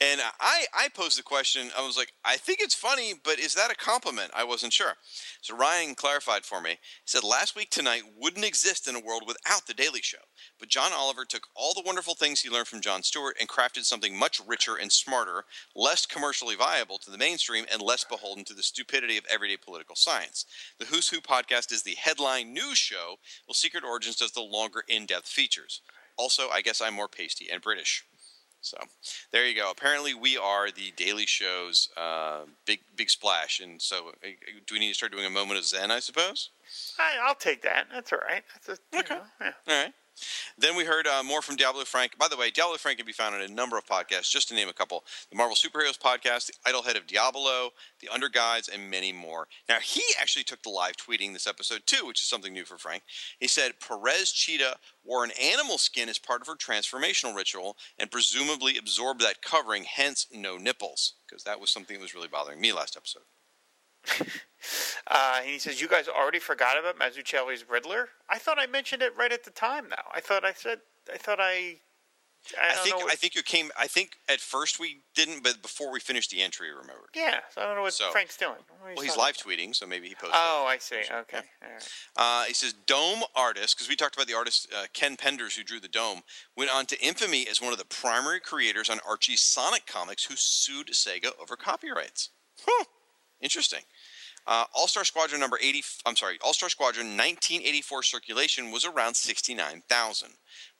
[0.00, 1.70] And I, I posed the question.
[1.76, 4.30] I was like, I think it's funny, but is that a compliment?
[4.34, 4.94] I wasn't sure.
[5.40, 6.70] So Ryan clarified for me.
[6.70, 10.18] He said, Last week tonight wouldn't exist in a world without The Daily Show.
[10.58, 13.84] But John Oliver took all the wonderful things he learned from Jon Stewart and crafted
[13.84, 18.54] something much richer and smarter, less commercially viable to the mainstream, and less beholden to
[18.54, 20.44] the stupidity of everyday political science.
[20.78, 24.84] The Who's Who podcast is the headline news show, while Secret Origins does the longer,
[24.88, 25.80] in depth features.
[26.16, 28.04] Also, I guess I'm more pasty and British.
[28.60, 28.76] So
[29.32, 29.70] there you go.
[29.70, 33.60] Apparently, we are the Daily Show's uh, big big splash.
[33.60, 34.28] And so, uh,
[34.66, 35.90] do we need to start doing a moment of Zen?
[35.90, 36.50] I suppose.
[36.98, 37.86] I, I'll take that.
[37.92, 38.42] That's all right.
[38.66, 39.18] That's a, okay.
[39.40, 39.52] yeah.
[39.68, 39.92] All right.
[40.58, 42.18] Then we heard uh, more from Diablo Frank.
[42.18, 44.54] By the way, Diablo Frank can be found on a number of podcasts, just to
[44.54, 48.90] name a couple the Marvel Superheroes podcast, the Idol-Head of Diablo, the Under Guides, and
[48.90, 49.48] many more.
[49.68, 52.78] Now, he actually took the live tweeting this episode too, which is something new for
[52.78, 53.02] Frank.
[53.38, 58.10] He said Perez Cheetah wore an animal skin as part of her transformational ritual and
[58.10, 62.60] presumably absorbed that covering, hence no nipples, because that was something that was really bothering
[62.60, 63.22] me last episode.
[65.10, 68.10] Uh, and he says, "You guys already forgot about Mazzucchelli's Riddler?
[68.28, 69.86] I thought I mentioned it right at the time.
[69.88, 70.80] Though I thought I said,
[71.12, 71.78] I thought I,
[72.60, 73.70] I, I think what, I think you came.
[73.76, 77.08] I think at first we didn't, but before we finished the entry, remembered.
[77.16, 77.40] yeah.
[77.52, 78.52] So I don't know what So- Frank's doing.
[78.80, 80.34] What Well, he's live tweeting, so maybe he posted.
[80.34, 81.00] Oh, I see.
[81.10, 81.38] Okay.
[81.62, 81.88] All right.
[82.16, 85.64] Uh, he says Dome artist, because we talked about the artist uh, Ken Penders who
[85.64, 86.20] drew the Dome,
[86.56, 90.34] went on to infamy as one of the primary creators on Archie's Sonic comics, who
[90.36, 92.28] sued Sega over copyrights.
[92.64, 92.84] Huh.
[93.40, 93.80] Interesting.
[94.46, 99.14] Uh, All Star Squadron number 80, I'm sorry, All Star Squadron 1984 circulation was around
[99.14, 100.30] 69,000,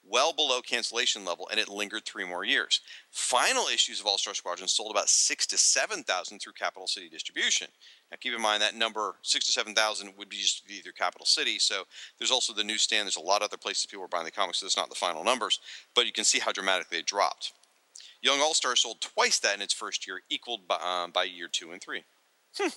[0.02, 2.80] well below cancellation level, and it lingered three more years.
[3.10, 7.68] Final issues of All Star Squadron sold about six to 7,000 through Capital City distribution.
[8.10, 11.58] Now, keep in mind that number, six to 7,000, would be just through Capital City.
[11.58, 11.84] So
[12.18, 13.06] there's also the newsstand.
[13.06, 14.94] There's a lot of other places people are buying the comics, so it's not the
[14.94, 15.60] final numbers,
[15.94, 17.52] but you can see how dramatically it dropped.
[18.22, 21.48] Young All Star sold twice that in its first year, equaled by, um, by year
[21.48, 22.04] two and three.
[22.58, 22.68] Hmm.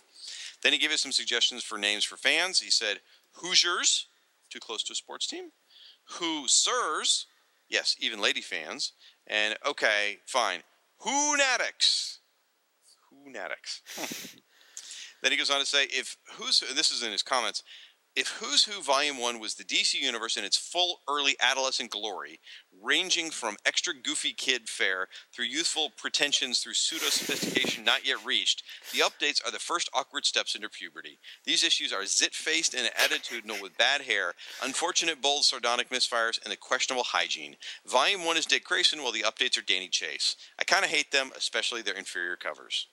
[0.61, 2.59] Then he gave us some suggestions for names for fans.
[2.59, 2.99] He said
[3.33, 4.07] Hoosiers,
[4.49, 5.51] too close to a sports team.
[6.19, 7.25] Who Sirs,
[7.69, 8.93] yes, even lady fans.
[9.27, 10.61] And okay, fine.
[10.99, 12.17] Who Natics.
[13.09, 13.81] Who Natics.
[15.21, 17.63] then he goes on to say if Who's and this is in his comments.
[18.15, 22.39] If Who's Who Volume 1 was the DC Universe in its full early adolescent glory,
[22.79, 28.61] ranging from extra goofy kid fare through youthful pretensions through pseudo sophistication not yet reached,
[28.91, 31.17] the updates are the first awkward steps into puberty.
[31.43, 36.51] These issues are zit faced and attitudinal with bad hair, unfortunate, bold, sardonic misfires, and
[36.51, 37.55] the questionable hygiene.
[37.83, 40.35] Volume 1 is Dick Grayson, while the updates are Danny Chase.
[40.59, 42.85] I kind of hate them, especially their inferior covers.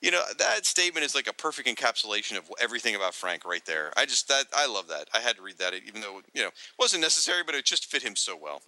[0.00, 3.92] You know, that statement is like a perfect encapsulation of everything about Frank right there.
[3.96, 5.08] I just that I love that.
[5.14, 8.02] I had to read that even though, you know, wasn't necessary, but it just fit
[8.02, 8.60] him so well.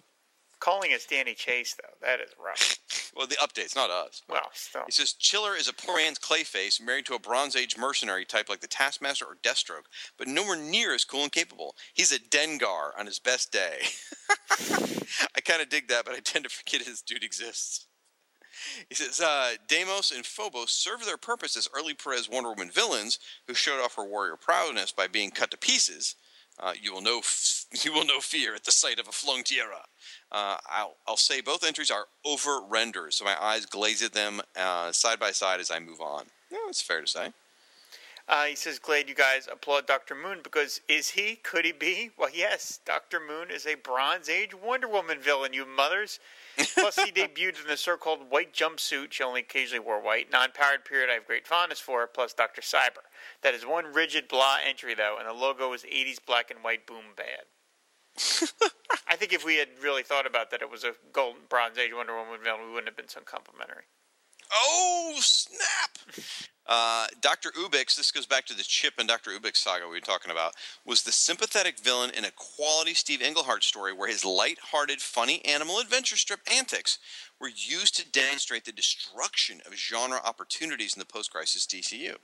[0.59, 2.77] Calling us Danny Chase, though, that is rough.
[3.15, 4.21] Well, the updates, not us.
[4.29, 4.83] Well, still.
[4.85, 8.47] He says Chiller is a poor man's Clayface married to a Bronze Age mercenary type
[8.47, 11.75] like the Taskmaster or Deathstroke, but nowhere near as cool and capable.
[11.93, 13.79] He's a Dengar on his best day.
[15.35, 17.87] I kind of dig that, but I tend to forget his dude exists.
[18.89, 23.19] He says uh, Deimos and Phobos serve their purpose as early Perez Wonder Woman villains
[23.47, 26.15] who showed off her warrior prowess by being cut to pieces.
[26.59, 29.43] Uh, you will know f- you will know fear at the sight of a flung
[29.43, 29.85] tiara.
[30.31, 34.41] Uh, I'll, I'll say both entries are over renders, so my eyes glaze at them
[34.57, 36.25] uh, side by side as I move on.
[36.51, 37.31] Yeah, it's fair to say.
[38.29, 40.13] Uh, he says, Glad you guys applaud Dr.
[40.13, 41.37] Moon because is he?
[41.37, 42.11] Could he be?
[42.15, 43.19] Well, yes, Dr.
[43.19, 46.19] Moon is a Bronze Age Wonder Woman villain, you mothers.
[46.73, 49.11] Plus, he debuted in the so called white jumpsuit.
[49.11, 50.31] She only occasionally wore white.
[50.31, 52.61] Non powered period I have great fondness for, plus Dr.
[52.61, 53.05] Cyber.
[53.41, 56.85] That is one rigid blah entry, though, and the logo is 80s black and white
[56.85, 57.45] boom bad.
[59.07, 61.91] I think if we had really thought about that, it was a golden Bronze Age
[61.93, 63.85] Wonder Woman villain, we wouldn't have been so complimentary.
[64.51, 66.25] Oh, snap!
[66.69, 67.49] Uh, Dr.
[67.57, 69.31] Ubix, this goes back to the Chip and Dr.
[69.31, 70.53] Ubix saga we were talking about,
[70.85, 75.79] was the sympathetic villain in a quality Steve Englehart story where his light-hearted, funny animal
[75.79, 76.99] adventure strip antics
[77.41, 82.15] were used to demonstrate the destruction of genre opportunities in the post-crisis DCU.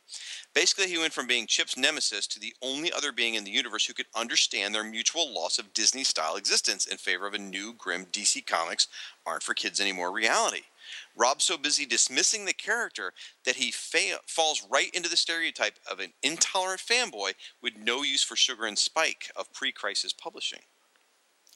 [0.53, 3.87] Basically, he went from being Chip's nemesis to the only other being in the universe
[3.87, 8.05] who could understand their mutual loss of Disney-style existence in favor of a new, grim
[8.11, 8.87] DC Comics
[9.25, 10.61] aren't for kids anymore reality.
[11.15, 13.13] Rob's so busy dismissing the character
[13.45, 18.23] that he fa- falls right into the stereotype of an intolerant fanboy with no use
[18.23, 20.61] for sugar and spike of pre-crisis publishing.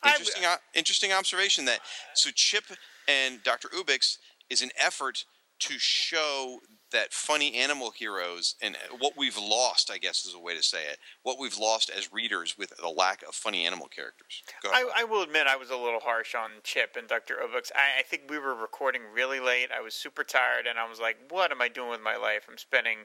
[0.05, 1.81] Interesting, o- interesting observation that
[2.13, 2.63] so Chip
[3.07, 3.67] and Dr.
[3.69, 4.17] Ubix
[4.49, 5.25] is an effort
[5.59, 6.59] to show
[6.91, 10.83] that funny animal heroes and what we've lost, I guess is a way to say
[10.89, 14.43] it, what we've lost as readers with the lack of funny animal characters.
[14.65, 17.35] I, I will admit I was a little harsh on Chip and Dr.
[17.35, 17.71] Ubix.
[17.75, 19.69] I, I think we were recording really late.
[19.75, 22.45] I was super tired, and I was like, "What am I doing with my life?
[22.49, 22.99] I'm spending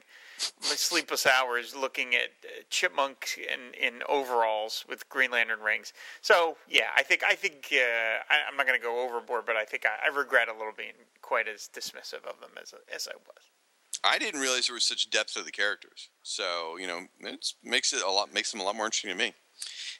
[0.61, 6.57] my sleepless hours looking at uh, Chipmunk in, in overalls with Green Lantern rings." So
[6.67, 9.65] yeah, I think I think uh, I, I'm not going to go overboard, but I
[9.65, 13.15] think I, I regret a little being quite as dismissive of them as as I
[13.27, 13.54] was.
[14.05, 16.09] I didn't realize there was such depth to the characters.
[16.23, 19.17] So you know, it makes it a lot makes them a lot more interesting to
[19.17, 19.33] me.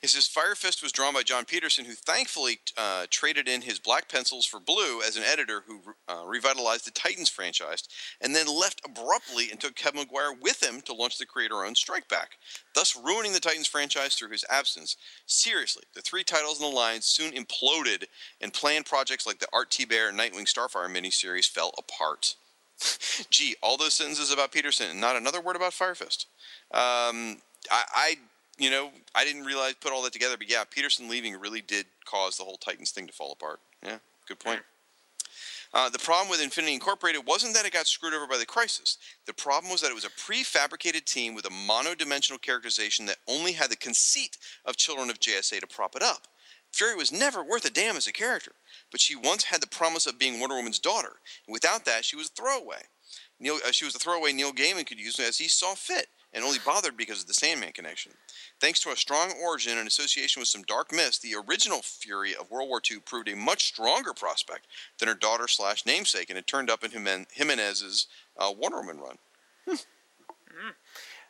[0.01, 3.79] He says Fire Fist was drawn by John Peterson, who thankfully uh, traded in his
[3.79, 7.87] black pencils for blue as an editor who uh, revitalized the Titans franchise,
[8.21, 12.09] and then left abruptly and took Kevin Maguire with him to launch the creator-owned Strike
[12.09, 12.31] Back,
[12.75, 14.97] thus ruining the Titans franchise through his absence.
[15.25, 18.05] Seriously, the three titles in the line soon imploded,
[18.41, 19.85] and planned projects like the Art T.
[19.85, 22.35] Bear and Nightwing Starfire miniseries fell apart.
[23.29, 26.27] Gee, all those sentences about Peterson and not another word about Fire Fist.
[26.73, 27.37] Um,
[27.71, 28.15] I, I,
[28.57, 31.85] you know, I didn't realize put all that together, but yeah, Peterson leaving really did
[32.05, 33.59] cause the whole Titans thing to fall apart.
[33.83, 33.97] Yeah,
[34.27, 34.61] good point.
[35.73, 38.97] Uh, the problem with Infinity Incorporated wasn't that it got screwed over by the crisis.
[39.25, 43.51] The problem was that it was a prefabricated team with a monodimensional characterization that only
[43.51, 46.27] had the conceit of Children of JSA to prop it up.
[46.71, 48.53] Fury was never worth a damn as a character,
[48.95, 51.19] but she once had the promise of being Wonder Woman's daughter.
[51.45, 52.83] And without that, she was a throwaway.
[53.41, 56.45] Neil, uh, she was a throwaway Neil Gaiman could use as he saw fit, and
[56.45, 58.13] only bothered because of the Sandman connection.
[58.61, 62.49] Thanks to a strong origin and association with some dark myths, the original Fury of
[62.49, 64.65] World War II proved a much stronger prospect
[64.97, 68.07] than her daughter slash namesake, and it turned up in Jimenez's
[68.37, 69.17] uh, Wonder Woman run.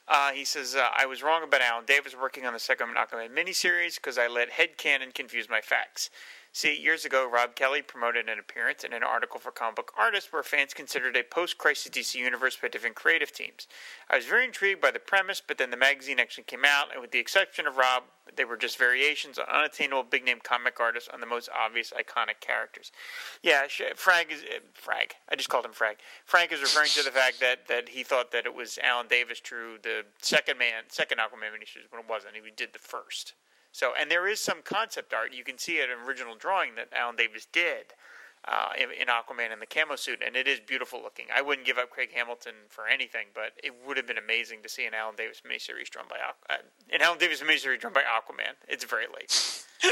[0.08, 3.32] Uh, he says, uh, I was wrong about Alan Davis working on the second Aquaman
[3.32, 6.12] miniseries because I let headcanon confuse my facts.
[6.56, 10.32] See, years ago, Rob Kelly promoted an appearance in an article for Comic Book Artist
[10.32, 13.68] where fans considered a post crisis DC universe by different creative teams.
[14.10, 17.02] I was very intrigued by the premise, but then the magazine actually came out, and
[17.02, 18.04] with the exception of Rob,
[18.38, 22.40] they were just variations on unattainable big name comic artists on the most obvious iconic
[22.40, 22.94] characters.
[23.44, 23.64] Yeah,
[23.98, 24.44] Frag is.
[24.44, 25.16] Uh, Frag.
[25.28, 25.98] I just called him Frag.
[26.24, 29.42] Frank is referring to the fact that, that he thought that it was Alan Davis
[29.42, 32.36] drew the second man, second Aquaman miniseries, but it wasn't.
[32.36, 33.34] He did the first.
[33.76, 35.34] So, and there is some concept art.
[35.34, 37.92] You can see in original drawing that Alan Davis did
[38.48, 41.26] uh, in, in Aquaman in the camo suit, and it is beautiful looking.
[41.36, 44.70] I wouldn't give up Craig Hamilton for anything, but it would have been amazing to
[44.70, 46.56] see an Alan Davis miniseries drawn by uh,
[46.90, 48.56] an Alan Davis miniseries drawn by Aquaman.
[48.70, 49.66] It's very late.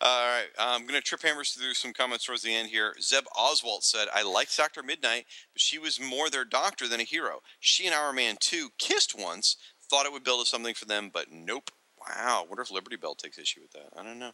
[0.00, 2.96] All right, I'm going to trip hammers through some comments towards the end here.
[3.00, 4.82] Zeb Oswald said, I liked Dr.
[4.82, 7.38] Midnight, but she was more their doctor than a hero.
[7.60, 9.56] She and Our Man 2 kissed once,
[9.88, 11.70] thought it would build us something for them, but nope.
[12.08, 13.98] Wow, wonder if Liberty Bell takes issue with that.
[13.98, 14.32] I don't know.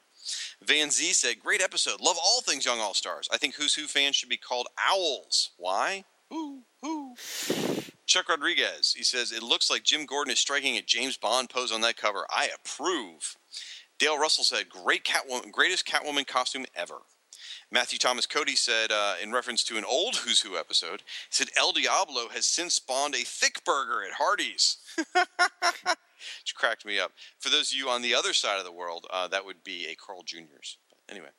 [0.63, 2.01] Van Z said, Great episode.
[2.01, 3.29] Love all things Young All Stars.
[3.33, 5.51] I think Who's Who fans should be called owls.
[5.57, 6.05] Why?
[6.31, 6.63] Who?
[6.83, 7.15] Who?
[8.07, 11.73] Chuck Rodriguez, he says, It looks like Jim Gordon is striking a James Bond pose
[11.73, 12.27] on that cover.
[12.31, 13.37] I approve.
[13.99, 16.99] Dale Russell said, Great Catwoman, greatest Catwoman costume ever.
[17.75, 21.49] Matthew Thomas Cody said, uh, in reference to an old Who's Who episode, he said
[21.59, 24.77] El Diablo has since spawned a thick burger at Hardee's.
[24.97, 27.11] Which cracked me up.
[27.41, 29.89] For those of you on the other side of the world, uh, that would be
[29.89, 30.77] a Carl Jr.'s.
[31.11, 31.31] Anyway,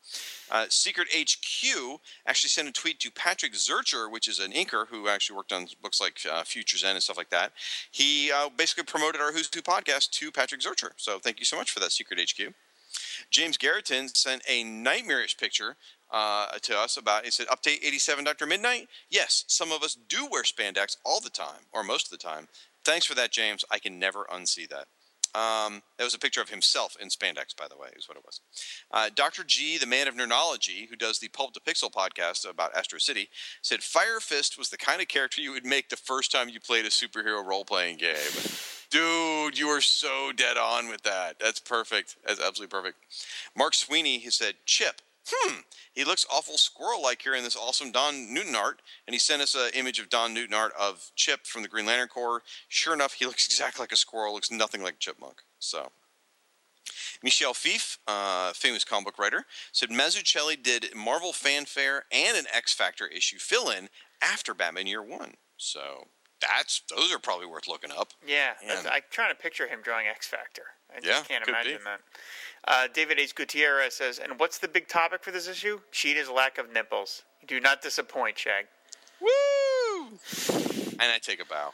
[0.52, 5.08] uh, Secret HQ actually sent a tweet to Patrick Zircher, which is an inker who
[5.08, 7.54] actually worked on books like uh, Future's End and stuff like that.
[7.92, 10.92] He uh, basically promoted our Who's Who podcast to Patrick Zircher.
[10.98, 12.54] So thank you so much for that, Secret HQ.
[13.30, 15.76] James Garreton sent a nightmarish picture
[16.12, 17.26] uh, to us about.
[17.26, 18.88] He said, "Update 87, Doctor Midnight.
[19.10, 22.48] Yes, some of us do wear spandex all the time, or most of the time.
[22.84, 23.66] Thanks for that, James.
[23.72, 24.88] I can never unsee that."
[25.36, 28.24] Um, that was a picture of himself in spandex, by the way, is what it
[28.26, 28.40] was.
[28.90, 29.44] Uh, Dr.
[29.44, 33.28] G, the man of neurology, who does the Pulp to Pixel podcast about Astro City,
[33.62, 36.62] said Fire Fist was the kind of character you would make the first time you
[36.62, 38.16] played a superhero role playing game.
[38.90, 41.38] Dude, you are so dead on with that.
[41.38, 42.16] That's perfect.
[42.26, 42.98] That's absolutely perfect.
[43.58, 45.02] Mark Sweeney, he said, Chip.
[45.28, 45.60] Hmm,
[45.94, 48.82] he looks awful squirrel like here in this awesome Don Newton art.
[49.08, 51.86] And he sent us an image of Don Newton art of Chip from the Green
[51.86, 52.44] Lantern Corps.
[52.68, 55.42] Sure enough, he looks exactly like a squirrel, looks nothing like a chipmunk.
[55.60, 55.92] So.
[57.24, 62.74] Michel Fiffe, uh, famous comic book writer, said Mazzucchelli did Marvel Fanfare and an X
[62.74, 63.90] Factor issue fill in
[64.22, 65.34] after Batman Year One.
[65.58, 66.08] So
[66.40, 68.10] that's those are probably worth looking up.
[68.26, 68.54] Yeah.
[68.68, 70.64] I'm trying to picture him drawing X Factor.
[70.96, 71.84] I just Yeah, can't imagine be.
[71.84, 72.00] that.
[72.68, 73.36] Uh, David H.
[73.36, 75.80] Gutierrez says, and what's the big topic for this issue?
[75.92, 77.24] Cheetah's lack of nipples.
[77.48, 78.66] Do not disappoint, Shag.
[79.22, 80.18] Woo!
[81.00, 81.74] And I take a bow.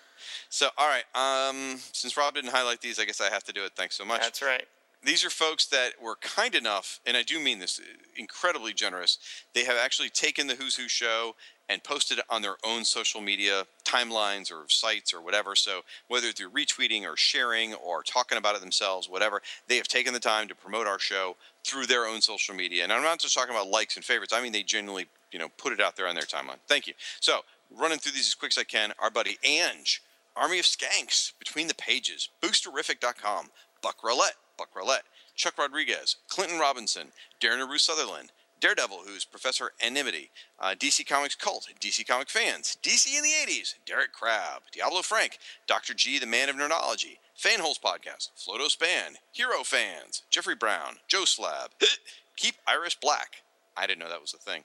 [0.49, 1.03] So, all right.
[1.15, 3.71] Um, since Rob didn't highlight these, I guess I have to do it.
[3.75, 4.21] Thanks so much.
[4.21, 4.65] That's right.
[5.03, 7.81] These are folks that were kind enough, and I do mean this,
[8.15, 9.17] incredibly generous.
[9.55, 11.35] They have actually taken the Who's Who show
[11.71, 15.55] and posted it on their own social media timelines or sites or whatever.
[15.55, 20.13] So whether through retweeting or sharing or talking about it themselves, whatever, they have taken
[20.13, 22.83] the time to promote our show through their own social media.
[22.83, 24.33] And I'm not just talking about likes and favorites.
[24.33, 26.59] I mean they genuinely, you know, put it out there on their timeline.
[26.67, 26.93] Thank you.
[27.21, 27.39] So
[27.79, 30.03] running through these as quick as I can, our buddy Ange,
[30.35, 33.47] Army of Skanks, Between the Pages, Boosterific.com,
[33.81, 35.03] Buck Roulette, Buck Roulette,
[35.35, 37.07] Chuck Rodriguez, Clinton Robinson,
[37.39, 43.17] Darren Aru Sutherland, Daredevil, who's Professor Anonymity, uh, DC Comics Cult, DC Comic Fans, DC
[43.17, 45.95] in the 80s, Derek Crabb, Diablo Frank, Dr.
[45.95, 51.71] G, the Man of Nerdology, Fanholes Podcast, Floto Span, Hero Fans, Jeffrey Brown, Joe Slab,
[52.37, 53.41] Keep Iris Black.
[53.75, 54.63] I didn't know that was a thing.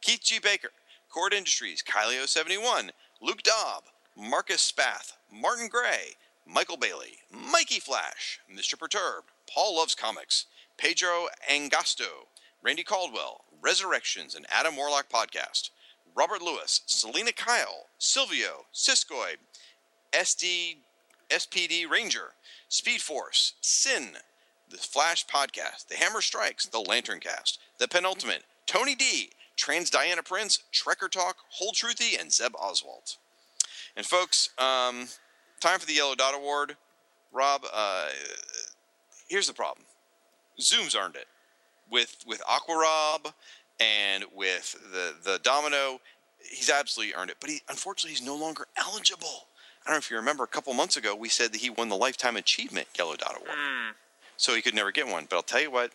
[0.00, 0.38] Keith G.
[0.38, 0.70] Baker,
[1.14, 2.90] Kord Industries, Kylio71,
[3.20, 3.84] Luke Dobb,
[4.16, 6.14] Marcus Spath, Martin Gray,
[6.46, 8.78] Michael Bailey, Mikey Flash, Mr.
[8.78, 10.46] Perturbed, Paul Loves Comics,
[10.78, 12.26] Pedro Angasto,
[12.64, 15.68] Randy Caldwell, Resurrections, and Adam Warlock Podcast,
[16.16, 19.36] Robert Lewis, Selena Kyle, Silvio, Siskoid,
[20.12, 20.76] SD,
[21.28, 22.32] SPD Ranger,
[22.70, 24.16] Speed Force, Sin,
[24.70, 30.22] The Flash Podcast, The Hammer Strikes, The Lantern Cast, The Penultimate, Tony D, Trans Diana
[30.22, 33.16] Prince, Trekker Talk, Whole Truthy, and Zeb Oswald.
[33.94, 35.08] And folks, um,
[35.60, 36.78] time for the Yellow Dot Award.
[37.30, 38.08] Rob, uh,
[39.28, 39.84] here's the problem.
[40.58, 41.26] Zoom's earned it
[41.90, 43.32] with with Aqua Rob
[43.80, 46.00] and with the the Domino.
[46.50, 49.46] He's absolutely earned it, but he unfortunately he's no longer eligible.
[49.84, 51.88] I don't know if you remember a couple months ago we said that he won
[51.88, 53.92] the Lifetime Achievement Yellow Dot Award, hmm.
[54.36, 55.26] so he could never get one.
[55.28, 55.92] But I'll tell you what,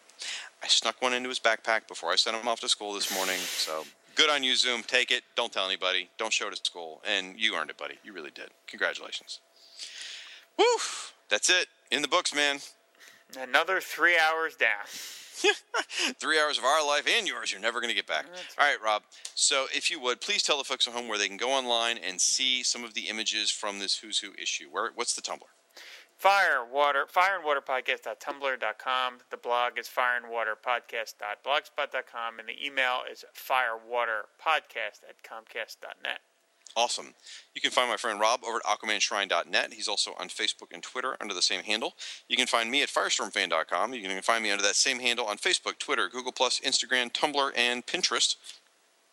[0.63, 3.37] I snuck one into his backpack before I sent him off to school this morning.
[3.37, 3.85] So
[4.15, 4.83] good on you, Zoom.
[4.83, 5.23] Take it.
[5.35, 6.09] Don't tell anybody.
[6.17, 7.95] Don't show it at school, and you earned it, buddy.
[8.03, 8.49] You really did.
[8.67, 9.39] Congratulations.
[10.57, 10.65] Woo!
[11.29, 12.59] That's it in the books, man.
[13.39, 14.87] Another three hours down.
[16.19, 18.25] Three hours of our life and yours you're never going to get back.
[18.57, 19.03] All right, Rob.
[19.35, 21.97] So, if you would, please tell the folks at home where they can go online
[21.97, 24.65] and see some of the images from this Who's Who issue.
[24.71, 24.91] Where?
[24.93, 25.39] What's the Tumblr?
[26.17, 29.19] Fire water fire and water podcast.tumblr.com.
[29.31, 36.19] The blog is fire and water podcast.blogspot.com and the email is firewaterpodcast at comcast.net.
[36.75, 37.13] Awesome.
[37.55, 39.73] You can find my friend Rob over at AquamanShrine.net.
[39.73, 41.93] He's also on Facebook and Twitter under the same handle.
[42.27, 43.93] You can find me at FirestormFan.com.
[43.93, 47.51] You can find me under that same handle on Facebook, Twitter, Google Plus, Instagram, Tumblr,
[47.55, 48.35] and Pinterest.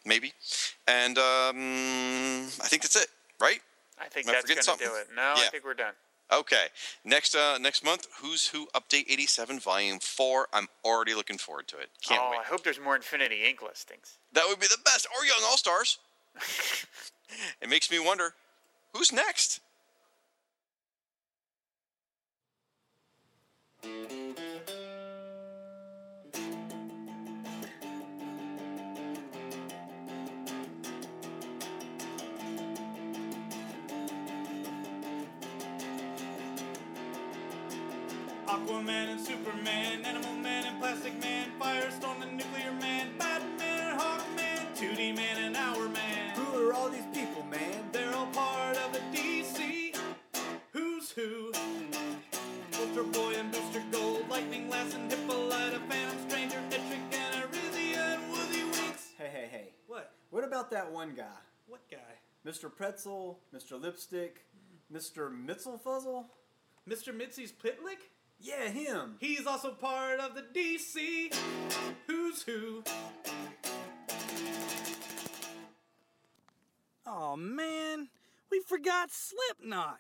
[0.05, 0.33] Maybe.
[0.87, 3.09] And um, I think that's it,
[3.41, 3.61] right?
[3.99, 5.09] I think Am that's going to do it.
[5.15, 5.95] No, I think we're done.
[6.33, 6.67] Okay.
[7.05, 10.49] Next uh, next month, Who's Who Update 87, Volume 4.
[10.53, 11.89] I'm already looking forward to it.
[12.03, 12.41] Can't oh, wait.
[12.41, 14.19] I hope there's more Infinity Inc listings.
[14.33, 15.07] That would be the best.
[15.17, 15.99] Or Young All Stars.
[17.63, 18.35] it makes me wonder
[18.93, 19.61] who's next?
[38.47, 44.77] Aquaman and Superman, Animal Man and Plastic Man, Firestorm and Nuclear Man, Batman and Hawkman,
[44.77, 45.56] 2D Man and
[48.37, 49.97] part of the DC
[50.73, 51.51] Who's Who.
[52.79, 58.31] Ultra Boy and Booster Gold, Lightning Lass and Hippolyta, Phantom Stranger, Etrick and Arisia and
[58.31, 59.13] Woozy Winks.
[59.17, 59.73] Hey, hey, hey.
[59.87, 60.13] What?
[60.29, 61.41] What about that one guy?
[61.67, 61.97] What guy?
[62.47, 62.71] Mr.
[62.71, 63.81] Pretzel, Mr.
[63.81, 64.45] Lipstick,
[64.93, 65.31] Mr.
[65.31, 66.27] Mitzelfuzzle?
[66.87, 67.17] Mr.
[67.17, 68.11] Mitzi's Pitlick?
[68.39, 69.17] Yeah, him.
[69.19, 71.35] He's also part of the DC
[72.07, 72.85] Who's Who.
[77.07, 78.09] Oh man,
[78.51, 79.99] we forgot Slipknot.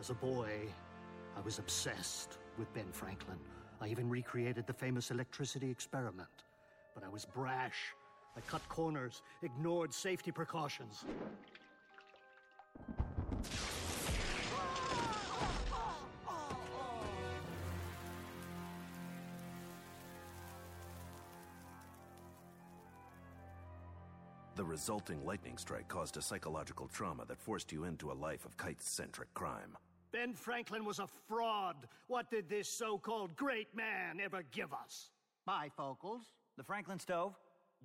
[0.00, 0.68] As a boy,
[1.36, 3.38] I was obsessed with Ben Franklin.
[3.80, 6.28] I even recreated the famous electricity experiment.
[6.94, 7.94] But I was brash.
[8.36, 11.04] I cut corners, ignored safety precautions.
[24.56, 28.56] The resulting lightning strike caused a psychological trauma that forced you into a life of
[28.56, 29.76] kite centric crime.
[30.12, 31.88] Ben Franklin was a fraud.
[32.06, 35.10] What did this so called great man ever give us?
[35.48, 36.22] Bifocals,
[36.56, 37.34] the Franklin stove.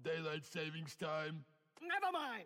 [0.04, 1.44] Daylight savings time.
[1.82, 2.46] Never mind!